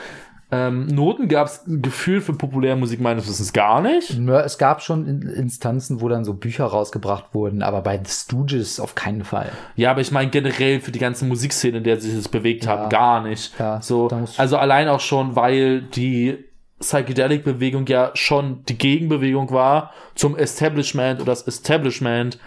Ähm, 0.53 0.87
Noten 0.87 1.27
gab 1.27 1.49
es 1.49 1.65
Gefühl 1.67 2.21
für 2.21 2.33
Populärmusik 2.33 3.01
meines 3.01 3.29
Wissens 3.29 3.53
gar 3.53 3.81
nicht. 3.81 4.17
Es 4.45 4.59
gab 4.59 4.81
schon 4.81 5.05
In- 5.07 5.23
Instanzen, 5.23 6.01
wo 6.01 6.09
dann 6.09 6.25
so 6.25 6.35
Bücher 6.35 6.67
rausgebracht 6.67 7.27
wurden, 7.33 7.63
aber 7.63 7.83
bei 7.83 7.99
The 8.03 8.11
Stooges 8.11 8.79
auf 8.79 8.95
keinen 8.95 9.25
Fall. 9.25 9.51
Ja, 9.75 9.91
aber 9.91 10.03
ich 10.03 10.13
meine 10.13 10.31
generell 10.31 10.81
für 10.81 10.93
die 10.93 11.01
ganze 11.01 11.25
Musikszene, 11.25 11.79
in 11.79 11.85
der 11.85 12.01
sich 12.01 12.15
das 12.15 12.29
bewegt 12.29 12.69
hat, 12.69 12.91
gar 12.91 13.23
nicht. 13.23 13.59
Ja, 13.59 13.83
so, 13.83 14.09
also 14.37 14.57
allein 14.57 14.87
auch 14.89 15.01
schon, 15.01 15.35
weil 15.35 15.83
die 15.83 16.45
Psychedelic-Bewegung 16.79 17.87
ja 17.87 18.11
schon 18.15 18.63
die 18.69 18.79
Gegenbewegung 18.79 19.51
war 19.51 19.93
zum 20.15 20.37
Establishment 20.37 21.21
oder 21.21 21.33
das 21.33 21.43
Establishment 21.49 22.39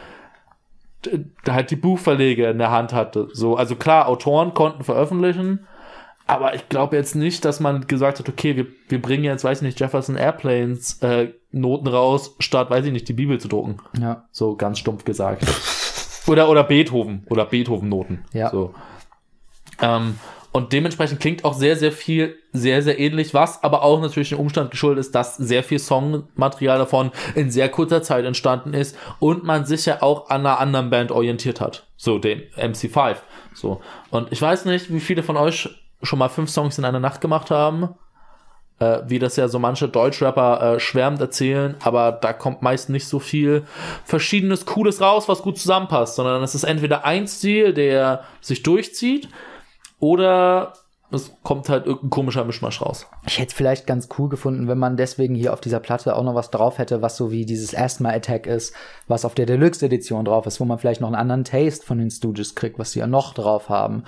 halt 1.48 1.72
die 1.72 1.76
Buchverleger 1.76 2.52
in 2.52 2.60
der 2.60 2.72
Hand 2.72 2.94
hatte. 2.94 3.28
So, 3.34 3.56
also 3.56 3.76
klar, 3.76 4.08
Autoren 4.08 4.54
konnten 4.54 4.84
veröffentlichen, 4.84 5.66
aber 6.30 6.54
ich 6.54 6.70
glaube 6.70 6.96
jetzt 6.96 7.16
nicht, 7.16 7.44
dass 7.44 7.60
man 7.60 7.88
gesagt 7.88 8.20
hat, 8.20 8.30
okay, 8.30 8.56
wir, 8.56 8.68
wir 8.88 9.02
bringen 9.02 9.24
jetzt, 9.24 9.44
weiß 9.44 9.60
ich 9.60 9.64
nicht, 9.64 9.80
Jefferson 9.80 10.16
Airplanes 10.16 11.02
äh, 11.02 11.30
Noten 11.52 11.88
raus, 11.88 12.36
statt, 12.40 12.70
weiß 12.70 12.86
ich 12.86 12.92
nicht, 12.92 13.08
die 13.08 13.14
Bibel 13.14 13.40
zu 13.40 13.48
drucken. 13.48 13.78
Ja. 14.00 14.28
So 14.32 14.56
ganz 14.56 14.78
stumpf 14.78 15.06
gesagt. 15.06 15.44
oder, 16.28 16.48
oder 16.48 16.64
Beethoven 16.64 17.26
oder 17.30 17.46
Beethoven-Noten. 17.46 18.26
Ja. 18.34 18.52
So. 18.52 18.76
Ähm, 19.82 20.20
und 20.52 20.72
dementsprechend 20.72 21.20
klingt 21.20 21.46
auch 21.46 21.54
sehr, 21.54 21.76
sehr 21.76 21.92
viel 21.92 22.36
sehr, 22.52 22.82
sehr 22.82 23.00
ähnlich, 23.00 23.34
was 23.34 23.64
aber 23.64 23.84
auch 23.84 24.02
natürlich 24.02 24.30
dem 24.30 24.40
Umstand 24.40 24.72
geschuldet 24.72 25.00
ist, 25.06 25.14
dass 25.14 25.36
sehr 25.36 25.64
viel 25.64 25.80
Songmaterial 25.80 26.80
davon 26.80 27.12
in 27.36 27.52
sehr 27.52 27.70
kurzer 27.70 28.02
Zeit 28.02 28.26
entstanden 28.26 28.74
ist 28.74 28.98
und 29.20 29.44
man 29.44 29.66
sich 29.66 29.86
ja 29.86 30.02
auch 30.02 30.30
an 30.30 30.42
einer 30.42 30.60
anderen 30.60 30.90
Band 30.90 31.12
orientiert 31.12 31.62
hat. 31.62 31.88
So, 31.98 32.18
den 32.18 32.42
MC5. 32.58 33.18
So. 33.54 33.82
Und 34.10 34.32
ich 34.32 34.42
weiß 34.42 34.66
nicht, 34.66 34.92
wie 34.92 35.00
viele 35.00 35.22
von 35.22 35.38
euch 35.38 35.70
schon 36.02 36.20
mal 36.20 36.30
fünf 36.30 36.50
Songs 36.50 36.78
in 36.78 36.86
einer 36.86 37.00
Nacht 37.00 37.22
gemacht 37.22 37.52
haben. 37.52 37.90
Äh, 38.80 39.02
wie 39.08 39.20
das 39.20 39.36
ja 39.36 39.50
so 39.50 39.60
manche 39.60 39.90
Deutschrapper 39.90 40.76
äh, 40.76 40.80
schwärmend 40.80 41.20
erzählen, 41.20 41.76
aber 41.84 42.14
da 42.14 42.32
kommt 42.32 42.62
meist 42.62 42.90
nicht 42.90 43.08
so 43.08 43.20
viel 43.20 43.64
verschiedenes 44.06 44.66
Cooles 44.66 45.02
raus, 45.02 45.28
was 45.28 45.42
gut 45.42 45.58
zusammenpasst, 45.58 46.16
sondern 46.16 46.42
es 46.44 46.56
ist 46.56 46.64
entweder 46.64 47.04
ein 47.04 47.28
Stil, 47.28 47.74
der 47.74 48.24
sich 48.40 48.64
durchzieht, 48.64 49.28
oder 50.00 50.74
es 51.12 51.34
kommt 51.42 51.70
halt 51.70 51.88
irgendein 51.88 52.12
komischer 52.12 52.46
Mischmasch 52.46 52.82
raus. 52.82 53.08
Ich 53.26 53.40
hätte 53.40 53.50
es 53.50 53.54
vielleicht 53.54 53.88
ganz 53.88 54.10
cool 54.18 54.30
gefunden, 54.30 54.68
wenn 54.68 54.78
man 54.78 54.96
deswegen 54.96 55.34
hier 55.34 55.54
auf 55.54 55.62
dieser 55.62 55.80
Platte 55.80 56.16
auch 56.16 56.24
noch 56.24 56.36
was 56.36 56.52
drauf 56.52 56.78
hätte, 56.78 57.02
was 57.02 57.18
so 57.18 57.32
wie 57.32 57.46
dieses 57.46 57.76
Asthma 57.76 58.10
Attack 58.10 58.46
ist, 58.46 58.76
was 59.08 59.26
auf 59.26 59.34
der 59.34 59.48
Deluxe 59.48 59.84
Edition 59.86 60.26
drauf 60.26 60.46
ist, 60.46 60.60
wo 60.60 60.66
man 60.66 60.78
vielleicht 60.78 61.02
noch 61.02 61.08
einen 61.08 61.16
anderen 61.16 61.44
Taste 61.44 61.86
von 61.86 61.98
den 61.98 62.12
Stooges 62.12 62.54
kriegt, 62.54 62.78
was 62.78 62.92
sie 62.92 63.00
ja 63.00 63.08
noch 63.08 63.34
drauf 63.34 63.70
haben. 63.70 64.04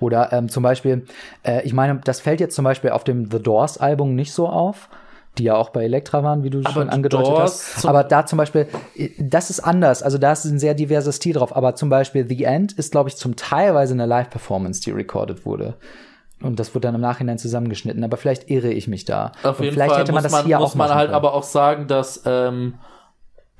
Oder 0.00 0.32
ähm, 0.32 0.48
zum 0.48 0.62
Beispiel, 0.62 1.04
äh, 1.42 1.62
ich 1.66 1.74
meine, 1.74 2.00
das 2.02 2.20
fällt 2.20 2.40
jetzt 2.40 2.54
zum 2.54 2.64
Beispiel 2.64 2.90
auf 2.90 3.04
dem 3.04 3.30
The 3.30 3.42
Doors 3.42 3.76
Album 3.76 4.14
nicht 4.14 4.32
so 4.32 4.48
auf, 4.48 4.88
die 5.36 5.44
ja 5.44 5.56
auch 5.56 5.68
bei 5.68 5.84
Elektra 5.84 6.22
waren, 6.22 6.42
wie 6.42 6.50
du 6.50 6.60
Aber 6.60 6.70
schon 6.70 6.88
angedeutet 6.88 7.34
hast. 7.36 7.84
Aber 7.84 8.04
da 8.04 8.24
zum 8.24 8.38
Beispiel, 8.38 8.66
das 9.18 9.50
ist 9.50 9.60
anders. 9.60 10.02
Also 10.02 10.16
da 10.16 10.32
ist 10.32 10.46
ein 10.46 10.58
sehr 10.58 10.72
diverses 10.72 11.16
Stil 11.16 11.34
drauf. 11.34 11.54
Aber 11.54 11.74
zum 11.74 11.90
Beispiel 11.90 12.26
The 12.26 12.44
End 12.44 12.72
ist, 12.72 12.92
glaube 12.92 13.10
ich, 13.10 13.16
zum 13.16 13.36
teilweise 13.36 13.92
eine 13.92 14.06
Live-Performance, 14.06 14.80
die 14.80 14.92
recorded 14.92 15.44
wurde. 15.44 15.74
Und 16.42 16.60
das 16.60 16.74
wurde 16.74 16.88
dann 16.88 16.94
im 16.94 17.00
Nachhinein 17.00 17.38
zusammengeschnitten. 17.38 18.04
Aber 18.04 18.16
vielleicht 18.16 18.50
irre 18.50 18.68
ich 18.70 18.88
mich 18.88 19.04
da. 19.04 19.32
Auf 19.42 19.60
jeden 19.60 19.72
vielleicht 19.72 19.92
Fall 19.92 20.00
hätte 20.02 20.12
man 20.12 20.22
muss 20.22 20.30
das 20.30 20.32
man, 20.32 20.44
hier 20.46 20.58
muss 20.58 20.72
auch 20.72 20.74
man 20.74 20.94
halt 20.94 21.06
können. 21.06 21.14
aber 21.14 21.32
auch 21.34 21.42
sagen, 21.42 21.86
dass 21.88 22.22
ähm, 22.26 22.74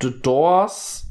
The 0.03 0.13
Doors 0.21 1.11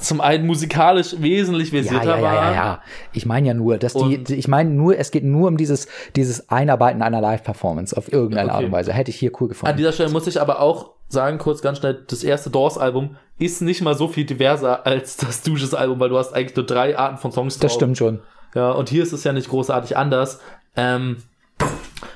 zum 0.00 0.20
einen 0.20 0.46
musikalisch 0.46 1.14
wesentlich 1.20 1.70
Ja, 1.72 1.82
versierter 1.82 2.04
ja, 2.06 2.16
ja, 2.16 2.22
ja, 2.34 2.40
waren. 2.40 2.54
ja. 2.54 2.82
Ich 3.12 3.26
meine 3.26 3.46
ja 3.48 3.54
nur, 3.54 3.78
dass 3.78 3.94
die, 3.94 4.22
ich 4.34 4.48
meine 4.48 4.70
nur, 4.70 4.98
es 4.98 5.10
geht 5.12 5.22
nur 5.24 5.46
um 5.48 5.56
dieses, 5.56 5.86
dieses 6.16 6.48
Einarbeiten 6.48 7.00
einer 7.02 7.20
Live-Performance 7.20 7.96
auf 7.96 8.12
irgendeine 8.12 8.48
Okay. 8.48 8.56
Art 8.56 8.64
und 8.66 8.72
Weise. 8.72 8.92
Hätte 8.92 9.10
ich 9.10 9.16
hier 9.16 9.30
cool 9.40 9.46
An 9.46 9.48
gefunden. 9.50 9.76
dieser 9.76 9.92
Stelle 9.92 10.10
muss 10.10 10.26
ich 10.26 10.40
aber 10.40 10.60
auch 10.60 10.90
sagen, 11.08 11.38
kurz 11.38 11.62
ganz 11.62 11.78
schnell, 11.78 12.02
das 12.08 12.24
erste 12.24 12.50
Doors-Album 12.50 13.16
ist 13.38 13.62
nicht 13.62 13.82
mal 13.82 13.94
so 13.94 14.08
viel 14.08 14.24
diverser 14.24 14.84
als 14.86 15.16
das 15.16 15.38
Stooges-Album, 15.40 16.00
weil 16.00 16.08
du 16.08 16.18
hast 16.18 16.32
eigentlich 16.34 16.56
nur 16.56 16.66
drei 16.66 16.96
Arten 16.98 17.18
von 17.18 17.30
Songs 17.30 17.58
Das 17.58 17.72
drauf. 17.72 17.78
stimmt 17.78 17.98
schon. 17.98 18.20
Ja, 18.56 18.72
und 18.72 18.88
hier 18.88 19.02
ist 19.02 19.12
es 19.12 19.22
ja 19.24 19.32
nicht 19.32 19.48
großartig 19.48 19.96
anders. 19.96 20.40
Ähm, 20.76 21.18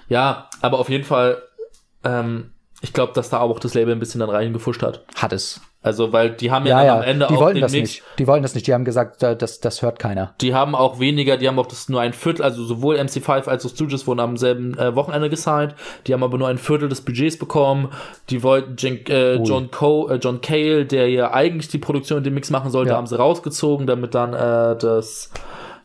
ja, 0.08 0.48
aber 0.62 0.78
auf 0.78 0.88
jeden 0.88 1.04
Fall, 1.04 1.42
ähm, 2.04 2.52
ich 2.80 2.92
glaube, 2.92 3.12
dass 3.12 3.30
da 3.30 3.40
auch 3.40 3.58
das 3.58 3.74
Label 3.74 3.92
ein 3.94 3.98
bisschen 4.00 4.20
dann 4.20 4.30
reingefuscht 4.30 4.82
hat. 4.82 5.04
Hat 5.16 5.32
es. 5.32 5.60
Also, 5.80 6.12
weil 6.12 6.30
die 6.30 6.50
haben 6.50 6.66
ja, 6.66 6.80
Ja, 6.80 6.86
ja. 6.86 6.96
am 6.96 7.02
Ende 7.02 7.26
die 7.28 7.34
auch 7.36 7.40
wollten 7.40 7.54
den 7.56 7.62
das 7.62 7.72
Mix, 7.72 7.88
nicht. 7.90 8.02
Die 8.18 8.26
wollten 8.26 8.42
das 8.42 8.54
nicht. 8.54 8.66
Die 8.66 8.74
haben 8.74 8.84
gesagt, 8.84 9.22
da- 9.22 9.36
das, 9.36 9.60
das 9.60 9.80
hört 9.80 10.00
keiner. 10.00 10.34
die 10.40 10.52
haben 10.52 10.74
auch 10.74 10.98
weniger, 10.98 11.36
die 11.36 11.46
haben 11.46 11.58
auch 11.58 11.66
das 11.68 11.88
nur 11.88 12.00
ein 12.00 12.12
Viertel, 12.12 12.42
also 12.42 12.64
sowohl 12.64 12.96
MC5 12.96 13.46
als 13.48 13.64
auch 13.64 13.70
Stooges 13.70 14.06
wurden 14.06 14.18
am 14.18 14.36
selben 14.36 14.76
äh, 14.76 14.96
Wochenende 14.96 15.30
gesigned, 15.30 15.76
die 16.06 16.14
haben 16.14 16.24
aber 16.24 16.36
nur 16.36 16.48
ein 16.48 16.58
Viertel 16.58 16.88
des 16.88 17.00
Budgets 17.02 17.38
bekommen, 17.38 17.90
die 18.28 18.42
wollten 18.42 18.74
Jen, 18.76 19.06
äh, 19.06 19.36
John, 19.36 19.70
Co, 19.70 20.08
äh, 20.08 20.16
John 20.16 20.40
Cale, 20.40 20.84
der 20.84 21.08
ja 21.08 21.32
eigentlich 21.32 21.68
die 21.68 21.78
Produktion 21.78 22.18
und 22.18 22.24
den 22.24 22.34
Mix 22.34 22.50
machen 22.50 22.72
sollte, 22.72 22.90
Ja. 22.90 22.96
haben 22.96 23.06
sie 23.06 23.16
rausgezogen, 23.16 23.86
damit 23.86 24.14
dann 24.16 24.34
äh, 24.34 24.76
das 24.76 25.30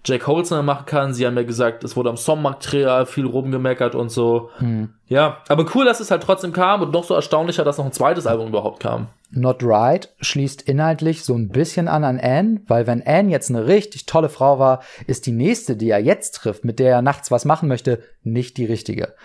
Jack 0.05 0.27
Holzner 0.27 0.63
machen 0.63 0.85
kann. 0.85 1.13
Sie 1.13 1.25
haben 1.25 1.37
ja 1.37 1.43
gesagt, 1.43 1.83
es 1.83 1.95
wurde 1.95 2.09
am 2.09 2.17
Songmaterial 2.17 3.05
viel 3.05 3.25
rumgemeckert 3.25 3.95
und 3.95 4.09
so. 4.09 4.49
Hm. 4.57 4.89
Ja, 5.07 5.37
aber 5.47 5.65
cool, 5.73 5.85
dass 5.85 5.99
es 5.99 6.11
halt 6.11 6.23
trotzdem 6.23 6.51
kam 6.51 6.81
und 6.81 6.91
noch 6.91 7.03
so 7.03 7.13
erstaunlicher, 7.13 7.63
dass 7.63 7.77
noch 7.77 7.85
ein 7.85 7.91
zweites 7.93 8.27
Album 8.27 8.49
überhaupt 8.49 8.81
kam. 8.81 9.07
Not 9.31 9.63
Right 9.63 10.09
schließt 10.19 10.61
inhaltlich 10.63 11.23
so 11.23 11.33
ein 11.33 11.49
bisschen 11.49 11.87
an 11.87 12.03
an 12.03 12.19
Anne, 12.19 12.61
weil 12.67 12.85
wenn 12.85 13.05
Anne 13.05 13.31
jetzt 13.31 13.49
eine 13.49 13.65
richtig 13.65 14.05
tolle 14.05 14.29
Frau 14.29 14.59
war, 14.59 14.81
ist 15.07 15.25
die 15.25 15.31
nächste, 15.31 15.75
die 15.75 15.89
er 15.89 15.99
jetzt 15.99 16.35
trifft, 16.35 16.65
mit 16.65 16.79
der 16.79 16.91
er 16.91 17.01
nachts 17.01 17.31
was 17.31 17.45
machen 17.45 17.67
möchte, 17.67 18.03
nicht 18.23 18.57
die 18.57 18.65
richtige. 18.65 19.15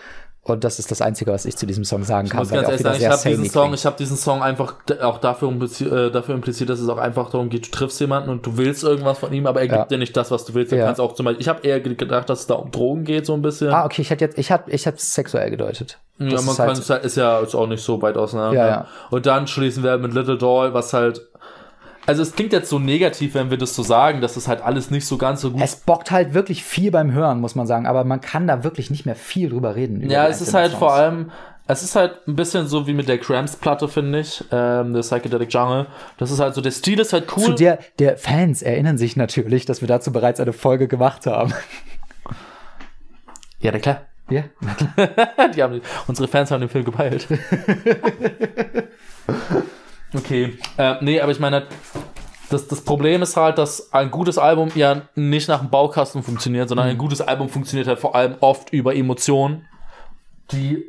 Und 0.48 0.64
das 0.64 0.78
ist 0.78 0.90
das 0.90 1.00
Einzige, 1.02 1.30
was 1.32 1.44
ich 1.44 1.56
zu 1.56 1.66
diesem 1.66 1.84
Song 1.84 2.02
sagen 2.04 2.26
Ich 2.26 2.32
kann, 2.32 2.40
muss 2.40 2.50
ganz 2.50 2.66
ehrlich 2.68 2.82
sagen, 2.82 2.96
ich 2.98 3.06
habe 3.06 3.22
diesen 3.28 3.50
Song, 3.50 3.74
ich 3.74 3.86
habe 3.86 3.96
diesen 3.96 4.16
Song 4.16 4.42
einfach 4.42 4.74
auch 5.02 5.18
dafür, 5.18 5.50
äh, 5.50 6.10
dafür 6.10 6.34
impliziert, 6.34 6.70
dass 6.70 6.80
es 6.80 6.88
auch 6.88 6.98
einfach 6.98 7.30
darum 7.30 7.48
geht, 7.50 7.66
du 7.66 7.70
triffst 7.70 8.00
jemanden 8.00 8.30
und 8.30 8.46
du 8.46 8.56
willst 8.56 8.82
irgendwas 8.82 9.18
von 9.18 9.32
ihm, 9.32 9.46
aber 9.46 9.60
er 9.60 9.68
gibt 9.68 9.78
Ja. 9.78 9.84
dir 9.84 9.98
nicht 9.98 10.16
das, 10.16 10.30
was 10.30 10.44
du 10.44 10.54
willst. 10.54 10.72
Du 10.72 10.76
Ja. 10.76 10.86
kannst 10.86 11.00
auch 11.00 11.14
zum 11.14 11.24
Beispiel, 11.26 11.42
ich 11.42 11.48
habe 11.48 11.66
eher 11.66 11.80
ge- 11.80 11.94
gedacht, 11.94 12.28
dass 12.30 12.40
es 12.40 12.46
da 12.46 12.54
um 12.54 12.70
Drogen 12.70 13.04
geht, 13.04 13.26
so 13.26 13.34
ein 13.34 13.42
bisschen. 13.42 13.68
Ah, 13.70 13.84
okay, 13.84 14.02
ich 14.02 14.10
hätte 14.10 14.24
jetzt, 14.24 14.38
ich 14.38 14.50
hab, 14.50 14.68
ich 14.72 14.86
hab's 14.86 15.14
sexuell 15.14 15.50
gedeutet. 15.50 15.98
ja, 16.18 16.30
Das 16.30 16.42
man 16.44 16.50
ist 16.52 16.56
kann 16.56 16.66
halt- 16.68 16.78
es 16.78 16.90
halt, 16.90 17.04
ist 17.04 17.16
ja 17.16 17.38
ist 17.40 17.54
auch 17.54 17.66
nicht 17.68 17.82
so 17.82 18.02
weit 18.02 18.16
auseinander. 18.16 18.58
Ja, 18.58 18.66
ja. 18.66 18.86
Und 19.10 19.26
dann 19.26 19.46
schließen 19.46 19.82
wir 19.84 19.98
mit 19.98 20.14
Little 20.14 20.36
Doll, 20.38 20.74
was 20.74 20.92
halt, 20.92 21.27
also 22.08 22.22
es 22.22 22.34
klingt 22.34 22.54
jetzt 22.54 22.70
so 22.70 22.78
negativ, 22.78 23.34
wenn 23.34 23.50
wir 23.50 23.58
das 23.58 23.74
so 23.74 23.82
sagen, 23.82 24.22
dass 24.22 24.38
es 24.38 24.48
halt 24.48 24.62
alles 24.62 24.90
nicht 24.90 25.06
so 25.06 25.18
ganz 25.18 25.42
so 25.42 25.50
gut 25.50 25.60
Es 25.60 25.76
bockt 25.76 26.10
halt 26.10 26.32
wirklich 26.32 26.64
viel 26.64 26.90
beim 26.90 27.12
Hören, 27.12 27.38
muss 27.38 27.54
man 27.54 27.66
sagen, 27.66 27.86
aber 27.86 28.02
man 28.04 28.22
kann 28.22 28.46
da 28.46 28.64
wirklich 28.64 28.90
nicht 28.90 29.04
mehr 29.04 29.14
viel 29.14 29.50
drüber 29.50 29.76
reden. 29.76 30.08
Ja, 30.08 30.26
es 30.26 30.40
ist 30.40 30.54
halt 30.54 30.70
Songs. 30.70 30.78
vor 30.78 30.94
allem, 30.94 31.30
es 31.66 31.82
ist 31.82 31.96
halt 31.96 32.26
ein 32.26 32.34
bisschen 32.34 32.66
so 32.66 32.86
wie 32.86 32.94
mit 32.94 33.08
der 33.08 33.18
Cramps-Platte, 33.18 33.88
finde 33.88 34.20
ich, 34.20 34.42
ähm, 34.50 34.94
der 34.94 35.02
Psychedelic 35.02 35.52
Jungle. 35.52 35.86
Das 36.16 36.30
ist 36.30 36.40
halt 36.40 36.54
so, 36.54 36.62
der 36.62 36.70
Stil 36.70 36.98
ist 36.98 37.12
halt 37.12 37.26
cool. 37.36 37.44
Zu 37.44 37.52
der, 37.52 37.78
der 37.98 38.16
Fans 38.16 38.62
erinnern 38.62 38.96
sich 38.96 39.16
natürlich, 39.16 39.66
dass 39.66 39.82
wir 39.82 39.88
dazu 39.88 40.10
bereits 40.10 40.40
eine 40.40 40.54
Folge 40.54 40.88
gemacht 40.88 41.26
haben. 41.26 41.52
ja, 43.60 43.70
na 43.70 43.80
klar. 43.80 44.00
Ja, 44.30 44.44
Die 45.54 45.62
haben, 45.62 45.82
unsere 46.06 46.26
Fans 46.26 46.50
haben 46.50 46.60
den 46.60 46.70
Film 46.70 46.86
gepeilt. 46.86 47.28
okay. 50.16 50.58
Äh, 50.76 50.94
nee, 51.00 51.20
aber 51.20 51.32
ich 51.32 51.40
meine, 51.40 51.66
das, 52.50 52.66
das 52.68 52.80
Problem 52.82 53.22
ist 53.22 53.36
halt, 53.36 53.58
dass 53.58 53.92
ein 53.92 54.10
gutes 54.10 54.38
Album 54.38 54.70
ja 54.74 55.02
nicht 55.14 55.48
nach 55.48 55.60
dem 55.60 55.70
Baukasten 55.70 56.22
funktioniert, 56.22 56.68
sondern 56.68 56.86
ein 56.88 56.98
gutes 56.98 57.20
Album 57.20 57.48
funktioniert 57.48 57.86
halt 57.88 57.98
vor 57.98 58.14
allem 58.14 58.36
oft 58.40 58.72
über 58.72 58.94
Emotionen, 58.94 59.66
die 60.52 60.82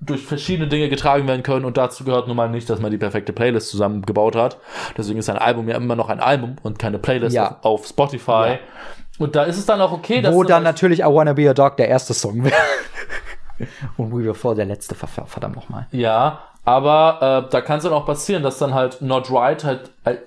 durch 0.00 0.24
verschiedene 0.26 0.66
Dinge 0.68 0.88
getragen 0.88 1.28
werden 1.28 1.44
können 1.44 1.64
und 1.64 1.76
dazu 1.76 2.02
gehört 2.02 2.26
nun 2.26 2.36
mal 2.36 2.48
nicht, 2.50 2.68
dass 2.68 2.80
man 2.80 2.90
die 2.90 2.98
perfekte 2.98 3.32
Playlist 3.32 3.68
zusammengebaut 3.70 4.34
hat. 4.34 4.58
Deswegen 4.96 5.20
ist 5.20 5.30
ein 5.30 5.38
Album 5.38 5.68
ja 5.68 5.76
immer 5.76 5.94
noch 5.94 6.08
ein 6.08 6.18
Album 6.18 6.56
und 6.64 6.80
keine 6.80 6.98
Playlist 6.98 7.36
Ja. 7.36 7.58
auf, 7.62 7.82
auf 7.82 7.86
Spotify. 7.86 8.30
Ja. 8.30 8.58
Und 9.18 9.36
da 9.36 9.44
ist 9.44 9.56
es 9.56 9.66
dann 9.66 9.80
auch 9.80 9.92
okay, 9.92 10.20
dass 10.20 10.34
Wo 10.34 10.42
dann 10.42 10.64
natürlich 10.64 10.98
I 10.98 11.04
Wanna 11.04 11.34
Be 11.34 11.48
a 11.48 11.54
Dog 11.54 11.76
der 11.76 11.88
erste 11.88 12.12
Song 12.12 12.42
wäre. 12.42 12.56
Und 13.96 14.10
We 14.12 14.34
For 14.34 14.56
der 14.56 14.64
letzte, 14.64 14.96
ver- 14.96 15.26
verdammt 15.26 15.54
nochmal. 15.54 15.86
Ja, 15.92 16.40
aber 16.64 17.44
äh, 17.46 17.50
da 17.50 17.60
kann 17.60 17.78
es 17.78 17.84
dann 17.84 17.92
auch 17.92 18.06
passieren, 18.06 18.42
dass 18.42 18.58
dann 18.58 18.74
halt 18.74 19.02
Not 19.02 19.30
Right 19.30 19.62
halt, 19.64 19.90
halt 20.04 20.22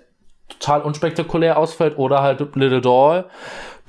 total 0.50 0.82
unspektakulär 0.82 1.58
ausfällt 1.58 1.98
oder 1.98 2.22
halt 2.22 2.40
Little 2.56 2.82
Doll, 2.82 3.26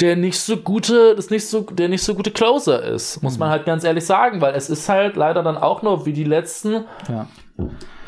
der 0.00 0.16
nicht 0.16 0.40
so 0.40 0.56
gute, 0.56 1.14
das 1.14 1.30
nicht 1.30 1.46
so, 1.48 1.60
der 1.62 1.88
nicht 1.88 2.02
so 2.02 2.14
gute 2.14 2.30
Closer 2.30 2.82
ist, 2.82 3.22
muss 3.22 3.38
man 3.38 3.48
halt 3.50 3.64
ganz 3.64 3.84
ehrlich 3.84 4.04
sagen, 4.06 4.40
weil 4.40 4.54
es 4.54 4.68
ist 4.70 4.88
halt 4.88 5.16
leider 5.16 5.42
dann 5.42 5.56
auch 5.56 5.82
nur 5.82 6.04
wie 6.06 6.12
die 6.12 6.24
letzten 6.24 6.84
Ja. 7.08 7.26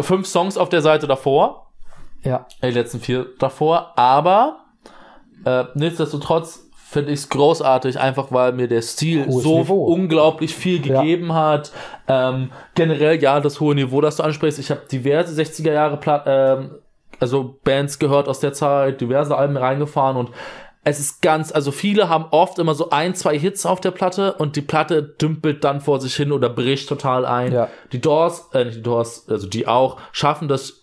fünf 0.00 0.26
Songs 0.26 0.56
auf 0.58 0.68
der 0.68 0.82
Seite 0.82 1.06
davor, 1.06 1.70
Ja. 2.22 2.46
äh, 2.60 2.68
die 2.68 2.78
letzten 2.78 3.00
vier 3.00 3.26
davor, 3.38 3.92
aber 3.96 4.60
äh, 5.44 5.64
nichtsdestotrotz 5.74 6.69
finde 6.90 7.12
ich 7.12 7.20
es 7.20 7.28
großartig, 7.28 7.98
einfach 8.00 8.32
weil 8.32 8.52
mir 8.52 8.66
der 8.68 8.82
Stil 8.82 9.26
Hohes 9.26 9.42
so 9.44 9.58
Niveau. 9.58 9.84
unglaublich 9.84 10.54
viel 10.54 10.84
Ja. 10.86 11.00
gegeben 11.00 11.32
hat. 11.34 11.70
Ähm, 12.08 12.50
generell, 12.74 13.22
ja, 13.22 13.38
das 13.40 13.60
hohe 13.60 13.74
Niveau, 13.74 14.00
das 14.00 14.16
du 14.16 14.24
ansprichst. 14.24 14.58
Ich 14.58 14.70
habe 14.70 14.82
diverse 14.90 15.32
60er 15.40 15.72
Jahre 15.72 15.96
Pla 15.98 16.24
ähm, 16.26 16.70
also 17.20 17.58
Bands 17.64 17.98
gehört 17.98 18.28
aus 18.28 18.40
der 18.40 18.52
Zeit, 18.54 19.00
diverse 19.00 19.36
Alben 19.36 19.56
reingefahren 19.56 20.16
und 20.16 20.30
es 20.82 20.98
ist 20.98 21.20
ganz, 21.20 21.52
also 21.52 21.70
viele 21.72 22.08
haben 22.08 22.24
oft 22.30 22.58
immer 22.58 22.74
so 22.74 22.88
ein, 22.88 23.14
zwei 23.14 23.38
Hits 23.38 23.66
auf 23.66 23.80
der 23.82 23.90
Platte 23.90 24.32
und 24.32 24.56
die 24.56 24.62
Platte 24.62 25.02
dümpelt 25.02 25.62
dann 25.62 25.82
vor 25.82 26.00
sich 26.00 26.16
hin 26.16 26.32
oder 26.32 26.48
bricht 26.48 26.88
total 26.88 27.26
ein. 27.26 27.52
Ja. 27.52 27.68
Die 27.92 28.00
Doors, 28.00 28.48
äh, 28.54 28.64
nicht 28.64 28.78
die 28.78 28.82
Doors, 28.82 29.28
also 29.28 29.46
die 29.46 29.68
auch, 29.68 29.98
schaffen 30.12 30.48
das 30.48 30.79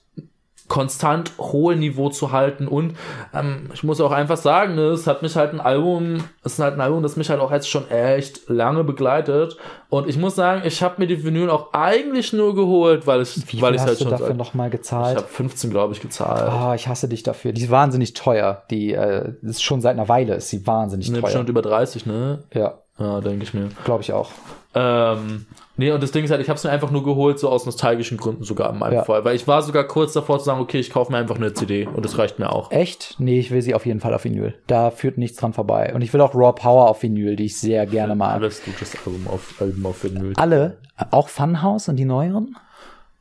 konstant 0.67 1.31
hohe 1.39 1.75
Niveau 1.75 2.09
zu 2.09 2.31
halten 2.31 2.67
und 2.67 2.95
ähm, 3.33 3.69
ich 3.73 3.83
muss 3.83 4.01
auch 4.01 4.11
einfach 4.11 4.37
sagen, 4.37 4.75
ne, 4.75 4.87
es 4.89 5.07
hat 5.07 5.21
mich 5.21 5.35
halt 5.35 5.53
ein 5.53 5.61
Album, 5.61 6.23
es 6.43 6.53
ist 6.53 6.59
halt 6.59 6.73
ein 6.73 6.81
Album, 6.81 7.03
das 7.03 7.15
mich 7.15 7.29
halt 7.29 7.39
auch 7.39 7.51
jetzt 7.51 7.69
schon 7.69 7.89
echt 7.89 8.49
lange 8.49 8.83
begleitet 8.83 9.57
und 9.89 10.09
ich 10.09 10.17
muss 10.17 10.35
sagen, 10.35 10.63
ich 10.65 10.83
habe 10.83 10.95
mir 10.97 11.07
die 11.07 11.23
Vinyl 11.23 11.49
auch 11.49 11.71
eigentlich 11.73 12.33
nur 12.33 12.53
geholt, 12.55 13.07
weil 13.07 13.21
es, 13.21 13.41
Wie 13.51 13.61
weil 13.61 13.75
ich 13.75 13.81
hast 13.81 13.87
halt 13.87 13.99
du 13.99 14.03
schon 14.03 14.11
dafür 14.11 14.27
seit, 14.27 14.37
nochmal 14.37 14.67
ich 14.67 14.71
gezahlt? 14.73 15.17
habe 15.17 15.27
15 15.27 15.69
glaube 15.69 15.93
ich 15.93 16.01
gezahlt. 16.01 16.49
Ah, 16.51 16.75
ich 16.75 16.87
hasse 16.87 17.07
dich 17.07 17.23
dafür. 17.23 17.53
Die 17.53 17.61
ist 17.63 17.71
wahnsinnig 17.71 18.13
teuer. 18.13 18.63
Die 18.69 18.91
äh, 18.93 19.31
ist 19.43 19.63
schon 19.63 19.79
seit 19.79 19.93
einer 19.93 20.09
Weile 20.09 20.35
ist 20.35 20.49
sie 20.49 20.67
wahnsinnig 20.67 21.07
Ne, 21.09 21.19
teuer. 21.19 21.23
bestimmt 21.27 21.49
über 21.49 21.61
30, 21.61 22.05
ne? 22.05 22.43
Ja, 22.53 22.79
Ja, 22.99 23.21
denke 23.21 23.43
ich 23.43 23.53
mir. 23.53 23.69
glaube 23.85 24.01
ich 24.03 24.11
auch. 24.11 24.31
Ähm, 24.75 25.45
nee, 25.77 25.91
und 25.91 26.03
das 26.03 26.11
Ding 26.11 26.23
ist 26.25 26.31
halt, 26.31 26.41
ich 26.41 26.49
habe 26.49 26.57
es 26.57 26.63
mir 26.63 26.69
einfach 26.71 26.91
nur 26.91 27.03
geholt, 27.03 27.39
so 27.39 27.49
aus 27.49 27.65
nostalgischen 27.65 28.17
Gründen 28.17 28.43
sogar 28.43 28.71
in 28.73 28.79
meinem 28.79 28.93
Ja. 28.95 29.03
Fall. 29.03 29.23
Weil 29.23 29.35
ich 29.35 29.47
war 29.47 29.61
sogar 29.61 29.85
kurz 29.85 30.13
davor 30.13 30.39
zu 30.39 30.45
sagen, 30.45 30.59
okay, 30.59 30.79
ich 30.79 30.89
kaufe 30.89 31.11
mir 31.11 31.17
einfach 31.17 31.37
eine 31.37 31.53
CD 31.53 31.87
und 31.87 32.03
das 32.03 32.17
reicht 32.17 32.39
mir 32.39 32.51
auch. 32.51 32.71
Echt? 32.71 33.15
Nee, 33.19 33.39
ich 33.39 33.51
will 33.51 33.61
sie 33.61 33.73
auf 33.73 33.85
jeden 33.85 33.99
Fall 33.99 34.13
auf 34.13 34.23
Vinyl. 34.25 34.53
Da 34.67 34.91
führt 34.91 35.17
nichts 35.17 35.37
dran 35.37 35.53
vorbei. 35.53 35.91
Und 35.95 36.01
ich 36.01 36.13
will 36.13 36.21
auch 36.21 36.35
Raw 36.35 36.51
Power 36.53 36.89
auf 36.89 37.01
Vinyl, 37.03 37.35
die 37.35 37.45
ich 37.45 37.59
sehr 37.59 37.85
gerne 37.85 38.15
mag. 38.15 38.35
Alles 38.35 38.63
gutes 38.63 38.95
Album 39.05 39.27
auf, 39.27 39.53
Album 39.59 39.85
auf 39.85 40.03
Vinyl. 40.03 40.33
Alle, 40.35 40.77
auch 41.11 41.29
Funhouse 41.29 41.87
und 41.89 41.95
die 41.95 42.05
neueren? 42.05 42.55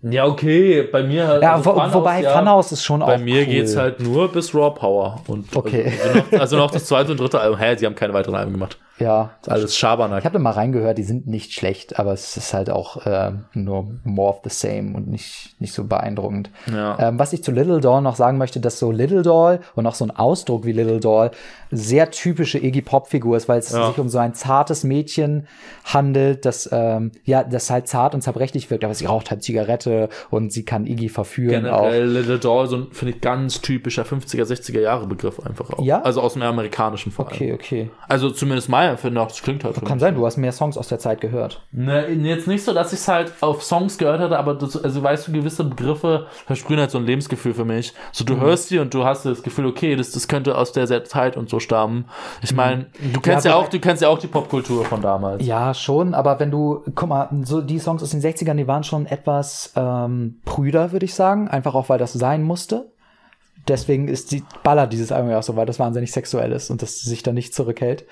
Ja, 0.03 0.27
okay, 0.27 0.83
bei 0.83 1.03
mir 1.03 1.27
halt. 1.27 1.43
Ja, 1.43 1.55
also 1.55 1.65
wo, 1.65 1.75
Funhouse, 1.75 1.95
wobei 1.95 2.23
ja, 2.23 2.31
Funhouse 2.39 2.71
ist 2.73 2.85
schon 2.85 3.03
auch 3.03 3.07
Bei 3.07 3.19
mir 3.19 3.41
cool. 3.41 3.47
geht's 3.47 3.77
halt 3.77 3.99
nur 4.01 4.31
bis 4.31 4.55
Raw 4.55 4.71
Power. 4.71 5.21
Und 5.27 5.57
Okay. 5.57 5.91
Also, 6.05 6.19
noch, 6.19 6.41
also 6.41 6.57
noch 6.59 6.71
das 6.71 6.85
zweite 6.85 7.13
und 7.13 7.19
dritte 7.21 7.41
Album. 7.41 7.59
Hä, 7.59 7.75
die 7.77 7.87
haben 7.87 7.95
keine 7.95 8.13
weiteren 8.13 8.35
Alben 8.37 8.53
gemacht. 8.53 8.79
Ja, 8.99 9.31
alles 9.47 9.77
Schabernack. 9.77 10.21
ich 10.21 10.25
habe 10.25 10.35
da 10.35 10.39
mal 10.39 10.53
reingehört, 10.53 10.97
die 10.97 11.03
sind 11.03 11.27
nicht 11.27 11.53
schlecht, 11.53 11.99
aber 11.99 12.13
es 12.13 12.37
ist 12.37 12.55
halt 12.55 12.71
auch 12.71 13.05
äh, 13.05 13.33
nur 13.53 13.91
more 14.05 14.31
of 14.31 14.41
the 14.45 14.51
same 14.51 14.97
und 14.97 15.09
nicht, 15.09 15.55
nicht 15.61 15.75
so 15.75 15.85
beeindruckend. 15.85 16.51
Ja. 16.73 16.99
Ähm, 16.99 17.19
was 17.19 17.33
ich 17.35 17.45
zu 17.45 17.53
Little 17.53 17.81
Doll 17.81 18.01
noch 18.01 18.17
sagen 18.17 18.39
möchte, 18.39 18.59
dass 18.59 18.79
so 18.79 18.91
Little 18.91 19.23
Doll 19.23 19.61
und 19.75 19.87
auch 19.87 19.95
so 19.95 20.05
ein 20.05 20.11
Ausdruck 20.11 20.65
wie 20.65 20.73
Little 20.73 21.01
Doll 21.01 21.31
sehr 21.71 22.11
typische 22.11 22.59
Iggy 22.59 22.81
Pop 22.81 23.09
Figur 23.09 23.37
ist, 23.37 23.49
weil 23.49 23.59
es 23.59 23.71
Ja. 23.71 23.89
sich 23.89 23.99
um 23.99 24.09
so 24.09 24.19
ein 24.19 24.33
zartes 24.35 24.83
Mädchen 24.85 25.47
handelt, 25.85 26.45
das 26.47 26.69
ähm, 26.73 27.13
ja, 27.25 27.45
das 27.45 27.69
halt 27.71 27.89
zart 27.89 28.15
und 28.15 28.23
zerbrechlich 28.23 28.71
wirkt, 28.71 28.85
aber 28.85 28.95
sie 28.95 29.05
raucht 29.07 29.31
halt 29.31 29.43
Zigarette 29.43 30.09
und 30.31 30.53
sie 30.53 30.65
kann 30.65 30.87
Iggy 30.87 31.09
verführen 31.09 31.67
auch. 31.67 31.83
Generell 31.83 32.09
Little 32.09 32.39
Doll, 32.39 32.67
so 32.69 32.77
ein, 32.77 32.87
finde 32.93 33.15
ich, 33.15 33.21
ganz 33.21 33.61
typischer 33.61 34.05
50er, 34.05 34.45
60er 34.45 34.81
Jahre 34.81 35.07
Begriff 35.07 35.39
einfach 35.45 35.71
auch. 35.71 35.83
Ja? 35.85 36.01
Also 36.03 36.21
aus 36.23 36.33
dem 36.35 36.43
amerikanischen 36.43 37.13
vor 37.13 37.27
allem. 37.27 37.35
Okay, 37.35 37.53
okay. 37.53 37.91
Also 38.09 38.31
zumindest 38.31 38.69
meiner 38.69 38.86
Nein, 38.89 38.99
finde 38.99 39.21
auch, 39.21 39.29
das 39.29 39.43
klingt 39.43 39.65
halt. 39.65 39.85
Kann 39.85 39.99
sein, 39.99 40.15
du 40.15 40.25
hast 40.27 40.37
mehr 40.37 40.53
Songs 40.53 40.77
aus 40.79 40.89
der 40.89 40.99
Zeit 40.99 41.21
gehört. 41.21 41.63
Ne, 41.73 42.09
jetzt 42.09 42.47
nicht 42.47 42.65
so, 42.65 42.73
dass 42.73 42.93
ich 42.93 43.01
es 43.01 43.09
halt 43.09 43.33
auf 43.41 43.63
Songs 43.63 43.99
gehört 43.99 44.21
hatte, 44.21 44.39
aber 44.39 44.55
das, 44.55 44.83
also 44.83 45.03
weißt 45.03 45.29
du, 45.29 45.33
gewisse 45.33 45.65
Begriffe 45.65 46.27
versprühen 46.47 46.81
halt 46.81 46.91
so 46.91 46.99
ein 46.99 47.05
Lebensgefühl 47.05 47.55
für 47.55 47.65
mich. 47.65 47.93
So, 48.13 48.25
Mhm. 48.25 48.29
du 48.29 48.41
hörst 48.41 48.71
die 48.71 48.79
und 48.79 48.93
du 48.95 49.05
hast 49.05 49.25
das 49.27 49.43
Gefühl, 49.43 49.67
okay, 49.67 49.97
das, 49.97 50.11
das 50.13 50.29
könnte 50.29 50.57
aus 50.57 50.73
der 50.73 50.87
Zeit 51.05 51.37
und 51.37 51.49
so 51.49 51.61
stammen. 51.61 52.07
Ich 52.43 52.55
meine, 52.55 52.87
du 53.13 53.21
kennst 53.21 53.45
Mhm. 53.45 53.51
Ja, 53.51 53.57
ja, 53.59 53.65
auch, 53.65 53.69
du 53.69 53.79
kennst 53.81 54.03
ja 54.03 54.09
auch 54.09 54.19
die 54.19 54.27
Popkultur 54.29 54.85
von 54.85 55.01
damals. 55.03 55.45
Ja, 55.45 55.75
schon, 55.75 56.15
aber 56.15 56.39
wenn 56.41 56.51
du, 56.51 56.83
guck 56.95 57.09
mal, 57.09 57.29
so 57.43 57.61
die 57.61 57.79
Songs 57.79 58.03
aus 58.03 58.11
den 58.11 58.21
60ern, 58.21 58.55
die 58.57 58.67
waren 58.69 58.85
schon 58.85 59.07
etwas 59.07 59.73
ähm, 59.77 60.41
prüder, 60.45 60.93
würde 60.93 61.05
ich 61.07 61.15
sagen. 61.15 61.49
Einfach 61.49 61.75
auch, 61.75 61.89
weil 61.89 61.99
das 61.99 62.13
sein 62.13 62.43
musste. 62.43 62.93
Deswegen 63.69 64.07
ist 64.07 64.31
die 64.31 64.45
Baller 64.63 64.87
dieses 64.87 65.11
Album 65.11 65.31
ja 65.31 65.39
auch 65.39 65.43
so, 65.43 65.57
weil 65.57 65.67
das 65.67 65.81
wahnsinnig 65.81 66.13
sexuell 66.13 66.53
ist 66.53 66.71
und 66.71 66.83
das 66.83 67.01
sich 67.01 67.25
da 67.25 67.33
nicht 67.33 67.53
zurückhält. 67.53 68.05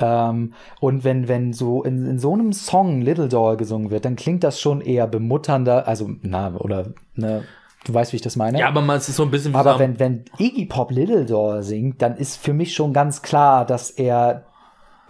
Ähm, 0.00 0.54
und 0.80 1.04
wenn, 1.04 1.28
wenn 1.28 1.52
so 1.52 1.82
in, 1.82 2.06
in 2.06 2.18
so 2.18 2.32
einem 2.32 2.52
Song 2.52 3.02
Little 3.02 3.28
Doll 3.28 3.56
gesungen 3.56 3.90
wird, 3.90 4.04
dann 4.04 4.16
klingt 4.16 4.42
das 4.42 4.60
schon 4.60 4.80
eher 4.80 5.06
bemutternder, 5.06 5.86
also, 5.86 6.10
na, 6.22 6.54
oder, 6.54 6.88
ne, 7.14 7.44
du 7.84 7.94
weißt, 7.94 8.12
wie 8.12 8.16
ich 8.16 8.22
das 8.22 8.36
meine? 8.36 8.58
Ja, 8.58 8.68
aber 8.68 8.80
man 8.80 8.96
es 8.96 9.08
ist 9.08 9.16
so 9.16 9.22
ein 9.22 9.30
bisschen 9.30 9.52
wie 9.52 9.56
Aber 9.56 9.78
wenn, 9.78 9.98
wenn 9.98 10.24
Iggy 10.38 10.66
Pop 10.66 10.90
Little 10.90 11.26
Door 11.26 11.62
singt, 11.62 12.02
dann 12.02 12.16
ist 12.16 12.36
für 12.36 12.52
mich 12.52 12.74
schon 12.74 12.92
ganz 12.92 13.22
klar, 13.22 13.64
dass 13.64 13.90
er 13.90 14.46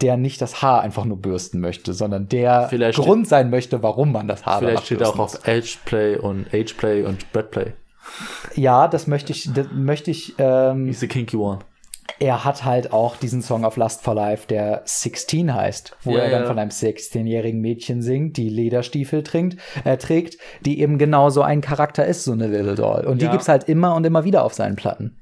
der 0.01 0.17
nicht 0.17 0.41
das 0.41 0.62
Haar 0.62 0.81
einfach 0.81 1.05
nur 1.05 1.19
bürsten 1.19 1.61
möchte, 1.61 1.93
sondern 1.93 2.27
der 2.29 2.69
Vielleicht 2.69 2.99
Grund 2.99 3.29
sein 3.29 3.51
möchte, 3.51 3.83
warum 3.83 4.12
man 4.12 4.29
das 4.29 4.47
Haar 4.47 4.61
vielleicht 4.61 4.87
steht 4.87 5.03
er 5.03 5.11
auch 5.11 5.19
auf 5.19 5.47
Ageplay 5.47 6.17
und 6.17 6.47
Ageplay 6.55 7.05
und 7.05 7.31
Breadplay. 7.33 7.73
Ja, 8.55 8.89
das 8.89 9.07
möchte 9.07 9.33
ich, 9.33 9.53
das 9.53 9.67
möchte 9.73 10.11
ich, 10.11 10.35
ähm, 10.39 10.87
He's 10.87 11.01
the 11.01 11.09
kinky 11.09 11.37
one. 11.37 11.59
Er 12.19 12.45
hat 12.45 12.65
halt 12.65 12.93
auch 12.93 13.16
diesen 13.16 13.43
Song 13.43 13.65
auf 13.65 13.77
Lust 13.77 14.03
for 14.03 14.15
Life, 14.15 14.47
der 14.49 14.82
16 14.85 15.55
heißt, 15.55 15.97
wo 16.03 16.12
Ja, 16.16 16.24
er 16.24 16.31
dann 16.31 16.43
ja. 16.43 16.47
von 16.49 16.59
einem 16.59 16.70
16-jährigen 16.70 17.61
Mädchen 17.61 18.03
singt, 18.03 18.37
die 18.37 18.49
Lederstiefel 18.49 19.23
trinkt, 19.23 19.59
äh, 19.85 19.97
trägt, 19.97 20.37
die 20.65 20.81
eben 20.81 20.99
genau 20.99 21.31
so 21.31 21.43
ein 21.43 21.61
Charakter 21.61 22.05
ist, 22.05 22.24
so 22.24 22.32
eine 22.32 22.47
Little 22.49 22.74
Doll. 22.74 23.07
Und 23.07 23.20
die 23.20 23.27
Ja. 23.27 23.31
gibt's 23.32 23.49
halt 23.49 23.65
immer 23.65 23.95
und 23.95 24.05
immer 24.05 24.24
wieder 24.24 24.45
auf 24.45 24.55
seinen 24.55 24.77
Platten. 24.77 25.16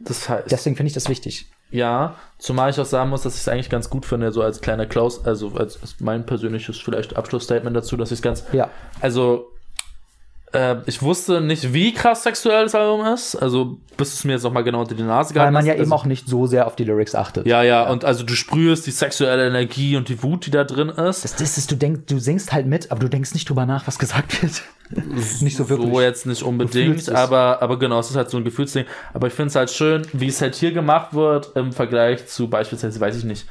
Das 0.00 0.28
heißt, 0.28 0.50
Deswegen 0.50 0.76
finde 0.76 0.88
ich 0.88 0.94
das 0.94 1.08
wichtig. 1.08 1.46
ja, 1.70 2.14
zumal 2.38 2.70
ich 2.70 2.80
auch 2.80 2.84
sagen 2.86 3.10
muss, 3.10 3.22
dass 3.22 3.34
ich 3.34 3.40
es 3.42 3.48
eigentlich 3.48 3.70
ganz 3.70 3.90
gut 3.90 4.06
finde, 4.06 4.32
so 4.32 4.42
als 4.42 4.60
kleiner 4.60 4.86
Close, 4.86 5.20
also 5.24 5.52
als, 5.56 5.80
als 5.82 5.96
mein 6.00 6.24
persönliches 6.26 6.78
vielleicht 6.78 7.16
Abschlussstatement 7.16 7.76
dazu, 7.76 7.96
dass 7.96 8.10
ich 8.10 8.18
es 8.18 8.22
ganz, 8.22 8.44
Ja. 8.52 8.70
also 9.00 9.46
äh, 10.52 10.76
ich 10.86 11.02
wusste 11.02 11.40
nicht, 11.40 11.72
wie 11.72 11.92
krass 11.92 12.22
sexuell 12.22 12.64
das 12.64 12.74
Album 12.74 13.04
ist, 13.06 13.36
also 13.36 13.78
bis 13.96 14.14
es 14.14 14.24
mir 14.24 14.32
jetzt 14.32 14.44
noch 14.44 14.52
mal 14.52 14.62
genau 14.62 14.80
unter 14.80 14.94
die 14.94 15.02
Nase 15.02 15.30
Weil 15.30 15.34
gehalten 15.34 15.54
man 15.54 15.66
ja 15.66 15.72
hast. 15.72 15.80
eben 15.80 15.92
also, 15.92 16.02
auch 16.02 16.06
nicht 16.06 16.28
so 16.28 16.46
sehr 16.46 16.66
auf 16.66 16.76
die 16.76 16.84
Lyrics 16.84 17.14
achtet. 17.14 17.46
ja, 17.46 17.62
ja, 17.62 17.88
und 17.88 18.04
also 18.04 18.24
du 18.24 18.34
sprühst 18.34 18.86
die 18.86 18.90
sexuelle 18.90 19.46
Energie 19.46 19.96
und 19.96 20.08
die 20.08 20.22
Wut, 20.22 20.46
die 20.46 20.50
da 20.50 20.64
drin 20.64 20.88
ist. 20.88 21.24
Das, 21.24 21.36
das 21.36 21.58
ist, 21.58 21.70
du 21.70 21.76
denkst, 21.76 22.02
du 22.06 22.18
singst 22.18 22.52
halt 22.52 22.66
mit, 22.66 22.90
aber 22.90 23.00
du 23.00 23.08
denkst 23.08 23.34
nicht 23.34 23.48
drüber 23.48 23.66
nach, 23.66 23.86
was 23.86 23.98
gesagt 23.98 24.42
wird. 24.42 24.62
nicht 25.42 25.56
so 25.56 25.68
wirklich. 25.68 25.92
So 25.92 26.00
jetzt 26.00 26.26
nicht 26.26 26.42
unbedingt, 26.42 27.10
aber, 27.10 27.60
aber 27.60 27.78
genau, 27.78 27.98
es 27.98 28.10
ist 28.10 28.16
halt 28.16 28.30
so 28.30 28.38
ein 28.38 28.44
Gefühlsding. 28.44 28.86
Aber 29.12 29.26
ich 29.26 29.34
finde 29.34 29.48
es 29.48 29.56
halt 29.56 29.70
schön, 29.70 30.06
wie 30.12 30.28
es 30.28 30.40
halt 30.40 30.54
hier 30.54 30.72
gemacht 30.72 31.12
wird 31.12 31.54
im 31.56 31.72
Vergleich 31.72 32.26
zu 32.26 32.48
beispielsweise, 32.48 32.98
weiß 32.98 33.16
ich 33.16 33.24
nicht. 33.24 33.46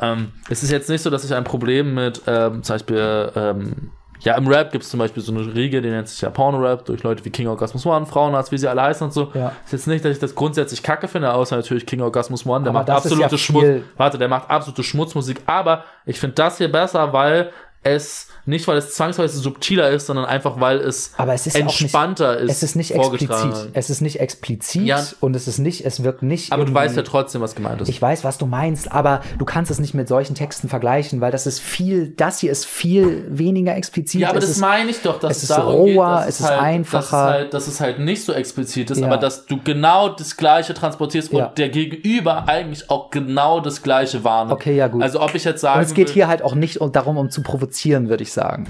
Ähm, 0.00 0.32
es 0.48 0.62
ist 0.62 0.70
jetzt 0.70 0.88
nicht 0.88 1.02
so, 1.02 1.10
dass 1.10 1.24
ich 1.24 1.34
ein 1.34 1.44
Problem 1.44 1.94
mit, 1.94 2.22
ähm, 2.26 2.62
zum 2.62 2.74
Beispiel, 2.74 3.32
ähm, 3.34 3.90
ja, 4.22 4.36
im 4.36 4.46
Rap 4.46 4.70
gibt 4.72 4.84
es 4.84 4.90
zum 4.90 4.98
Beispiel 4.98 5.22
so 5.22 5.32
eine 5.32 5.54
Riege, 5.54 5.80
die 5.80 5.88
nennt 5.88 6.08
sich 6.08 6.20
ja 6.20 6.30
Porno-Rap, 6.30 6.84
durch 6.84 7.02
Leute 7.02 7.24
wie 7.24 7.30
King 7.30 7.48
Orgasmus 7.48 7.86
One, 7.86 8.06
Frauenarzt, 8.06 8.52
wie 8.52 8.58
sie 8.58 8.68
alle 8.68 8.82
heißen 8.82 9.06
und 9.06 9.12
so. 9.12 9.30
Ja. 9.34 9.52
Ist 9.64 9.72
jetzt 9.72 9.86
nicht, 9.86 10.04
dass 10.04 10.12
ich 10.12 10.18
das 10.18 10.34
grundsätzlich 10.34 10.82
kacke 10.82 11.08
finde, 11.08 11.32
außer 11.32 11.56
natürlich 11.56 11.86
King 11.86 12.02
Orgasmus 12.02 12.46
One, 12.46 12.64
der 12.64 12.70
Aber 12.70 12.80
macht 12.80 12.90
absolute 12.90 13.22
ja 13.22 13.38
Schmutz. 13.38 13.82
Warte, 13.96 14.18
der 14.18 14.28
macht 14.28 14.50
absolute 14.50 14.82
Schmutzmusik, 14.82 15.40
aber 15.46 15.84
ich 16.04 16.20
finde 16.20 16.34
das 16.34 16.58
hier 16.58 16.70
besser, 16.70 17.12
weil 17.12 17.50
es 17.82 18.26
nicht, 18.46 18.66
weil 18.68 18.76
es 18.78 18.94
zwangsweise 18.94 19.38
subtiler 19.38 19.90
ist, 19.90 20.06
sondern 20.06 20.24
einfach, 20.26 20.60
weil 20.60 20.78
es, 20.78 21.12
Aber 21.16 21.32
es 21.34 21.46
ist 21.46 21.56
auch 21.56 21.64
nicht- 21.64 21.80
entspannter 21.80 22.38
ist. 22.38 22.50
es 22.50 22.62
ist 22.62 22.76
nicht 22.76 22.94
explizit. 22.94 23.54
Es 23.72 23.90
ist 23.90 24.00
nicht 24.02 24.20
explizit 24.20 24.82
Ja. 24.86 25.02
und 25.20 25.34
es 25.36 25.46
ist 25.48 25.58
nicht, 25.58 25.84
es 25.86 26.02
wirkt 26.02 26.22
nicht. 26.22 26.52
Aber 26.52 26.64
du 26.64 26.74
weißt 26.74 26.96
ja 26.96 27.02
trotzdem, 27.02 27.40
was 27.40 27.54
gemeint 27.54 27.80
ist. 27.80 27.88
Ich 27.88 28.00
weiß, 28.02 28.24
was 28.24 28.36
du 28.38 28.46
meinst, 28.46 28.92
aber 28.92 29.20
du 29.38 29.44
kannst 29.44 29.70
es 29.70 29.78
nicht 29.78 29.94
mit 29.94 30.08
solchen 30.08 30.34
Texten 30.34 30.68
vergleichen, 30.68 31.20
weil 31.20 31.30
das 31.32 31.46
ist 31.46 31.60
viel, 31.60 32.08
das 32.16 32.38
hier 32.40 32.50
ist 32.50 32.66
viel 32.66 33.24
weniger 33.30 33.74
explizit. 33.76 34.20
ja, 34.22 34.28
aber 34.30 34.38
Es 34.38 34.44
das 34.44 34.50
ist- 34.56 34.60
meine 34.60 34.90
ich 34.90 35.00
doch, 35.00 35.18
dass 35.20 35.36
es 35.38 35.44
ist 35.44 35.56
geht, 35.56 35.64
roher, 35.64 36.16
dass 36.16 36.28
es 36.28 36.40
ist 36.40 36.50
halt, 36.50 36.60
einfacher. 36.60 37.00
Dass 37.00 37.06
es, 37.06 37.12
halt, 37.12 37.54
dass 37.54 37.68
es 37.68 37.80
halt 37.80 37.98
nicht 38.00 38.24
so 38.24 38.32
explizit 38.32 38.90
ist, 38.90 38.98
Ja. 39.00 39.06
aber 39.06 39.16
dass 39.16 39.46
du 39.46 39.58
genau 39.62 40.08
das 40.10 40.36
Gleiche 40.36 40.74
transportierst 40.74 41.32
Ja. 41.32 41.46
und 41.46 41.58
der 41.58 41.68
Gegenüber 41.70 42.46
eigentlich 42.48 42.90
auch 42.90 43.10
genau 43.10 43.60
das 43.60 43.82
Gleiche 43.82 44.22
wahrnimmt. 44.24 44.52
Okay, 44.60 44.76
ja, 44.76 44.88
gut. 44.88 45.02
Also 45.02 45.20
ob 45.20 45.34
ich 45.34 45.44
jetzt 45.44 45.60
sagen 45.60 45.78
Und 45.80 45.86
es 45.86 45.94
geht 45.94 46.08
will- 46.08 46.14
hier 46.14 46.28
halt 46.28 46.42
auch 46.42 46.54
nicht 46.54 46.80
um- 46.80 46.92
darum, 46.92 47.16
um 47.16 47.30
zu 47.30 47.42
provozieren, 47.42 47.69
würde 48.08 48.22
ich 48.22 48.32
sagen. 48.32 48.68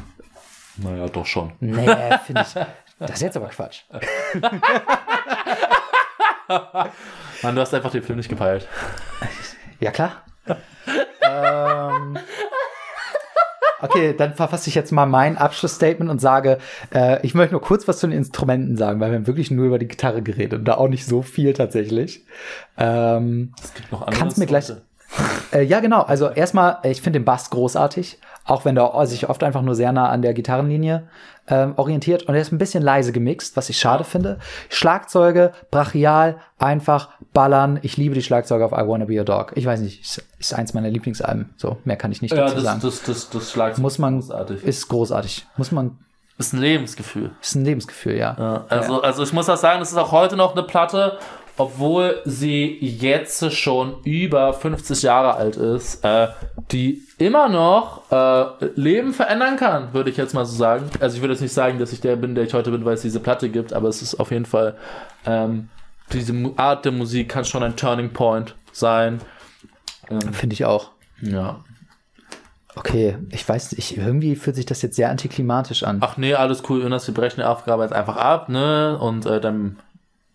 Naja, 0.76 1.06
doch 1.08 1.26
schon. 1.26 1.52
Nee, 1.60 1.86
finde 2.26 2.42
ich. 2.42 2.54
Das 2.98 3.10
ist 3.12 3.22
jetzt 3.22 3.36
aber 3.36 3.48
Quatsch. 3.48 3.82
Mann, 7.42 7.54
du 7.54 7.60
hast 7.60 7.72
einfach 7.74 7.90
den 7.90 8.02
Film 8.02 8.18
nicht 8.18 8.28
gepeilt. 8.28 8.66
Ja, 9.82 9.90
klar. 9.92 10.12
ähm, 11.22 12.18
okay, 13.80 14.14
dann 14.14 14.34
verfasse 14.34 14.68
ich 14.68 14.74
jetzt 14.74 14.92
mal 14.92 15.06
mein 15.06 15.38
Abschlussstatement 15.38 16.10
und 16.10 16.18
sage, 16.20 16.58
äh, 16.94 17.24
ich 17.24 17.34
möchte 17.34 17.52
nur 17.54 17.62
kurz 17.62 17.88
was 17.88 17.96
zu 17.98 18.06
den 18.06 18.14
Instrumenten 18.18 18.76
sagen, 18.76 19.00
weil 19.00 19.10
wir 19.10 19.16
haben 19.16 19.26
wirklich 19.26 19.50
nur 19.50 19.64
über 19.64 19.78
die 19.78 19.88
Gitarre 19.88 20.20
geredet 20.20 20.58
und 20.58 20.66
da 20.66 20.74
auch 20.74 20.88
nicht 20.88 21.06
so 21.06 21.22
viel 21.22 21.54
tatsächlich. 21.54 22.26
Ähm, 22.76 23.54
Es 23.64 23.72
gibt 23.72 23.90
noch 23.90 24.02
andere 24.02 24.20
Kannst 24.20 24.36
mir 24.36 24.44
gleich- 24.44 24.70
äh, 25.50 25.62
ja, 25.62 25.80
genau. 25.80 26.02
Also 26.02 26.28
erstmal, 26.28 26.76
ich 26.82 27.00
finde 27.00 27.20
den 27.20 27.24
Bass 27.24 27.48
großartig, 27.48 28.18
auch 28.50 28.64
wenn 28.64 28.74
der 28.74 28.92
sich 29.06 29.28
oft 29.28 29.42
einfach 29.44 29.62
nur 29.62 29.74
sehr 29.76 29.92
nah 29.92 30.08
an 30.08 30.22
der 30.22 30.34
Gitarrenlinie 30.34 31.04
ähm, 31.48 31.74
orientiert. 31.76 32.24
Und 32.24 32.34
er 32.34 32.40
ist 32.40 32.52
ein 32.52 32.58
bisschen 32.58 32.82
leise 32.82 33.12
gemixt, 33.12 33.56
was 33.56 33.68
ich 33.70 33.78
schade 33.78 34.02
finde. 34.04 34.38
Schlagzeuge, 34.68 35.52
brachial, 35.70 36.36
einfach 36.58 37.10
ballern. 37.32 37.78
Ich 37.82 37.96
liebe 37.96 38.14
die 38.14 38.22
Schlagzeuge 38.22 38.64
auf 38.64 38.72
I 38.72 38.86
Wanna 38.88 39.04
Be 39.04 39.18
Your 39.18 39.24
Dog. 39.24 39.52
Ich 39.54 39.66
weiß 39.66 39.80
nicht, 39.80 40.00
ist, 40.02 40.24
ist 40.38 40.52
eins 40.54 40.74
meiner 40.74 40.90
Lieblingsalben. 40.90 41.50
So, 41.56 41.78
mehr 41.84 41.96
kann 41.96 42.10
ich 42.12 42.22
nicht 42.22 42.32
Ja, 42.32 42.42
dazu 42.44 42.54
das, 42.56 42.64
sagen. 42.64 42.80
das, 42.82 43.02
das, 43.04 43.30
das 43.30 43.52
Schlagzeug 43.52 43.82
Muss 43.82 43.98
man, 43.98 44.18
ist 44.18 44.28
großartig. 44.28 44.64
ist 44.64 44.88
großartig. 44.88 45.46
Muss 45.56 45.70
man, 45.72 45.98
Ist 46.38 46.52
ein 46.52 46.60
Lebensgefühl. 46.60 47.30
ist 47.40 47.54
ein 47.54 47.64
Lebensgefühl, 47.64 48.16
ja. 48.16 48.36
Ja, 48.38 48.64
also, 48.68 49.00
also 49.02 49.22
ich 49.22 49.32
muss 49.32 49.48
auch 49.48 49.56
sagen, 49.56 49.78
das 49.80 49.92
ist 49.92 49.96
auch 49.98 50.10
heute 50.12 50.36
noch 50.36 50.52
eine 50.56 50.64
Platte, 50.64 51.18
obwohl 51.56 52.20
sie 52.24 52.78
jetzt 52.80 53.52
schon 53.52 53.94
über 54.04 54.52
50 54.54 55.02
Jahre 55.02 55.34
alt 55.34 55.56
ist, 55.56 56.02
äh, 56.04 56.28
die 56.72 57.02
immer 57.20 57.48
noch 57.48 58.10
äh, 58.10 58.64
Leben 58.74 59.12
verändern 59.12 59.56
kann, 59.56 59.92
würde 59.92 60.10
ich 60.10 60.16
jetzt 60.16 60.34
mal 60.34 60.46
so 60.46 60.56
sagen. 60.56 60.88
Also 61.00 61.16
ich 61.16 61.22
würde 61.22 61.34
jetzt 61.34 61.42
nicht 61.42 61.52
sagen, 61.52 61.78
dass 61.78 61.92
ich 61.92 62.00
der 62.00 62.16
bin, 62.16 62.34
der 62.34 62.44
ich 62.44 62.54
heute 62.54 62.70
bin, 62.70 62.84
weil 62.84 62.94
es 62.94 63.02
diese 63.02 63.20
Platte 63.20 63.50
gibt, 63.50 63.72
aber 63.72 63.88
es 63.88 64.00
ist 64.00 64.18
auf 64.18 64.30
jeden 64.30 64.46
Fall, 64.46 64.76
ähm, 65.26 65.68
diese 66.12 66.34
Art 66.56 66.84
der 66.84 66.92
Musik 66.92 67.28
kann 67.28 67.44
schon 67.44 67.62
ein 67.62 67.76
Turning 67.76 68.12
Point 68.12 68.56
sein. 68.72 69.20
Finde 70.32 70.54
ich 70.54 70.64
auch. 70.64 70.90
Ja. 71.20 71.60
Okay, 72.74 73.18
ich 73.30 73.48
weiß 73.48 73.72
nicht, 73.72 73.96
irgendwie 73.96 74.34
fühlt 74.34 74.56
sich 74.56 74.66
das 74.66 74.80
jetzt 74.82 74.96
sehr 74.96 75.10
antiklimatisch 75.10 75.82
an. 75.82 75.98
Ach 76.00 76.16
nee, 76.16 76.34
alles 76.34 76.62
cool, 76.68 76.82
Jonas, 76.82 77.06
wir 77.06 77.14
brechen 77.14 77.40
die 77.40 77.46
Aufgabe 77.46 77.82
jetzt 77.82 77.92
einfach 77.92 78.16
ab, 78.16 78.48
ne? 78.48 78.98
Und 78.98 79.26
äh, 79.26 79.40
dann, 79.40 79.78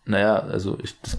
naja, 0.05 0.35
also 0.37 0.77
ich, 0.83 0.99
das 1.01 1.17